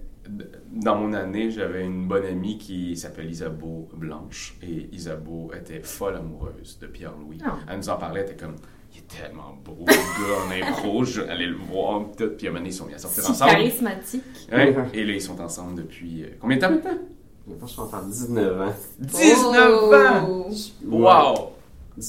Dans 0.71 0.95
mon 0.95 1.11
année, 1.13 1.51
j'avais 1.51 1.83
une 1.83 2.07
bonne 2.07 2.25
amie 2.25 2.57
qui 2.57 2.95
s'appelle 2.95 3.29
Isabeau 3.29 3.89
Blanche. 3.93 4.55
Et 4.63 4.89
Isabeau 4.93 5.51
était 5.53 5.81
folle 5.81 6.15
amoureuse 6.15 6.77
de 6.79 6.87
Pierre-Louis. 6.87 7.39
Ah. 7.45 7.57
Elle 7.69 7.77
nous 7.77 7.89
en 7.89 7.97
parlait, 7.97 8.21
elle 8.21 8.31
était 8.31 8.41
comme. 8.43 8.55
Il 8.93 8.99
est 8.99 9.07
tellement 9.21 9.57
beau, 9.65 9.85
le 9.85 9.85
gars, 9.85 10.67
en 10.67 10.71
impro. 10.71 11.03
Je 11.03 11.21
vais 11.21 11.29
aller 11.29 11.47
le 11.47 11.55
voir, 11.57 12.11
pis 12.11 12.17
tout. 12.17 12.29
Puis 12.37 12.47
à 12.47 12.49
un 12.51 12.53
moment 12.53 12.59
donné, 12.61 12.69
ils 12.69 12.73
sont 12.77 12.85
mis 12.85 12.93
à 12.93 12.97
sortir 12.99 13.23
Si 13.23 13.31
ensemble. 13.31 13.51
charismatique. 13.51 14.23
Ouais. 14.51 14.75
Et 14.93 15.03
là, 15.03 15.13
ils 15.13 15.21
sont 15.21 15.41
ensemble 15.41 15.75
depuis. 15.75 16.23
euh, 16.23 16.27
combien 16.39 16.57
de 16.57 16.61
temps 16.61 16.69
maintenant? 16.69 16.97
Je 17.47 17.53
pense 17.55 17.71
que 17.71 17.75
je 17.75 17.81
vais 17.81 17.87
en 17.87 17.89
faire 17.89 18.01
19 18.03 18.61
ans. 18.61 18.73
19 18.99 19.83
ans 19.93 20.27
Oh. 20.29 20.49
Wow 20.87 21.49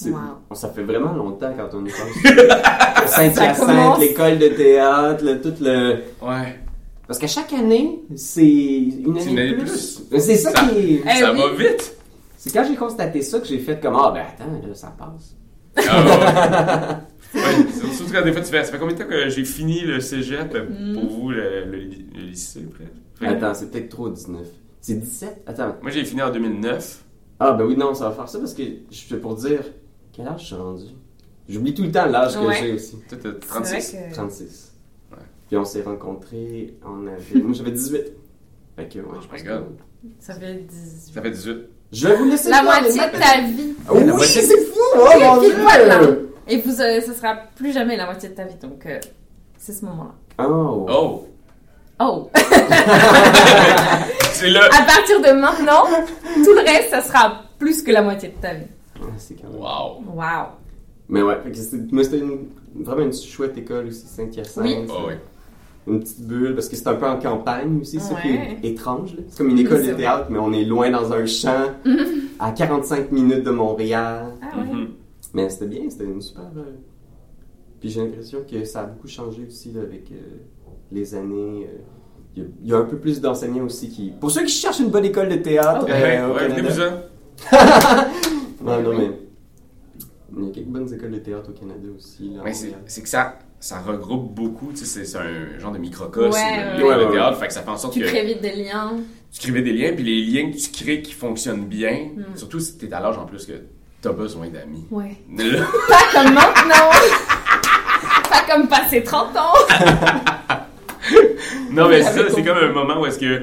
Wow. 0.06 0.54
Ça 0.54 0.68
fait 0.70 0.82
vraiment 0.82 1.12
longtemps 1.12 1.52
quand 1.56 1.68
on 1.76 1.84
y 1.84 1.90
pense. 1.90 3.06
Saint-Hyacinthe, 3.10 3.98
l'école 4.00 4.38
de 4.38 4.48
théâtre, 4.48 5.22
le- 5.24 5.40
tout 5.42 5.52
le. 5.60 5.96
Ouais. 6.22 6.58
Parce 7.06 7.18
qu'à 7.18 7.26
chaque 7.26 7.52
année, 7.52 8.00
c'est 8.16 8.42
une 8.46 9.10
année, 9.10 9.20
C'est 9.20 9.30
une 9.30 9.38
année 9.38 9.56
plus. 9.56 10.02
C'est 10.18 10.36
ça, 10.36 10.52
Ça- 10.52 10.60
qui 10.60 10.78
est. 10.78 11.02
Eh 11.04 11.20
ça 11.20 11.32
oui. 11.34 11.38
va 11.40 11.48
vite 11.52 11.96
C'est 12.38 12.50
quand 12.50 12.64
j'ai 12.66 12.76
constaté 12.76 13.20
ça 13.20 13.40
que 13.40 13.46
j'ai 13.46 13.58
fait 13.58 13.78
comme 13.78 13.94
Ah, 13.96 14.10
ben 14.14 14.22
attends, 14.22 14.66
là, 14.66 14.74
ça 14.74 14.94
passe. 14.98 15.36
Ah 15.76 16.02
ouais. 16.02 16.96
Ouais, 17.34 17.66
surtout 17.96 18.12
quand 18.12 18.22
des 18.22 18.32
fois 18.32 18.42
tu 18.42 18.50
fais, 18.52 18.62
ça 18.64 18.70
fait 18.70 18.78
combien 18.78 18.94
de 18.96 19.02
temps 19.02 19.08
que 19.08 19.28
j'ai 19.28 19.44
fini 19.44 19.80
le 19.80 19.98
cégep 19.98 20.54
euh, 20.54 20.66
Mm. 20.70 20.94
pour 20.94 21.10
vous, 21.10 21.30
le, 21.30 21.64
le 21.64 21.78
ly- 21.78 22.06
le 22.14 22.20
lycée, 22.28 22.64
que 23.20 23.26
Attends, 23.26 23.52
c'est 23.54 23.72
peut-être 23.72 23.88
trop 23.88 24.08
19. 24.08 24.46
C'est 24.86 24.96
17 24.96 25.44
Attends. 25.46 25.76
Moi 25.80 25.90
j'ai 25.90 26.04
fini 26.04 26.20
en 26.20 26.30
2009. 26.30 27.04
Ah, 27.40 27.52
ben 27.52 27.64
oui, 27.64 27.74
non, 27.74 27.94
ça 27.94 28.10
va 28.10 28.14
faire 28.14 28.28
ça 28.28 28.38
parce 28.38 28.52
que 28.52 28.62
je 28.90 29.00
fais 29.00 29.16
pour 29.16 29.34
dire 29.34 29.60
quel 30.12 30.28
âge 30.28 30.42
je 30.42 30.46
suis 30.48 30.54
rendu? 30.56 30.84
J'oublie 31.48 31.72
tout 31.72 31.84
le 31.84 31.90
temps 31.90 32.04
l'âge 32.04 32.36
Ouais. 32.36 32.60
que 32.60 32.66
j'ai 32.66 32.72
aussi. 32.74 32.98
Toi 33.08 33.16
t'as 33.22 33.30
C'est 33.32 33.38
36. 33.48 33.92
vrai 33.94 34.08
que- 34.10 34.14
36. 34.14 34.72
Ouais. 35.10 35.16
Puis 35.48 35.56
on 35.56 35.64
s'est 35.64 35.80
rencontrés, 35.82 36.76
on 36.84 37.06
avait. 37.06 37.40
Moi 37.42 37.54
j'avais 37.54 37.70
18. 37.70 38.12
Fait 38.76 38.88
que, 38.88 38.98
ouais, 38.98 39.04
je 39.22 39.24
my 39.24 39.28
pense 39.30 39.42
God. 39.44 39.64
que- 40.02 40.08
Ça 40.20 40.34
fait 40.34 40.54
18. 40.54 41.14
Ça 41.14 41.22
fait 41.22 41.30
18. 41.30 41.56
Je 41.90 42.08
vais 42.08 42.16
vous 42.16 42.24
laisser 42.26 42.50
La 42.50 42.62
moitié 42.62 42.90
de 42.92 42.96
ta 43.18 43.40
vie. 43.40 43.72
Ah 43.88 43.94
Oui, 43.94 44.04
moitié- 44.04 44.42
c'est 44.42 44.64
fou! 44.66 44.78
Oh 44.96 45.18
mon 45.18 45.40
dieu! 45.40 46.30
Et 46.46 46.58
vous, 46.58 46.78
euh, 46.82 47.00
ce 47.00 47.14
sera 47.14 47.36
plus 47.56 47.72
jamais 47.72 47.96
la 47.96 48.04
moitié 48.04 48.28
de 48.28 48.34
ta 48.34 48.44
vie, 48.44 48.56
donc 48.60 48.84
euh, 48.84 48.98
c'est 49.56 49.72
ce 49.72 49.82
moment-là. 49.86 50.46
Oh! 50.46 50.86
Oh! 50.90 51.28
Oh! 52.00 52.28
C'est 54.32 54.50
là! 54.50 54.64
À 54.66 54.82
partir 54.82 55.20
de 55.20 55.30
maintenant, 55.40 55.84
tout 56.44 56.52
le 56.52 56.60
reste, 56.64 56.90
ça 56.90 57.00
sera 57.02 57.42
plus 57.58 57.82
que 57.82 57.92
la 57.92 58.02
moitié 58.02 58.30
de 58.30 58.34
ta 58.34 58.54
vie. 58.54 58.66
Ah, 59.00 59.04
c'est 59.16 59.34
quand 59.34 59.48
même. 59.48 59.60
Wow! 59.60 60.02
Wow! 60.14 60.46
Mais 61.08 61.22
ouais, 61.22 61.36
fait 61.44 61.50
que 61.50 61.56
c'était- 61.56 61.92
moi 61.94 62.02
c'était 62.04 62.18
une- 62.18 62.48
vraiment 62.82 63.02
une 63.02 63.12
chouette 63.12 63.56
école 63.58 63.86
aussi, 63.86 64.06
Saint-Hyacinthe. 64.06 64.64
Oui. 64.64 64.76
Oh 64.88 65.04
oui. 65.08 65.14
Une 65.86 66.00
petite 66.00 66.22
bulle, 66.26 66.54
parce 66.54 66.68
que 66.68 66.76
c'est 66.76 66.88
un 66.88 66.94
peu 66.94 67.06
en 67.06 67.18
campagne 67.18 67.80
aussi, 67.82 68.00
c'est 68.00 68.14
ça 68.14 68.20
qui 68.20 68.28
Ouais. 68.28 68.58
est 68.62 68.68
étrange. 68.70 69.12
là. 69.14 69.22
C'est 69.28 69.38
comme 69.38 69.50
une 69.50 69.58
école 69.58 69.80
Oui, 69.82 69.88
de 69.88 69.94
théâtre, 69.94 70.26
mais 70.30 70.38
on 70.38 70.52
est 70.52 70.64
loin 70.64 70.90
dans 70.90 71.12
un 71.12 71.26
champ, 71.26 71.72
à 72.40 72.52
45 72.52 73.12
minutes 73.12 73.44
de 73.44 73.50
Montréal. 73.50 74.32
Ah 74.42 74.58
ouais. 74.58 74.64
Mhm. 74.64 74.88
Mais 75.34 75.48
c'était 75.50 75.66
bien, 75.66 75.82
c'était 75.90 76.04
une 76.04 76.20
super. 76.22 76.44
euh, 76.56 76.62
Puis 77.80 77.90
j'ai 77.90 78.00
l'impression 78.00 78.38
que 78.50 78.64
ça 78.64 78.80
a 78.80 78.84
beaucoup 78.84 79.08
changé 79.08 79.42
aussi 79.46 79.72
là, 79.72 79.82
avec 79.82 80.10
euh, 80.10 80.16
les 80.94 81.14
années. 81.14 81.68
euh, 81.68 81.78
Il 82.36 82.42
y, 82.42 82.46
a- 82.46 82.48
il 82.64 82.70
y 82.70 82.74
a 82.74 82.78
un 82.78 82.84
peu 82.84 82.98
plus 82.98 83.20
d'enseignants 83.20 83.64
aussi 83.64 83.88
qui. 83.88 84.12
Pour 84.20 84.28
ceux 84.30 84.42
qui 84.42 84.52
cherchent 84.52 84.80
une 84.80 84.90
bonne 84.90 85.04
école 85.04 85.28
de 85.28 85.36
théâtre 85.36 85.84
Ok. 85.84 85.90
euh, 85.90 86.02
Ouais, 86.02 86.24
au 86.24 86.34
ouais, 86.34 86.48
Canada. 86.48 86.62
venez-vous-en. 86.62 87.50
Non, 88.64 88.82
non, 88.82 88.98
mais. 88.98 89.10
Il 90.36 90.44
y 90.44 90.48
a 90.48 90.50
quelques 90.52 90.66
bonnes 90.66 90.92
écoles 90.92 91.12
de 91.12 91.18
théâtre 91.18 91.50
au 91.50 91.52
Canada 91.52 91.86
aussi. 91.96 92.30
Là, 92.34 92.42
c'est 92.86 93.02
que 93.02 93.08
ça, 93.08 93.38
ça 93.60 93.78
regroupe 93.80 94.34
beaucoup, 94.34 94.72
tu 94.72 94.84
sais, 94.84 95.04
c'est- 95.04 95.16
un 95.16 95.58
genre 95.60 95.70
de 95.70 95.78
microcosme 95.78 96.36
Ouais, 96.36 96.76
de 96.78 96.82
ouais, 96.82 97.06
de 97.06 97.12
théâtre, 97.12 97.38
fait 97.38 97.46
que 97.46 97.52
ça 97.52 97.62
fait 97.62 97.70
en 97.70 97.76
sorte 97.76 97.92
Tu 97.94 98.00
que 98.00 98.06
crées 98.06 98.26
vite 98.26 98.40
des 98.42 98.64
liens. 98.64 98.94
tu 99.30 99.52
crées 99.52 99.62
des 99.62 99.72
liens, 99.72 99.92
puis 99.94 100.02
les 100.02 100.24
liens 100.24 100.50
que 100.50 100.56
tu 100.56 100.70
crées 100.72 101.02
qui 101.02 101.12
fonctionnent 101.12 101.66
bien, 101.66 102.08
Mm. 102.16 102.36
surtout 102.36 102.58
si 102.58 102.76
t'es 102.78 102.92
à 102.92 102.98
l'âge 103.00 103.16
en 103.16 103.26
plus 103.26 103.46
que 103.46 103.52
t'as 104.02 104.12
besoin 104.12 104.48
d'amis. 104.48 104.84
Ouais. 104.90 105.16
Là, 105.38 105.66
Pas 105.88 106.02
comme 106.12 106.34
maintenant! 106.34 106.90
Pas 108.28 108.44
comme 108.52 108.66
passer 108.66 109.04
30 109.04 109.36
ans! 109.36 109.54
Non, 111.70 111.88
mais 111.88 112.02
ça, 112.02 112.22
c'est 112.34 112.42
comme 112.44 112.58
un 112.58 112.72
moment 112.72 113.00
où 113.00 113.06
est-ce 113.06 113.18
que. 113.18 113.42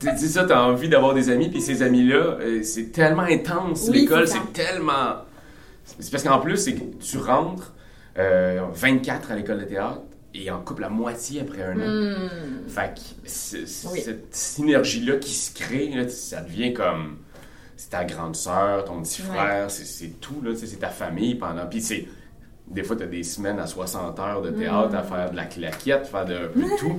Tu 0.00 0.08
sais, 0.16 0.28
ça, 0.28 0.44
t'as 0.44 0.62
envie 0.62 0.88
d'avoir 0.88 1.14
des 1.14 1.30
amis, 1.30 1.48
puis 1.48 1.60
ces 1.60 1.82
amis-là, 1.82 2.38
euh, 2.40 2.62
c'est 2.64 2.90
tellement 2.92 3.22
intense, 3.22 3.86
Oui, 3.88 4.00
l'école, 4.00 4.26
c'est 4.26 4.52
tellement. 4.52 5.16
C'est 5.98 6.10
parce 6.10 6.24
qu'en 6.24 6.38
plus, 6.40 6.56
c'est 6.56 6.74
que 6.74 6.80
tu 7.00 7.18
rentres 7.18 7.72
euh, 8.18 8.60
24 8.72 9.30
à 9.30 9.36
l'école 9.36 9.60
de 9.60 9.64
théâtre 9.64 10.00
et 10.34 10.50
en 10.50 10.60
coupe 10.60 10.80
la 10.80 10.88
moitié 10.88 11.40
après 11.42 11.62
un 11.62 11.76
an. 11.80 12.16
Hmm. 12.16 12.68
Fait 12.68 12.94
que 12.94 13.90
Oui. 13.92 14.00
cette 14.00 14.34
synergie-là 14.34 15.16
qui 15.16 15.32
se 15.34 15.54
crée, 15.54 15.90
là, 15.94 16.08
ça 16.08 16.40
devient 16.40 16.72
comme. 16.72 17.18
C'est 17.76 17.90
ta 17.90 18.04
grande 18.04 18.36
sœur, 18.36 18.84
ton 18.84 19.02
petit 19.02 19.22
frère, 19.22 19.68
c'est- 19.70 19.84
c'est 19.84 20.20
tout, 20.20 20.40
là, 20.44 20.52
c'est 20.54 20.78
ta 20.78 20.88
famille 20.88 21.34
pendant. 21.34 21.66
Puis 21.66 21.80
c'est. 21.80 22.06
Des 22.72 22.82
fois, 22.82 22.96
t'as 22.96 23.06
des 23.06 23.22
semaines 23.22 23.58
à 23.58 23.66
60 23.66 24.18
heures 24.18 24.42
de 24.42 24.50
théâtre 24.50 24.90
Mm. 24.92 24.96
à 24.96 25.02
faire 25.02 25.30
de 25.30 25.36
la 25.36 25.44
claquette, 25.44 26.06
faire 26.06 26.24
de, 26.24 26.34
un 26.34 26.48
peu 26.52 26.60
de 26.62 26.78
tout. 26.78 26.98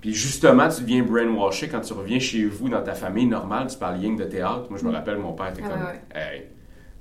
Puis 0.00 0.12
justement, 0.14 0.68
tu 0.68 0.82
deviens 0.82 1.02
brainwashé 1.02 1.68
quand 1.68 1.80
tu 1.80 1.92
reviens 1.94 2.18
chez 2.20 2.44
vous 2.44 2.68
dans 2.68 2.82
ta 2.82 2.92
famille 2.94 3.26
normale, 3.26 3.66
tu 3.68 3.76
parles 3.78 3.96
rien 3.98 4.14
que 4.14 4.22
de 4.22 4.28
théâtre. 4.28 4.66
Moi, 4.68 4.78
je 4.80 4.84
me 4.86 4.92
rappelle, 4.92 5.16
mon 5.18 5.32
père 5.32 5.48
était 5.48 5.62
Ah 5.64 5.68
comme 5.68 5.82
ouais, 5.86 6.02
Hey, 6.14 6.42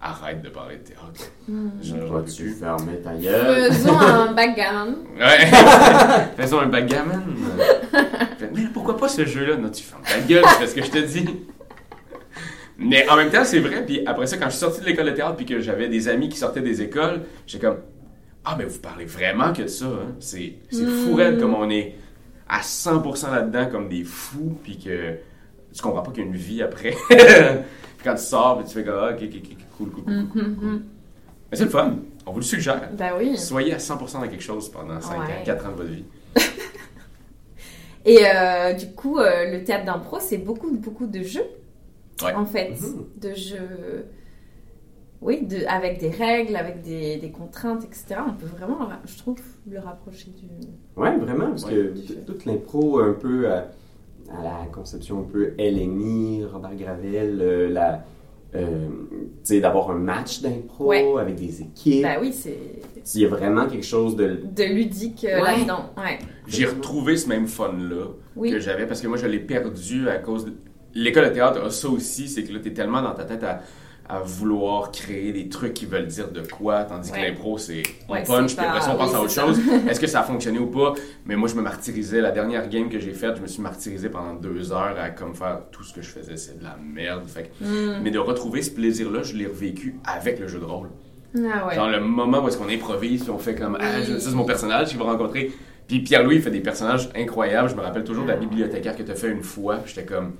arrête 0.01 0.41
de 0.41 0.49
parler 0.49 0.77
de 0.77 0.83
théâtre. 0.83 1.29
Hmm. 1.47 1.69
J'en 1.81 1.97
Vas-tu 2.05 2.43
plus. 2.43 2.53
fermer 2.53 2.97
ta 3.03 3.13
gueule? 3.13 3.71
Faisons 3.73 3.99
un 3.99 4.31
backgammon. 4.33 4.95
Ouais. 5.19 5.45
Faisons 6.37 6.59
un 6.61 6.67
backgammon. 6.67 7.21
Mais 8.53 8.61
pourquoi 8.73 8.97
pas 8.97 9.07
ce 9.09 9.25
jeu-là? 9.25 9.57
Non, 9.57 9.69
tu 9.69 9.83
fermes 9.83 10.03
ta 10.03 10.19
gueule, 10.21 10.43
c'est 10.59 10.67
ce 10.67 10.75
que 10.75 10.83
je 10.83 10.91
te 10.91 10.97
dis. 10.99 11.25
Mais 12.77 13.07
en 13.09 13.15
même 13.15 13.29
temps, 13.29 13.43
c'est 13.45 13.59
vrai. 13.59 13.83
Puis 13.85 14.01
après 14.05 14.27
ça, 14.27 14.37
quand 14.37 14.45
je 14.45 14.51
suis 14.51 14.59
sorti 14.59 14.81
de 14.81 14.85
l'école 14.85 15.05
de 15.05 15.11
théâtre, 15.11 15.35
puis 15.37 15.45
que 15.45 15.59
j'avais 15.61 15.87
des 15.87 16.07
amis 16.09 16.27
qui 16.29 16.37
sortaient 16.37 16.61
des 16.61 16.81
écoles, 16.81 17.21
j'étais 17.47 17.65
comme 17.67 17.77
Ah, 18.45 18.55
mais 18.57 18.65
vous 18.65 18.79
parlez 18.79 19.05
vraiment 19.05 19.51
que 19.53 19.63
de 19.63 19.67
ça. 19.67 19.85
Hein? 19.85 20.15
C'est 20.19 20.53
c'est 20.69 20.85
fou, 20.85 21.15
raide, 21.15 21.39
comme 21.39 21.55
on 21.55 21.69
est 21.69 21.95
à 22.47 22.61
100% 22.61 23.31
là-dedans, 23.33 23.67
comme 23.71 23.89
des 23.89 24.03
fous, 24.03 24.55
puis 24.63 24.77
que 24.77 25.15
tu 25.73 25.81
comprends 25.81 26.03
pas 26.03 26.11
qu'il 26.11 26.23
y 26.23 26.25
a 26.27 26.29
une 26.29 26.35
vie 26.35 26.61
après. 26.61 26.91
puis 27.09 28.03
quand 28.03 28.15
tu 28.15 28.21
sors, 28.23 28.57
puis 28.59 28.67
tu 28.67 28.73
fais 28.75 28.83
comme 28.83 28.99
Ah, 28.99 29.11
ok, 29.13 29.23
ok, 29.23 29.35
ok, 29.35 29.57
cool, 29.77 29.89
cool, 29.91 30.03
cool. 30.03 30.55
cool. 30.55 30.81
Mais 31.51 31.57
c'est 31.57 31.63
le 31.65 31.69
fun. 31.71 31.95
On 32.27 32.31
vous 32.31 32.39
le 32.39 32.45
suggère. 32.45 32.89
Bah 32.97 33.11
oui. 33.17 33.37
Soyez 33.37 33.73
à 33.73 33.77
100% 33.77 34.13
dans 34.21 34.27
quelque 34.27 34.41
chose 34.43 34.69
pendant 34.69 34.99
5 35.01 35.15
ans, 35.15 35.19
Ouais. 35.21 35.43
4 35.45 35.65
ans 35.65 35.71
de 35.71 35.75
votre 35.75 35.89
vie. 35.91 36.05
Et 38.05 38.19
euh, 38.23 38.73
du 38.73 38.91
coup, 38.91 39.17
euh, 39.17 39.51
le 39.51 39.63
théâtre 39.63 39.85
d'impro, 39.85 40.19
c'est 40.19 40.37
beaucoup, 40.37 40.71
beaucoup 40.71 41.07
de 41.07 41.23
jeux, 41.23 41.45
Ouais. 42.23 42.33
en 42.33 42.45
fait. 42.45 42.71
Mhm. 42.79 43.05
De 43.19 43.33
jeux. 43.33 44.05
Oui, 45.21 45.43
de, 45.45 45.65
avec 45.67 45.99
des 45.99 46.09
règles, 46.09 46.55
avec 46.55 46.81
des, 46.81 47.17
des 47.17 47.29
contraintes, 47.31 47.83
etc. 47.83 48.21
On 48.27 48.33
peut 48.33 48.45
vraiment, 48.45 48.87
je 49.05 49.17
trouve, 49.17 49.39
le 49.69 49.79
rapprocher 49.79 50.27
du. 50.31 50.45
Ouais, 51.01 51.15
vraiment, 51.17 51.47
parce 51.47 51.65
Ouais. 51.65 51.73
que 51.73 51.93
toute 52.25 52.45
l'impro 52.45 52.99
un 52.99 53.13
peu 53.13 53.49
à, 53.49 53.69
à 54.31 54.43
la 54.43 54.65
conception 54.71 55.19
un 55.21 55.23
peu 55.31 55.53
LNI, 55.57 56.43
Robert 56.45 56.75
Gravel, 56.75 57.39
euh, 57.41 57.69
la, 57.69 58.03
euh, 58.55 58.87
tu 59.09 59.27
sais, 59.43 59.59
d'avoir 59.61 59.89
un 59.91 59.95
match 59.95 60.41
d'impro 60.41 60.87
Ouais. 60.87 61.03
avec 61.19 61.35
des 61.35 61.61
équipes. 61.61 62.03
Bah 62.03 62.17
oui, 62.21 62.31
c'est 62.31 62.57
Il 63.15 63.21
y 63.21 63.25
a 63.25 63.29
vraiment 63.29 63.67
quelque 63.67 63.85
chose 63.85 64.15
de. 64.15 64.41
de 64.55 64.63
ludique 64.63 65.25
euh, 65.25 65.41
Ouais. 65.41 65.57
là-dedans. 65.57 65.91
Ouais. 65.97 66.19
J'ai 66.47 66.65
retrouvé 66.65 67.17
ce 67.17 67.27
même 67.29 67.47
fun-là 67.47 68.07
Oui. 68.35 68.51
que 68.51 68.59
j'avais 68.59 68.85
parce 68.85 69.01
que 69.01 69.07
moi, 69.07 69.17
je 69.17 69.25
l'ai 69.27 69.39
perdu 69.39 70.07
à 70.09 70.17
cause 70.17 70.45
de. 70.45 70.53
L'école 70.93 71.25
de 71.25 71.29
théâtre 71.33 71.61
a 71.63 71.69
ça 71.71 71.89
aussi, 71.89 72.27
c'est 72.29 72.43
que 72.43 72.53
là, 72.53 72.59
t'es 72.59 72.73
tellement 72.73 73.01
dans 73.01 73.13
ta 73.13 73.25
tête 73.25 73.43
à, 73.43 73.61
à 74.07 74.19
vouloir 74.19 74.91
créer 74.91 75.31
des 75.33 75.49
trucs 75.49 75.73
qui 75.73 75.85
veulent 75.85 76.05
dire 76.07 76.29
de 76.31 76.41
quoi, 76.41 76.83
tandis 76.83 77.11
que 77.11 77.15
Ouais. 77.15 77.29
l'impro, 77.29 77.57
c'est 77.57 77.81
on 78.07 78.13
Ouais, 78.13 78.23
punch, 78.23 78.55
puis 78.55 78.65
après 78.65 78.81
ça, 78.81 78.91
on 78.93 78.97
pense 78.97 79.09
oui, 79.11 79.15
à 79.15 79.21
autre 79.21 79.31
chose. 79.31 79.59
Est-ce 79.89 79.99
que 79.99 80.07
ça 80.07 80.19
a 80.19 80.23
fonctionné 80.23 80.59
ou 80.59 80.67
pas? 80.67 80.93
Mais 81.25 81.35
moi, 81.35 81.49
je 81.49 81.55
me 81.55 81.61
martyrisais. 81.61 82.21
La 82.21 82.31
dernière 82.31 82.69
game 82.69 82.89
que 82.89 82.99
j'ai 82.99 83.13
faite, 83.13 83.37
je 83.37 83.41
me 83.41 83.47
suis 83.47 83.61
martyrisé 83.61 84.09
pendant 84.09 84.33
deux 84.35 84.71
heures 84.71 84.95
à 85.01 85.09
comme 85.09 85.33
faire 85.33 85.61
tout 85.71 85.83
ce 85.83 85.93
que 85.93 86.01
je 86.01 86.09
faisais, 86.09 86.37
c'est 86.37 86.59
de 86.59 86.63
la 86.63 86.77
merde. 86.81 87.23
Fait 87.27 87.51
que- 87.59 87.65
Mm. 87.65 88.01
Mais 88.03 88.11
de 88.11 88.19
retrouver 88.19 88.61
ce 88.61 88.71
plaisir-là, 88.71 89.23
je 89.23 89.35
l'ai 89.35 89.47
revécu 89.47 89.95
avec 90.05 90.39
le 90.39 90.47
jeu 90.47 90.59
de 90.59 90.65
rôle. 90.65 90.89
Ah 91.37 91.67
ouais. 91.67 91.75
Dans 91.75 91.89
le 91.89 91.99
moment 91.99 92.43
où 92.43 92.47
est-ce 92.47 92.57
qu'on 92.57 92.69
improvise, 92.69 93.29
on 93.29 93.37
fait 93.39 93.55
comme 93.55 93.77
ah, 93.81 94.01
je- 94.01 94.17
ça 94.19 94.29
c'est 94.29 94.35
mon 94.35 94.45
personnage 94.45 94.89
qu'il 94.89 94.97
va 94.99 95.05
rencontrer. 95.05 95.51
Puis 95.87 95.99
Pierre-Louis 95.99 96.35
il 96.37 96.41
fait 96.41 96.49
des 96.51 96.61
personnages 96.61 97.09
incroyables. 97.15 97.69
Je 97.69 97.75
me 97.75 97.81
rappelle 97.81 98.03
toujours 98.03 98.23
de 98.23 98.29
la 98.29 98.37
bibliothécaire 98.37 98.95
que 98.95 99.03
tu 99.03 99.11
as 99.11 99.15
fait 99.15 99.29
une 99.31 99.43
fois. 99.43 99.79
J'étais 99.85 100.05
comme 100.05 100.33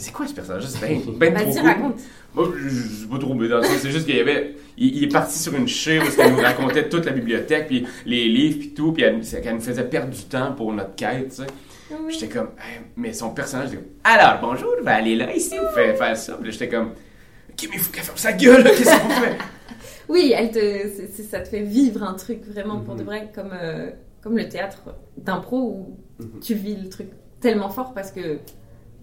c'est 0.00 0.12
quoi 0.12 0.26
ce 0.26 0.34
personnage? 0.34 0.64
C'est 0.66 0.86
bien 0.86 1.00
ben 1.18 1.34
trop 1.34 1.44
Vas-y, 1.44 1.54
cool. 1.60 1.66
raconte. 1.68 2.00
Moi, 2.34 2.52
je 2.58 2.68
je 2.68 2.78
suis 2.98 3.06
pas 3.06 3.18
trop 3.18 3.34
dans 3.34 3.62
sens, 3.62 3.76
C'est 3.80 3.90
juste 3.90 4.06
qu'il 4.06 4.16
y 4.16 4.20
avait. 4.20 4.56
Il, 4.76 4.96
il 4.96 5.04
est 5.04 5.08
parti 5.12 5.38
sur 5.38 5.54
une 5.54 5.68
chire 5.68 6.02
où 6.02 6.22
il 6.22 6.32
nous 6.32 6.40
racontait 6.40 6.88
toute 6.88 7.06
la 7.06 7.12
bibliothèque, 7.12 7.66
puis 7.68 7.86
les 8.04 8.28
livres, 8.28 8.58
puis 8.58 8.70
tout, 8.74 8.92
puis 8.92 9.02
elle, 9.04 9.16
nous 9.18 9.60
faisait 9.60 9.84
perdre 9.88 10.10
du 10.10 10.22
temps 10.24 10.52
pour 10.52 10.72
notre 10.72 10.94
quête, 10.94 11.28
tu 11.30 11.36
sais. 11.36 11.46
Oui. 11.90 12.12
J'étais 12.12 12.28
comme, 12.28 12.48
Hey, 12.58 12.80
mais 12.96 13.12
son 13.12 13.30
personnage, 13.30 13.70
j'étais 13.70 13.82
comme, 13.82 13.90
alors 14.04 14.38
bonjour, 14.42 14.70
je 14.78 14.84
vais 14.84 14.90
aller 14.90 15.14
là, 15.16 15.34
ici, 15.34 15.56
vous 15.56 15.72
faites 15.74 15.96
faire 15.96 16.16
ça. 16.16 16.34
Puis 16.42 16.50
j'étais 16.52 16.68
comme, 16.68 16.88
ok, 16.88 17.68
mais 17.70 17.76
il 17.76 17.78
faut 17.78 17.92
qu'elle 17.92 18.02
ferme 18.02 18.18
sa 18.18 18.32
gueule, 18.32 18.64
là, 18.64 18.70
qu'est-ce 18.70 19.00
qu'on 19.00 19.10
fait? 19.10 19.36
Oui, 20.08 20.32
elle 20.36 20.52
te, 20.52 20.88
ça 21.28 21.40
te 21.40 21.48
fait 21.48 21.62
vivre 21.62 22.02
un 22.04 22.14
truc 22.14 22.44
vraiment 22.46 22.78
pour 22.80 22.94
Mhm. 22.94 23.00
de 23.00 23.04
vrai, 23.04 23.28
comme, 23.34 23.50
euh, 23.52 23.90
comme 24.22 24.36
le 24.36 24.48
théâtre 24.48 24.82
d'impro 25.16 25.58
où 25.58 25.96
Mhm. 26.22 26.40
tu 26.40 26.54
vis 26.54 26.76
le 26.76 26.88
truc 26.88 27.08
tellement 27.40 27.70
fort 27.70 27.92
parce 27.92 28.12
que 28.12 28.38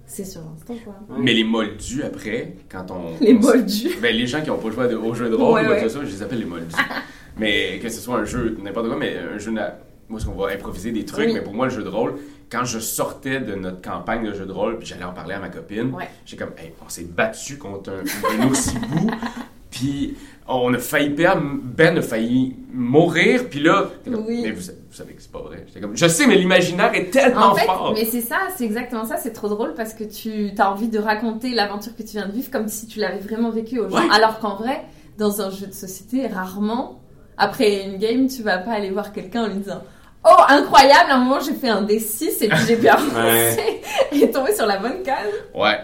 c'est 0.05 0.25
sur 0.25 0.41
l'instant, 0.41 0.75
quoi. 0.83 0.93
Ouais. 1.09 1.21
Mais 1.23 1.33
les 1.33 1.43
moldus 1.43 2.03
après, 2.03 2.55
quand 2.69 2.85
on. 2.91 3.17
Les 3.23 3.33
on- 3.35 3.39
moldus. 3.39 3.89
Ben, 4.01 4.15
les 4.15 4.27
gens 4.27 4.41
qui 4.41 4.49
n'ont 4.49 4.57
pas 4.57 4.69
joué 4.71 4.93
au 4.95 5.13
jeu 5.13 5.29
de 5.29 5.35
rôle, 5.35 5.53
Ouais, 5.53 5.61
ou 5.63 5.65
quoi 5.65 5.75
que 5.75 5.81
ouais. 5.81 5.87
ce 5.89 5.95
soit, 5.95 6.05
je 6.05 6.11
les 6.11 6.21
appelle 6.21 6.39
les 6.39 6.45
moldus. 6.45 6.75
mais 7.37 7.79
que 7.81 7.89
ce 7.89 7.99
soit 8.01 8.17
un 8.17 8.25
jeu, 8.25 8.57
n'importe 8.61 8.87
quoi, 8.87 8.97
mais 8.97 9.15
un 9.17 9.37
jeu. 9.37 9.51
na- 9.51 9.77
Moi, 10.09 10.19
est-ce 10.19 10.27
qu'on 10.29 10.35
va 10.35 10.49
improviser 10.51 10.91
des 10.91 11.05
trucs, 11.05 11.27
Oui. 11.27 11.33
mais 11.33 11.41
pour 11.41 11.53
moi, 11.53 11.65
le 11.67 11.71
jeu 11.71 11.81
de 11.83 11.87
rôle, 11.89 12.15
quand 12.51 12.65
je 12.65 12.77
sortais 12.79 13.39
de 13.39 13.55
notre 13.55 13.81
campagne 13.81 14.25
de 14.27 14.33
jeu 14.33 14.45
de 14.45 14.51
rôle, 14.51 14.77
puis 14.77 14.85
j'allais 14.87 15.05
en 15.05 15.13
parler 15.13 15.33
à 15.33 15.39
ma 15.39 15.49
copine, 15.49 15.93
Ouais. 15.93 16.09
j'ai 16.25 16.35
comme, 16.37 16.51
hey, 16.57 16.73
on 16.85 16.89
s'est 16.89 17.05
battu 17.05 17.57
contre 17.57 17.89
un, 17.91 18.39
un 18.43 18.49
ossibou, 18.51 19.09
puis 19.71 20.15
on 20.47 20.73
a 20.73 20.77
failli 20.77 21.09
perdre, 21.11 21.41
Ben 21.63 21.97
a 21.97 22.01
failli 22.01 22.55
mourir, 22.73 23.45
puis 23.49 23.59
là, 23.61 23.89
t'es 24.03 24.11
comme, 24.11 24.25
Oui. 24.25 24.41
mais 24.43 24.51
vous, 24.51 24.61
vous 24.61 24.93
savez 24.95 25.13
que 25.13 25.21
c'est 25.21 25.31
pas 25.31 25.39
vrai. 25.41 25.65
Comme, 25.81 25.95
je 25.95 26.07
sais, 26.07 26.27
mais 26.27 26.35
l'imaginaire 26.35 26.93
est 26.93 27.09
tellement 27.11 27.51
En 27.51 27.55
fait, 27.55 27.65
fort. 27.65 27.93
mais 27.95 28.05
c'est 28.05 28.21
ça, 28.21 28.37
c'est 28.55 28.65
exactement 28.65 29.05
ça, 29.05 29.17
c'est 29.17 29.31
trop 29.31 29.47
drôle 29.47 29.73
parce 29.73 29.93
que 29.93 30.03
tu 30.03 30.51
as 30.57 30.69
envie 30.71 30.89
de 30.89 30.99
raconter 30.99 31.49
l'aventure 31.53 31.95
que 31.95 32.03
tu 32.03 32.11
viens 32.17 32.27
de 32.27 32.33
vivre 32.33 32.51
comme 32.51 32.67
si 32.67 32.87
tu 32.87 32.99
l'avais 32.99 33.19
vraiment 33.19 33.51
vécu 33.51 33.79
aux 33.79 33.89
gens. 33.89 33.95
Ouais. 33.95 34.09
Alors 34.13 34.39
qu'en 34.39 34.55
vrai, 34.55 34.81
dans 35.17 35.41
un 35.41 35.49
jeu 35.49 35.67
de 35.67 35.73
société, 35.73 36.27
rarement, 36.27 36.99
après 37.37 37.85
une 37.85 37.97
game, 37.97 38.27
tu 38.27 38.43
vas 38.43 38.57
pas 38.57 38.71
aller 38.73 38.89
voir 38.91 39.13
quelqu'un 39.13 39.43
en 39.43 39.47
lui 39.47 39.55
disant 39.59 39.81
Oh, 40.25 40.41
incroyable, 40.49 41.09
à 41.11 41.15
un 41.15 41.19
moment 41.23 41.39
j'ai 41.39 41.53
fait 41.53 41.69
un 41.69 41.83
D6 41.83 42.43
et 42.43 42.47
puis 42.49 42.57
j'ai 42.67 42.75
bien 42.77 42.93
avancé 42.95 43.81
et 44.11 44.29
tombé 44.31 44.53
sur 44.55 44.65
la 44.65 44.77
bonne 44.77 45.03
case. 45.03 45.31
Ouais. 45.55 45.77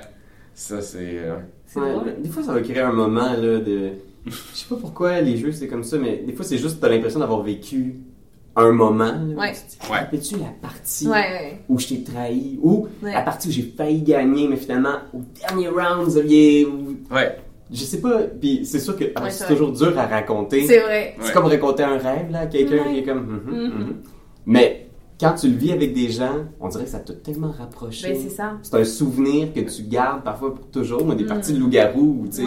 Ça, 0.54 0.82
c'est. 0.82 0.98
euh, 1.02 1.36
C'est 1.66 1.80
Ouais, 1.80 1.92
drôle. 1.92 2.16
Des 2.20 2.30
fois, 2.30 2.44
ça 2.44 2.52
va 2.54 2.62
créer 2.62 2.80
un 2.82 2.92
moment 2.92 3.32
là, 3.34 3.60
de. 3.60 3.92
Je 4.30 4.58
sais 4.58 4.66
pas 4.70 4.76
pourquoi 4.76 5.22
les 5.22 5.38
jeux 5.38 5.52
c'est 5.52 5.68
comme 5.68 5.84
ça, 5.84 5.98
mais 5.98 6.24
des 6.26 6.34
fois, 6.34 6.46
c'est 6.46 6.58
juste 6.58 6.80
t'as 6.80 6.90
l'impression 6.90 7.20
d'avoir 7.20 7.42
vécu 7.44 7.96
un 8.56 8.72
moment. 8.72 9.06
là. 9.06 9.36
Ouais. 9.38 9.54
Tu 9.54 9.92
Ouais. 9.92 10.00
Rappelles-tu 10.00 10.36
la 10.38 10.52
partie 10.62 11.08
Ouais, 11.08 11.14
ouais. 11.14 11.60
où 11.70 11.80
je 11.80 11.88
t'ai 11.88 12.04
trahi? 12.04 12.60
Ou 12.62 12.88
Ouais. 13.02 13.14
la 13.14 13.22
partie 13.22 13.48
où 13.48 13.52
j'ai 13.52 13.62
failli 13.78 14.02
gagner, 14.02 14.48
mais 14.48 14.58
finalement, 14.58 14.96
au 15.14 15.22
dernier 15.40 15.68
round, 15.70 16.04
vous 16.06 16.18
aviez. 16.18 16.66
Ouais. 17.12 17.38
Je 17.72 17.84
sais 17.84 18.02
pas, 18.02 18.22
puis 18.24 18.66
c'est 18.66 18.80
sûr 18.80 18.98
que 18.98 19.06
ah, 19.16 19.24
Ouais, 19.24 19.30
c'est 19.30 19.46
toujours 19.48 19.72
dur 19.72 19.98
à 19.98 20.08
raconter. 20.08 20.66
C'est 20.66 20.80
vrai. 20.80 21.16
C'est 21.20 21.28
Ouais. 21.28 21.34
comme 21.34 21.46
raconter 21.46 21.84
un 21.84 21.98
rêve, 22.00 22.32
là, 22.32 22.40
à 22.42 22.46
quelqu'un 22.48 22.84
Ouais. 22.88 22.94
qui 22.94 23.00
est 23.00 23.04
comme. 23.04 23.42
Mhm, 23.46 23.56
Mhm. 23.56 23.64
mhm. 23.80 23.94
Mais 24.48 24.88
quand 25.20 25.34
tu 25.36 25.48
le 25.50 25.56
vis 25.56 25.72
avec 25.74 25.94
des 25.94 26.10
gens, 26.10 26.46
on 26.60 26.68
dirait 26.70 26.86
que 26.86 26.90
ça 26.90 27.00
t'a 27.00 27.14
tellement 27.14 27.52
rapproché. 27.52 28.12
Ben, 28.14 28.18
c'est 28.24 28.30
ça. 28.36 28.54
c'est 28.64 28.74
un 28.76 28.84
souvenir 28.84 29.54
que 29.54 29.60
tu 29.60 29.84
gardes 29.84 30.24
parfois 30.24 30.56
pour 30.56 30.66
toujours. 30.72 31.06
Moi, 31.06 31.14
des 31.16 31.26
Mm. 31.26 31.28
parties 31.28 31.54
de 31.54 31.60
loup-garou 31.60 32.22
ou, 32.24 32.28
tu 32.28 32.38
sais, 32.38 32.44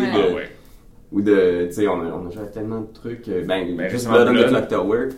ou 1.13 1.21
de. 1.23 1.67
Tu 1.69 1.75
sais, 1.75 1.89
on 1.89 2.01
a, 2.01 2.07
on 2.07 2.27
a 2.27 2.31
joué 2.31 2.43
tellement 2.53 2.81
de 2.81 2.93
trucs. 2.93 3.29
euh, 3.29 3.45
Ben, 3.45 3.77
Ben, 3.77 3.89
juste 3.91 4.09
Blood 4.09 4.29
on 4.29 4.35
the. 4.35 4.47
Clock 4.49 4.69
Tower. 4.69 5.09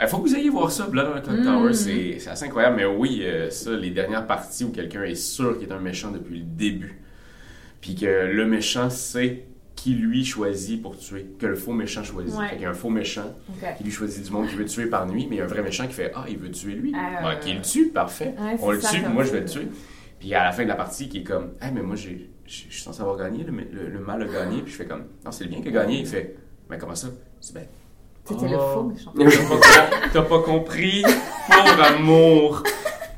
Il 0.00 0.08
faut 0.08 0.18
que 0.18 0.28
vous 0.28 0.34
ayez 0.34 0.50
voir 0.50 0.70
ça, 0.72 0.86
Blood 0.88 1.06
on 1.14 1.20
the 1.20 1.22
Clock 1.22 1.38
Mm. 1.38 1.44
Tower, 1.44 1.72
c'est 1.72 2.18
c'est 2.18 2.30
assez 2.30 2.46
incroyable. 2.46 2.76
Mais 2.76 2.84
oui, 2.86 3.20
euh, 3.22 3.48
ça, 3.50 3.70
les 3.76 3.90
dernières 3.90 4.26
parties 4.26 4.64
où 4.64 4.70
quelqu'un 4.70 5.04
est 5.04 5.14
sûr 5.14 5.56
qu'il 5.58 5.68
est 5.68 5.72
un 5.72 5.78
méchant 5.80 6.10
depuis 6.10 6.38
le 6.38 6.44
début, 6.44 7.00
puis 7.80 7.94
que 7.94 8.06
le 8.26 8.46
méchant 8.46 8.90
sait 8.90 9.44
qui 9.76 9.94
lui 9.94 10.24
choisit 10.24 10.80
pour 10.80 10.96
tuer, 10.96 11.26
que 11.38 11.46
le 11.46 11.56
faux 11.56 11.72
méchant 11.72 12.02
choisit. 12.04 12.34
Ouais. 12.38 12.46
Fait 12.48 12.54
qu'il 12.54 12.62
y 12.62 12.66
a 12.66 12.70
un 12.70 12.74
faux 12.74 12.90
méchant 12.90 13.34
qui 13.76 13.84
lui 13.84 13.90
choisit 13.90 14.24
du 14.24 14.30
monde 14.30 14.48
qui 14.48 14.54
veut 14.54 14.64
tuer 14.64 14.86
par 14.86 15.06
nuit, 15.06 15.26
mais 15.28 15.36
il 15.36 15.38
y 15.38 15.42
a 15.42 15.44
un 15.44 15.48
vrai 15.48 15.62
méchant 15.62 15.86
qui 15.86 15.92
fait 15.92 16.10
Ah, 16.14 16.24
il 16.28 16.38
veut 16.38 16.50
tuer 16.50 16.72
lui. 16.74 16.92
Ah, 16.96 17.18
Ah, 17.22 17.36
qui 17.36 17.50
ouais. 17.50 17.56
le 17.56 17.62
tue, 17.62 17.88
parfait. 17.88 18.34
Ouais, 18.38 18.56
On 18.62 18.70
le 18.70 18.80
ça, 18.80 18.90
tue, 18.90 19.02
moi 19.12 19.24
je 19.24 19.32
vais 19.32 19.40
le 19.40 19.46
tuer. 19.46 19.68
Puis 20.20 20.32
à 20.34 20.44
la 20.44 20.52
fin 20.52 20.62
de 20.62 20.68
la 20.68 20.74
partie, 20.76 21.08
qui 21.08 21.18
est 21.18 21.22
comme 21.24 21.52
Ah, 21.60 21.70
mais 21.72 21.82
moi 21.82 21.96
j'ai- 21.96 22.30
je 22.46 22.52
suis 22.52 22.80
censé 22.82 23.00
avoir 23.00 23.16
gagné, 23.16 23.44
le, 23.44 23.52
le- 23.52 23.88
le 23.90 23.98
mal 24.00 24.22
a 24.22 24.26
gagné. 24.26 24.62
Puis 24.62 24.72
je 24.72 24.76
fais 24.76 24.86
comme 24.86 25.04
Non, 25.24 25.30
c'est 25.32 25.44
le 25.44 25.50
bien 25.50 25.60
qui 25.62 25.68
a 25.68 25.72
gagné. 25.72 26.00
Il 26.00 26.06
fait 26.06 26.36
Mais 26.70 26.78
comment 26.78 26.94
ça? 26.94 27.08
Je 27.40 27.46
dis, 27.48 27.52
Ben, 27.54 27.66
C'était 28.24 28.48
le 28.48 28.56
oh. 28.58 28.72
faux 28.74 28.82
méchant. 28.84 29.12
T'as 30.12 30.22
pas, 30.22 30.38
compris, 30.40 31.02
pauvre 31.48 31.82
amour. 31.82 32.62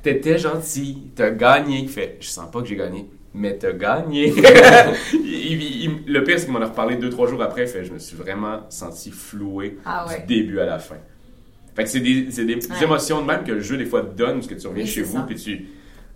T'étais 0.03 0.39
gentil, 0.39 0.99
t'as 1.17 1.31
gagné. 1.31 1.79
Il 1.81 1.89
fait, 1.89 2.17
je 2.21 2.29
sens 2.29 2.49
pas 2.51 2.61
que 2.63 2.69
j'ai 2.69 2.77
gagné, 2.77 3.07
mais 3.35 3.57
t'as 3.59 3.73
gagné. 3.73 4.33
Il- 5.13 5.53
il- 5.53 5.85
il- 5.85 6.13
le 6.13 6.23
pire, 6.25 6.39
c'est 6.39 6.45
qu'il 6.47 6.53
m'en 6.55 6.61
a 6.61 6.67
reparlé 6.67 6.97
deux, 6.97 7.11
trois 7.11 7.27
jours 7.29 7.43
après. 7.43 7.63
Il 7.63 7.69
fait, 7.69 7.85
je 7.85 7.93
me 7.93 7.99
suis 7.99 8.17
vraiment 8.17 8.61
senti 8.69 9.11
floué 9.11 9.79
Ah 9.85 10.07
ouais. 10.09 10.21
du 10.27 10.43
début 10.43 10.59
à 10.61 10.67
la 10.67 10.79
fin. 10.79 10.97
Fait 11.75 11.85
que 11.85 11.91
c'est 11.91 12.01
des, 12.01 12.31
c'est 12.31 12.45
des 12.45 12.55
Ouais. 12.55 12.83
émotions 12.85 13.21
de 13.21 13.27
même 13.27 13.45
que 13.45 13.53
le 13.53 13.61
jeu, 13.61 13.77
des 13.77 13.85
fois, 13.85 14.01
te 14.03 14.17
donne, 14.17 14.35
parce 14.37 14.47
que 14.47 14.55
tu 14.55 14.67
reviens 14.67 14.85
Oui, 14.85 14.89
chez 14.91 15.05
c'est 15.05 15.11
vous, 15.11 15.23
puis 15.25 15.37
tu. 15.37 15.67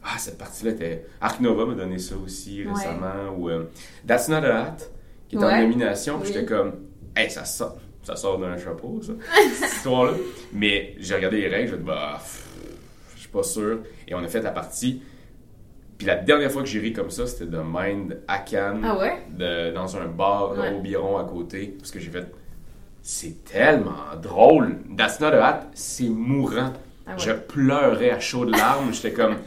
Ah, 0.02 0.16
cette 0.18 0.38
partie-là 0.38 0.70
était. 0.72 1.06
Ark 1.20 1.40
Nova 1.40 1.66
m'a 1.66 1.74
donné 1.74 1.98
ça 1.98 2.14
aussi 2.16 2.64
récemment. 2.64 3.34
Ou 3.36 3.50
euh, 3.50 3.64
That's 4.06 4.28
Not 4.28 4.36
a 4.46 4.62
Hat, 4.64 4.76
qui 5.28 5.36
est 5.36 5.38
en 5.38 5.60
nomination. 5.60 6.18
puis. 6.18 6.32
J'étais 6.32 6.46
comme, 6.46 6.72
hey, 7.14 7.30
ça 7.30 7.44
sort, 7.44 7.76
ça 8.02 8.16
sort 8.16 8.38
d'un 8.38 8.56
chapeau, 8.56 9.00
ça, 9.02 9.12
cette 9.54 9.72
histoire-là. 9.72 10.12
Mais 10.52 10.94
j'ai 10.98 11.14
regardé 11.14 11.42
les 11.42 11.48
règles, 11.48 11.68
je 11.68 11.74
me 11.74 11.78
dis, 11.80 11.84
bah, 11.86 12.14
pff, 12.18 12.46
je 13.16 13.20
suis 13.20 13.28
pas 13.28 13.42
sûr. 13.42 13.80
Et 14.08 14.14
on 14.14 14.18
a 14.24 14.28
fait 14.28 14.40
la 14.40 14.52
partie. 14.52 15.02
Puis 15.98 16.06
la 16.06 16.16
dernière 16.16 16.50
fois 16.50 16.62
que 16.62 16.68
j'ai 16.68 16.80
ri 16.80 16.94
comme 16.94 17.10
ça, 17.10 17.26
c'était 17.26 17.44
de 17.50 17.58
Mind 17.62 18.20
à 18.26 18.38
Cannes, 18.38 18.80
Ah 18.82 18.96
ouais? 18.98 19.18
de- 19.36 19.70
dans 19.74 19.98
un 19.98 20.06
bar 20.06 20.52
Ouais. 20.58 20.72
au 20.72 20.80
Biron 20.80 21.18
à 21.18 21.24
côté. 21.24 21.74
Parce 21.78 21.90
que 21.90 22.00
j'ai 22.00 22.10
fait, 22.10 22.24
c'est 23.02 23.44
tellement 23.44 24.16
drôle. 24.22 24.78
That's 24.96 25.20
Not 25.20 25.26
a 25.34 25.46
Hat, 25.46 25.60
c'est 25.74 26.08
mourant. 26.08 26.72
Ah 27.06 27.10
ouais. 27.12 27.18
Je 27.18 27.32
pleurais 27.32 28.10
à 28.12 28.18
chaudes 28.20 28.48
larmes. 28.56 28.94
J'étais 28.94 29.12
comme. 29.12 29.36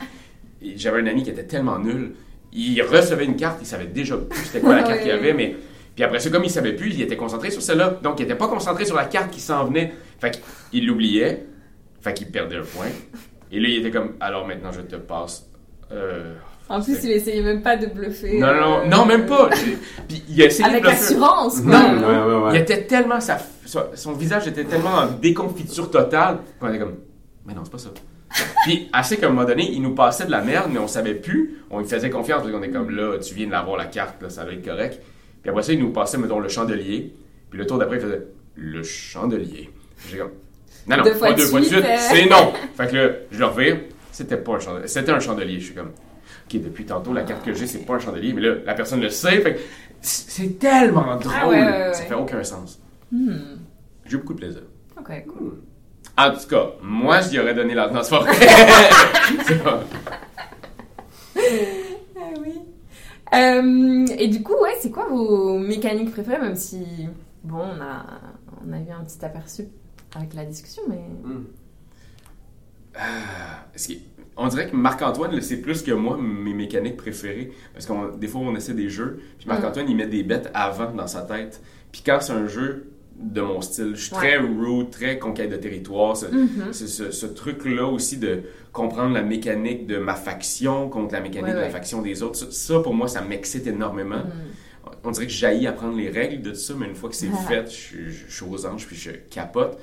J'avais 0.76 1.02
un 1.02 1.08
ami 1.08 1.24
qui 1.24 1.30
était 1.30 1.44
tellement 1.46 1.80
nul. 1.80 2.14
Il 2.52 2.82
recevait 2.84 3.26
une 3.26 3.36
carte, 3.36 3.58
il 3.62 3.66
savait 3.68 3.88
déjà 3.88 4.16
plus 4.18 4.44
c'était 4.46 4.60
quoi 4.62 4.76
la 4.76 4.84
carte 4.88 5.02
qu'il 5.02 5.12
avait, 5.12 5.34
mais 5.34 5.56
Puis 5.96 6.04
après 6.04 6.20
ça, 6.20 6.30
comme 6.30 6.44
il 6.44 6.50
savait 6.52 6.74
plus, 6.74 6.92
il 6.94 7.02
était 7.02 7.18
concentré 7.18 7.50
sur 7.52 7.62
celle-là. 7.62 8.00
Donc, 8.04 8.20
il 8.20 8.24
était 8.24 8.36
pas 8.36 8.48
concentré 8.48 8.86
sur 8.86 8.96
la 8.96 9.06
carte 9.06 9.32
qui 9.32 9.40
s'en 9.42 9.66
venait. 9.66 9.94
Fait 10.20 10.40
qu'il 10.72 10.86
l'oubliait. 10.86 11.46
Fait 12.02 12.14
qu'il 12.14 12.28
perdait 12.32 12.58
un 12.58 12.64
point. 12.64 12.88
Et 13.52 13.60
là, 13.60 13.68
il 13.70 13.78
était 13.80 13.92
comme, 13.92 14.14
alors 14.20 14.46
maintenant, 14.48 14.72
je 14.72 14.82
te 14.82 14.96
passe. 14.96 15.48
Euh, 15.92 16.34
En 16.70 16.82
plus, 16.82 16.98
il 17.04 17.12
essayait 17.12 17.42
même 17.44 17.62
pas 17.62 17.78
de 17.78 17.88
bluffer. 17.88 18.40
non, 18.40 18.54
non, 18.54 18.80
euh, 18.80 18.86
non, 18.88 19.06
même 19.06 19.26
pas. 19.26 19.50
Puis 20.08 20.24
il 20.30 20.42
a 20.42 20.46
essayé 20.46 20.68
Avec 20.68 20.84
de 20.84 20.88
bluffer. 20.90 21.04
assurance, 21.06 21.62
quoi. 21.62 21.80
Non, 21.80 22.08
Ouais, 22.08 22.34
ouais, 22.36 22.44
ouais. 22.46 22.52
Il 22.56 22.62
était 22.62 22.84
tellement. 22.86 23.20
Sa, 23.20 23.38
son, 23.66 23.84
son 23.94 24.14
visage 24.14 24.48
était 24.48 24.64
tellement 24.66 24.96
en 24.96 25.08
déconfiture 25.08 25.90
totale 25.92 26.40
qu'on 26.60 26.70
était 26.70 26.80
comme. 26.80 26.96
Mais 27.46 27.54
non, 27.54 27.62
c'est 27.64 27.72
pas 27.72 27.78
ça. 27.78 27.90
Puis, 28.64 28.90
assez 28.94 29.18
qu'à 29.18 29.28
un 29.28 29.30
moment 29.30 29.46
donné, 29.46 29.70
il 29.72 29.82
nous 29.82 29.94
passait 29.94 30.26
de 30.26 30.32
la 30.32 30.42
merde, 30.42 30.70
mais 30.72 30.80
on 30.80 30.88
savait 30.88 31.16
plus. 31.16 31.60
On 31.70 31.80
lui 31.80 31.88
faisait 31.88 32.10
confiance 32.10 32.42
parce 32.42 32.52
qu'on 32.52 32.64
est 32.64 32.70
comme 32.70 32.90
là, 32.90 33.18
tu 33.20 33.34
viens 33.36 33.48
de 33.48 33.52
l'avoir 33.52 33.78
la 33.78 33.86
carte, 33.86 34.22
là, 34.22 34.30
ça 34.30 34.44
va 34.44 34.54
être 34.54 34.66
correct. 34.66 35.02
Puis 35.42 35.50
après 35.50 35.64
ça, 35.64 35.74
il 35.74 35.80
nous 35.80 35.92
passait, 35.92 36.18
mettons, 36.18 36.40
le 36.40 36.50
chandelier. 36.50 37.14
Puis 37.50 37.60
le 37.60 37.68
tour 37.68 37.78
d'après, 37.78 37.98
il 37.98 38.02
faisait 38.02 38.24
le 38.56 38.84
chandelier. 38.84 39.70
J'ai 40.10 40.18
comme. 40.18 40.32
Non, 40.88 40.98
non, 40.98 41.04
Deux 41.04 41.16
pas 41.16 41.34
deux 41.34 41.46
fois 41.46 41.60
de 41.60 41.66
suite, 41.66 41.86
c'est 41.98 42.26
non. 42.26 42.54
Fait 42.76 42.88
que 42.90 42.96
là, 42.96 43.10
je 43.32 43.40
le 43.40 43.46
revire, 43.46 43.78
c'était 44.12 44.38
pas 44.38 44.56
un 44.56 44.60
chandelier. 44.60 44.88
C'était 44.88 45.12
un 45.12 45.20
chandelier. 45.20 45.60
Je 45.60 45.66
suis 45.66 45.76
comme. 45.76 45.92
Ok, 46.46 46.62
depuis 46.62 46.86
tantôt, 46.86 47.14
la 47.14 47.24
carte 47.24 47.46
que 47.46 47.54
j'ai, 47.54 47.68
c'est 47.68 47.86
pas 47.86 47.96
un 47.96 48.00
chandelier, 48.00 48.34
mais 48.34 48.42
là, 48.42 48.56
la 48.66 48.74
personne 48.74 49.02
le 49.02 49.10
sait. 49.10 49.40
Fait 49.40 49.56
que 49.56 49.60
c'est 50.02 50.60
tellement 50.60 51.16
drôle. 51.16 51.34
Ah 51.34 51.48
ouais, 51.48 51.62
ouais, 51.62 51.68
ouais. 51.68 51.94
Ça 51.94 52.04
fait 52.04 52.16
aucun 52.16 52.44
sens. 52.44 52.82
Hmm. 53.12 53.36
J'ai 54.06 54.16
eu 54.16 54.18
beaucoup 54.18 54.34
de 54.34 54.40
plaisir. 54.40 54.62
Ok, 54.98 55.26
cool. 55.28 55.54
En 56.18 56.32
tout 56.32 56.48
cas, 56.50 56.72
moi, 56.82 57.22
j'y 57.22 57.40
aurais 57.40 57.54
donné 57.56 57.74
la... 57.74 57.90
Non, 57.90 58.00
c'est 58.04 58.10
pas 58.12 58.20
vrai. 58.22 58.34
C'est 59.48 59.64
pas- 59.64 59.84
Ah 62.16 62.40
oui. 62.40 62.54
Euh, 63.34 64.06
et 64.18 64.28
du 64.28 64.44
coup, 64.44 64.54
ouais, 64.62 64.76
c'est 64.80 64.92
quoi 64.92 65.08
vos 65.10 65.58
mécaniques 65.58 66.12
préférées, 66.12 66.40
même 66.40 66.56
si, 66.56 66.86
bon, 67.44 67.58
on 67.58 67.82
a, 67.82 68.06
on 68.68 68.72
a 68.74 68.78
eu 68.78 68.92
un 68.92 69.04
petit 69.04 69.24
aperçu 69.26 69.64
avec 70.16 70.34
la 70.36 70.46
discussion, 70.46 70.84
mais... 70.88 71.02
Hmm. 71.24 71.46
Que- 72.94 73.94
On 74.36 74.48
dirait 74.48 74.70
que 74.70 74.76
Marc-Antoine 74.76 75.32
le 75.36 75.42
sait 75.42 75.58
plus 75.62 75.82
que 75.82 75.92
moi, 75.92 76.18
mes 76.18 76.54
mécaniques 76.54 76.98
préférées. 76.98 77.52
Parce 77.74 77.86
que 77.88 78.16
des 78.18 78.28
fois, 78.28 78.42
on 78.42 78.56
essaie 78.56 78.74
des 78.76 78.90
jeux, 78.90 79.20
puis 79.40 79.48
Marc-Antoine, 79.48 79.90
il 79.90 79.96
met 79.96 80.08
des 80.08 80.24
bêtes 80.24 80.50
avant 80.54 80.92
dans 80.92 81.08
sa 81.08 81.22
tête. 81.24 81.62
Puis 81.92 82.04
quand 82.06 82.20
c'est 82.22 82.34
un 82.34 82.48
jeu 82.48 82.92
de 83.24 83.42
mon 83.42 83.62
style, 83.62 83.96
je 83.96 84.06
suis 84.06 84.14
Ouais. 84.16 84.20
très 84.20 84.38
root, 84.38 84.86
très 84.86 85.18
conquête 85.20 85.50
de 85.50 85.56
territoire. 85.58 86.16
Ce, 86.18 86.26
Mhm. 86.28 86.72
c'est 86.74 86.88
ce, 86.88 87.12
ce 87.12 87.26
truc-là 87.26 87.86
aussi 87.88 88.18
de 88.18 88.44
comprendre 88.72 89.14
la 89.14 89.22
mécanique 89.24 89.88
de 89.88 89.98
ma 89.98 90.16
faction 90.16 90.90
contre 90.90 91.14
la 91.14 91.22
mécanique 91.22 91.46
Ouais, 91.48 91.54
de 91.54 91.58
la 91.60 91.64
ouais. 91.66 91.70
faction 91.70 92.02
des 92.02 92.22
autres. 92.24 92.36
Ça, 92.38 92.46
ça, 92.52 92.80
pour 92.82 92.94
moi, 92.94 93.08
ça 93.08 93.22
m'excite 93.22 93.66
énormément. 93.68 94.18
Mhm. 94.18 94.92
On 95.06 95.12
dirait 95.12 95.28
que 95.28 95.32
j'haïs 95.32 95.66
apprendre 95.68 95.98
les 95.98 96.10
règles 96.10 96.42
de 96.42 96.50
tout 96.52 96.56
ça, 96.56 96.74
mais 96.78 96.88
une 96.88 96.96
fois 96.96 97.10
que 97.10 97.16
c'est 97.16 97.28
fait, 97.48 97.66
je, 97.66 97.76
suis- 97.76 98.12
je 98.12 98.34
suis 98.34 98.46
aux 98.46 98.66
anges 98.66 98.86
puis 98.88 98.96
je 98.96 99.12
capote. 99.12 99.78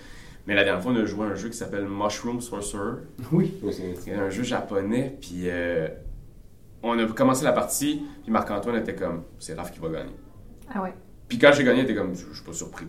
Mais 0.47 0.55
la 0.55 0.65
dernière 0.65 0.83
fois, 0.83 0.93
on 0.93 0.97
a 0.97 1.05
joué 1.05 1.27
à 1.27 1.31
un 1.31 1.35
jeu 1.35 1.49
qui 1.51 1.57
s'appelle 1.57 1.87
Mushroom 1.89 2.41
Sorcerer. 2.41 3.03
Oui, 3.33 3.55
C'est 4.03 4.15
un 4.15 4.31
jeu 4.31 4.43
japonais, 4.43 5.17
puis 5.21 5.43
euh, 5.45 5.89
on 6.83 6.99
a 6.99 7.07
commencé 7.07 7.45
la 7.45 7.53
partie, 7.53 8.03
puis 8.23 8.33
Marc-Antoine 8.33 8.77
était 8.77 8.95
comme, 8.95 9.25
c'est 9.39 9.55
Raph 9.55 9.71
qui 9.73 9.79
va 9.81 9.89
gagner. 9.91 10.17
Ah 10.73 10.83
ouais. 10.83 10.95
Puis 11.31 11.39
quand 11.39 11.53
j'ai 11.57 11.63
gagné, 11.65 11.79
il 11.79 11.85
était 11.85 11.95
comme, 11.95 12.15
je 12.15 12.25
je 12.31 12.35
suis 12.35 12.45
pas 12.45 12.53
surpris. 12.53 12.85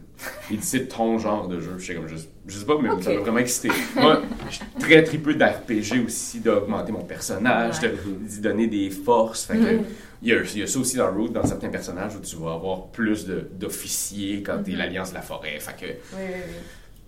Il 0.50 0.58
dit, 0.60 0.66
c'est 0.66 0.88
ton 0.88 1.18
genre 1.20 1.48
de 1.48 1.60
jeu. 1.62 1.76
J'étais 1.78 2.00
comme, 2.00 2.10
je, 2.10 2.16
je 2.48 2.58
sais 2.58 2.66
pas, 2.66 2.74
mais 2.82 2.90
ça 3.02 3.14
m'a 3.14 3.20
vraiment 3.20 3.38
excité. 3.38 3.70
Moi, 3.96 4.22
je 4.50 4.56
suis 4.56 4.66
très 4.80 5.04
tripeux 5.04 5.36
d'RPG 5.36 6.04
aussi, 6.06 6.40
d'augmenter 6.40 6.92
mon 6.92 7.04
personnage, 7.04 7.80
Ouais. 7.82 7.90
de- 7.90 8.28
d'y 8.28 8.40
donner 8.42 8.66
des 8.68 8.90
forces. 8.90 9.46
Fait 9.46 9.58
que, 9.58 9.60
Mhm. 9.78 9.84
il, 10.24 10.30
y 10.30 10.34
a, 10.34 10.42
il 10.42 10.60
y 10.60 10.64
a 10.64 10.68
ça 10.68 10.80
aussi 10.80 10.98
dans 10.98 11.12
Root, 11.14 11.30
dans 11.30 11.46
certains 11.46 11.70
personnages, 11.70 12.16
où 12.16 12.20
tu 12.20 12.36
vas 12.38 12.54
avoir 12.54 12.88
plus 12.88 13.28
d'officiers 13.28 14.42
quand 14.44 14.62
t'es 14.64 14.72
Mhm. 14.72 14.78
l'Alliance 14.80 15.10
de 15.12 15.16
la 15.16 15.22
Forêt. 15.22 15.60
Fait 15.60 15.76
que, 15.80 15.92
Oui, 16.16 16.24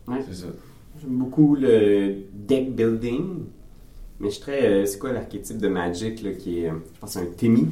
oui, 0.08 0.14
oui. 0.16 0.18
c'est 0.30 0.36
ça. 0.36 0.48
J'aime 1.02 1.18
beaucoup 1.18 1.56
le 1.56 2.14
deck 2.32 2.76
building. 2.76 3.46
Mais 4.20 4.30
je 4.30 4.36
suis 4.36 4.42
très. 4.44 4.64
euh, 4.66 4.86
c'est 4.86 5.00
quoi 5.00 5.12
l'archétype 5.12 5.58
de 5.58 5.68
Magic 5.68 6.22
là, 6.22 6.32
qui 6.34 6.60
est. 6.64 6.70
euh, 6.70 6.74
je 6.94 7.00
pense 7.00 7.16
que 7.16 7.20
c'est 7.20 7.26
un 7.26 7.32
Timmy. 7.36 7.68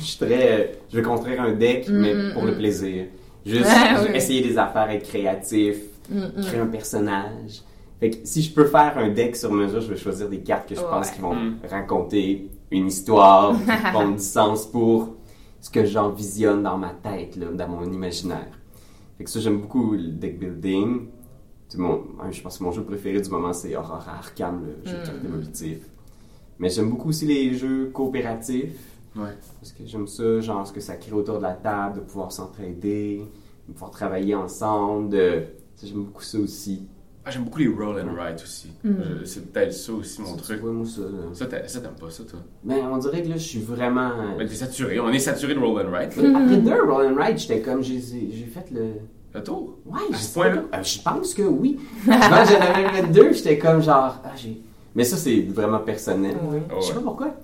Je 0.00 0.04
suis 0.04 0.18
très. 0.18 0.78
je 0.90 0.96
veux 0.96 1.02
construire 1.02 1.40
un 1.42 1.52
deck, 1.52 1.88
Mm, 1.88 1.92
mais 1.92 2.14
mm, 2.14 2.32
pour 2.32 2.42
mm. 2.42 2.46
le 2.46 2.54
plaisir. 2.56 3.04
Juste 3.46 3.66
ouais. 3.66 4.16
essayer 4.16 4.40
des 4.42 4.56
affaires, 4.58 4.90
être 4.90 5.06
créatif, 5.08 5.76
Mm, 6.10 6.18
mm. 6.18 6.44
créer 6.44 6.60
un 6.60 6.66
personnage. 6.66 7.62
Fait 8.00 8.10
que 8.10 8.16
si 8.24 8.42
je 8.42 8.52
peux 8.52 8.66
faire 8.66 8.98
un 8.98 9.08
deck 9.10 9.34
sur 9.36 9.50
mesure, 9.52 9.80
je 9.80 9.88
vais 9.88 9.96
choisir 9.96 10.28
des 10.28 10.40
cartes 10.40 10.68
que 10.68 10.74
je 10.74 10.80
pense 10.80 11.10
qui 11.10 11.20
vont 11.20 11.34
Mm. 11.34 11.56
raconter 11.70 12.48
une 12.70 12.88
histoire, 12.88 13.54
qui 13.58 13.92
vont 13.92 14.10
du 14.12 14.18
sens 14.22 14.66
pour 14.66 15.14
ce 15.60 15.70
que 15.70 15.84
j'envisionne 15.84 16.62
dans 16.62 16.76
ma 16.76 16.90
tête, 16.90 17.36
là, 17.36 17.46
dans 17.52 17.68
mon 17.68 17.84
imaginaire. 17.90 18.50
Fait 19.16 19.24
que 19.24 19.30
ça, 19.30 19.40
j'aime 19.40 19.60
beaucoup 19.60 19.92
le 19.92 20.08
deck 20.08 20.38
building. 20.38 21.06
Mon, 21.76 22.02
je 22.30 22.40
pense 22.42 22.58
que 22.58 22.64
mon 22.64 22.70
jeu 22.70 22.82
préféré 22.84 23.20
du 23.20 23.30
moment, 23.30 23.52
c'est 23.52 23.74
Aurora 23.74 24.16
Arkham, 24.18 24.62
le 24.84 24.88
jeu 24.90 24.96
de 24.98 25.02
cartes 25.04 25.22
Mm. 25.22 25.26
évolutif. 25.26 25.78
Mais 26.58 26.68
j'aime 26.68 26.90
beaucoup 26.90 27.08
aussi 27.08 27.26
les 27.26 27.54
jeux 27.54 27.90
coopératifs. 27.92 28.76
Ouais. 29.16 29.30
Parce 29.60 29.72
que 29.72 29.84
j'aime 29.86 30.06
ça, 30.06 30.40
genre 30.40 30.66
ce 30.66 30.72
que 30.72 30.80
ça 30.80 30.96
crée 30.96 31.12
autour 31.12 31.38
de 31.38 31.42
la 31.42 31.52
table, 31.52 31.96
de 31.96 32.00
pouvoir 32.00 32.32
s'entraider, 32.32 33.22
de 33.68 33.72
pouvoir 33.72 33.90
travailler 33.90 34.34
ensemble. 34.34 35.10
De... 35.10 35.42
J'aime 35.82 36.04
beaucoup 36.04 36.22
ça 36.22 36.38
aussi. 36.38 36.86
Ah, 37.26 37.30
J'aime 37.30 37.44
beaucoup 37.44 37.58
les 37.60 37.68
roll 37.68 37.98
and 38.00 38.12
write 38.14 38.42
aussi. 38.42 38.70
Mhm. 38.82 38.96
Je- 39.20 39.24
C'est 39.24 39.50
peut-être 39.50 39.72
ça 39.72 39.92
aussi 39.92 40.20
mon 40.20 40.36
Ça, 40.36 40.42
truc. 40.42 40.56
tu 40.58 40.62
vois, 40.62 40.72
moi, 40.72 40.84
ça, 40.86 41.00
là. 41.02 41.08
Ça, 41.32 41.46
t'a- 41.46 41.66
ça, 41.68 41.80
t'aimes 41.80 41.94
pas 41.98 42.10
ça, 42.10 42.22
toi? 42.24 42.40
Mais 42.64 42.82
on 42.82 42.98
dirait 42.98 43.22
que 43.22 43.28
là, 43.28 43.36
je 43.36 43.42
suis 43.48 43.60
vraiment. 43.60 44.10
Ben, 44.36 44.46
t'es 44.46 44.54
saturé. 44.54 45.00
On 45.00 45.08
est 45.08 45.18
saturé 45.18 45.54
de 45.54 45.58
roll 45.58 45.86
and 45.86 45.90
write. 45.90 46.14
Mais 46.20 46.28
Après 46.34 46.56
deux 46.58 46.82
Roll 46.82 47.06
and 47.06 47.16
Ride, 47.22 47.38
j'étais 47.38 47.60
comme, 47.62 47.82
j'ai 47.82 47.98
j'ai 48.00 48.44
fait 48.46 48.70
le. 48.72 48.86
Le 49.32 49.42
tour? 49.42 49.78
Ouais, 49.86 49.98
À 50.12 50.16
je 50.16 50.18
ce 50.22 50.34
point-là? 50.34 50.56
pas. 50.70 50.78
Euh, 50.78 50.82
je 50.84 51.00
pense 51.00 51.34
que 51.34 51.42
oui. 51.42 51.78
Quand 52.06 52.12
j'en 52.12 52.60
avais 52.60 52.88
fait 53.02 53.06
deux, 53.10 53.32
j'étais 53.32 53.58
comme 53.58 53.82
genre, 53.82 54.20
ah, 54.22 54.30
j'ai. 54.36 54.60
Mais 54.94 55.02
ça, 55.04 55.16
c'est 55.16 55.40
vraiment 55.40 55.80
personnel. 55.80 56.36
Oui. 56.48 56.58
Ah 56.70 56.74
Je 56.78 56.82
sais 56.82 56.88
ouais. 56.90 56.94
pas 56.96 57.00
pourquoi. 57.00 57.34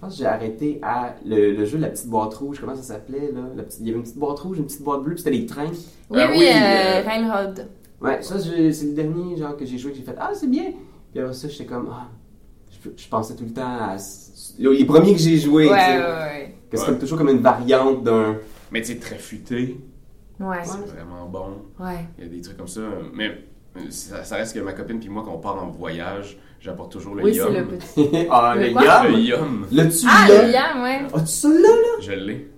Je 0.00 0.06
pense 0.06 0.12
que 0.14 0.18
j'ai 0.20 0.26
arrêté 0.26 0.78
à 0.80 1.16
le, 1.26 1.52
le 1.54 1.64
jeu 1.64 1.76
La 1.78 1.88
Petite 1.88 2.06
Boîte 2.08 2.32
Rouge. 2.34 2.58
Comment 2.60 2.76
ça 2.76 2.82
s'appelait 2.82 3.32
là? 3.32 3.40
La 3.56 3.64
petite... 3.64 3.80
Il 3.80 3.86
y 3.86 3.90
avait 3.90 3.98
une 3.98 4.04
petite 4.04 4.18
boîte 4.18 4.38
rouge, 4.38 4.58
une 4.58 4.64
petite 4.66 4.82
boîte 4.82 5.02
bleue, 5.02 5.14
puis 5.14 5.24
c'était 5.24 5.36
les 5.36 5.44
trains. 5.46 5.66
Oui, 6.10 6.18
Ah 6.22 6.28
oui, 6.30 6.36
oui, 6.38 6.46
euh, 6.46 6.50
euh, 6.54 7.02
Railroad. 7.04 7.68
Ouais, 8.00 8.22
ça, 8.22 8.38
c'est 8.38 8.84
le 8.86 8.92
dernier 8.92 9.36
genre 9.36 9.56
que 9.56 9.66
j'ai 9.66 9.76
joué 9.76 9.90
que 9.90 9.96
j'ai 9.98 10.04
fait 10.04 10.14
Ah, 10.16 10.30
c'est 10.34 10.46
bien. 10.48 10.66
Puis 11.10 11.20
après 11.20 11.34
ça, 11.34 11.48
j'étais 11.48 11.66
comme 11.66 11.88
Ah. 11.92 12.06
Je, 12.70 12.90
je 12.96 13.08
pensais 13.08 13.34
tout 13.34 13.42
le 13.44 13.50
temps 13.52 13.62
à. 13.66 13.96
Les 14.60 14.84
premiers 14.84 15.14
que 15.14 15.18
j'ai 15.18 15.36
joués, 15.36 15.68
Ouais, 15.68 15.76
tu 15.76 15.84
sais, 15.84 15.98
ouais, 15.98 16.04
ouais. 16.04 16.54
que 16.70 16.76
c'est 16.76 16.90
Ouais. 16.92 16.98
toujours 16.98 17.18
comme 17.18 17.28
une 17.30 17.40
variante 17.40 18.04
d'un. 18.04 18.36
Mais 18.70 18.80
tu 18.82 18.92
sais, 18.92 18.98
très 19.00 19.16
futé. 19.18 19.80
Ouais, 20.38 20.58
C'est 20.62 20.78
vraiment 20.94 21.26
bon. 21.26 21.84
ouais. 21.84 22.04
Il 22.18 22.24
y 22.24 22.26
a 22.28 22.30
des 22.30 22.40
trucs 22.40 22.56
comme 22.56 22.68
ça. 22.68 22.82
Mais 23.12 23.30
euh, 23.76 23.80
ça, 23.90 24.22
ça 24.22 24.36
reste 24.36 24.54
que 24.54 24.60
ma 24.60 24.74
copine 24.74 25.00
puis 25.00 25.08
moi, 25.08 25.24
quand 25.24 25.32
on 25.34 25.38
part 25.38 25.60
en 25.60 25.66
voyage, 25.70 26.38
j'apporte 26.60 26.92
toujours 26.92 27.14
le 27.14 27.24
Oui, 27.24 27.32
c'est 27.34 27.40
yum. 27.40 27.54
le 27.54 27.64
petit. 27.66 28.26
ah, 28.30 28.54
Le 28.56 28.62
le 28.62 28.68
yum! 28.70 29.12
Le 29.12 29.18
yum. 29.18 29.66
L'as-tu 29.72 30.06
Ah, 30.08 30.28
là? 30.28 30.42
le 30.46 30.50
yam, 30.52 30.82
ouais. 30.82 31.00
As-tu 31.14 31.26
ça 31.26 31.48
là, 31.48 31.54
là? 31.54 32.00
Je 32.00 32.12
l'ai. 32.12 32.50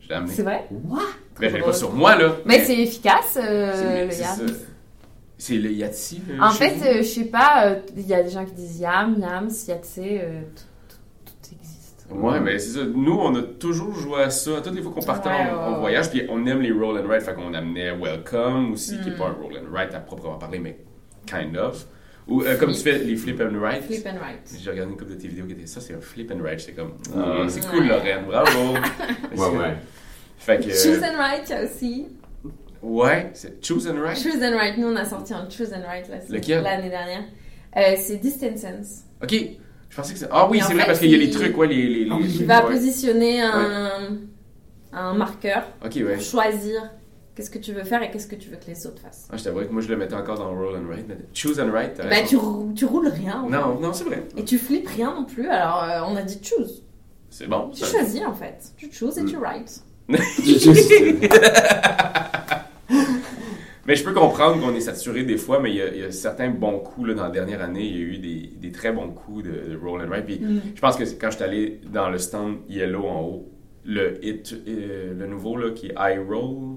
Je 0.00 0.08
l'ai 0.08 0.14
amené. 0.14 0.32
C'est 0.34 0.42
vrai? 0.42 0.66
What? 0.70 1.00
Ben, 1.40 1.50
je 1.50 1.56
l'ai 1.56 1.62
pas 1.62 1.72
sur 1.72 1.92
moi, 1.92 2.16
là. 2.16 2.32
Mais 2.44 2.64
c'est 2.64 2.78
efficace, 2.78 3.38
euh, 3.40 3.72
c'est- 3.74 4.04
le 4.06 4.10
c'est 4.10 4.22
yam. 4.22 4.56
C'est 5.40 5.54
le 5.56 5.70
yati. 5.70 6.20
le 6.28 6.42
En 6.42 6.50
fait, 6.50 6.74
euh, 6.84 6.98
je 6.98 7.02
sais 7.02 7.24
pas, 7.26 7.66
euh, 7.66 7.74
il 7.96 8.06
y 8.08 8.12
a 8.14 8.22
des 8.24 8.30
gens 8.30 8.44
qui 8.44 8.52
disent 8.54 8.80
yam, 8.80 9.16
yams, 9.20 9.48
yatsé, 9.68 10.20
euh, 10.20 10.40
tout, 10.56 11.54
existe. 11.54 12.06
Ouais, 12.10 12.40
mais 12.40 12.58
c'est 12.58 12.78
ça. 12.80 12.84
Nous, 12.92 13.12
on 13.12 13.34
a 13.36 13.42
toujours 13.42 13.94
joué 13.94 14.22
à 14.22 14.30
ça. 14.30 14.60
Toutes 14.64 14.74
les 14.74 14.82
fois 14.82 14.90
qu'on 14.90 15.02
partait 15.02 15.28
Ouais, 15.28 15.34
en, 15.36 15.38
ouais, 15.44 15.50
en 15.52 15.72
ouais. 15.74 15.78
voyage, 15.80 16.10
puis 16.10 16.22
on 16.28 16.44
aime 16.46 16.60
les 16.60 16.72
roll 16.72 16.98
and 16.98 17.06
write, 17.06 17.22
fait 17.22 17.34
qu'on 17.34 17.54
amenait 17.54 17.92
Welcome 17.96 18.72
aussi, 18.72 18.98
qui 19.00 19.10
est 19.10 19.12
Mm. 19.12 19.16
pas 19.18 19.26
un 19.26 19.32
roll 19.32 19.52
and 19.58 19.70
write 19.72 19.94
à 19.94 20.00
proprement 20.00 20.38
parler, 20.38 20.58
mais 20.58 20.76
kind 21.26 21.56
of. 21.56 21.86
Ou 22.28 22.42
euh, 22.42 22.56
comme 22.58 22.72
tu 22.74 22.80
fais 22.80 22.98
les 22.98 23.16
flip 23.16 23.40
and 23.40 23.58
write. 23.58 23.84
Flip 23.84 24.06
and 24.06 24.18
right. 24.22 24.38
J'ai 24.62 24.70
regardé 24.70 24.92
une 24.92 24.98
couple 24.98 25.12
de 25.12 25.16
tes 25.16 25.28
vidéos 25.28 25.46
qui 25.46 25.52
étaient 25.52 25.66
ça, 25.66 25.80
c'est 25.80 25.94
un 25.94 26.00
flip 26.00 26.30
and 26.30 26.40
write. 26.42 26.60
C'est 26.60 26.72
comme, 26.72 26.88
Mm. 27.14 27.14
ah, 27.16 27.44
c'est 27.48 27.66
cool, 27.68 27.80
Ouais. 27.80 27.88
Lorraine, 27.88 28.24
bravo. 28.26 28.74
Ouais, 29.36 29.56
ouais. 29.58 29.74
Fait 30.38 30.58
que. 30.58 30.70
Choose 30.70 31.02
and 31.02 31.16
write, 31.16 31.44
il 31.48 31.50
y 31.50 31.54
a 31.54 31.64
aussi. 31.64 32.06
Ouais, 32.82 33.30
c'est 33.34 33.64
choose 33.64 33.88
and 33.88 33.96
write. 34.00 34.18
Choose 34.22 34.42
and 34.42 34.54
write, 34.56 34.76
nous 34.78 34.86
on 34.88 34.96
a 34.96 35.04
sorti 35.04 35.32
un 35.34 35.48
choose 35.50 35.72
and 35.72 35.82
Lequel? 36.30 36.62
l'année 36.62 36.90
dernière. 36.90 37.24
Euh, 37.76 37.94
c'est 37.96 38.16
Distance 38.16 38.60
Sense. 38.60 39.04
Ok, 39.22 39.34
je 39.90 39.96
pensais 39.96 40.12
que 40.12 40.18
c'est. 40.18 40.28
Ah 40.30 40.48
oui, 40.48 40.60
c'est 40.64 40.74
vrai 40.74 40.86
parce 40.86 40.98
qu'il 41.00 41.10
y 41.10 41.14
a 41.14 41.18
les 41.18 41.30
trucs, 41.30 41.56
ouais, 41.56 41.66
les. 41.66 41.88
les, 41.88 42.04
les- 42.04 42.10
Ah. 42.12 42.16
Il 42.20 42.46
va 42.46 42.64
ouais. 42.66 42.72
positionner 42.74 43.40
un, 43.42 44.18
un 44.92 45.14
marqueur 45.14 45.64
Ok, 45.84 45.92
ouais. 45.96 46.14
pour 46.14 46.22
choisir 46.22 46.90
qu'est-ce 47.38 47.50
que 47.50 47.58
tu 47.60 47.72
veux 47.72 47.84
faire 47.84 48.02
et 48.02 48.10
qu'est-ce 48.10 48.26
que 48.26 48.34
tu 48.34 48.50
veux 48.50 48.56
que 48.56 48.66
les 48.66 48.84
autres 48.88 49.00
fassent? 49.00 49.28
Ah, 49.32 49.36
je 49.36 49.44
t'avoue 49.44 49.60
que 49.60 49.70
moi 49.72 49.80
je 49.80 49.88
le 49.88 49.96
mettais 49.96 50.14
encore 50.16 50.36
dans 50.38 50.50
roll 50.50 50.74
and 50.76 50.88
write. 50.88 51.04
mais 51.08 51.16
choose 51.32 51.60
and 51.60 51.70
write. 51.70 51.96
Bah, 51.98 52.16
tu, 52.26 52.34
rou- 52.36 52.72
tu 52.74 52.84
roules 52.84 53.06
rien. 53.06 53.42
en 53.42 53.48
Non, 53.48 53.78
non, 53.80 53.92
c'est 53.92 54.02
vrai. 54.04 54.16
fait. 54.34 54.40
Et 54.40 54.44
tu 54.44 54.58
flippes 54.58 54.88
rien 54.88 55.14
non 55.14 55.24
plus, 55.24 55.46
alors 55.48 55.84
euh, 55.84 56.00
on 56.12 56.16
a 56.16 56.22
dit 56.22 56.40
choose. 56.42 56.82
C'est 57.30 57.46
bon. 57.46 57.70
Tu 57.72 57.80
ça- 57.84 57.86
choisis 57.98 58.22
en 58.26 58.34
fait. 58.34 58.72
Tu 58.76 58.90
chooses 58.90 59.18
et 59.18 59.22
Mm. 59.22 59.26
tu 59.26 59.36
write. 59.36 59.82
Mais 63.86 63.94
je 63.96 64.04
peux 64.04 64.12
comprendre 64.12 64.60
qu'on 64.60 64.74
est 64.74 64.80
saturé 64.80 65.22
des 65.22 65.38
fois, 65.38 65.60
mais 65.60 65.70
il 65.70 65.76
y 65.76 65.80
a, 65.82 65.88
il 65.94 66.00
y 66.00 66.04
a 66.04 66.10
certains 66.10 66.50
bons 66.50 66.78
coups 66.80 67.08
là, 67.08 67.14
dans 67.14 67.22
la 67.22 67.30
dernière 67.30 67.62
année. 67.62 67.84
Il 67.86 67.96
y 67.96 68.00
a 68.00 68.02
eu 68.02 68.18
des, 68.18 68.50
des 68.60 68.70
très 68.70 68.92
bons 68.92 69.08
coups 69.08 69.44
de, 69.44 69.50
de 69.72 69.78
roll 69.82 70.02
and 70.02 70.08
write. 70.10 70.26
Puis 70.26 70.38
Mm. 70.40 70.60
je 70.74 70.80
pense 70.80 70.96
que 70.96 71.04
quand 71.18 71.30
je 71.30 71.36
suis 71.36 71.44
allé 71.44 71.80
dans 71.90 72.10
le 72.10 72.18
stand 72.18 72.56
Yellow 72.68 73.06
en 73.06 73.22
haut, 73.22 73.48
le 73.86 74.22
hit, 74.22 74.54
euh, 74.66 75.14
le 75.18 75.26
nouveau 75.26 75.56
là, 75.56 75.70
qui 75.70 75.86
est 75.86 75.94
iRoll, 75.98 76.76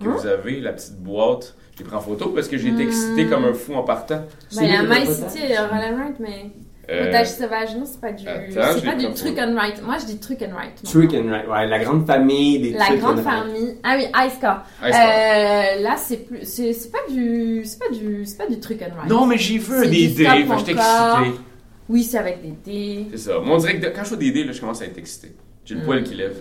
que 0.00 0.08
Hein? 0.08 0.14
vous 0.18 0.26
avez, 0.26 0.60
la 0.60 0.72
petite 0.72 0.96
boîte. 0.98 1.54
Je 1.74 1.80
l'ai 1.80 1.84
pris 1.86 1.96
en 1.96 2.00
photo 2.00 2.28
parce 2.30 2.48
que 2.48 2.56
j'ai 2.56 2.68
été 2.68 2.84
Hmm. 2.84 2.88
excité 2.88 3.26
comme 3.26 3.44
un 3.44 3.52
fou 3.54 3.74
en 3.74 3.82
partant. 3.82 4.22
Ben, 4.54 4.62
il 4.62 4.72
y 4.72 4.76
a 4.76 4.82
le 4.82 4.88
My 4.88 5.00
potage. 5.06 5.30
City 5.30 5.44
et 5.52 5.58
Roll 5.58 5.68
Right, 5.70 6.20
mais. 6.20 6.50
Euh, 6.88 7.06
Potage 7.06 7.26
sauvage, 7.30 7.74
non, 7.76 7.84
c'est 7.84 8.00
pas 8.00 8.12
du. 8.12 8.26
attends, 8.28 8.78
c'est 8.78 8.84
pas 8.84 8.94
du 8.94 9.12
truc 9.12 9.36
and 9.40 9.56
right. 9.56 9.82
Moi, 9.82 9.96
je 9.98 10.06
dis 10.06 10.18
truc 10.18 10.40
and 10.42 10.54
right. 10.56 10.80
Trick 10.84 11.12
and 11.14 11.28
Right, 11.28 11.48
ouais, 11.48 11.66
la 11.66 11.80
grande 11.80 12.06
famille 12.06 12.60
des 12.60 12.70
La 12.70 12.94
grande 12.96 13.18
and 13.18 13.22
Right. 13.28 13.42
famille. 13.44 13.74
Ah 13.82 13.96
oui, 13.98 14.04
Ice 14.26 14.34
Core. 14.40 14.62
Euh, 14.84 15.82
là, 15.82 15.96
c'est 15.96 16.18
plus. 16.18 16.44
C'est 16.44 16.72
c'est 16.72 16.92
pas 16.92 16.98
du. 17.10 17.62
C'est 17.64 17.78
pas 17.80 17.88
du. 17.92 18.24
C'est 18.24 18.38
pas 18.38 18.46
du 18.46 18.60
truc 18.60 18.80
and 18.82 18.94
right. 18.96 19.10
Non, 19.10 19.26
mais 19.26 19.36
j'ai 19.36 19.58
vu 19.58 19.84
des 19.88 20.06
dés, 20.08 20.24
j'étais 20.58 20.72
excité. 20.72 21.40
Oui, 21.88 22.04
c'est 22.04 22.18
avec 22.18 22.40
des 22.42 22.54
dés. 22.64 23.06
C'est 23.12 23.30
ça. 23.32 23.38
Moi, 23.40 23.56
on 23.56 23.58
dirait 23.58 23.78
que 23.80 23.86
quand 23.86 24.04
je 24.04 24.10
fais 24.10 24.16
des 24.16 24.30
dés, 24.30 24.44
là, 24.44 24.52
je 24.52 24.60
commence 24.60 24.80
à 24.80 24.84
être 24.86 24.98
excité. 24.98 25.34
J'ai 25.64 25.74
le 25.74 25.80
Hmm. 25.80 25.84
poil 25.84 26.04
qui 26.04 26.14
lève. 26.14 26.36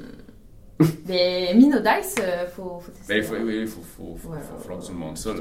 Des 1.05 1.53
Mino 1.55 1.80
Dice, 1.80 2.15
euh, 2.19 2.47
faut, 2.47 2.80
faut 2.80 2.91
tester. 2.91 3.13
Ben, 3.13 3.17
il 3.17 3.23
faut, 3.23 3.36
oui, 3.36 3.59
il 3.61 3.67
faut, 3.67 3.82
faut, 3.82 4.15
faut, 4.17 4.30
Ouais, 4.30 4.39
falloir 4.59 4.82
que 4.82 4.86
tu 4.86 4.91
me 4.91 4.97
montres 4.97 5.17
ça. 5.17 5.34
Là. 5.34 5.39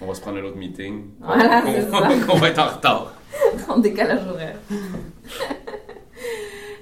On 0.00 0.06
va 0.06 0.14
se 0.14 0.20
prendre 0.20 0.38
un 0.38 0.44
autre 0.44 0.56
meeting. 0.56 1.10
Voilà, 1.20 1.62
ça. 1.62 2.26
qu'on 2.26 2.38
va 2.38 2.48
être 2.48 2.58
en 2.58 2.76
retard. 2.76 3.14
en 3.68 3.78
décalage 3.78 4.26
horaire. 4.26 4.58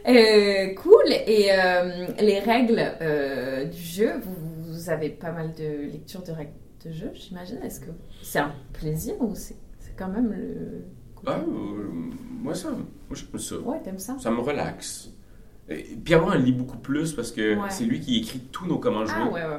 Euh, 0.08 0.74
cool. 0.76 1.12
Et 1.26 1.48
euh, 1.52 2.06
les 2.20 2.38
règles 2.40 2.82
euh, 3.00 3.66
du 3.66 3.78
jeu, 3.80 4.12
vous, 4.22 4.34
vous 4.64 4.90
avez 4.90 5.10
pas 5.10 5.30
mal 5.30 5.52
de 5.54 5.92
lectures 5.92 6.22
de 6.22 6.32
règles 6.32 6.54
de 6.84 6.90
jeu, 6.90 7.10
j'imagine. 7.14 7.58
Est-ce 7.62 7.80
que 7.80 7.90
c'est 8.22 8.38
un 8.38 8.54
plaisir 8.72 9.14
ou 9.20 9.34
c'est 9.34 9.56
c'est 9.78 9.94
quand 9.96 10.08
même 10.08 10.32
le. 10.32 10.84
Ah, 11.26 11.38
euh, 11.38 11.88
moi, 12.42 12.54
ça, 12.54 12.70
moi, 12.70 12.86
j'aime 13.12 13.38
ça. 13.38 13.58
Ouais, 13.58 13.80
t'aimes 13.82 13.98
ça? 13.98 14.16
Ça 14.18 14.30
me 14.30 14.40
relaxe. 14.40 15.10
Et 15.70 15.96
Pierre 16.04 16.24
en 16.26 16.34
lit 16.34 16.52
beaucoup 16.52 16.78
plus 16.78 17.12
parce 17.12 17.30
que 17.30 17.54
Ouais. 17.54 17.68
c'est 17.70 17.84
lui 17.84 18.00
qui 18.00 18.18
écrit 18.18 18.40
tous 18.50 18.66
nos 18.66 18.78
comment 18.78 19.06
jouer. 19.06 19.14
Ah 19.20 19.24
ouais, 19.26 19.40
ouais, 19.40 19.46
ouais, 19.46 19.52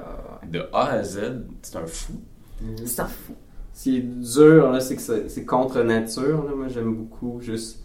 ouais. 0.43 0.47
De 0.49 0.65
A 0.73 0.91
à 0.91 1.03
Z, 1.03 1.19
c'est 1.61 1.77
un 1.77 1.85
fou. 1.87 2.13
C'est 2.85 2.99
un 3.01 3.05
fou. 3.05 3.33
Ce 3.73 3.83
qui 3.83 3.97
est 3.97 4.01
dur, 4.01 4.71
là, 4.71 4.79
c'est 4.81 4.95
que 4.97 5.01
c'est 5.01 5.29
c'est 5.29 5.45
contre 5.45 5.81
nature. 5.83 6.43
Là. 6.43 6.51
Moi, 6.55 6.67
j'aime 6.67 6.93
beaucoup 6.95 7.39
juste 7.39 7.79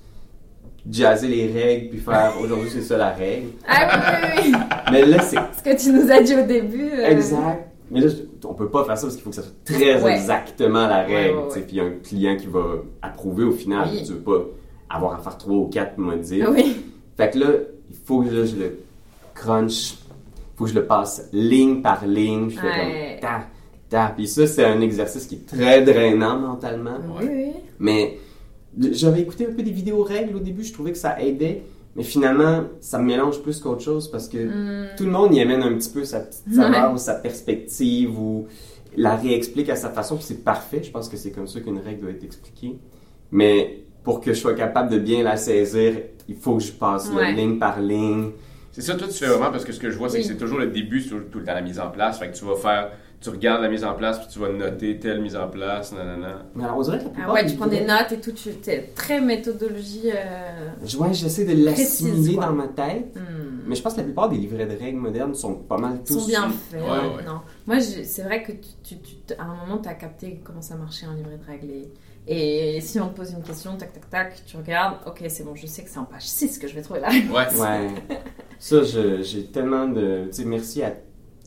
jazzer 0.91 1.29
les 1.29 1.53
règles 1.53 1.91
puis 1.91 1.99
faire 1.99 2.33
aujourd'hui, 2.43 2.68
c'est 2.70 2.83
ça 2.83 2.97
la 2.97 3.11
règle. 3.11 3.49
Ah 3.66 3.89
oui, 4.37 4.43
oui, 4.45 4.53
oui. 4.53 4.59
Mais 4.93 5.05
là, 5.07 5.20
c'est 5.20 5.37
Ce 5.57 5.62
que 5.62 5.81
tu 5.81 5.93
nous 5.93 6.11
as 6.11 6.20
dit 6.22 6.35
au 6.35 6.45
début. 6.47 6.91
euh, 6.91 7.07
exact. 7.09 7.68
Mais 7.91 8.01
là, 8.01 8.09
on 8.45 8.55
peut 8.55 8.68
pas 8.68 8.85
faire 8.85 8.99
ça 8.99 9.03
parce 9.07 9.14
qu'il 9.14 9.22
faut 9.22 9.31
que 9.31 9.37
ça 9.37 9.43
soit 9.43 9.53
très 9.64 10.03
Ouais. 10.03 10.14
exactement 10.16 10.89
la 10.89 11.05
règle. 11.05 11.39
Puis 11.53 11.62
il 11.70 11.74
y 11.77 11.81
a 11.81 11.85
un 11.85 11.93
client 12.03 12.37
qui 12.37 12.49
va 12.49 12.64
approuver 13.03 13.45
au 13.45 13.53
final. 13.53 13.89
Oui. 13.93 14.03
Tu 14.05 14.12
veux 14.14 14.18
pas 14.18 14.45
avoir 14.91 15.14
à 15.14 15.18
faire 15.18 15.39
trois 15.39 15.55
ou 15.57 15.68
quatre 15.68 15.97
modifs. 15.97 16.45
Oui. 16.51 16.85
Fait 17.16 17.31
que 17.31 17.39
là, 17.39 17.47
il 17.91 17.97
faut 18.05 18.22
que 18.22 18.28
là, 18.30 18.45
je 18.45 18.57
le 18.57 18.78
crunch. 19.34 19.93
Il 19.95 20.59
faut 20.59 20.64
que 20.64 20.70
je 20.70 20.74
le 20.74 20.87
passe 20.87 21.28
ligne 21.32 21.82
par 21.82 22.07
ligne. 22.07 22.51
Je 22.51 22.57
fais 22.59 22.66
Ouais. 22.66 23.18
comme 23.20 23.30
ta, 23.30 23.47
ta. 24.09 24.12
Puis 24.14 24.26
ça, 24.26 24.47
c'est 24.47 24.64
un 24.64 24.80
exercice 24.80 25.26
qui 25.26 25.34
est 25.37 25.47
très 25.47 25.82
drainant 25.82 26.39
mentalement. 26.39 26.97
Oui, 27.20 27.26
oui. 27.30 27.51
Mais 27.78 28.18
j'avais 28.93 29.20
écouté 29.20 29.47
un 29.47 29.53
peu 29.53 29.62
des 29.62 29.70
vidéos 29.70 30.03
règles 30.03 30.37
au 30.37 30.41
début, 30.41 30.64
je 30.64 30.72
trouvais 30.72 30.93
que 30.93 30.99
ça 30.99 31.20
aidait. 31.20 31.62
Mais 31.95 32.03
finalement, 32.03 32.64
ça 32.80 32.99
me 32.99 33.05
mélange 33.07 33.41
plus 33.41 33.59
qu'autre 33.61 33.80
chose 33.82 34.11
parce 34.11 34.28
que 34.28 34.37
Hmm. 34.39 34.89
tout 34.99 35.05
le 35.05 35.11
monde 35.11 35.34
y 35.34 35.41
amène 35.41 35.62
un 35.62 35.74
petit 35.78 35.89
peu 35.91 36.05
sa 36.05 36.20
petite 36.20 36.55
saveur 36.55 36.89
Ouais. 36.91 36.95
ou 36.95 36.99
sa 36.99 37.14
perspective 37.14 38.18
ou 38.20 38.47
la 38.99 39.16
réexplique 39.16 39.68
à 39.70 39.76
sa 39.76 39.89
façon. 39.91 40.16
Puis 40.16 40.24
c'est 40.24 40.45
parfait. 40.45 40.82
Je 40.82 40.91
pense 40.91 41.09
que 41.09 41.16
c'est 41.16 41.30
comme 41.30 41.47
ça 41.47 41.61
qu'une 41.61 41.78
règle 41.78 42.03
doit 42.03 42.11
être 42.11 42.24
expliquée. 42.24 42.78
Mais 43.30 43.80
pour 44.07 44.20
que 44.20 44.32
je 44.32 44.38
sois 44.38 44.54
capable 44.54 44.88
de 44.90 44.98
bien 45.00 45.24
la 45.24 45.36
saisir, 45.36 45.94
il 46.28 46.36
faut 46.36 46.57
que 46.59 46.62
je 46.62 46.70
passe 46.72 47.11
Ouais. 47.11 47.32
ligne 47.32 47.59
par 47.59 47.80
ligne. 47.80 48.30
C'est 48.70 48.82
ça, 48.82 48.94
toi, 48.94 49.09
tu 49.09 49.14
fais 49.14 49.26
vraiment 49.26 49.50
parce 49.50 49.64
que 49.64 49.72
ce 49.72 49.80
que 49.80 49.90
je 49.90 49.98
vois, 49.98 50.09
c'est 50.09 50.18
Oui. 50.18 50.22
que 50.22 50.28
c'est 50.28 50.36
toujours 50.38 50.59
le 50.59 50.68
début, 50.68 51.00
c'est 51.00 51.09
toujours 51.11 51.28
tout 51.30 51.40
le 51.40 51.44
temps 51.44 51.54
la 51.54 51.61
mise 51.61 51.80
en 51.80 51.90
place. 51.90 52.18
Fait 52.20 52.30
que 52.30 52.36
tu 52.36 52.44
vas 52.44 52.54
faire, 52.54 52.90
tu 53.20 53.30
regardes 53.30 53.62
la 53.62 53.68
mise 53.68 53.82
en 53.84 53.94
place, 53.94 54.18
puis 54.20 54.28
tu 54.30 54.38
vas 54.38 54.50
noter 54.50 55.00
telle 55.00 55.20
mise 55.22 55.34
en 55.34 55.48
place, 55.48 55.92
nanana. 55.92 56.44
Mais 56.54 56.62
alors, 56.64 56.78
on 56.78 56.82
dirait 56.82 56.98
que 56.98 57.04
la 57.04 57.11
Ah 57.11 57.14
plupart 57.14 57.34
ouais, 57.34 57.46
tu 57.46 57.57
prends 57.57 57.66
des 57.66 57.80
notes 57.80 58.12
et 58.12 58.20
tout. 58.20 58.30
Tu 58.32 58.50
es 58.70 58.82
très 58.94 59.20
méthodologie. 59.20 60.11
euh, 60.14 60.68
Je- 60.84 60.96
Ouais, 60.98 61.12
j'essaie 61.12 61.44
de 61.44 61.64
l'assimiler 61.64 62.36
dans 62.36 62.52
ma 62.52 62.68
tête. 62.68 63.16
hmm. 63.16 63.62
Mais 63.66 63.74
je 63.74 63.82
pense 63.82 63.94
que 63.94 63.98
la 63.98 64.04
plupart 64.04 64.28
des 64.28 64.36
livrets 64.36 64.66
de 64.66 64.78
règles 64.78 64.98
modernes 65.00 65.34
sont 65.34 65.54
pas 65.54 65.78
mal 65.78 65.98
tous. 66.07 66.20
sont 66.20 66.26
bien 66.28 66.48
faits. 66.50 66.80
Ouais, 66.80 66.88
ouais, 66.88 67.16
ouais. 67.16 67.24
Non. 67.26 67.40
Moi, 67.66 67.80
c'est 67.80 68.22
vrai 68.22 68.42
que 68.44 68.52
tu, 68.52 68.68
tu- 68.84 68.96
tu- 69.26 69.34
à 69.36 69.42
un 69.44 69.57
moment, 69.66 69.78
tu 69.82 69.88
as 69.88 69.94
capté 69.94 70.40
comment 70.44 70.62
ça 70.62 70.76
marchait 70.76 71.07
un 71.07 71.14
livret 71.14 71.38
de 71.38 71.46
règles. 71.50 71.70
Et, 71.72 71.88
et 72.27 72.81
si 72.81 72.99
on 73.01 73.09
te 73.09 73.16
pose 73.16 73.31
une 73.33 73.43
question, 73.43 73.77
tac, 73.77 73.93
tac, 73.93 74.11
tac, 74.11 74.43
tu 74.47 74.57
regardes, 74.57 74.99
ok, 75.07 75.22
c'est 75.29 75.45
bon, 75.45 75.55
je 75.55 75.66
sais 75.66 75.83
que 75.85 75.91
c'est 75.91 75.99
en 75.99 76.05
page 76.05 76.27
6 76.27 76.59
que 76.59 76.66
je 76.68 76.74
vais 76.74 76.83
trouver 76.83 77.01
la 77.01 77.09
réponse. 77.09 77.55
Ouais. 77.55 77.61
Ouais. 77.61 77.89
Ça, 78.59 78.83
j'ai 78.83 79.47
tellement 79.47 79.87
de. 79.87 80.27
Tu 80.27 80.33
sais, 80.39 80.45
merci 80.45 80.83
à 80.83 80.95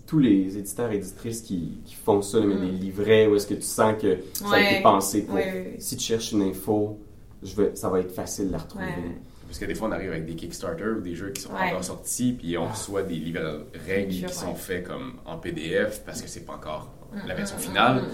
tous 0.05 0.19
les 0.19 0.57
éditeurs 0.57 0.91
et 0.91 0.95
éditrices 0.97 1.41
qui, 1.41 1.81
qui 1.85 1.95
font 1.95 2.21
ça, 2.21 2.39
mais 2.39 2.55
Mm. 2.55 2.59
des 2.61 2.71
livrets 2.71 3.27
où 3.27 3.35
est-ce 3.35 3.47
que 3.47 3.55
tu 3.55 3.61
sens 3.63 3.95
que 4.01 4.17
ça 4.33 4.53
a 4.53 4.59
été 4.59 4.81
pensé 4.81 5.23
pour. 5.23 5.35
Ouais, 5.35 5.43
ouais, 5.45 5.51
ouais. 5.53 5.75
Si 5.79 5.97
tu 5.97 6.03
cherches 6.05 6.31
une 6.31 6.43
info, 6.43 6.99
je 7.43 7.53
ça 7.75 7.89
va 7.89 7.99
être 7.99 8.11
facile 8.13 8.47
de 8.47 8.51
la 8.53 8.57
retrouver. 8.59 8.85
Ouais. 8.85 9.17
Parce 9.47 9.57
que 9.57 9.65
des 9.65 9.73
fois, 9.73 9.87
on 9.87 9.91
arrive 9.91 10.11
avec 10.11 10.25
des 10.27 10.35
Kickstarter 10.35 10.83
ou 10.97 11.01
des 11.01 11.15
jeux 11.15 11.31
qui 11.31 11.41
sont 11.41 11.49
encore 11.53 11.83
sortis, 11.83 12.33
puis 12.33 12.55
on 12.57 12.65
Ah. 12.65 12.71
reçoit 12.73 13.01
des 13.03 13.15
livres 13.15 13.39
de 13.41 13.65
règles 13.87 14.11
qui 14.13 14.21
ouais. 14.25 14.31
sont 14.31 14.53
faits 14.55 14.83
comme 14.83 15.13
en 15.25 15.37
PDF 15.37 16.03
parce 16.05 16.21
que 16.21 16.27
c'est 16.29 16.45
pas 16.45 16.53
encore 16.53 16.91
la 17.27 17.33
Mm, 17.33 17.37
version 17.37 17.57
mm, 17.57 17.59
finale. 17.59 18.01
mm. 18.01 18.05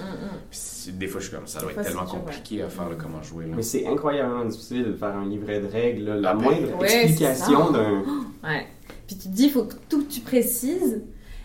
Puis 0.52 0.92
des 0.94 1.08
fois, 1.08 1.20
je 1.22 1.28
suis 1.28 1.36
comme 1.36 1.48
ça, 1.48 1.62
doit 1.62 1.72
être 1.72 1.82
tellement 1.82 2.06
compliqué 2.06 2.62
à 2.62 2.70
faire 2.70 2.90
comment 2.98 3.22
jouer. 3.22 3.46
Là. 3.48 3.56
Mais 3.56 3.62
c'est 3.62 3.86
incroyablement 3.88 4.46
difficile 4.46 4.86
de 4.86 4.94
faire 4.94 5.16
un 5.16 5.26
livret 5.28 5.60
de 5.60 5.68
règles. 5.68 6.04
là. 6.06 6.16
La 6.16 6.30
Ah 6.32 6.34
moindre 6.36 6.78
ouais, 6.80 7.04
explication 7.06 7.72
d'un. 7.72 8.04
Ouais. 8.44 8.68
Puis 9.08 9.18
tu 9.18 9.30
te 9.30 9.34
dis, 9.34 9.46
il 9.46 9.52
faut 9.52 9.64
que 9.66 9.76
tout 9.90 10.04
tu 10.04 10.22
précises. 10.22 11.02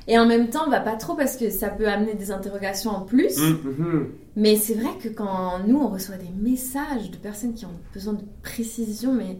Et 0.09 0.19
en 0.19 0.27
même 0.27 0.49
temps, 0.51 0.69
va 0.69 0.81
pas 0.81 0.97
trop 0.97 1.15
parce 1.15 1.37
que 1.37 1.51
ça 1.51 1.69
peut 1.69 1.87
amener 1.89 2.15
des 2.15 2.31
interrogations 2.31 2.91
en 2.91 3.03
plus. 3.03 3.39
Mm. 3.39 3.59
Mhm. 3.65 4.09
Mais 4.37 4.57
c'est 4.57 4.75
vrai 4.75 4.91
que 5.03 5.09
quand 5.09 5.61
nous, 5.67 5.79
on 5.79 5.89
reçoit 5.89 6.17
des 6.17 6.31
messages 6.41 7.11
de 7.11 7.17
personnes 7.17 7.55
qui 7.55 7.65
ont 7.67 7.79
besoin 7.93 8.15
de 8.15 8.23
précision, 8.43 9.13
mais 9.13 9.39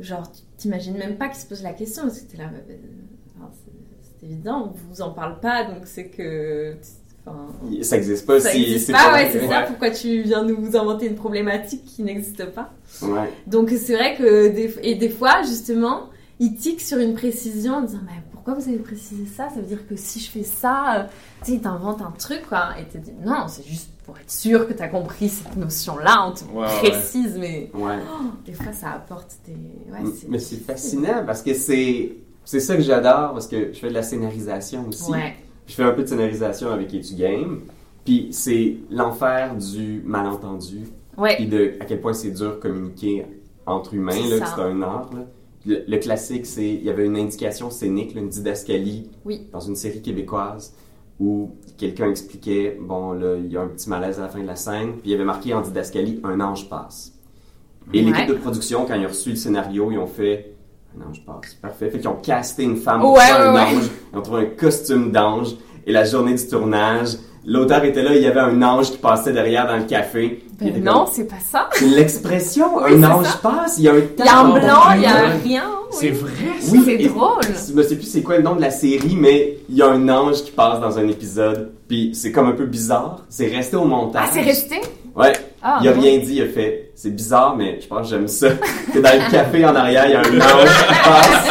genre, 0.00 0.30
tu 0.30 0.42
t'imagines 0.56 0.96
même 0.96 1.16
pas 1.16 1.28
qu'ils 1.28 1.38
se 1.40 1.46
posent 1.46 1.62
la 1.62 1.72
question 1.72 2.02
parce 2.04 2.20
que 2.20 2.30
t'es 2.30 2.36
là, 2.38 2.44
euh, 2.44 2.74
enfin, 3.38 3.50
c'est 3.52 3.72
c'est 4.20 4.26
évident, 4.26 4.72
on 4.74 4.88
vous 4.92 5.02
en 5.02 5.10
parle 5.10 5.40
pas, 5.40 5.64
donc 5.64 5.82
c'est 5.86 6.08
que. 6.08 6.76
Enfin, 7.26 7.82
Ça 7.82 7.96
existe 7.96 8.24
pas 8.26 8.38
ça 8.40 8.50
si 8.50 8.62
existe 8.62 8.86
c'est 8.86 8.92
pas, 8.92 9.10
pas. 9.10 9.12
ouais, 9.14 9.28
c'est 9.32 9.40
ça. 9.40 9.46
Ouais. 9.60 9.66
Pourquoi 9.66 9.90
tu 9.90 10.22
viens 10.22 10.44
nous 10.44 10.76
inventer 10.76 11.06
une 11.06 11.16
problématique 11.16 11.84
qui 11.84 12.02
n'existe 12.02 12.44
pas 12.52 12.70
Ouais. 13.02 13.30
Donc 13.46 13.70
c'est 13.70 13.94
vrai 13.96 14.14
que 14.16 14.48
des, 14.48 14.74
et 14.82 14.94
des 14.94 15.08
fois 15.08 15.42
justement, 15.42 16.04
ils 16.38 16.54
tiquent 16.54 16.80
sur 16.80 16.98
une 16.98 17.14
précision 17.14 17.74
en 17.76 17.80
disant 17.82 17.98
mais 18.06 18.22
pourquoi 18.32 18.54
vous 18.54 18.68
avez 18.68 18.78
précisé 18.78 19.24
ça? 19.26 19.48
Ça 19.48 19.56
veut 19.56 19.66
dire 19.66 19.86
que 19.88 19.96
si 19.96 20.20
je 20.20 20.30
fais 20.30 20.44
ça, 20.44 20.94
euh, 21.00 21.04
tu 21.40 21.46
sais, 21.46 21.52
ils 21.56 21.60
t'inventent 21.60 22.02
un 22.02 22.12
truc 22.16 22.42
quoi. 22.48 22.68
Et 22.80 22.84
tu 22.84 22.98
te 23.00 23.04
dis 23.04 23.12
non, 23.24 23.46
c'est 23.48 23.66
juste 23.66 23.90
pour 24.04 24.16
être 24.18 24.30
sûr 24.30 24.68
que 24.68 24.72
tu 24.72 24.82
as 24.84 24.88
compris 24.88 25.28
cette 25.28 25.56
notion-là, 25.56 26.28
on 26.28 26.32
te 26.32 26.44
Ouais, 26.56 26.66
précise, 26.90 27.36
mais 27.40 27.70
Ouais. 27.74 27.96
oh, 28.08 28.26
des 28.46 28.52
fois 28.52 28.72
ça 28.72 28.92
apporte 28.92 29.32
des. 29.46 29.52
Ouais, 29.92 30.08
Mais 30.28 30.38
c'est 30.38 30.64
fascinant 30.64 31.24
parce 31.26 31.42
que 31.42 31.54
c'est. 31.54 32.12
C'est 32.44 32.60
ça 32.60 32.76
que 32.76 32.82
j'adore 32.82 33.32
parce 33.32 33.48
que 33.48 33.72
je 33.72 33.78
fais 33.80 33.88
de 33.88 33.94
la 33.94 34.04
scénarisation 34.04 34.86
aussi. 34.88 35.10
Ouais, 35.10 35.34
Je 35.66 35.74
fais 35.74 35.82
un 35.82 35.92
peu 35.92 36.02
de 36.02 36.06
scénarisation 36.08 36.70
avec 36.70 36.92
Etu 36.94 37.14
Game. 37.14 37.60
Puis 38.04 38.28
c'est 38.30 38.76
l'enfer 38.90 39.56
du 39.56 40.02
malentendu. 40.04 40.82
ouais, 41.18 41.36
Puis 41.36 41.46
de 41.46 41.74
à 41.80 41.84
quel 41.84 42.00
point 42.00 42.12
c'est 42.12 42.30
dur 42.30 42.52
de 42.52 42.60
communiquer 42.60 43.26
entre 43.66 43.94
humains, 43.94 44.12
C'est 44.12 44.38
là, 44.38 44.46
c'est 44.46 44.60
un 44.62 44.80
art. 44.82 45.10
là. 45.12 45.26
Le, 45.66 45.82
le 45.88 45.96
classique, 45.98 46.46
c'est 46.46 46.68
il 46.68 46.84
y 46.84 46.90
avait 46.90 47.04
une 47.06 47.16
indication 47.16 47.70
scénique, 47.70 48.14
là, 48.14 48.20
une 48.20 48.28
didascalie 48.28 49.10
Oui. 49.24 49.48
dans 49.52 49.58
une 49.58 49.74
série 49.74 50.00
québécoise 50.00 50.72
où 51.18 51.50
quelqu'un 51.78 52.10
expliquait 52.10 52.78
bon 52.80 53.12
là 53.12 53.36
il 53.36 53.50
y 53.50 53.56
a 53.56 53.62
un 53.62 53.68
petit 53.68 53.88
malaise 53.88 54.18
à 54.20 54.22
la 54.22 54.28
fin 54.28 54.40
de 54.40 54.46
la 54.46 54.54
scène, 54.54 54.92
puis 54.92 55.00
il 55.06 55.10
y 55.10 55.14
avait 55.14 55.24
marqué 55.24 55.52
en 55.54 55.62
didascalie 55.62 56.20
un 56.22 56.38
ange 56.40 56.68
passe. 56.68 57.12
Et 57.92 58.04
Ouais. 58.04 58.10
l'équipe 58.12 58.28
de 58.28 58.34
production 58.34 58.84
quand 58.86 58.94
ils 58.94 59.04
ont 59.06 59.08
reçu 59.08 59.30
le 59.30 59.36
scénario, 59.36 59.90
ils 59.90 59.98
ont 59.98 60.06
fait 60.06 60.54
un 61.00 61.10
ange 61.10 61.22
passe, 61.26 61.54
parfait. 61.54 61.90
Fait 61.90 61.98
qu'ils 61.98 62.08
ont 62.08 62.14
casté 62.22 62.62
une 62.62 62.76
femme 62.76 63.00
Ouais, 63.02 63.06
pour 63.08 63.18
faire 63.20 63.40
un 63.40 63.54
ouais, 63.54 63.60
ouais. 63.60 63.76
ange, 63.76 63.84
ils 64.12 64.18
ont 64.18 64.22
trouvé 64.22 64.42
un 64.42 64.56
costume 64.58 65.12
d'ange 65.12 65.48
et 65.86 65.92
la 65.92 66.04
journée 66.04 66.34
du 66.34 66.46
tournage, 66.48 67.16
l'auteur 67.44 67.84
était 67.84 68.02
là, 68.02 68.14
il 68.14 68.22
y 68.22 68.26
avait 68.26 68.40
un 68.40 68.60
ange 68.62 68.90
qui 68.90 68.98
passait 68.98 69.32
derrière 69.32 69.66
dans 69.66 69.76
le 69.76 69.84
café. 69.84 70.42
Ben 70.58 70.72
comme, 70.72 70.82
non, 70.82 71.06
c'est 71.12 71.24
pas 71.28 71.34
ça. 71.50 71.68
c'est 71.74 71.84
l'expression, 71.84 72.76
Oui, 72.82 72.94
un 72.94 73.04
ange 73.10 73.26
ça. 73.26 73.38
passe, 73.42 73.76
il 73.78 73.84
y 73.84 73.88
a 73.88 73.92
un 73.92 73.96
Il 73.98 74.24
y 74.24 74.28
a 74.28 74.38
un 74.40 74.44
temps. 74.44 74.54
blanc, 74.54 74.92
il 74.96 75.02
y 75.02 75.06
a 75.06 75.16
un 75.16 75.28
Ouais. 75.28 75.36
rien. 75.44 75.64
C'est 75.90 76.10
vrai, 76.10 76.32
Oui, 76.72 76.82
c'est 76.84 76.94
et- 76.94 77.08
drôle. 77.08 77.40
Je 77.48 77.82
sais 77.82 77.94
plus 77.96 78.06
c'est 78.06 78.22
quoi 78.22 78.38
le 78.38 78.42
nom 78.42 78.56
de 78.56 78.60
la 78.60 78.70
série, 78.70 79.16
mais 79.18 79.58
il 79.68 79.76
y 79.76 79.82
a 79.82 79.86
un 79.88 80.08
ange 80.08 80.42
qui 80.42 80.50
passe 80.50 80.80
dans 80.80 80.98
un 80.98 81.06
épisode, 81.08 81.72
puis 81.86 82.10
c'est 82.14 82.32
comme 82.32 82.48
un 82.48 82.52
peu 82.52 82.66
bizarre. 82.66 83.20
C'est 83.28 83.46
resté 83.48 83.76
au 83.76 83.84
montage. 83.84 84.24
Ah, 84.26 84.30
c'est 84.32 84.40
resté? 84.42 84.80
Ouais, 85.14 85.32
Ah, 85.62 85.78
il 85.82 85.88
a 85.88 85.92
rien 85.92 86.18
dit, 86.18 86.34
il 86.36 86.42
a 86.42 86.46
fait. 86.48 86.90
C'est 86.94 87.10
bizarre, 87.14 87.56
mais 87.56 87.78
je 87.80 87.86
pense 87.86 88.02
que 88.08 88.14
j'aime 88.16 88.28
ça. 88.28 88.50
que 88.92 88.98
dans 88.98 89.12
le 89.12 89.30
café 89.30 89.64
en 89.64 89.74
arrière, 89.74 90.04
il 90.06 90.12
y 90.12 90.14
a 90.14 90.20
un 90.20 90.22
ange 90.22 90.28
qui 90.28 90.94
passe. 91.04 91.48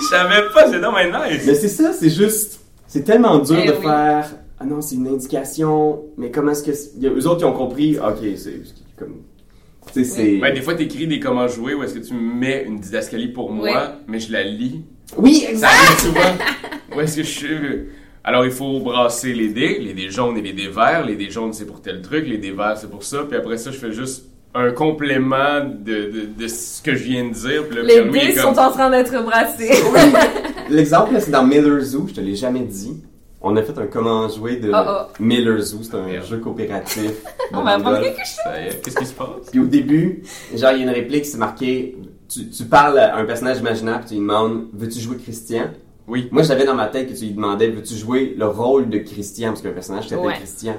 Je 0.00 0.06
savais 0.08 0.42
pas, 0.54 0.70
c'est 0.70 0.80
donc 0.80 0.94
nice. 1.30 1.42
Mais 1.46 1.54
c'est 1.54 1.68
ça, 1.68 1.92
c'est 1.92 2.10
juste. 2.10 2.60
C'est 2.86 3.02
tellement 3.02 3.38
dur 3.38 3.56
Eh 3.62 3.66
de 3.66 3.72
oui. 3.72 3.82
faire. 3.82 4.26
Ah 4.58 4.64
non, 4.64 4.80
c'est 4.80 4.94
une 4.94 5.08
indication, 5.08 6.02
mais 6.16 6.30
comment 6.30 6.52
est-ce 6.52 6.62
que. 6.62 6.70
il 6.96 7.02
y 7.02 7.06
a- 7.06 7.10
Eux 7.10 7.26
autres, 7.26 7.40
ils 7.40 7.44
ont 7.46 7.52
compris. 7.52 7.98
Ok, 7.98 8.18
c'est 8.36 8.62
comme. 8.98 9.16
Tu 9.92 10.04
sais, 10.04 10.04
c'est. 10.04 10.36
Ben, 10.38 10.54
des 10.54 10.62
fois, 10.62 10.74
t'écris 10.74 11.06
des 11.06 11.20
comment 11.20 11.46
jouer 11.48 11.74
où 11.74 11.82
est-ce 11.82 11.94
que 11.94 11.98
tu 12.06 12.14
mets 12.14 12.64
une 12.66 12.78
didascalie 12.78 13.28
pour 13.28 13.50
moi, 13.52 13.92
mais 14.06 14.18
je 14.20 14.32
la 14.32 14.42
lis. 14.44 14.82
Oui, 15.16 15.40
Ça 15.40 15.50
exact! 15.50 15.66
arrive 15.68 15.98
souvent. 16.00 16.36
Où 16.96 17.00
est-ce 17.00 17.16
que 17.16 17.22
je 17.22 17.28
suis? 17.30 17.48
Alors, 18.28 18.44
il 18.44 18.50
faut 18.50 18.80
brasser 18.80 19.32
les 19.32 19.48
dés, 19.50 19.78
les 19.78 19.94
dés 19.94 20.10
jaunes 20.10 20.36
et 20.36 20.42
les 20.42 20.52
dés 20.52 20.66
verts. 20.68 21.04
Les 21.06 21.14
dés 21.14 21.30
jaunes, 21.30 21.52
c'est 21.52 21.64
pour 21.64 21.80
tel 21.80 22.02
truc, 22.02 22.26
les 22.26 22.38
dés 22.38 22.50
verts, 22.50 22.76
c'est 22.76 22.90
pour 22.90 23.04
ça. 23.04 23.18
Puis 23.28 23.38
après 23.38 23.56
ça, 23.56 23.70
je 23.70 23.78
fais 23.78 23.92
juste 23.92 24.24
un 24.52 24.72
complément 24.72 25.60
de, 25.60 26.10
de, 26.10 26.28
de 26.36 26.48
ce 26.48 26.82
que 26.82 26.96
je 26.96 27.04
viens 27.04 27.24
de 27.28 27.32
dire. 27.34 27.64
Puis 27.68 27.76
là, 27.76 27.82
Les 27.84 28.02
dés 28.10 28.34
comme- 28.34 28.52
sont 28.54 28.60
en 28.60 28.70
train 28.72 28.90
d'être 28.90 29.22
brassés. 29.24 29.70
L'exemple, 30.70 31.12
là, 31.14 31.20
c'est 31.20 31.30
dans 31.30 31.44
Miller 31.46 31.80
Zoo, 31.80 32.06
je 32.08 32.14
te 32.14 32.20
l'ai 32.20 32.34
jamais 32.34 32.60
dit. 32.62 33.00
On 33.40 33.54
a 33.54 33.62
fait 33.62 33.78
un 33.78 33.86
comment 33.86 34.28
jouer 34.28 34.56
de 34.56 34.72
Oh, 34.74 34.78
oh. 34.88 34.92
Miller 35.20 35.60
Zoo, 35.60 35.78
c'est 35.82 35.94
un 35.94 36.20
jeu 36.20 36.38
coopératif. 36.38 37.12
On 37.52 37.62
va 37.62 37.72
apprendre 37.74 38.00
quelque 38.00 38.16
chose. 38.16 38.80
Qu'est-ce 38.82 38.96
qui 38.96 39.06
se 39.06 39.12
passe? 39.14 39.50
Puis 39.52 39.60
au 39.60 39.66
début, 39.66 40.24
genre, 40.52 40.72
il 40.72 40.78
y 40.78 40.80
a 40.80 40.82
une 40.84 40.90
réplique, 40.90 41.26
c'est 41.26 41.38
marqué, 41.38 41.96
tu, 42.28 42.48
tu 42.48 42.64
parles 42.64 42.98
à 42.98 43.14
un 43.16 43.24
personnage 43.24 43.58
imaginaire, 43.60 44.00
puis 44.00 44.08
tu 44.08 44.14
lui 44.14 44.20
demandes, 44.22 44.64
veux-tu 44.72 44.98
jouer 44.98 45.16
Christian? 45.18 45.66
Oui. 46.08 46.28
Moi, 46.30 46.42
j'avais 46.42 46.64
dans 46.64 46.74
ma 46.74 46.86
tête 46.86 47.08
que 47.12 47.18
tu 47.18 47.24
lui 47.24 47.32
demandais, 47.32 47.68
veux-tu 47.68 47.94
jouer 47.94 48.34
le 48.38 48.46
rôle 48.46 48.88
de 48.88 48.98
Christian, 48.98 49.48
parce 49.48 49.62
qu'un 49.62 49.70
personnage 49.70 50.04
qui 50.04 50.10
s'appelle 50.10 50.26
Ouais. 50.26 50.34
Christian. 50.34 50.74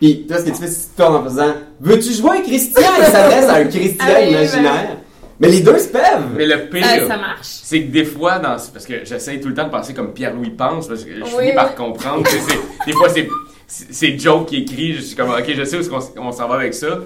Puis, 0.00 0.26
toi, 0.26 0.38
ce 0.38 0.44
que 0.44 0.50
tu 0.50 0.56
fais, 0.56 0.66
c'est 0.66 0.90
que 0.90 0.96
tu 0.96 1.02
tournes 1.02 1.16
en 1.16 1.24
faisant, 1.24 1.54
veux-tu 1.80 2.12
jouer 2.12 2.42
Christian? 2.42 2.82
Il 2.98 3.04
s'adresse 3.04 3.44
à 3.48 3.54
un 3.54 3.64
Christian 3.66 4.04
Ah 4.08 4.14
oui, 4.20 4.30
imaginaire. 4.30 4.96
Mais 5.40 5.48
les 5.48 5.60
deux 5.60 5.78
se 5.78 5.88
peuvent! 5.88 6.28
Mais 6.36 6.46
le 6.46 6.68
pire, 6.68 6.84
Ah, 6.84 6.98
ça 7.08 7.16
marche. 7.16 7.46
c'est 7.62 7.82
que 7.82 7.90
des 7.90 8.04
fois, 8.04 8.38
dans, 8.38 8.56
parce 8.72 8.86
que 8.86 9.04
j'essaye 9.04 9.40
tout 9.40 9.48
le 9.48 9.54
temps 9.54 9.64
de 9.64 9.70
penser 9.70 9.94
comme 9.94 10.12
Pierre-Louis 10.12 10.50
pense, 10.50 10.88
parce 10.88 11.04
que 11.04 11.10
je 11.14 11.22
Oui, 11.22 11.30
finis 11.40 11.54
par 11.54 11.74
comprendre. 11.74 12.22
que 12.24 12.30
c'est- 12.30 12.86
des 12.86 12.92
fois, 12.92 13.08
c'est 13.08 13.28
c'est 13.66 13.92
c'est 13.92 14.18
Joe 14.18 14.44
qui 14.46 14.58
écrit, 14.58 14.92
je 14.94 15.00
suis 15.00 15.16
comme, 15.16 15.30
ok, 15.30 15.44
je 15.56 15.64
sais 15.64 15.76
où 15.76 15.80
est-ce 15.80 15.88
qu'on 15.90 15.98
s- 15.98 16.12
on 16.16 16.30
s'en 16.32 16.46
va 16.48 16.56
avec 16.56 16.74
ça. 16.74 16.98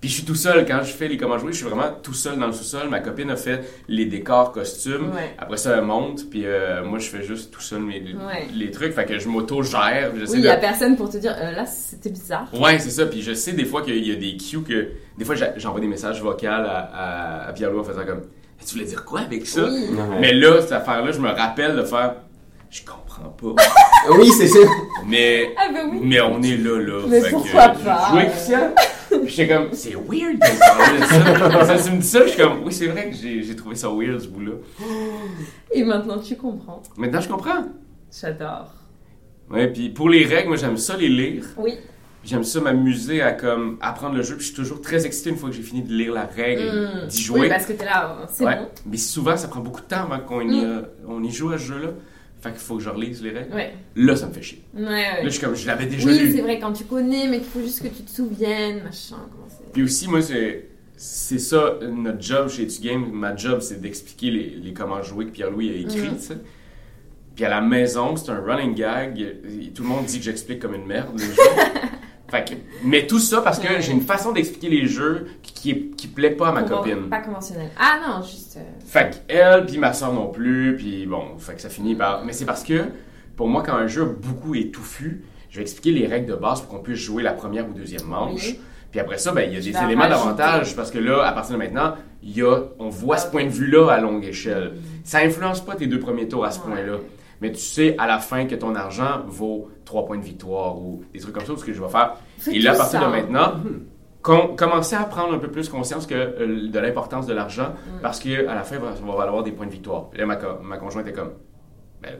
Puis 0.00 0.10
je 0.10 0.14
suis 0.16 0.24
tout 0.24 0.34
seul 0.34 0.66
quand 0.66 0.80
je 0.82 0.92
fais 0.92 1.08
les 1.08 1.16
comment 1.16 1.38
jouer, 1.38 1.52
je 1.52 1.56
suis 1.56 1.66
vraiment 1.66 1.88
tout 2.02 2.12
seul 2.12 2.38
dans 2.38 2.46
le 2.46 2.52
sous-sol. 2.52 2.88
Ma 2.90 3.00
copine 3.00 3.30
a 3.30 3.36
fait 3.36 3.64
les 3.88 4.04
décors, 4.04 4.52
costumes. 4.52 5.10
Ouais. 5.14 5.34
Après 5.38 5.56
ça, 5.56 5.74
elle 5.76 5.84
monte, 5.84 6.28
puis 6.30 6.42
euh, 6.44 6.84
moi 6.84 6.98
je 6.98 7.08
fais 7.08 7.22
juste 7.22 7.50
tout 7.52 7.62
seul 7.62 7.80
mes, 7.80 8.00
Ouais. 8.00 8.46
les 8.54 8.70
trucs. 8.70 8.92
Fait 8.92 9.06
que 9.06 9.18
je 9.18 9.26
m'auto-gère. 9.28 10.10
Oui, 10.14 10.20
il 10.34 10.42
de- 10.42 10.46
y 10.46 10.48
a 10.48 10.56
personne 10.58 10.96
pour 10.96 11.08
te 11.08 11.16
dire, 11.16 11.34
euh, 11.40 11.50
là, 11.52 11.64
c'était 11.66 12.10
bizarre. 12.10 12.46
Ouais, 12.52 12.78
c'est 12.78 12.90
ça. 12.90 13.06
Puis 13.06 13.22
je 13.22 13.32
sais 13.32 13.52
des 13.52 13.64
fois 13.64 13.82
qu'il 13.82 14.06
y 14.06 14.12
a 14.12 14.16
des 14.16 14.36
cues 14.36 14.62
que. 14.62 14.88
Des 15.16 15.24
fois, 15.24 15.34
j'envoie 15.56 15.80
des 15.80 15.86
messages 15.86 16.20
vocaux 16.20 16.46
à, 16.46 16.56
à, 16.56 17.48
à 17.48 17.52
Pierre-Louis 17.54 17.80
en 17.80 17.84
faisant 17.84 18.04
comme. 18.04 18.22
Tu 18.66 18.74
voulais 18.74 18.86
dire 18.86 19.04
quoi 19.04 19.20
avec 19.20 19.46
ça? 19.46 19.64
Oui. 19.64 19.88
Mais 20.20 20.32
là, 20.34 20.60
cette 20.60 20.72
affaire-là, 20.72 21.12
je 21.12 21.20
me 21.20 21.30
rappelle 21.30 21.74
de 21.76 21.82
faire. 21.84 22.16
Je 22.70 22.82
comprends 22.84 23.30
pas. 23.30 23.62
Oui, 24.18 24.28
c'est 24.36 24.48
ça. 24.48 24.58
Mais. 25.06 25.54
Ah, 25.56 25.68
ben 25.72 25.88
oui. 25.90 26.00
Mais 26.02 26.20
on 26.20 26.42
est 26.42 26.56
là, 26.58 26.78
là. 26.80 27.02
Mais 27.08 27.20
Fait 27.22 27.26
que, 27.28 27.32
pourquoi 27.32 27.72
je 27.78 27.84
pas? 27.84 28.74
J'étais 29.36 29.54
comme, 29.54 29.68
c'est 29.72 29.94
weird 29.94 30.38
ça. 30.42 31.64
ça. 31.76 31.76
Tu 31.84 31.90
me 31.96 32.00
dis 32.00 32.06
ça, 32.06 32.22
je 32.24 32.28
suis 32.32 32.42
comme, 32.42 32.62
oui, 32.64 32.72
c'est 32.72 32.86
vrai 32.86 33.10
que 33.10 33.16
j'ai 33.16 33.54
trouvé 33.56 33.74
ça 33.74 33.88
weird, 33.90 34.18
ce 34.20 34.28
bout-là. 34.28 34.52
Et 35.72 35.84
maintenant, 35.84 36.18
tu 36.18 36.36
comprends. 36.36 36.82
Maintenant, 36.96 37.20
je 37.20 37.28
comprends. 37.28 37.64
J'adore. 38.18 38.72
Ouais, 39.50 39.68
puis 39.68 39.90
pour 39.90 40.08
les 40.08 40.24
règles, 40.24 40.48
moi, 40.48 40.56
j'aime 40.56 40.76
ça 40.76 40.96
les 40.96 41.08
lire. 41.08 41.44
Oui. 41.58 41.74
J'aime 42.24 42.42
ça 42.42 42.60
m'amuser 42.60 43.22
à 43.22 43.32
comme 43.32 43.76
apprendre 43.80 44.16
le 44.16 44.22
jeu. 44.22 44.34
Puis 44.36 44.46
je 44.46 44.52
suis 44.52 44.56
toujours 44.56 44.80
très 44.80 45.06
excité 45.06 45.30
une 45.30 45.36
fois 45.36 45.48
que 45.50 45.54
j'ai 45.54 45.62
fini 45.62 45.82
de 45.82 45.92
lire 45.92 46.12
la 46.12 46.24
règle 46.24 46.62
et 46.62 47.04
Mm. 47.04 47.06
d'y 47.06 47.20
jouer. 47.22 47.40
Oui, 47.42 47.48
parce 47.48 47.66
que 47.66 47.72
t'es 47.74 47.84
là, 47.84 48.16
euh, 48.20 48.24
c'est 48.28 48.44
Ouais. 48.44 48.56
bon. 48.56 48.66
Mais 48.86 48.96
souvent, 48.96 49.36
ça 49.36 49.46
prend 49.46 49.60
beaucoup 49.60 49.80
de 49.82 49.86
temps 49.86 50.02
avant 50.10 50.18
qu'on 50.18 50.40
y, 50.40 50.64
euh, 50.64 50.80
on 51.06 51.22
y 51.22 51.30
joue 51.30 51.50
à 51.50 51.58
ce 51.58 51.64
jeu-là. 51.64 51.90
Fait 52.46 52.52
qu'il 52.52 52.60
faut 52.60 52.76
que 52.76 52.82
je 52.82 52.90
relise 52.90 53.22
les 53.22 53.30
règles. 53.30 53.54
Ouais. 53.54 53.74
Là, 53.96 54.14
ça 54.16 54.26
me 54.28 54.32
fait 54.32 54.42
chier. 54.42 54.62
Ouais, 54.74 54.84
Là, 54.84 55.24
je 55.24 55.28
suis 55.30 55.40
comme, 55.40 55.54
je 55.56 55.66
l'avais 55.66 55.86
déjà 55.86 56.08
Oui, 56.08 56.18
lu. 56.18 56.32
c'est 56.32 56.42
vrai, 56.42 56.58
quand 56.60 56.72
tu 56.72 56.84
connais, 56.84 57.26
mais 57.28 57.38
qu'il 57.38 57.46
faut 57.48 57.60
juste 57.60 57.82
que 57.82 57.88
tu 57.88 58.02
te 58.02 58.10
souviennes, 58.10 58.82
machin, 58.84 59.16
comment. 59.30 59.46
Puis 59.72 59.82
aussi, 59.82 60.08
moi, 60.08 60.22
c'est, 60.22 60.68
c'est 60.96 61.38
ça, 61.40 61.78
notre 61.82 62.22
job 62.22 62.48
chez 62.48 62.66
Tu 62.68 62.80
Game. 62.82 63.10
Ma 63.12 63.34
job, 63.34 63.60
c'est 63.60 63.80
d'expliquer 63.80 64.30
les, 64.30 64.50
les 64.62 64.72
comment 64.72 65.02
jouer 65.02 65.26
que 65.26 65.30
Pierre-Louis 65.30 65.70
a 65.70 65.74
écrit, 65.74 66.18
sais. 66.18 66.36
Puis 67.34 67.44
à 67.44 67.50
la 67.50 67.60
maison, 67.60 68.16
c'est 68.16 68.30
un 68.30 68.40
running 68.40 68.74
gag. 68.74 69.36
Tout 69.74 69.82
le 69.82 69.88
monde 69.88 70.06
dit 70.06 70.18
que 70.18 70.24
j'explique 70.24 70.58
comme 70.60 70.74
une 70.74 70.86
merde 70.86 71.18
les. 71.18 71.26
fait 72.28 72.48
que, 72.48 72.54
mais 72.84 73.06
tout 73.06 73.18
ça 73.18 73.40
parce 73.40 73.58
que 73.58 73.66
Ouais. 73.68 73.80
j'ai 73.80 73.92
une 73.92 74.00
façon 74.00 74.32
d'expliquer 74.32 74.68
les 74.68 74.86
jeux 74.86 75.26
qui, 75.42 75.90
qui, 75.96 76.06
plaît 76.08 76.30
pas 76.30 76.48
à 76.48 76.52
ma 76.52 76.62
Conven- 76.62 76.68
copine. 76.68 77.08
Pas 77.10 77.20
conventionnel. 77.20 77.70
Ah 77.78 77.98
non, 78.06 78.22
juste. 78.22 78.56
euh, 78.56 78.60
Fait 78.86 79.22
qu'elle, 79.28 79.66
puis 79.66 79.78
ma 79.78 79.92
soeur 79.92 80.12
non 80.12 80.28
plus, 80.28 80.76
puis 80.76 81.06
bon, 81.06 81.36
fait 81.38 81.54
que 81.54 81.60
ça 81.60 81.68
finit 81.68 81.94
par... 81.94 82.24
Mais 82.24 82.32
c'est 82.32 82.44
parce 82.46 82.62
que, 82.62 82.84
pour 83.36 83.48
moi, 83.48 83.62
quand 83.66 83.74
un 83.74 83.86
jeu 83.86 84.02
a 84.02 84.06
beaucoup 84.06 84.54
est 84.54 84.72
touffu, 84.72 85.24
je 85.50 85.56
vais 85.56 85.62
expliquer 85.62 85.92
les 85.98 86.06
règles 86.06 86.26
de 86.30 86.34
base 86.36 86.60
pour 86.60 86.70
qu'on 86.70 86.82
puisse 86.82 86.98
jouer 87.00 87.22
la 87.22 87.32
première 87.32 87.68
ou 87.68 87.72
deuxième 87.72 88.04
manche. 88.06 88.44
Oui. 88.46 88.60
Puis 88.90 89.00
après 89.00 89.18
ça, 89.18 89.32
ben, 89.32 89.42
il 89.42 89.52
y 89.54 89.56
a 89.56 89.60
Je 89.60 89.70
des 89.70 89.84
éléments 89.84 90.08
d'avantage, 90.08 90.74
parce 90.76 90.90
que 90.90 90.98
là, 90.98 91.22
à 91.26 91.32
partir 91.32 91.54
de 91.54 91.58
maintenant, 91.58 91.94
il 92.22 92.36
y 92.36 92.42
a, 92.42 92.60
on 92.78 92.88
voit 92.88 93.18
ce 93.18 93.28
point 93.30 93.44
de 93.44 93.50
vue-là 93.50 93.90
à 93.90 94.00
longue 94.00 94.24
échelle. 94.24 94.74
Ça 95.04 95.18
influence 95.18 95.60
pas 95.64 95.74
tes 95.74 95.86
deux 95.86 95.98
premiers 96.00 96.28
tours 96.28 96.44
à 96.44 96.50
ce 96.50 96.60
Ouais. 96.60 96.66
point-là. 96.66 96.98
Mais 97.40 97.52
tu 97.52 97.58
sais 97.60 97.94
à 97.98 98.06
la 98.06 98.18
fin 98.18 98.46
que 98.46 98.54
ton 98.54 98.74
argent 98.74 99.22
vaut 99.26 99.68
3 99.86 100.04
points 100.04 100.18
de 100.18 100.24
victoire 100.24 100.76
ou 100.78 101.02
des 101.14 101.20
trucs 101.20 101.34
comme 101.34 101.46
ça, 101.46 101.52
ce 101.56 101.64
que 101.64 101.72
je 101.72 101.80
vais 101.82 101.88
faire. 101.88 102.16
Et 102.52 102.58
là, 102.58 102.72
à 102.72 102.76
partir 102.76 103.00
ça. 103.00 103.06
de 103.06 103.10
maintenant, 103.10 103.52
com- 104.20 104.54
commencer 104.56 104.96
à 104.96 105.04
prendre 105.04 105.32
un 105.32 105.38
peu 105.38 105.48
plus 105.48 105.68
conscience 105.70 106.06
que, 106.06 106.14
euh, 106.14 106.68
de 106.68 106.78
l'importance 106.78 107.26
de 107.26 107.32
l'argent 107.32 107.68
Mm. 107.70 108.00
parce 108.02 108.18
que 108.20 108.46
à 108.46 108.54
la 108.54 108.62
fin, 108.64 108.76
on 109.02 109.06
va 109.12 109.16
valoir 109.16 109.42
des 109.42 109.52
points 109.52 109.66
de 109.66 109.70
victoire. 109.72 110.10
Puis 110.10 110.20
là, 110.20 110.26
ma, 110.26 110.36
co- 110.36 110.58
ma 110.62 110.76
conjointe 110.76 111.06
est 111.06 111.12
comme, 111.12 111.32
ben, 112.02 112.10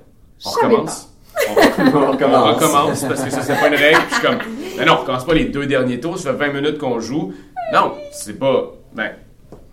on 0.44 0.50
Je 0.50 0.54
recommence. 0.66 1.12
On, 1.50 1.52
re- 1.54 1.70
On 1.94 1.96
on 2.02 2.10
recommence. 2.12 2.54
recommence 2.62 3.04
parce 3.04 3.22
que 3.24 3.30
ça, 3.30 3.42
c'est 3.42 3.56
pas 3.60 3.68
une 3.68 3.74
règle. 3.74 3.98
Puis 3.98 4.06
je 4.10 4.14
suis 4.14 4.26
comme, 4.26 4.38
ben 4.78 4.86
non, 4.86 4.92
on 4.94 4.96
recommence 5.02 5.24
pas 5.26 5.34
les 5.34 5.44
deux 5.46 5.66
derniers 5.66 6.00
tours, 6.00 6.16
ça 6.18 6.32
fait 6.32 6.46
20 6.48 6.52
minutes 6.60 6.78
qu'on 6.78 6.98
joue. 7.00 7.34
Non, 7.74 7.92
c'est 8.12 8.38
pas, 8.38 8.70
ben, 8.94 9.10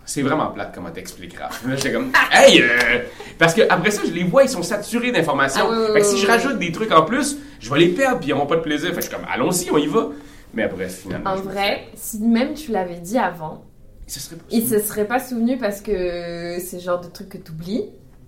c'est 0.05 0.21
vraiment 0.21 0.47
plate 0.47 0.71
comment. 0.73 0.89
Là, 0.89 0.93
j'étais 1.75 1.91
comme, 1.93 2.11
hey! 2.31 2.61
euh, 2.61 2.99
Parce 3.37 3.53
que 3.53 3.61
après 3.69 3.91
ça, 3.91 4.01
je 4.05 4.11
les 4.11 4.23
vois, 4.23 4.43
ils 4.43 4.49
sont 4.49 4.63
saturés 4.63 5.11
d'informations. 5.11 5.65
Ah 5.67 5.71
oui, 5.71 5.77
oui, 5.87 5.93
fait 5.93 5.99
que 6.01 6.05
si 6.05 6.17
je 6.17 6.27
rajoute 6.27 6.59
des 6.59 6.71
trucs 6.71 6.91
en 6.91 7.03
plus, 7.03 7.37
je 7.59 7.69
vais 7.71 7.79
les 7.79 7.89
perdre, 7.89 8.19
puis 8.19 8.29
ils 8.29 8.33
n'auront 8.33 8.47
pas 8.47 8.57
de 8.57 8.61
plaisir. 8.61 8.89
Fait 8.89 8.95
que 8.95 9.01
je 9.01 9.07
suis 9.07 9.15
comme, 9.15 9.25
allons-y, 9.31 9.71
on 9.71 9.77
y 9.77 9.87
va. 9.87 10.09
Mais 10.53 10.63
après, 10.63 10.87
finalement. 10.89 11.31
En 11.31 11.35
vrai, 11.37 11.85
si 11.95 12.19
même 12.19 12.53
tu 12.53 12.71
l'avais 12.71 12.97
dit 12.99 13.17
avant, 13.17 13.63
il 14.51 14.67
se 14.67 14.79
serait 14.79 15.05
pas 15.07 15.19
souvenu 15.19 15.57
parce 15.57 15.81
que 15.81 16.57
c'est 16.59 16.77
le 16.77 16.81
genre 16.81 17.01
de 17.01 17.07
truc 17.07 17.29
que 17.29 17.37
t'oublies. 17.37 17.85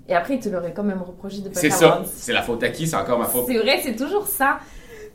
Et 0.08 0.16
après, 0.16 0.36
il 0.36 0.40
te 0.40 0.50
l'aurait 0.50 0.74
quand 0.74 0.84
même 0.84 1.02
reproché 1.02 1.40
de 1.42 1.50
pas 1.50 1.60
C'est 1.60 1.70
ça. 1.70 2.04
C'est 2.16 2.34
la 2.34 2.42
faute 2.44 2.62
à 2.64 2.70
qui? 2.70 2.88
C'est 2.88 2.96
encore 2.96 3.20
ma 3.20 3.26
faute. 3.26 3.46
C'est 3.48 3.58
vrai, 3.58 3.80
c'est 3.84 3.96
toujours 3.96 4.28
ça. 4.28 4.60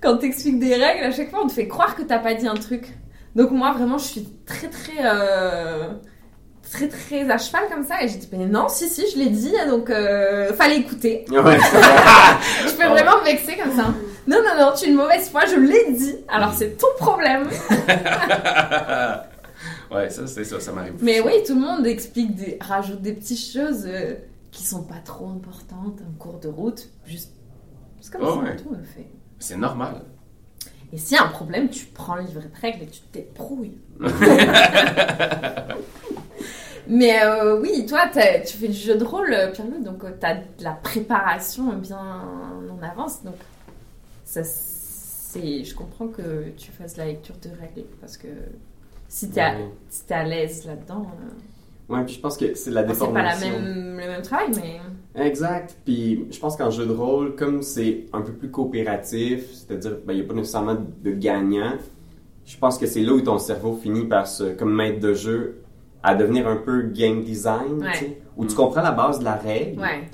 Quand 0.00 0.16
t'expliques 0.16 0.58
des 0.58 0.74
règles, 0.74 1.04
à 1.04 1.10
chaque 1.12 1.30
fois, 1.30 1.40
on 1.44 1.46
te 1.46 1.52
fait 1.52 1.68
croire 1.68 1.94
que 1.94 2.02
t'as 2.02 2.18
pas 2.18 2.34
dit 2.34 2.48
un 2.48 2.54
truc. 2.54 2.86
Donc 3.36 3.50
moi, 3.52 3.72
vraiment, 3.72 3.98
je 3.98 4.04
suis 4.06 4.28
très 4.46 4.68
très 4.68 5.04
euh, 5.04 5.88
très 6.72 6.88
très 6.88 7.30
à 7.30 7.38
cheval 7.38 7.62
comme 7.72 7.84
ça. 7.84 8.02
Et 8.02 8.08
j'ai 8.08 8.18
dit, 8.18 8.28
mais 8.32 8.46
non, 8.46 8.68
si 8.68 8.88
si, 8.88 9.04
je 9.12 9.18
l'ai 9.18 9.30
dit, 9.30 9.52
donc 9.68 9.90
euh, 9.90 10.52
fallait 10.54 10.78
écouter. 10.78 11.24
Ouais. 11.30 11.58
Je 11.58 12.74
peux 12.76 12.86
vraiment 12.88 13.18
me 13.20 13.24
vexer 13.24 13.56
comme 13.56 13.74
ça. 13.76 13.86
Non 14.26 14.38
non 14.44 14.54
non, 14.58 14.72
tu 14.76 14.84
es 14.84 14.88
une 14.88 14.96
mauvaise 14.96 15.28
foi, 15.30 15.42
je 15.46 15.56
l'ai 15.56 15.92
dit. 15.92 16.16
Alors 16.28 16.52
c'est 16.54 16.76
ton 16.78 16.86
problème. 16.98 17.44
ouais, 19.90 20.08
ça, 20.10 20.26
c'est 20.26 20.44
ça, 20.44 20.60
ça 20.60 20.72
m'arrive. 20.72 20.94
Mais 21.00 21.20
oui, 21.20 21.32
tout 21.46 21.54
le 21.54 21.60
monde 21.60 21.86
explique 21.86 22.34
des, 22.34 22.58
rajoute 22.60 23.00
des 23.02 23.12
petites 23.14 23.52
choses 23.52 23.84
euh, 23.86 24.14
qui 24.50 24.64
sont 24.64 24.82
pas 24.84 25.00
trop 25.04 25.28
importantes 25.28 26.00
en 26.08 26.12
cours 26.18 26.38
de 26.38 26.48
route. 26.48 26.88
Juste, 27.06 27.32
c'est 28.00 28.12
comme 28.12 28.22
Oh, 28.24 28.34
ça, 28.34 28.40
ouais. 28.50 28.56
tout 28.56 28.70
le 28.70 28.82
fait. 28.84 29.06
C'est 29.38 29.56
normal. 29.56 30.02
Et 30.92 30.98
s'il 30.98 31.16
y 31.16 31.20
a 31.20 31.24
un 31.24 31.28
problème, 31.28 31.68
tu 31.70 31.86
prends 31.86 32.16
le 32.16 32.22
livret 32.22 32.48
de 32.54 32.60
règles 32.60 32.82
et 32.82 32.86
tu 32.88 33.00
te 33.00 33.14
débrouilles. 33.18 33.78
Mais 36.88 37.22
euh, 37.24 37.60
oui, 37.60 37.86
toi, 37.86 38.00
tu 38.12 38.56
fais 38.56 38.68
du 38.68 38.74
jeu 38.74 38.96
de 38.96 39.04
rôle, 39.04 39.32
euh, 39.32 39.50
Pierre-Louis, 39.52 39.82
donc 39.84 40.00
tu 40.20 40.26
as 40.26 40.34
de 40.36 40.64
la 40.64 40.72
préparation 40.72 41.72
bien 41.74 41.98
en 41.98 42.82
avance. 42.82 43.22
Donc, 43.24 43.34
ça, 44.24 44.42
c'est, 44.44 45.64
je 45.64 45.74
comprends 45.74 46.08
que 46.08 46.50
tu 46.56 46.70
fasses 46.72 46.96
la 46.96 47.06
lecture 47.06 47.36
de 47.42 47.50
règles 47.50 47.88
parce 48.00 48.16
que 48.16 48.28
si 49.08 49.30
tu 49.30 49.38
es, 49.38 49.42
Ouais. 49.42 49.70
si 49.88 50.04
t'es 50.04 50.14
à 50.14 50.24
l'aise 50.24 50.64
là-dedans, 50.66 51.06
euh, 51.20 51.92
Ouais, 51.94 52.04
puis 52.04 52.14
je 52.14 52.20
pense 52.20 52.36
que 52.36 52.54
c'est 52.54 52.70
la 52.70 52.84
bon, 52.84 52.94
c'est 52.94 53.00
pas 53.12 53.20
la 53.22 53.34
déformation. 53.34 53.60
même, 53.60 53.98
le 53.98 54.06
même 54.06 54.22
travail, 54.22 54.46
mais. 54.54 54.80
Exact. 55.26 55.74
Puis 55.84 56.24
je 56.30 56.38
pense 56.38 56.56
qu'en 56.56 56.70
jeu 56.70 56.86
de 56.86 56.92
rôle, 56.92 57.34
comme 57.34 57.62
c'est 57.62 58.06
un 58.12 58.20
peu 58.22 58.30
plus 58.32 58.48
coopératif, 58.48 59.50
c'est-à-dire 59.52 59.96
ben, 60.06 60.12
il 60.12 60.20
n'y 60.20 60.24
a 60.24 60.28
pas 60.28 60.34
nécessairement 60.34 60.76
de 60.76 61.10
gagnant, 61.10 61.72
je 62.46 62.56
pense 62.58 62.78
que 62.78 62.86
c'est 62.86 63.00
là 63.02 63.12
où 63.12 63.20
ton 63.20 63.38
cerveau 63.40 63.76
finit 63.76 64.04
par 64.06 64.28
se, 64.28 64.52
comme 64.54 64.72
maître 64.72 65.00
de 65.00 65.14
jeu, 65.14 65.62
à 66.02 66.14
devenir 66.14 66.46
un 66.48 66.56
peu 66.56 66.82
game 66.82 67.22
design, 67.22 67.80
Ouais. 67.80 67.92
tu 67.92 67.98
sais, 67.98 68.22
où 68.36 68.44
tu 68.46 68.54
comprends 68.54 68.82
la 68.82 68.92
base 68.92 69.18
de 69.18 69.24
la 69.24 69.34
règle, 69.34 69.80
Ouais. 69.80 70.08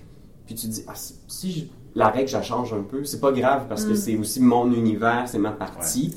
puis 0.46 0.54
tu 0.54 0.66
dis, 0.66 0.82
ah, 0.88 0.92
si- 0.94 1.52
je- 1.52 1.64
la 1.94 2.08
règle, 2.08 2.28
je 2.28 2.36
la 2.36 2.42
change 2.42 2.72
un 2.72 2.82
peu, 2.82 3.04
c'est 3.04 3.20
pas 3.20 3.32
grave 3.32 3.66
parce 3.68 3.84
que 3.84 3.92
Mm. 3.92 3.96
c'est 3.96 4.16
aussi 4.16 4.40
mon 4.42 4.70
univers, 4.72 5.24
c'est 5.26 5.38
ma 5.38 5.52
partie. 5.52 6.14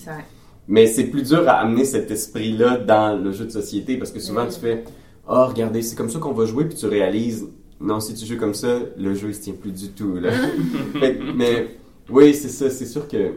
Mais 0.67 0.85
c'est 0.87 1.05
plus 1.05 1.23
dur 1.23 1.47
à 1.47 1.53
amener 1.61 1.85
cet 1.85 2.11
esprit-là 2.11 2.77
dans 2.77 3.15
le 3.15 3.31
jeu 3.31 3.45
de 3.45 3.49
société 3.51 3.97
parce 3.97 4.11
que 4.11 4.19
souvent 4.19 4.45
Mm. 4.45 4.49
tu 4.49 4.59
fais 4.59 4.83
Oh, 5.31 5.45
regardez, 5.45 5.83
c'est 5.83 5.95
comme 5.95 6.09
ça 6.09 6.17
qu'on 6.17 6.33
va 6.33 6.45
jouer, 6.45 6.65
puis 6.65 6.75
tu 6.75 6.87
réalises 6.87 7.47
Non, 7.81 8.01
si 8.01 8.13
tu 8.13 8.25
joues 8.25 8.37
comme 8.37 8.53
ça, 8.55 8.79
le 8.97 9.13
jeu 9.13 9.29
il 9.29 9.35
se 9.35 9.39
tient 9.41 9.53
plus 9.53 9.71
du 9.71 9.89
tout. 9.91 10.15
Là. 10.15 10.31
Fait 10.99 11.15
que- 11.17 11.31
mais 11.33 11.77
oui, 12.09 12.33
c'est 12.33 12.49
ça, 12.49 12.69
c'est 12.69 12.85
sûr 12.85 13.07
que 13.07 13.35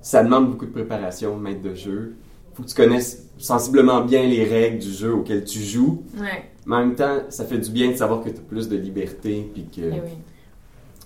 ça 0.00 0.22
demande 0.22 0.50
beaucoup 0.50 0.66
de 0.66 0.70
préparation, 0.70 1.36
maître 1.36 1.62
de 1.62 1.74
jeu. 1.74 2.14
Faut 2.58 2.64
que 2.64 2.68
tu 2.70 2.74
connaisses 2.74 3.24
sensiblement 3.38 4.00
bien 4.00 4.26
les 4.26 4.42
règles 4.42 4.78
du 4.78 4.90
jeu 4.90 5.14
auquel 5.14 5.44
tu 5.44 5.60
joues, 5.60 6.02
Ouais. 6.18 6.50
Mais 6.66 6.74
en 6.76 6.80
même 6.80 6.96
temps, 6.96 7.20
ça 7.28 7.44
fait 7.46 7.56
du 7.56 7.70
bien 7.70 7.92
de 7.92 7.96
savoir 7.96 8.20
que 8.20 8.28
tu 8.28 8.36
as 8.36 8.40
plus 8.40 8.68
de 8.68 8.76
liberté. 8.76 9.48
Puis 9.54 9.68
que... 9.74 9.80
Eh 9.80 10.00
oui. 10.00 10.10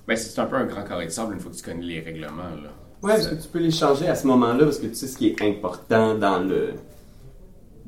Ben, 0.09 0.17
c'est 0.17 0.41
un 0.41 0.47
peu 0.47 0.57
un 0.57 0.65
grand 0.65 0.83
carré 0.83 1.07
de 1.07 1.11
sable 1.11 1.35
une 1.35 1.41
fois 1.41 1.53
que 1.53 1.57
tu 1.57 1.63
connais 1.63 1.85
les 1.85 2.01
règlements. 2.01 2.43
Là. 2.43 2.71
Ouais, 3.03 3.13
parce 3.13 3.29
que 3.29 3.35
tu 3.35 3.49
peux 3.49 3.61
les 3.61 3.71
changer 3.71 4.09
à 4.09 4.17
ce 4.17 4.27
moment-là 4.27 4.65
parce 4.65 4.79
que 4.79 4.87
tu 4.87 4.95
sais 4.95 5.07
ce 5.07 5.17
qui 5.17 5.29
est 5.29 5.43
important 5.43 6.17
dans 6.17 6.41
le. 6.41 6.71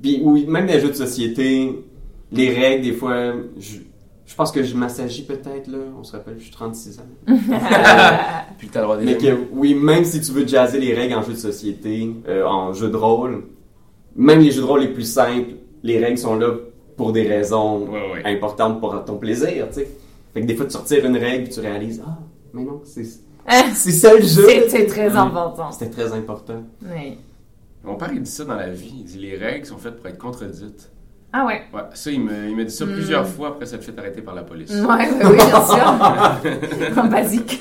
Puis, 0.00 0.20
oui, 0.22 0.46
même 0.46 0.66
les 0.66 0.78
jeux 0.78 0.90
de 0.90 0.94
société, 0.94 1.84
les 2.30 2.54
règles, 2.54 2.84
des 2.84 2.92
fois, 2.92 3.32
je, 3.58 3.78
je 4.26 4.34
pense 4.34 4.50
que 4.52 4.62
je 4.62 4.74
m'assagis 4.74 5.24
peut-être, 5.24 5.66
là. 5.68 5.78
On 5.98 6.02
se 6.02 6.12
rappelle, 6.12 6.36
je 6.38 6.44
suis 6.44 6.52
36 6.52 6.98
ans. 6.98 7.02
Puis 8.58 8.68
t'as 8.68 8.80
le 8.80 8.84
droit 8.86 8.96
Mais 8.98 9.14
des 9.16 9.18
que, 9.28 9.36
oui, 9.52 9.74
même 9.74 10.04
si 10.04 10.20
tu 10.20 10.32
veux 10.32 10.46
jazzer 10.46 10.78
les 10.80 10.94
règles 10.94 11.14
en 11.14 11.22
jeu 11.22 11.32
de 11.32 11.38
société, 11.38 12.10
euh, 12.28 12.44
en 12.44 12.72
jeu 12.72 12.88
de 12.88 12.96
rôle, 12.96 13.44
même 14.16 14.40
les 14.40 14.50
jeux 14.50 14.62
de 14.62 14.66
rôle 14.66 14.80
les 14.80 14.92
plus 14.92 15.10
simples, 15.10 15.54
les 15.82 15.98
règles 15.98 16.18
sont 16.18 16.36
là 16.36 16.52
pour 16.96 17.12
des 17.12 17.26
raisons 17.28 17.86
Ouais, 17.88 18.12
ouais. 18.14 18.34
importantes 18.36 18.80
pour 18.80 19.04
ton 19.04 19.16
plaisir, 19.18 19.66
tu 19.68 19.74
sais. 19.80 19.88
Fait 20.32 20.40
que 20.40 20.46
des 20.46 20.54
fois, 20.56 20.66
tu 20.66 20.76
retires 20.76 21.04
une 21.04 21.16
règle, 21.16 21.44
puis 21.44 21.52
tu 21.54 21.60
réalises, 21.60 22.02
ah, 22.06 22.18
mais 22.52 22.64
non, 22.64 22.80
c'est 22.84 23.04
c'est 23.74 23.92
ça 23.92 24.14
le 24.14 24.22
jeu. 24.22 24.46
C'était 24.48 24.86
très 24.86 25.14
important. 25.14 25.70
C'était 25.70 25.90
très 25.90 26.12
important. 26.14 26.62
Oui. 26.82 27.18
Mon 27.82 27.96
père, 27.96 28.10
il 28.14 28.22
dit 28.22 28.30
ça 28.30 28.44
dans 28.44 28.54
la 28.54 28.70
vie. 28.70 28.94
Il 29.00 29.04
dit 29.04 29.18
les 29.18 29.36
règles 29.36 29.66
sont 29.66 29.76
faites 29.76 29.96
pour 29.96 30.06
être 30.06 30.16
contredites. 30.16 30.90
Ah 31.36 31.44
ouais. 31.46 31.62
Ouais, 31.72 31.80
ça, 31.94 32.12
il 32.12 32.20
me, 32.20 32.48
il 32.48 32.54
m'a 32.56 32.62
dit 32.62 32.70
ça 32.72 32.84
Hmm. 32.86 32.92
plusieurs 32.92 33.26
fois 33.26 33.48
après 33.48 33.66
s'être 33.66 33.82
fait 33.82 33.98
arrêter 33.98 34.22
par 34.22 34.36
la 34.36 34.44
police. 34.44 34.70
Ouais, 34.70 34.86
ouais, 34.86 35.08
oui, 35.24 35.34
bien 35.36 35.66
sûr. 35.66 36.96
En 37.02 37.06
basique. 37.08 37.60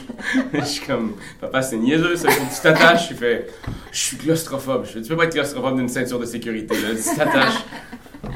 je 0.53 0.61
suis 0.63 0.85
comme, 0.85 1.13
papa, 1.41 1.63
c'est 1.63 1.77
niaiseux, 1.77 2.15
ça. 2.15 2.29
Faut 2.29 2.45
que 2.45 2.55
tu 2.55 2.61
t'attaches. 2.61 3.09
Il 3.09 3.17
fait, 3.17 3.47
je 3.91 3.97
suis 3.99 4.17
claustrophobe. 4.17 4.85
Je 4.85 4.91
fais, 4.91 5.01
tu 5.01 5.09
peux 5.09 5.17
pas 5.17 5.23
être 5.25 5.33
claustrophobe 5.33 5.77
d'une 5.77 5.89
ceinture 5.89 6.19
de 6.19 6.25
sécurité, 6.25 6.75
là. 6.81 6.89
Tu 6.95 7.17
t'attaches. 7.17 7.63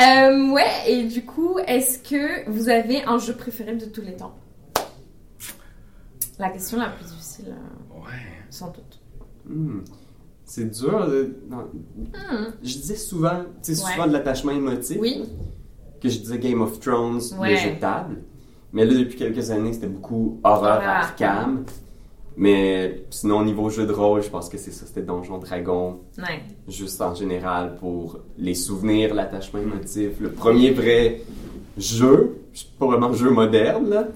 Euh, 0.00 0.50
ouais, 0.52 0.64
et 0.88 1.04
du 1.04 1.26
coup, 1.26 1.58
est-ce 1.66 1.98
que 1.98 2.48
vous 2.50 2.70
avez 2.70 3.04
un 3.04 3.18
jeu 3.18 3.34
préféré 3.34 3.74
de 3.76 3.84
tous 3.84 4.00
les 4.00 4.16
temps? 4.16 4.34
La 6.38 6.48
question 6.48 6.78
la 6.78 6.88
plus 6.88 7.04
difficile, 7.04 7.48
euh, 7.50 7.98
Ouais. 8.00 8.16
sans 8.48 8.68
doute. 8.68 8.98
Hmm. 9.44 9.80
C'est 10.52 10.68
dur. 10.68 11.06
de-. 11.08 11.32
Hmm. 11.48 12.46
Je 12.60 12.74
disais 12.78 12.96
souvent, 12.96 13.44
tu 13.62 13.72
sais, 13.72 13.84
Ouais. 13.84 13.92
souvent 13.92 14.08
de 14.08 14.12
l'attachement 14.12 14.50
émotif. 14.50 14.96
Oui. 15.00 15.22
Que 16.02 16.08
je 16.08 16.18
disais 16.18 16.40
Game 16.40 16.60
of 16.60 16.80
Thrones, 16.80 17.20
Ouais. 17.38 17.50
le 17.52 17.56
jeu 17.56 17.70
de 17.76 17.80
table. 17.80 18.16
Mais 18.72 18.84
là, 18.84 18.94
depuis 18.94 19.16
quelques 19.16 19.48
années, 19.52 19.72
c'était 19.72 19.86
beaucoup 19.86 20.40
horreur 20.42 20.78
Horreur 20.78 20.88
Arkham. 20.88 21.64
Mais 22.36 23.04
sinon, 23.10 23.38
au 23.38 23.44
niveau 23.44 23.70
jeu 23.70 23.86
de 23.86 23.92
rôle, 23.92 24.22
je 24.24 24.28
pense 24.28 24.48
que 24.48 24.58
c'est 24.58 24.72
ça. 24.72 24.86
C'était 24.86 25.02
Donjon 25.02 25.38
Dragon. 25.38 26.00
Ouais. 26.18 26.42
Juste 26.66 27.00
en 27.00 27.14
général 27.14 27.76
pour 27.76 28.18
les 28.36 28.54
souvenirs, 28.56 29.14
l'attachement 29.14 29.60
émotif. 29.60 30.18
Le 30.20 30.32
premier 30.32 30.72
vrai 30.72 31.20
jeu. 31.78 32.38
Pas 32.80 32.86
vraiment 32.86 33.06
un 33.08 33.12
jeu 33.14 33.30
moderne, 33.30 33.88
là. 33.88 34.08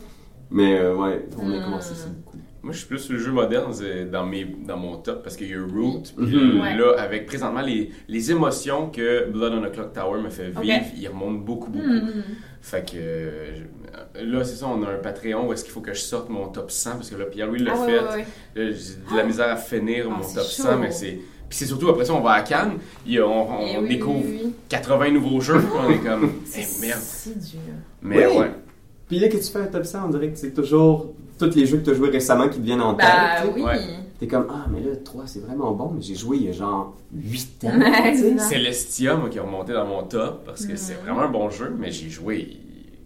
Mais 0.50 0.78
euh, 0.80 0.96
ouais, 0.96 1.28
on 1.40 1.48
a 1.52 1.60
Hmm. 1.60 1.64
commencé 1.64 1.94
ça 1.94 2.08
beaucoup. 2.08 2.33
Moi, 2.64 2.72
je 2.72 2.78
suis 2.78 2.86
plus 2.88 2.98
sur 2.98 3.12
le 3.12 3.18
jeu 3.18 3.30
moderne 3.30 3.72
c'est 3.72 4.06
dans, 4.06 4.24
mes, 4.24 4.44
dans 4.44 4.76
mon 4.78 4.96
top 4.96 5.22
parce 5.22 5.36
qu'il 5.36 5.50
y 5.50 5.54
a 5.54 5.58
Root. 5.60 6.02
Mhm. 6.16 6.60
Ouais. 6.62 6.76
là, 6.76 6.94
avec 6.98 7.26
présentement 7.26 7.60
les, 7.60 7.90
les 8.08 8.30
émotions 8.30 8.88
que 8.90 9.28
Blood 9.30 9.52
on 9.52 9.62
the 9.68 9.70
Clock 9.72 9.92
Tower 9.92 10.20
me 10.22 10.30
fait 10.30 10.46
vivre, 10.48 10.58
Ok. 10.80 10.92
ils 10.96 11.08
remontent 11.08 11.40
beaucoup, 11.44 11.70
beaucoup. 11.70 11.84
Hmm. 11.84 12.22
Fait 12.62 12.90
que 12.90 12.96
euh, 12.96 13.54
je- 14.16 14.24
là, 14.24 14.42
c'est 14.44 14.56
ça, 14.56 14.66
on 14.66 14.82
a 14.82 14.88
un 14.88 14.96
Patreon 14.96 15.46
où 15.46 15.52
est-ce 15.52 15.62
qu'il 15.64 15.72
faut 15.74 15.82
que 15.82 15.92
je 15.92 16.00
sorte 16.00 16.30
mon 16.30 16.48
top 16.48 16.70
100 16.70 16.92
parce 16.92 17.10
que 17.10 17.16
là, 17.16 17.26
Pierre-Louis 17.26 17.58
l'a 17.58 17.72
Ah 17.74 17.84
fait. 17.86 17.98
ouais, 17.98 18.04
ouais. 18.14 18.26
Là, 18.70 18.70
J'ai 18.72 19.12
de 19.12 19.16
la 19.16 19.24
misère 19.24 19.50
à 19.50 19.56
finir 19.56 20.06
Ah, 20.10 20.14
mon 20.16 20.22
c'est 20.22 20.36
top 20.36 20.44
chaud. 20.44 20.62
100, 20.62 20.78
mais 20.78 20.90
c'est. 20.90 21.18
Puis 21.46 21.58
c'est 21.58 21.66
surtout 21.66 21.90
après 21.90 22.06
ça, 22.06 22.14
on 22.14 22.20
va 22.22 22.30
à 22.32 22.40
Cannes, 22.42 22.78
et 23.06 23.20
on, 23.20 23.60
on- 23.60 23.66
Eh 23.66 23.76
on 23.76 23.82
oui, 23.82 23.88
découvre 23.90 24.24
oui, 24.24 24.40
oui. 24.44 24.52
80 24.70 25.10
nouveaux 25.10 25.40
jeux, 25.42 25.60
on 25.76 25.90
est 25.90 25.98
comme. 25.98 26.32
C'est 26.46 26.62
Eh, 26.78 26.80
merde. 26.86 27.00
si 27.02 27.34
dur. 27.34 27.60
Mais 28.00 28.26
Oui. 28.26 28.38
ouais. 28.38 28.50
Puis 29.06 29.18
là 29.18 29.28
que 29.28 29.36
tu 29.36 29.42
fais 29.52 29.58
un 29.60 29.66
top 29.66 29.84
100, 29.84 30.06
on 30.06 30.08
dirait 30.08 30.30
que 30.30 30.38
c'est 30.38 30.54
toujours 30.54 31.12
tous 31.38 31.54
les 31.54 31.66
jeux 31.66 31.78
que 31.78 31.84
tu 31.84 31.90
as 31.90 31.94
joués 31.94 32.10
récemment 32.10 32.48
qui 32.48 32.58
te 32.58 32.64
viennent 32.64 32.80
en 32.82 32.94
tête. 32.94 33.06
Bah 33.06 33.40
tu 33.42 33.46
sais. 33.48 33.52
oui. 33.54 33.62
Ouais. 33.62 33.78
T'es 34.20 34.28
comme, 34.28 34.46
ah, 34.48 34.66
mais 34.70 34.80
là, 34.80 34.94
3, 35.04 35.24
c'est 35.26 35.40
vraiment 35.40 35.72
bon, 35.72 35.90
mais 35.94 36.00
j'ai 36.00 36.14
joué 36.14 36.36
il 36.36 36.44
y 36.44 36.48
a 36.48 36.52
genre 36.52 36.94
8 37.12 37.64
ans. 37.64 37.70
Celestia, 38.48 39.16
moi, 39.16 39.28
qui 39.28 39.38
est 39.38 39.40
remonté 39.40 39.72
dans 39.72 39.86
mon 39.86 40.04
top, 40.04 40.44
parce 40.46 40.64
que 40.66 40.76
c'est 40.76 40.94
vraiment 40.94 41.22
un 41.22 41.28
bon 41.30 41.50
jeu, 41.50 41.74
mais 41.78 41.90
j'ai 41.90 42.08
joué 42.08 42.46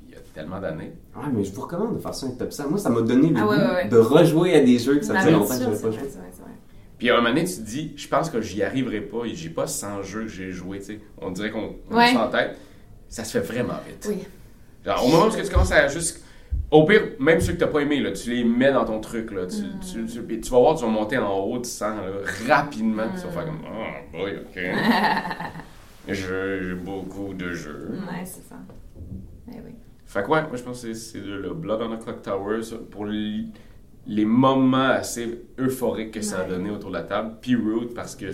il 0.09 0.13
y 0.13 0.17
a 0.17 0.21
tellement 0.35 0.61
d'années. 0.61 0.93
Ouais, 1.17 1.23
mais 1.33 1.45
je 1.45 1.53
vous 1.53 1.63
recommande 1.63 1.97
de 1.97 2.01
faire 2.01 2.15
ça 2.15 2.27
un 2.27 2.31
top 2.31 2.53
100. 2.53 2.69
Moi, 2.69 2.79
ça 2.79 2.91
m'a 2.91 3.01
donné 3.01 3.29
le 3.31 3.37
Ah 3.39 3.43
goût 3.43 3.49
ouais, 3.51 3.57
ouais. 3.57 3.89
de 3.89 3.97
rejouer 3.99 4.55
à 4.55 4.61
des 4.61 4.79
jeux 4.79 4.97
que 4.99 5.05
ça 5.05 5.19
faisait 5.19 5.31
longtemps 5.31 5.57
que 5.57 5.63
j'avais 5.65 5.77
c'est 5.77 5.83
pas 5.83 5.91
joué. 5.91 6.01
c'est 6.03 6.19
vrai, 6.19 6.29
c'est 6.33 6.43
vrai. 6.43 6.51
Puis 6.99 7.09
à 7.11 7.15
un 7.15 7.17
moment 7.19 7.31
donné, 7.31 7.45
tu 7.45 7.55
te 7.55 7.61
dis, 7.63 7.93
je 7.97 8.09
pense 8.09 8.29
que 8.29 8.41
j'y 8.43 8.63
arriverai 8.63 9.01
pas, 9.01 9.25
et 9.25 9.35
j'ai 9.35 9.49
pas 9.51 9.67
100 9.67 10.03
jeux 10.03 10.23
que 10.25 10.29
j'ai 10.29 10.51
joué, 10.53 10.79
tu 10.81 10.85
sais. 10.85 11.01
On 11.23 11.31
dirait 11.31 11.51
qu'on 11.51 11.75
on 11.91 11.95
a 11.95 11.99
Ouais. 11.99 12.13
ça 12.13 12.27
en 12.27 12.31
tête. 12.31 12.59
Ça 13.09 13.25
se 13.25 13.39
fait 13.39 13.41
vraiment 13.55 13.75
vite. 13.87 14.07
Oui. 14.11 14.19
Genre, 14.85 15.05
au 15.07 15.09
moment 15.09 15.27
où 15.27 15.31
tu 15.31 15.43
commences 15.51 15.73
à 15.73 15.89
juste. 15.89 16.23
Au 16.71 16.85
pire, 16.85 17.01
même 17.19 17.41
ceux 17.41 17.55
que 17.55 17.59
t'as 17.59 17.67
pas 17.67 17.81
aimé, 17.81 18.01
là, 18.01 18.13
tu 18.13 18.31
les 18.31 18.45
mets 18.45 18.73
dans 18.73 18.85
ton 18.85 19.01
truc. 19.01 19.31
Là, 19.33 19.47
tu, 19.47 19.63
Mm. 19.63 19.81
tu, 19.81 20.13
tu- 20.13 20.23
puis 20.23 20.41
tu 20.41 20.51
vas 20.51 20.59
voir, 20.59 20.77
tu 20.77 20.85
vas 20.85 20.91
monter 20.91 21.17
en 21.17 21.35
haut 21.39 21.59
du 21.59 21.69
sang 21.69 21.95
rapidement. 22.47 23.05
puis 23.09 23.21
Tu 23.23 23.27
vas 23.27 23.31
Mm. 23.31 23.33
faire 23.35 23.47
comme 23.47 23.61
Oh 23.67 24.17
boy, 24.19 24.37
ok. 24.37 24.59
J'ai 26.09 26.75
beaucoup 26.75 27.35
de 27.35 27.53
jeux. 27.53 27.91
Ouais, 27.93 28.25
c'est 28.25 28.43
ça. 28.49 28.57
Eh 29.51 29.57
oui. 29.65 29.73
Fait 30.07 30.23
que 30.23 30.29
ouais, 30.31 30.41
moi 30.43 30.57
je 30.57 30.63
pense 30.63 30.83
que 30.83 30.93
c'est- 30.95 31.19
le, 31.21 31.53
Blood 31.53 31.83
on 31.83 31.97
the 31.97 32.03
Clock 32.03 32.23
Tower 32.23 32.61
pour 32.91 33.07
les 33.07 34.25
moments 34.25 34.89
assez 34.89 35.43
euphoriques 35.59 36.13
que 36.13 36.23
ça 36.23 36.41
a 36.41 36.45
donné 36.45 36.71
autour 36.71 36.91
de 36.91 36.97
la 36.97 37.03
table. 37.03 37.37
Puis 37.43 37.57
Root 37.57 37.89
parce 37.95 38.17
que 38.17 38.27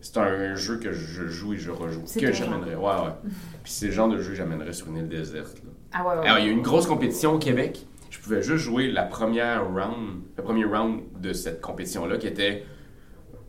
c'est 0.00 0.16
un 0.18 0.56
jeu 0.56 0.78
que 0.78 0.92
je 0.92 1.26
joue 1.28 1.52
et 1.54 1.58
je 1.58 1.70
rejoue. 1.70 2.02
Que 2.18 2.32
j'amènerais. 2.32 2.74
Ouais, 2.74 2.84
ouais. 2.84 3.30
Puis 3.62 3.72
c'est 3.72 3.86
le 3.86 3.92
genre 3.92 4.08
de 4.08 4.18
jeu 4.18 4.30
que 4.30 4.36
j'amènerais 4.36 4.72
sur 4.72 4.88
une 4.88 4.96
île 4.96 5.08
déserte. 5.08 5.62
là. 5.64 5.69
Ah 5.92 6.06
ouais, 6.06 6.20
ouais. 6.20 6.26
Alors, 6.26 6.38
il 6.38 6.44
y 6.44 6.48
a 6.48 6.50
eu 6.50 6.54
une 6.54 6.62
grosse 6.62 6.86
compétition 6.86 7.34
au 7.34 7.38
Québec. 7.38 7.86
Je 8.10 8.18
pouvais 8.18 8.42
juste 8.42 8.64
jouer 8.64 8.90
la 8.90 9.04
première 9.04 9.66
round, 9.66 10.22
le 10.36 10.42
premier 10.42 10.64
round 10.64 11.00
de 11.20 11.32
cette 11.32 11.60
compétition-là 11.60 12.18
qui 12.18 12.26
était, 12.26 12.64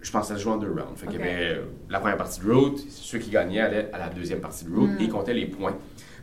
je 0.02 0.12
se 0.12 0.38
jouait 0.38 0.54
en 0.54 0.58
deux 0.58 0.72
rounds. 0.72 0.96
Fait 0.96 1.08
qu'il 1.08 1.20
y 1.20 1.24
avait 1.24 1.56
euh, 1.58 1.64
la 1.90 2.00
première 2.00 2.18
partie 2.18 2.40
de 2.42 2.52
Root, 2.52 2.78
ceux 2.90 3.18
qui 3.20 3.32
gagnaient 3.32 3.60
allaient 3.60 3.90
à 3.92 3.98
la 3.98 4.10
deuxième 4.10 4.40
partie 4.40 4.66
de 4.66 4.74
Root 4.74 4.88
Mm. 4.88 4.98
et 5.00 5.04
ils 5.04 5.10
comptaient 5.10 5.34
les 5.34 5.48
points. 5.48 5.76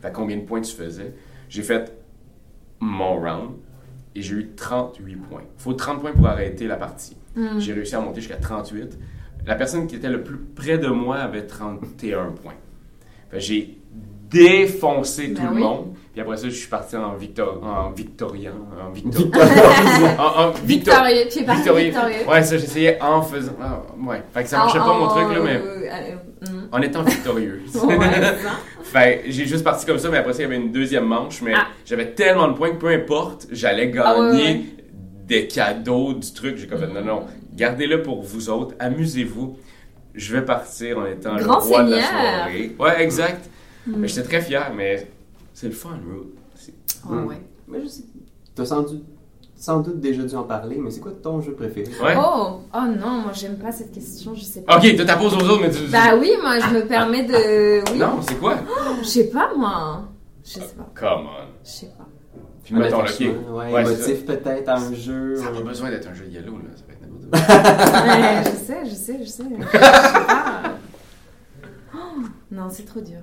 Fait 0.03 0.13
combien 0.13 0.37
de 0.37 0.43
points 0.43 0.61
tu 0.61 0.75
faisais? 0.75 1.15
J'ai 1.49 1.63
fait 1.63 1.93
mon 2.81 3.17
round 3.17 3.57
et 4.15 4.23
j'ai 4.23 4.35
eu 4.35 4.51
38 4.55 5.17
points. 5.17 5.43
Il 5.59 5.63
faut 5.63 5.73
30 5.73 6.01
points 6.01 6.13
pour 6.13 6.27
arrêter 6.27 6.67
la 6.67 6.77
partie. 6.77 7.17
Hmm. 7.37 7.59
J'ai 7.59 7.73
réussi 7.73 7.95
à 7.95 8.01
monter 8.01 8.21
jusqu'à 8.21 8.37
38. 8.37 8.99
La 9.47 9.55
personne 9.55 9.87
qui 9.87 9.97
était 9.97 10.11
le 10.11 10.23
plus 10.23 10.39
près 10.39 10.79
de 10.79 10.89
moi 10.89 11.17
avait 11.17 11.47
31 11.47 12.33
points. 12.33 12.55
J'ai 13.35 13.79
défoncé 14.31 15.33
tout 15.33 15.43
Ben 15.43 15.49
le 15.51 15.55
oui. 15.57 15.61
monde. 15.63 15.87
Puis 16.13 16.21
après 16.21 16.37
ça, 16.37 16.49
je 16.49 16.55
suis 16.55 16.69
parti 16.69 16.97
en, 16.97 17.15
victor 17.15 17.61
en 17.63 17.91
victorien. 17.91 18.53
En 18.85 18.91
victor... 18.91 19.23
Victor- 19.23 19.43
en, 20.19 20.41
en 20.43 20.51
victor- 20.51 20.95
Victorieux, 21.05 21.25
tu 21.31 21.39
es 21.39 21.45
parti 21.45 21.63
victorieux. 21.63 21.85
victorieux. 21.87 22.17
Ouais, 22.29 22.43
ça, 22.43 22.59
j'essayais 22.59 23.01
en 23.03 23.23
faisant... 23.23 23.53
ah, 23.63 23.83
ouais. 24.05 24.23
Fait 24.35 24.43
que 24.43 24.49
ça 24.49 24.59
marchait 24.59 24.79
En- 24.81 24.85
pas 24.85 24.99
mon 24.99 25.05
en- 25.05 25.09
truc, 25.09 25.37
là, 25.37 25.43
mais 25.45 25.57
euh, 25.57 25.89
euh, 25.89 26.51
hmm. 26.51 26.69
en 26.73 26.81
étant 26.83 27.03
victorieux. 27.03 27.63
Ouais. 27.85 27.97
Fait 28.83 29.23
j'ai 29.29 29.47
juste 29.47 29.65
parti 29.65 29.85
comme 29.87 29.99
ça, 29.99 30.09
mais 30.09 30.17
après 30.19 30.33
ça, 30.33 30.41
il 30.41 30.43
y 30.43 30.47
avait 30.47 30.57
une 30.57 30.73
deuxième 30.73 31.05
manche, 31.05 31.43
mais 31.43 31.53
Ah. 31.55 31.67
j'avais 31.85 32.11
tellement 32.13 32.49
de 32.49 32.55
points 32.55 32.71
que 32.71 32.77
peu 32.77 32.89
importe, 32.89 33.47
j'allais 33.51 33.91
gagner 33.91 34.03
Ah 34.05 34.21
ouais, 34.21 34.33
ouais. 34.33 34.61
des 35.27 35.47
cadeaux, 35.47 36.15
du 36.15 36.33
truc. 36.33 36.57
J'ai 36.57 36.67
comme 36.67 36.81
fait, 36.81 36.87
non, 36.89 37.03
non, 37.05 37.23
gardez-le 37.55 38.03
pour 38.03 38.23
vous 38.23 38.49
autres, 38.51 38.75
amusez-vous. 38.81 39.57
Je 40.15 40.35
vais 40.35 40.43
partir 40.43 40.99
en 40.99 41.07
étant 41.07 41.37
Grand 41.37 41.59
le 41.59 41.65
roi 41.65 41.83
de 41.85 41.91
la 41.93 42.01
seigneur. 42.03 42.23
soirée. 42.23 42.77
Ouais, 42.81 43.03
exact. 43.03 43.49
Mais 43.97 44.09
j'étais 44.09 44.23
très 44.23 44.41
fier, 44.43 44.73
mais 44.75 45.11
c'est 45.55 45.67
le 45.69 45.73
fun, 45.75 45.91
Root. 45.91 46.27
C'est- 46.55 46.73
Ouais, 47.09 47.23
ouais. 47.23 47.43
Mais 47.69 47.81
je 47.83 47.87
sais, 47.89 48.03
t'as 48.55 48.65
sans 48.65 48.83
doute, 48.83 49.05
sans 49.57 49.81
doute 49.81 50.01
déjà 50.01 50.23
dû 50.23 50.35
en 50.37 50.43
parler, 50.45 50.77
mais 50.79 50.91
c'est 50.91 51.01
quoi 51.01 51.13
ton 51.23 51.41
jeu 51.41 51.53
préféré? 51.53 51.91
Ouais. 52.03 52.15
Oh, 52.19 52.61
oh 52.75 52.79
non, 52.99 53.11
moi 53.23 53.33
j'aime 53.33 53.57
pas 53.59 53.73
cette 53.73 53.93
question, 53.93 54.35
je 54.35 54.43
sais 54.45 54.63
pas. 54.63 54.77
Ok, 54.77 54.83
tu 54.83 54.97
la 55.05 55.17
poses 55.17 55.35
aux 55.35 55.39
autres, 55.49 55.61
mais 55.63 55.71
tu. 55.71 55.83
Bah 55.91 56.17
oui, 56.19 56.31
moi 56.43 56.59
je 56.59 56.75
me 56.75 56.87
permets 56.87 57.25
de. 57.25 57.83
Oui. 57.93 57.99
Non, 57.99 58.21
c'est 58.23 58.39
quoi? 58.39 58.57
Je 59.03 59.07
sais 59.07 59.29
pas 59.31 59.53
moi. 59.57 60.05
Je 60.45 60.51
sais 60.55 60.61
pas. 60.77 60.91
Come 60.95 61.27
on. 61.27 61.47
Je 61.65 61.71
sais 61.71 61.87
pas. 61.99 62.07
Puis 62.65 62.75
mettons, 62.75 63.01
ok. 63.01 63.21
Ouais, 63.21 63.73
Ouais, 63.73 63.85
c'est 63.87 64.11
émotif 64.11 64.27
peut-être 64.27 64.69
à 64.69 64.77
un 64.79 64.95
jeu. 64.95 65.37
Ça 65.37 65.45
n'a 65.45 65.51
ouais. 65.53 65.57
pas 65.59 65.69
besoin 65.69 65.91
d'être 65.91 66.09
un 66.09 66.15
jeu 66.15 66.27
yellow, 66.27 66.53
là. 66.59 66.71
Ça 66.77 66.83
peut 66.87 66.93
être 66.93 67.03
n'importe 67.03 67.31
quoi. 67.31 68.09
Ouais, 68.17 68.43
je 68.45 68.67
sais, 68.67 68.85
je 68.85 68.95
sais, 68.95 69.19
je 69.21 69.25
sais. 69.29 69.43
Je 69.45 69.65
sais 69.65 69.79
pas. 69.79 70.63
Oh, 71.95 72.21
non, 72.51 72.69
c'est 72.71 72.85
trop 72.85 73.01
dur. 73.01 73.21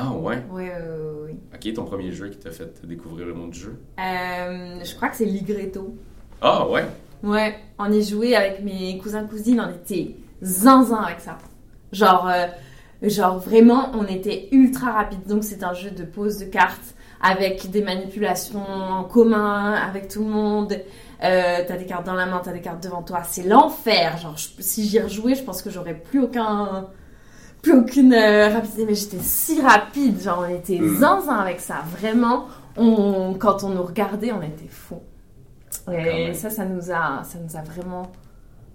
Ah, 0.00 0.12
ouais? 0.12 0.38
Ouais, 0.50 0.72
euh, 0.78 1.26
oui. 1.26 1.36
Ok, 1.52 1.72
ton 1.74 1.84
premier 1.84 2.12
jeu 2.12 2.28
qui 2.28 2.38
t'a 2.38 2.52
fait 2.52 2.86
découvrir 2.86 3.26
le 3.26 3.34
monde 3.34 3.50
du 3.50 3.58
jeu? 3.58 3.80
Euh, 3.98 4.78
je 4.84 4.94
crois 4.94 5.08
que 5.08 5.16
c'est 5.16 5.24
Ligretto. 5.24 5.96
Ah, 6.40 6.68
ouais? 6.68 6.84
Ouais, 7.24 7.56
on 7.80 7.90
y 7.90 8.02
jouait 8.04 8.36
avec 8.36 8.62
mes 8.62 8.96
cousins 8.98 9.24
cousines, 9.24 9.60
on 9.60 9.70
était 9.74 10.14
zinzin 10.40 10.98
avec 11.02 11.18
ça. 11.18 11.36
Genre, 11.90 12.28
euh, 12.28 12.46
genre 13.02 13.38
vraiment, 13.40 13.90
on 13.94 14.04
était 14.06 14.48
ultra 14.52 14.92
rapide. 14.92 15.26
Donc 15.26 15.42
c'est 15.42 15.64
un 15.64 15.72
jeu 15.74 15.90
de 15.90 16.04
pose 16.04 16.38
de 16.38 16.44
cartes 16.44 16.94
avec 17.20 17.68
des 17.72 17.82
manipulations 17.82 18.64
en 18.64 19.02
commun 19.02 19.72
avec 19.74 20.06
tout 20.06 20.22
le 20.22 20.30
monde. 20.30 20.74
Euh, 21.24 21.64
t'as 21.66 21.76
des 21.76 21.86
cartes 21.86 22.06
dans 22.06 22.14
la 22.14 22.26
main, 22.26 22.40
t'as 22.44 22.52
des 22.52 22.60
cartes 22.60 22.84
devant 22.84 23.02
toi. 23.02 23.22
C'est 23.24 23.42
l'enfer. 23.42 24.16
Genre, 24.18 24.36
je- 24.36 24.50
si 24.62 24.84
j'y 24.86 25.00
rejouais, 25.00 25.34
je 25.34 25.42
pense 25.42 25.60
que 25.60 25.70
j'aurais 25.70 25.94
plus 25.94 26.20
aucun, 26.22 26.86
plus 27.68 27.78
aucune 27.78 28.12
euh, 28.12 28.48
rapidité, 28.48 28.84
mais 28.86 28.94
j'étais 28.94 29.18
si 29.20 29.60
rapide, 29.60 30.20
genre 30.20 30.44
on 30.48 30.54
était 30.54 30.78
Mm. 30.78 30.96
zinzin 30.98 31.36
avec 31.36 31.60
ça, 31.60 31.82
vraiment. 31.98 32.46
On, 32.76 33.34
quand 33.34 33.64
on 33.64 33.70
nous 33.70 33.82
regardait, 33.82 34.32
on 34.32 34.42
était 34.42 34.68
fous. 34.68 35.02
Et 35.92 36.34
ça, 36.34 36.50
ça 36.50 36.64
nous 36.64 36.90
a, 36.90 37.22
ça 37.24 37.38
nous 37.42 37.56
a 37.56 37.62
vraiment, 37.62 38.10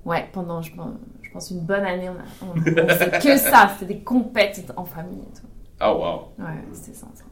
ouais, 0.05 0.27
pendant 0.33 0.61
je 0.61 0.73
pense, 0.75 0.93
je 1.21 1.31
pense 1.31 1.51
une 1.51 1.61
bonne 1.61 1.85
année, 1.85 2.09
on 2.09 2.13
a, 2.13 2.47
on, 2.49 2.59
on 2.59 2.61
faisait 2.87 3.11
que 3.19 3.37
ça, 3.37 3.69
c'était 3.79 3.93
des 3.93 3.99
compètes 4.01 4.71
en 4.75 4.83
famille 4.85 5.19
et 5.21 5.39
tout. 5.39 5.47
Ah, 5.79 5.93
wow. 5.93 6.29
Ouais, 6.39 6.45
c'était 6.73 6.97
ça. 6.97 7.07
ça. 7.13 7.23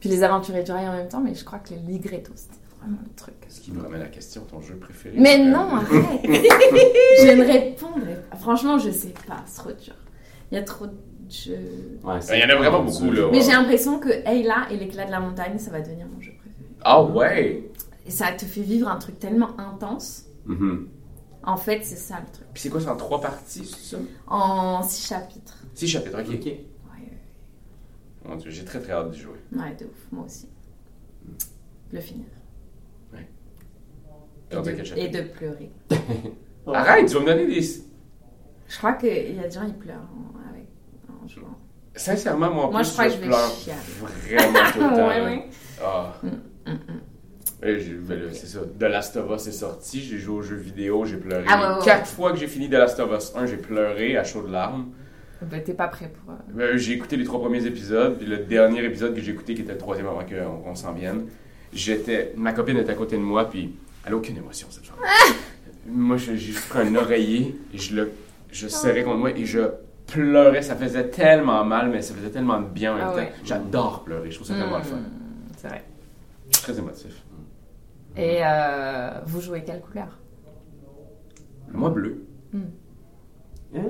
Puis 0.00 0.08
les 0.08 0.22
aventuriers 0.22 0.62
du 0.64 0.72
rail 0.72 0.88
en 0.88 0.92
même 0.92 1.08
temps, 1.08 1.20
mais 1.20 1.34
je 1.34 1.44
crois 1.44 1.58
que 1.60 1.70
les 1.70 1.76
ligrettos, 1.80 2.32
c'était 2.34 2.56
vraiment 2.80 2.98
le 3.02 3.14
truc. 3.14 3.34
Ce 3.48 3.60
qui 3.60 3.72
nous 3.72 3.80
ramène 3.82 4.00
à 4.00 4.04
la 4.04 4.10
question, 4.10 4.42
ton 4.50 4.60
jeu 4.60 4.74
préféré. 4.76 5.16
Mais 5.18 5.38
non, 5.38 5.76
arrête 5.76 5.88
Je 6.24 7.32
ne 7.36 7.44
répondrai 7.44 8.16
pas. 8.30 8.36
Franchement, 8.36 8.78
je 8.78 8.90
sais 8.90 9.14
pas, 9.26 9.36
c'est 9.46 9.60
trop 9.60 9.70
dur. 9.72 9.94
Il 10.54 10.58
y 10.58 10.60
a 10.60 10.62
trop 10.62 10.86
de 10.86 10.92
jeux. 11.28 11.98
Ouais, 12.04 12.20
Il 12.32 12.38
y 12.38 12.44
en 12.44 12.48
a 12.48 12.54
vraiment 12.54 12.84
beaucoup, 12.84 13.10
là. 13.10 13.28
Mais 13.32 13.38
ouais. 13.38 13.44
j'ai 13.44 13.50
l'impression 13.50 13.98
que 13.98 14.08
Ayla 14.24 14.68
et 14.70 14.76
l'éclat 14.76 15.04
de 15.04 15.10
la 15.10 15.18
montagne, 15.18 15.58
ça 15.58 15.72
va 15.72 15.80
devenir 15.80 16.06
mon 16.06 16.20
jeu 16.20 16.30
préféré. 16.38 16.68
Ah, 16.82 17.02
ouais. 17.02 17.70
Et 18.06 18.10
ça 18.12 18.30
te 18.32 18.44
fait 18.44 18.60
vivre 18.60 18.86
un 18.88 18.94
truc 18.96 19.18
tellement 19.18 19.58
intense. 19.58 20.26
Mhm. 20.46 20.88
En 21.42 21.56
fait, 21.56 21.80
c'est 21.82 21.96
ça 21.96 22.20
le 22.24 22.32
truc. 22.32 22.46
Puis 22.54 22.62
c'est 22.62 22.68
quoi, 22.68 22.80
c'est 22.80 22.88
en 22.88 22.96
trois 22.96 23.20
parties, 23.20 23.64
c'est 23.64 23.96
ça? 23.96 24.02
En 24.28 24.80
six 24.84 25.08
chapitres. 25.08 25.58
Six 25.74 25.88
chapitres, 25.88 26.20
ok. 26.20 26.34
Ok. 26.34 26.44
Ouais, 26.46 26.60
Mon 28.24 28.36
Dieu, 28.36 28.50
j'ai 28.52 28.64
très 28.64 28.80
très 28.80 28.92
hâte 28.92 29.10
d'y 29.10 29.18
jouer. 29.18 29.40
ouais, 29.56 29.74
de 29.80 29.86
ouf, 29.86 30.06
moi 30.12 30.24
aussi. 30.24 30.46
De 31.90 31.96
le 31.96 32.00
finir. 32.00 32.26
À 33.12 34.60
Et 34.60 34.62
de, 34.62 34.98
et 34.98 35.08
de 35.08 35.22
pleurer. 35.22 35.70
Arrête, 36.72 37.08
tu 37.08 37.14
vas 37.14 37.20
me 37.20 37.26
donner 37.26 37.46
des. 37.46 37.60
Je 38.68 38.78
crois 38.78 38.92
qu'il 38.94 39.36
y 39.36 39.38
a 39.38 39.46
des 39.48 39.50
gens 39.50 39.66
qui 39.66 39.72
pleurent 39.74 39.96
en, 39.96 40.50
avec, 40.50 40.66
en 41.22 41.28
jouant. 41.28 41.58
Sincèrement, 41.94 42.50
moi, 42.52 42.64
en 42.66 42.70
Moi, 42.72 42.80
plus, 42.80 42.88
je 42.88 42.92
crois 42.92 43.04
que 43.06 43.12
je 43.12 43.16
vais 43.18 43.26
pleure 43.26 43.50
chialer. 43.50 43.80
vraiment 44.00 44.58
tout 44.72 44.78
le 44.80 44.84
temps. 44.96 45.08
ouais, 45.08 45.22
ouais. 45.22 45.44
Ah. 45.82 46.14
Mm, 46.22 46.28
mm, 46.28 46.72
mm. 46.72 47.00
Ouais, 47.62 47.80
j'ai- 47.80 47.92
ben 47.94 48.20
c'est 48.32 48.46
ça. 48.46 48.60
The 48.78 48.82
Last 48.82 49.16
of 49.16 49.30
Us 49.30 49.46
est 49.46 49.52
sorti, 49.52 50.00
j'ai 50.00 50.18
joué 50.18 50.36
aux 50.36 50.42
jeux 50.42 50.56
vidéo, 50.56 51.04
j'ai 51.04 51.16
pleuré. 51.16 51.44
Ah, 51.48 51.72
ouais, 51.74 51.78
ouais, 51.78 51.84
Quatre 51.84 52.06
fois 52.08 52.32
que 52.32 52.38
j'ai 52.38 52.48
fini 52.48 52.68
The 52.68 52.72
Last 52.74 52.98
of 53.00 53.10
Us 53.16 53.32
1, 53.36 53.46
j'ai 53.46 53.56
pleuré 53.56 54.16
à 54.16 54.24
chaudes 54.24 54.50
larmes. 54.50 54.88
Ben, 55.42 55.62
t'es 55.62 55.72
pas 55.74 55.88
prêt 55.88 56.10
pour. 56.10 56.32
euh, 56.34 56.62
Euh, 56.74 56.76
j'ai 56.78 56.92
écouté 56.94 57.16
les 57.16 57.24
trois 57.24 57.40
premiers 57.40 57.64
épisodes, 57.66 58.18
puis 58.18 58.26
le 58.26 58.38
dernier 58.38 58.82
épisode 58.84 59.14
que 59.14 59.20
j'ai 59.20 59.32
écouté, 59.32 59.54
qui 59.54 59.62
était 59.62 59.72
le 59.72 59.78
troisième 59.78 60.06
avant 60.08 60.24
qu'on 60.24 60.70
on 60.70 60.74
s'en 60.74 60.92
vienne, 60.92 61.26
j'étais, 61.72 62.32
ma 62.36 62.52
copine 62.52 62.76
était 62.78 62.92
à 62.92 62.94
côté 62.94 63.16
de 63.16 63.22
moi, 63.22 63.48
puis 63.48 63.74
elle 64.04 64.12
a 64.14 64.16
aucune 64.16 64.36
émotion 64.36 64.66
cette 64.70 64.86
femme. 64.86 64.96
moi, 65.86 66.16
je- 66.16 66.32
j'ai 66.32 66.52
juste 66.52 66.68
pris 66.68 66.80
un 66.80 66.94
oreiller 66.96 67.56
et 67.72 67.78
je 67.78 67.94
le, 67.94 68.10
je 68.54 68.68
serrais 68.68 69.02
contre 69.04 69.18
moi 69.18 69.30
et 69.30 69.44
je 69.44 69.60
pleurais. 70.06 70.62
Ça 70.62 70.76
faisait 70.76 71.08
tellement 71.10 71.64
mal, 71.64 71.90
mais 71.90 72.00
ça 72.02 72.14
faisait 72.14 72.30
tellement 72.30 72.60
de 72.60 72.66
bien 72.68 72.92
en 72.92 72.96
même 72.96 73.04
Ah 73.08 73.10
temps. 73.10 73.16
ouais. 73.16 73.32
J'adore 73.44 74.04
pleurer, 74.04 74.30
je 74.30 74.36
trouve 74.36 74.46
ça 74.48 74.54
tellement 74.54 74.78
le 74.78 74.84
fun. 74.84 74.96
mm, 74.96 75.04
C'est 75.56 75.68
vrai. 75.68 75.84
Très 76.52 76.78
émotif. 76.78 77.22
Et 78.16 78.38
euh, 78.44 79.10
vous 79.26 79.40
jouez 79.40 79.64
quelle 79.64 79.80
couleur? 79.80 80.18
Moi, 81.72 81.90
bleu. 81.90 82.24
Euh, 83.74 83.80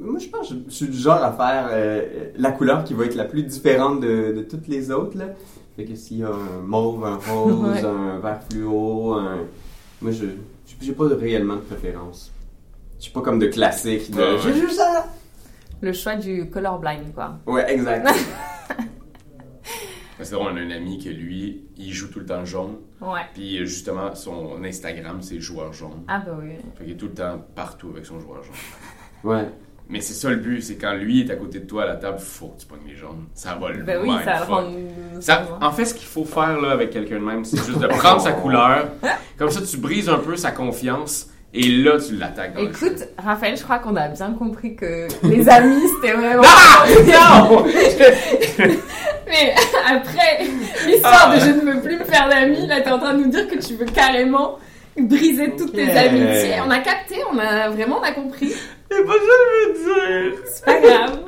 moi, 0.00 0.18
je 0.18 0.28
pense 0.28 0.50
que 0.50 0.54
je 0.66 0.70
suis 0.70 0.88
du 0.88 0.98
genre 0.98 1.22
à 1.22 1.32
faire 1.32 1.68
euh, 1.72 2.30
la 2.36 2.52
couleur 2.52 2.84
qui 2.84 2.92
va 2.92 3.06
être 3.06 3.14
la 3.14 3.24
plus 3.24 3.42
différente 3.42 4.00
de, 4.00 4.32
de 4.36 4.42
toutes 4.42 4.68
les 4.68 4.90
autres. 4.90 5.16
Là. 5.16 5.26
Fait 5.76 5.84
que 5.86 5.94
s'il 5.94 6.18
y 6.18 6.24
a 6.24 6.28
un 6.28 6.60
mauve, 6.62 7.04
un 7.06 7.16
rose, 7.16 7.62
Ouais. 7.82 7.84
un 7.84 8.18
vert 8.18 8.40
fluo, 8.50 9.14
un... 9.14 9.38
moi, 10.02 10.10
je 10.12 10.26
j'ai 10.80 10.92
pas 10.92 11.06
réellement 11.08 11.56
de 11.56 11.60
préférence. 11.60 12.30
Je 12.98 13.04
suis 13.04 13.12
pas 13.12 13.20
comme 13.20 13.38
de 13.38 13.46
classique. 13.46 14.10
De... 14.10 14.16
Ouais, 14.16 14.32
ouais. 14.34 14.38
J'ai 14.42 14.54
juste 14.54 14.76
ça! 14.78 15.06
Le 15.80 15.92
choix 15.92 16.16
du 16.16 16.50
colorblind, 16.50 17.14
quoi. 17.14 17.38
Ouais, 17.46 17.72
exact. 17.72 18.08
C'est 20.20 20.32
drôle, 20.32 20.48
on 20.52 20.56
a 20.56 20.60
un 20.60 20.70
ami 20.72 20.98
que 20.98 21.08
lui, 21.10 21.62
il 21.76 21.92
joue 21.92 22.08
tout 22.08 22.18
le 22.18 22.26
temps 22.26 22.44
jaune. 22.44 22.78
Ouais. 23.00 23.20
Puis 23.34 23.58
euh, 23.58 23.64
justement, 23.64 24.12
son 24.16 24.62
Instagram, 24.64 25.18
c'est 25.22 25.38
joueur 25.38 25.72
jaune. 25.72 26.02
Ah 26.08 26.20
bah 26.26 26.36
oui. 26.42 26.54
Fait 26.76 26.82
qu'il 26.84 26.94
est 26.94 26.96
tout 26.96 27.06
le 27.06 27.14
temps 27.14 27.40
partout 27.54 27.90
avec 27.92 28.04
son 28.04 28.18
joueur 28.18 28.42
jaune. 28.42 28.54
ouais. 29.24 29.48
Mais 29.90 30.00
c'est 30.02 30.12
ça 30.14 30.28
le 30.28 30.36
but, 30.36 30.60
c'est 30.60 30.74
quand 30.76 30.92
lui 30.94 31.20
est 31.22 31.30
à 31.30 31.36
côté 31.36 31.60
de 31.60 31.66
toi 31.66 31.84
à 31.84 31.86
la 31.86 31.96
table, 31.96 32.18
faut 32.18 32.48
que 32.48 32.60
tu 32.60 32.66
pognes 32.66 32.86
les 32.86 32.94
jaunes. 32.96 33.24
Ça 33.32 33.54
va 33.54 33.70
le 33.70 33.84
Ben 33.84 34.02
oui, 34.02 34.10
ça 34.22 34.44
rend. 34.44 34.64
Ça- 35.20 35.58
en 35.62 35.70
fait, 35.70 35.86
ce 35.86 35.94
qu'il 35.94 36.06
faut 36.06 36.26
faire 36.26 36.60
là, 36.60 36.72
avec 36.72 36.90
quelqu'un 36.90 37.20
de 37.20 37.24
même, 37.24 37.42
c'est 37.44 37.56
juste 37.64 37.78
de 37.78 37.86
prendre 37.86 38.20
sa 38.20 38.32
couleur. 38.42 38.88
Comme 39.38 39.48
ça, 39.50 39.62
tu 39.62 39.78
brises 39.78 40.10
un 40.10 40.18
peu 40.18 40.36
sa 40.36 40.50
confiance. 40.50 41.30
Et 41.54 41.66
là, 41.68 41.92
tu 41.98 42.14
l'attaques 42.16 42.54
dans 42.54 42.60
le. 42.60 42.68
Écoute, 42.68 43.04
Raphaël, 43.16 43.56
je 43.56 43.62
crois 43.62 43.78
qu'on 43.78 43.96
a 43.96 44.08
bien 44.08 44.32
compris 44.38 44.76
que 44.76 45.08
les 45.22 45.48
amis, 45.48 45.82
c'était 45.96 46.12
vraiment. 46.14 46.42
Non! 46.42 47.64
Mais 49.26 49.54
après 49.86 50.44
l'histoire 50.86 51.30
Ah. 51.32 51.34
de 51.36 51.40
je 51.40 51.50
ne 51.50 51.72
veux 51.72 51.80
plus 51.80 51.98
me 51.98 52.04
faire 52.04 52.28
d'amis, 52.28 52.66
là, 52.66 52.80
t'es 52.80 52.90
en 52.90 52.98
train 52.98 53.14
de 53.14 53.24
nous 53.24 53.30
dire 53.30 53.46
que 53.48 53.56
tu 53.56 53.74
veux 53.74 53.86
carrément 53.86 54.58
briser 54.98 55.54
toutes 55.56 55.72
tes 55.72 55.90
amitiés. 55.90 56.56
On 56.66 56.70
a 56.70 56.78
capté, 56.80 57.16
on 57.32 57.38
a 57.38 57.68
vraiment 57.70 57.98
on 58.00 58.02
a 58.04 58.12
compris. 58.12 58.52
C'est 58.90 59.04
pas 59.04 59.12
ça 59.12 59.18
que 59.18 59.74
je 59.74 59.78
veux 59.78 60.30
dire! 60.30 60.38
C'est 60.46 60.64
pas 60.64 60.80
grave. 60.80 61.18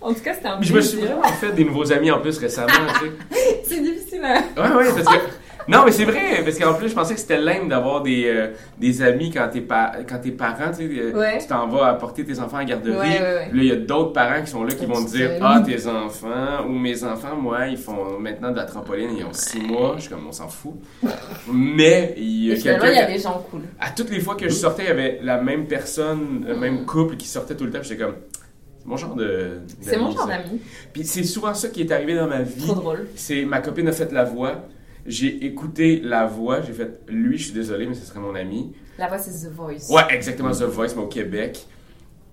En 0.00 0.12
tout 0.12 0.20
cas, 0.20 0.34
c'était 0.34 0.48
un 0.48 0.58
Je 0.60 0.72
me 0.72 0.80
suis 0.82 0.98
vraiment 0.98 1.22
fait 1.22 1.52
des 1.52 1.64
nouveaux 1.64 1.90
amis 1.92 2.10
en 2.10 2.20
plus 2.20 2.36
récemment, 2.38 2.68
tu 3.00 3.06
sais. 3.36 3.62
C'est 3.64 3.80
difficile 3.80 4.22
à. 4.24 4.34
Ouais, 4.60 4.74
ouais, 4.76 4.84
parce 5.02 5.16
que. 5.16 5.22
Non, 5.68 5.82
mais 5.84 5.92
c'est 5.92 6.04
vrai, 6.04 6.42
parce 6.44 6.58
qu'en 6.58 6.74
plus, 6.74 6.88
je 6.90 6.94
pensais 6.94 7.14
que 7.14 7.20
c'était 7.20 7.38
lame 7.40 7.68
d'avoir 7.68 8.02
des, 8.02 8.24
euh, 8.26 8.48
des 8.78 9.00
amis 9.02 9.30
quand 9.30 9.48
t'es, 9.52 9.60
pa- 9.62 9.92
quand 10.08 10.18
t'es 10.18 10.30
parent, 10.32 10.70
tu 10.70 10.76
sais. 10.76 11.00
euh, 11.00 11.12
Ouais. 11.18 11.38
Tu 11.38 11.46
t'en 11.46 11.66
vas 11.68 11.86
apporter 11.86 12.24
tes 12.24 12.38
enfants 12.38 12.56
à 12.58 12.60
la 12.60 12.64
garderie. 12.66 12.96
Ouais, 12.98 13.18
là, 13.20 13.48
il 13.52 13.64
y 13.64 13.72
a 13.72 13.76
d'autres 13.76 14.12
parents 14.12 14.42
qui 14.42 14.50
sont 14.50 14.62
là 14.64 14.74
qui 14.74 14.84
vont 14.86 15.04
te 15.04 15.10
dire. 15.10 15.30
Ah, 15.42 15.62
tes 15.64 15.86
enfants, 15.86 16.66
ou 16.68 16.72
mes 16.72 17.02
enfants, 17.04 17.36
moi, 17.36 17.66
ils 17.66 17.78
font 17.78 18.18
maintenant 18.18 18.50
de 18.50 18.56
la 18.56 18.64
trampoline, 18.64 19.10
ils 19.18 19.24
ont 19.24 19.32
six 19.32 19.60
mois. 19.60 19.94
Je 19.96 20.02
suis 20.02 20.10
comme, 20.10 20.26
on 20.28 20.32
s'en 20.32 20.48
fout. 20.48 20.74
Mais 21.52 22.14
il 22.16 22.44
y 22.46 22.50
a 22.52 22.54
quelqu'un. 22.62 22.86
il 22.90 22.96
y 22.96 22.98
a 22.98 23.06
des 23.06 23.18
gens 23.18 23.44
cool. 23.50 23.62
À 23.80 23.90
toutes 23.90 24.10
les 24.10 24.20
fois 24.20 24.34
que 24.34 24.44
je 24.48 24.54
sortais, 24.54 24.82
il 24.84 24.88
y 24.88 24.90
avait 24.92 25.20
la 25.22 25.40
même 25.40 25.66
personne, 25.66 26.44
le 26.46 26.56
même 26.56 26.84
couple 26.84 27.16
qui 27.16 27.26
sortait 27.26 27.54
tout 27.54 27.64
le 27.64 27.70
temps. 27.70 27.82
J'étais 27.82 28.02
comme, 28.02 28.14
c'est 28.80 28.86
mon 28.86 28.96
genre 28.96 29.14
de. 29.14 29.60
C'est 29.80 29.96
mon 29.96 30.10
genre 30.10 30.26
d'ami. 30.26 30.60
Puis 30.92 31.04
c'est 31.04 31.22
souvent 31.24 31.54
ça 31.54 31.68
qui 31.68 31.82
est 31.82 31.92
arrivé 31.92 32.14
dans 32.14 32.26
ma 32.26 32.42
vie. 32.42 32.64
Trop 32.66 32.74
drôle. 32.74 33.06
C'est 33.16 33.44
ma 33.44 33.60
copine 33.60 33.88
a 33.88 33.92
fait 33.92 34.12
la 34.12 34.24
voix. 34.24 34.66
J'ai 35.06 35.44
écouté 35.46 36.00
la 36.02 36.26
voix. 36.26 36.60
J'ai 36.62 36.72
fait, 36.72 37.00
lui, 37.08 37.36
je 37.38 37.44
suis 37.44 37.52
désolé, 37.52 37.86
mais 37.86 37.94
ce 37.94 38.04
serait 38.06 38.20
mon 38.20 38.34
ami. 38.34 38.72
La 38.98 39.08
voix, 39.08 39.18
c'est 39.18 39.48
The 39.48 39.52
Voice. 39.52 39.90
Ouais, 39.92 40.02
exactement, 40.10 40.50
The 40.52 40.62
Voice, 40.62 40.94
mais 40.96 41.02
au 41.02 41.08
Québec. 41.08 41.66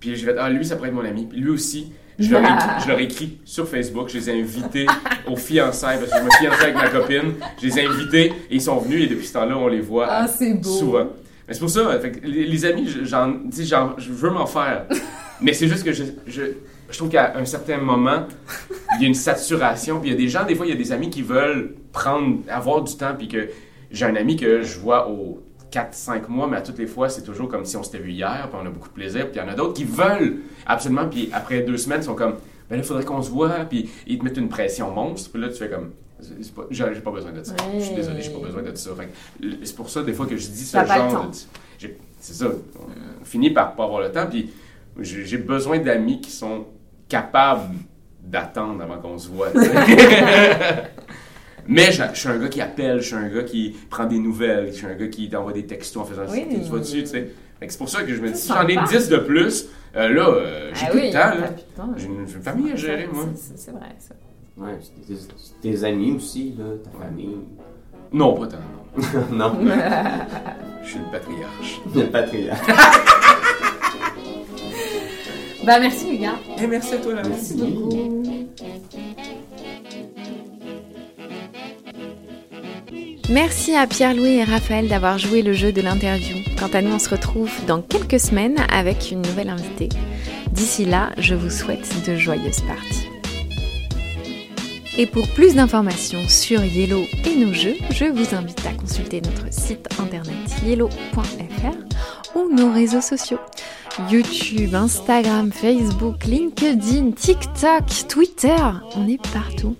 Puis 0.00 0.16
j'ai 0.16 0.26
fait, 0.26 0.36
ah, 0.38 0.48
lui, 0.50 0.64
ça 0.64 0.76
pourrait 0.76 0.88
être 0.88 0.94
mon 0.94 1.04
ami. 1.04 1.26
Puis 1.26 1.38
lui 1.38 1.50
aussi. 1.50 1.92
Je 2.18 2.30
leur, 2.30 2.42
ai 2.42 2.44
écrit, 2.52 2.68
je 2.84 2.88
leur 2.88 2.98
ai 3.00 3.04
écrit 3.04 3.38
sur 3.44 3.66
Facebook, 3.66 4.08
je 4.10 4.18
les 4.18 4.30
ai 4.30 4.38
invités 4.40 4.86
aux 5.26 5.34
fiançailles, 5.34 5.98
parce 5.98 6.10
que 6.12 6.18
je 6.18 6.22
me 6.24 6.30
fiançais 6.30 6.62
avec 6.64 6.74
ma 6.76 6.88
copine. 6.90 7.32
Je 7.60 7.66
les 7.66 7.78
ai 7.80 7.86
invités 7.86 8.26
et 8.50 8.54
ils 8.56 8.60
sont 8.60 8.76
venus 8.76 9.04
et 9.04 9.06
depuis 9.06 9.26
ce 9.26 9.32
temps-là, 9.32 9.56
on 9.56 9.66
les 9.66 9.80
voit 9.80 10.06
Ah, 10.10 10.26
beau. 10.56 10.68
souvent. 10.68 11.06
Mais 11.48 11.54
c'est 11.54 11.60
pour 11.60 11.70
ça, 11.70 11.98
fait 12.00 12.12
que 12.12 12.26
les, 12.26 12.44
les 12.44 12.64
amis, 12.66 12.86
j'en- 13.04 13.40
je 13.98 14.12
veux 14.12 14.30
m'en 14.30 14.44
faire. 14.46 14.86
Mais 15.40 15.54
c'est 15.54 15.66
juste 15.66 15.84
que 15.84 15.92
je, 15.92 16.04
je, 16.26 16.42
je 16.90 16.96
trouve 16.98 17.08
qu'à 17.08 17.36
un 17.36 17.46
certain 17.46 17.78
moment, 17.78 18.26
il 18.96 19.02
y 19.02 19.04
a 19.06 19.08
une 19.08 19.14
saturation. 19.14 19.98
Puis 19.98 20.10
il 20.10 20.12
y 20.12 20.14
a 20.14 20.18
des 20.18 20.28
gens, 20.28 20.44
des 20.44 20.54
fois, 20.54 20.66
il 20.66 20.68
y 20.70 20.74
a 20.74 20.76
des 20.78 20.92
amis 20.92 21.08
qui 21.10 21.22
veulent 21.22 21.74
prendre, 21.92 22.38
avoir 22.48 22.82
du 22.82 22.96
temps. 22.96 23.14
Puis 23.16 23.28
que 23.28 23.48
j'ai 23.90 24.04
un 24.06 24.16
ami 24.16 24.36
que 24.36 24.62
je 24.62 24.78
vois 24.78 25.08
aux 25.08 25.42
4-5 25.70 26.28
mois, 26.28 26.46
mais 26.46 26.56
à 26.58 26.60
toutes 26.62 26.78
les 26.78 26.86
fois, 26.86 27.08
c'est 27.08 27.22
toujours 27.22 27.48
comme 27.48 27.64
si 27.64 27.76
on 27.76 27.82
s'était 27.82 27.98
vu 27.98 28.10
hier. 28.12 28.48
Puis 28.50 28.58
on 28.62 28.66
a 28.66 28.70
beaucoup 28.70 28.88
de 28.88 28.94
plaisir. 28.94 29.30
Puis 29.30 29.40
il 29.40 29.42
y 29.42 29.44
en 29.44 29.48
a 29.50 29.54
d'autres 29.54 29.74
qui 29.74 29.84
veulent 29.84 30.38
absolument. 30.66 31.06
Puis 31.08 31.30
après 31.32 31.60
deux 31.62 31.76
semaines, 31.76 32.00
ils 32.00 32.04
sont 32.04 32.14
comme, 32.14 32.34
ben 32.68 32.76
là, 32.76 32.82
il 32.82 32.84
faudrait 32.84 33.04
qu'on 33.04 33.22
se 33.22 33.30
voit. 33.30 33.50
Puis 33.68 33.90
ils 34.06 34.18
te 34.18 34.24
mettent 34.24 34.36
une 34.38 34.48
pression 34.48 34.90
monstre. 34.90 35.30
Puis 35.30 35.40
là, 35.40 35.48
tu 35.48 35.54
fais 35.56 35.68
comme, 35.70 35.90
pas- 36.54 36.62
j'ai 36.70 36.84
j'ai 36.94 37.00
pas 37.00 37.10
besoin 37.10 37.32
de 37.32 37.42
ça. 37.42 37.52
Ouais. 37.54 37.78
Je 37.80 37.84
suis 37.84 37.94
désolé, 37.94 38.22
j'ai 38.22 38.30
pas 38.30 38.38
besoin 38.46 38.62
de 38.62 38.74
ça. 38.74 38.90
Fait 38.96 39.08
c'est 39.64 39.74
pour 39.76 39.88
ça, 39.90 40.02
des 40.02 40.12
fois, 40.12 40.26
que 40.26 40.36
je 40.36 40.46
dis 40.48 40.64
ce 40.64 40.76
genre 40.76 40.86
de. 41.30 41.36
j'ai- 41.78 41.98
C'est 42.20 42.34
ça. 42.34 42.46
On 43.20 43.24
finit 43.24 43.50
par 43.50 43.74
pas 43.74 43.84
avoir 43.84 44.00
le 44.02 44.12
temps. 44.12 44.26
Puis 44.30 44.50
j'ai 45.00 45.24
j'ai 45.24 45.38
besoin 45.38 45.78
d'amis 45.78 46.20
qui 46.20 46.30
sont 46.30 46.66
capables 47.08 47.74
d'attendre 48.22 48.82
avant 48.82 48.98
qu'on 48.98 49.18
se 49.18 49.28
voit. 49.28 49.48
Mais 51.68 51.92
je, 51.92 52.02
je 52.14 52.18
suis 52.18 52.28
un 52.28 52.38
gars 52.38 52.48
qui 52.48 52.60
appelle, 52.60 53.00
je 53.00 53.06
suis 53.06 53.14
un 53.16 53.28
gars 53.28 53.42
qui 53.42 53.76
prend 53.90 54.06
des 54.06 54.18
nouvelles, 54.18 54.68
je 54.68 54.78
suis 54.78 54.86
un 54.86 54.94
gars 54.94 55.06
qui 55.08 55.28
t'envoie 55.28 55.52
des 55.52 55.66
textos 55.66 56.02
en 56.02 56.06
faisant 56.06 56.22
Oui. 56.30 56.44
tu 56.50 56.70
vas 56.70 56.78
dessus, 56.78 57.00
tu 57.02 57.06
sais. 57.06 57.28
C'est 57.68 57.78
pour 57.78 57.88
ça 57.88 58.02
que 58.02 58.12
je 58.12 58.20
me 58.20 58.28
dis, 58.30 58.38
si 58.38 58.48
j'en 58.48 58.66
ai 58.66 58.74
sympa. 58.74 58.88
10 58.90 59.08
de 59.08 59.16
plus, 59.18 59.66
euh, 59.94 60.08
là, 60.08 60.28
euh, 60.28 60.70
j'ai 60.74 60.86
Ah 60.86 60.90
plus 60.90 61.00
oui, 61.00 61.06
de 61.08 61.12
temps. 61.12 61.18
t'as 61.20 61.34
là. 61.36 61.46
plus 61.48 61.62
de 61.62 61.76
temps. 61.76 61.94
J'ai 61.96 62.06
une, 62.06 62.26
famille 62.26 62.72
à 62.72 62.76
gérer, 62.76 63.08
moi. 63.12 63.24
C'est- 63.36 63.70
vrai, 63.70 63.80
ça. 63.98 64.14
Ouais, 64.56 64.78
c'est 64.80 65.60
tes, 65.60 65.84
amis 65.84 66.12
aussi, 66.12 66.54
là, 66.58 66.64
ta 66.82 67.04
famille. 67.04 67.36
Non, 68.12 68.34
pas 68.34 68.48
tant. 68.48 69.32
non, 69.32 69.56
Je 70.82 70.88
suis 70.88 70.98
le 70.98 71.10
patriarche. 71.12 71.80
le 71.94 72.02
patriarche. 72.06 72.66
Bah, 75.64 75.78
merci, 75.78 76.10
les 76.10 76.18
gars. 76.18 76.34
Et 76.60 76.66
merci 76.66 76.94
à 76.94 76.98
toi, 76.98 77.14
la 77.14 77.22
Merci 77.22 77.54
beaucoup. 77.54 78.24
Merci 83.32 83.74
à 83.74 83.86
Pierre-Louis 83.86 84.36
et 84.36 84.44
Raphaël 84.44 84.88
d'avoir 84.88 85.16
joué 85.16 85.40
le 85.40 85.54
jeu 85.54 85.72
de 85.72 85.80
l'interview. 85.80 86.36
Quant 86.58 86.68
à 86.68 86.82
nous, 86.82 86.92
on 86.92 86.98
se 86.98 87.08
retrouve 87.08 87.50
dans 87.66 87.80
quelques 87.80 88.20
semaines 88.20 88.58
avec 88.70 89.10
une 89.10 89.22
nouvelle 89.22 89.48
invitée. 89.48 89.88
D'ici 90.50 90.84
là, 90.84 91.12
je 91.16 91.34
vous 91.34 91.48
souhaite 91.48 91.88
de 92.06 92.14
joyeuses 92.14 92.60
parties. 92.60 93.08
Et 94.98 95.06
pour 95.06 95.26
plus 95.28 95.54
d'informations 95.54 96.28
sur 96.28 96.62
Yellow 96.62 97.06
et 97.24 97.36
nos 97.36 97.54
jeux, 97.54 97.76
je 97.90 98.04
vous 98.04 98.34
invite 98.34 98.66
à 98.66 98.74
consulter 98.74 99.22
notre 99.22 99.50
site 99.50 99.88
internet 99.98 100.36
yellow.fr 100.66 102.36
ou 102.36 102.54
nos 102.54 102.70
réseaux 102.70 103.00
sociaux. 103.00 103.40
YouTube, 104.10 104.74
Instagram, 104.74 105.50
Facebook, 105.52 106.26
LinkedIn, 106.26 107.12
TikTok, 107.12 108.08
Twitter, 108.08 108.62
on 108.94 109.08
est 109.08 109.26
partout. 109.32 109.74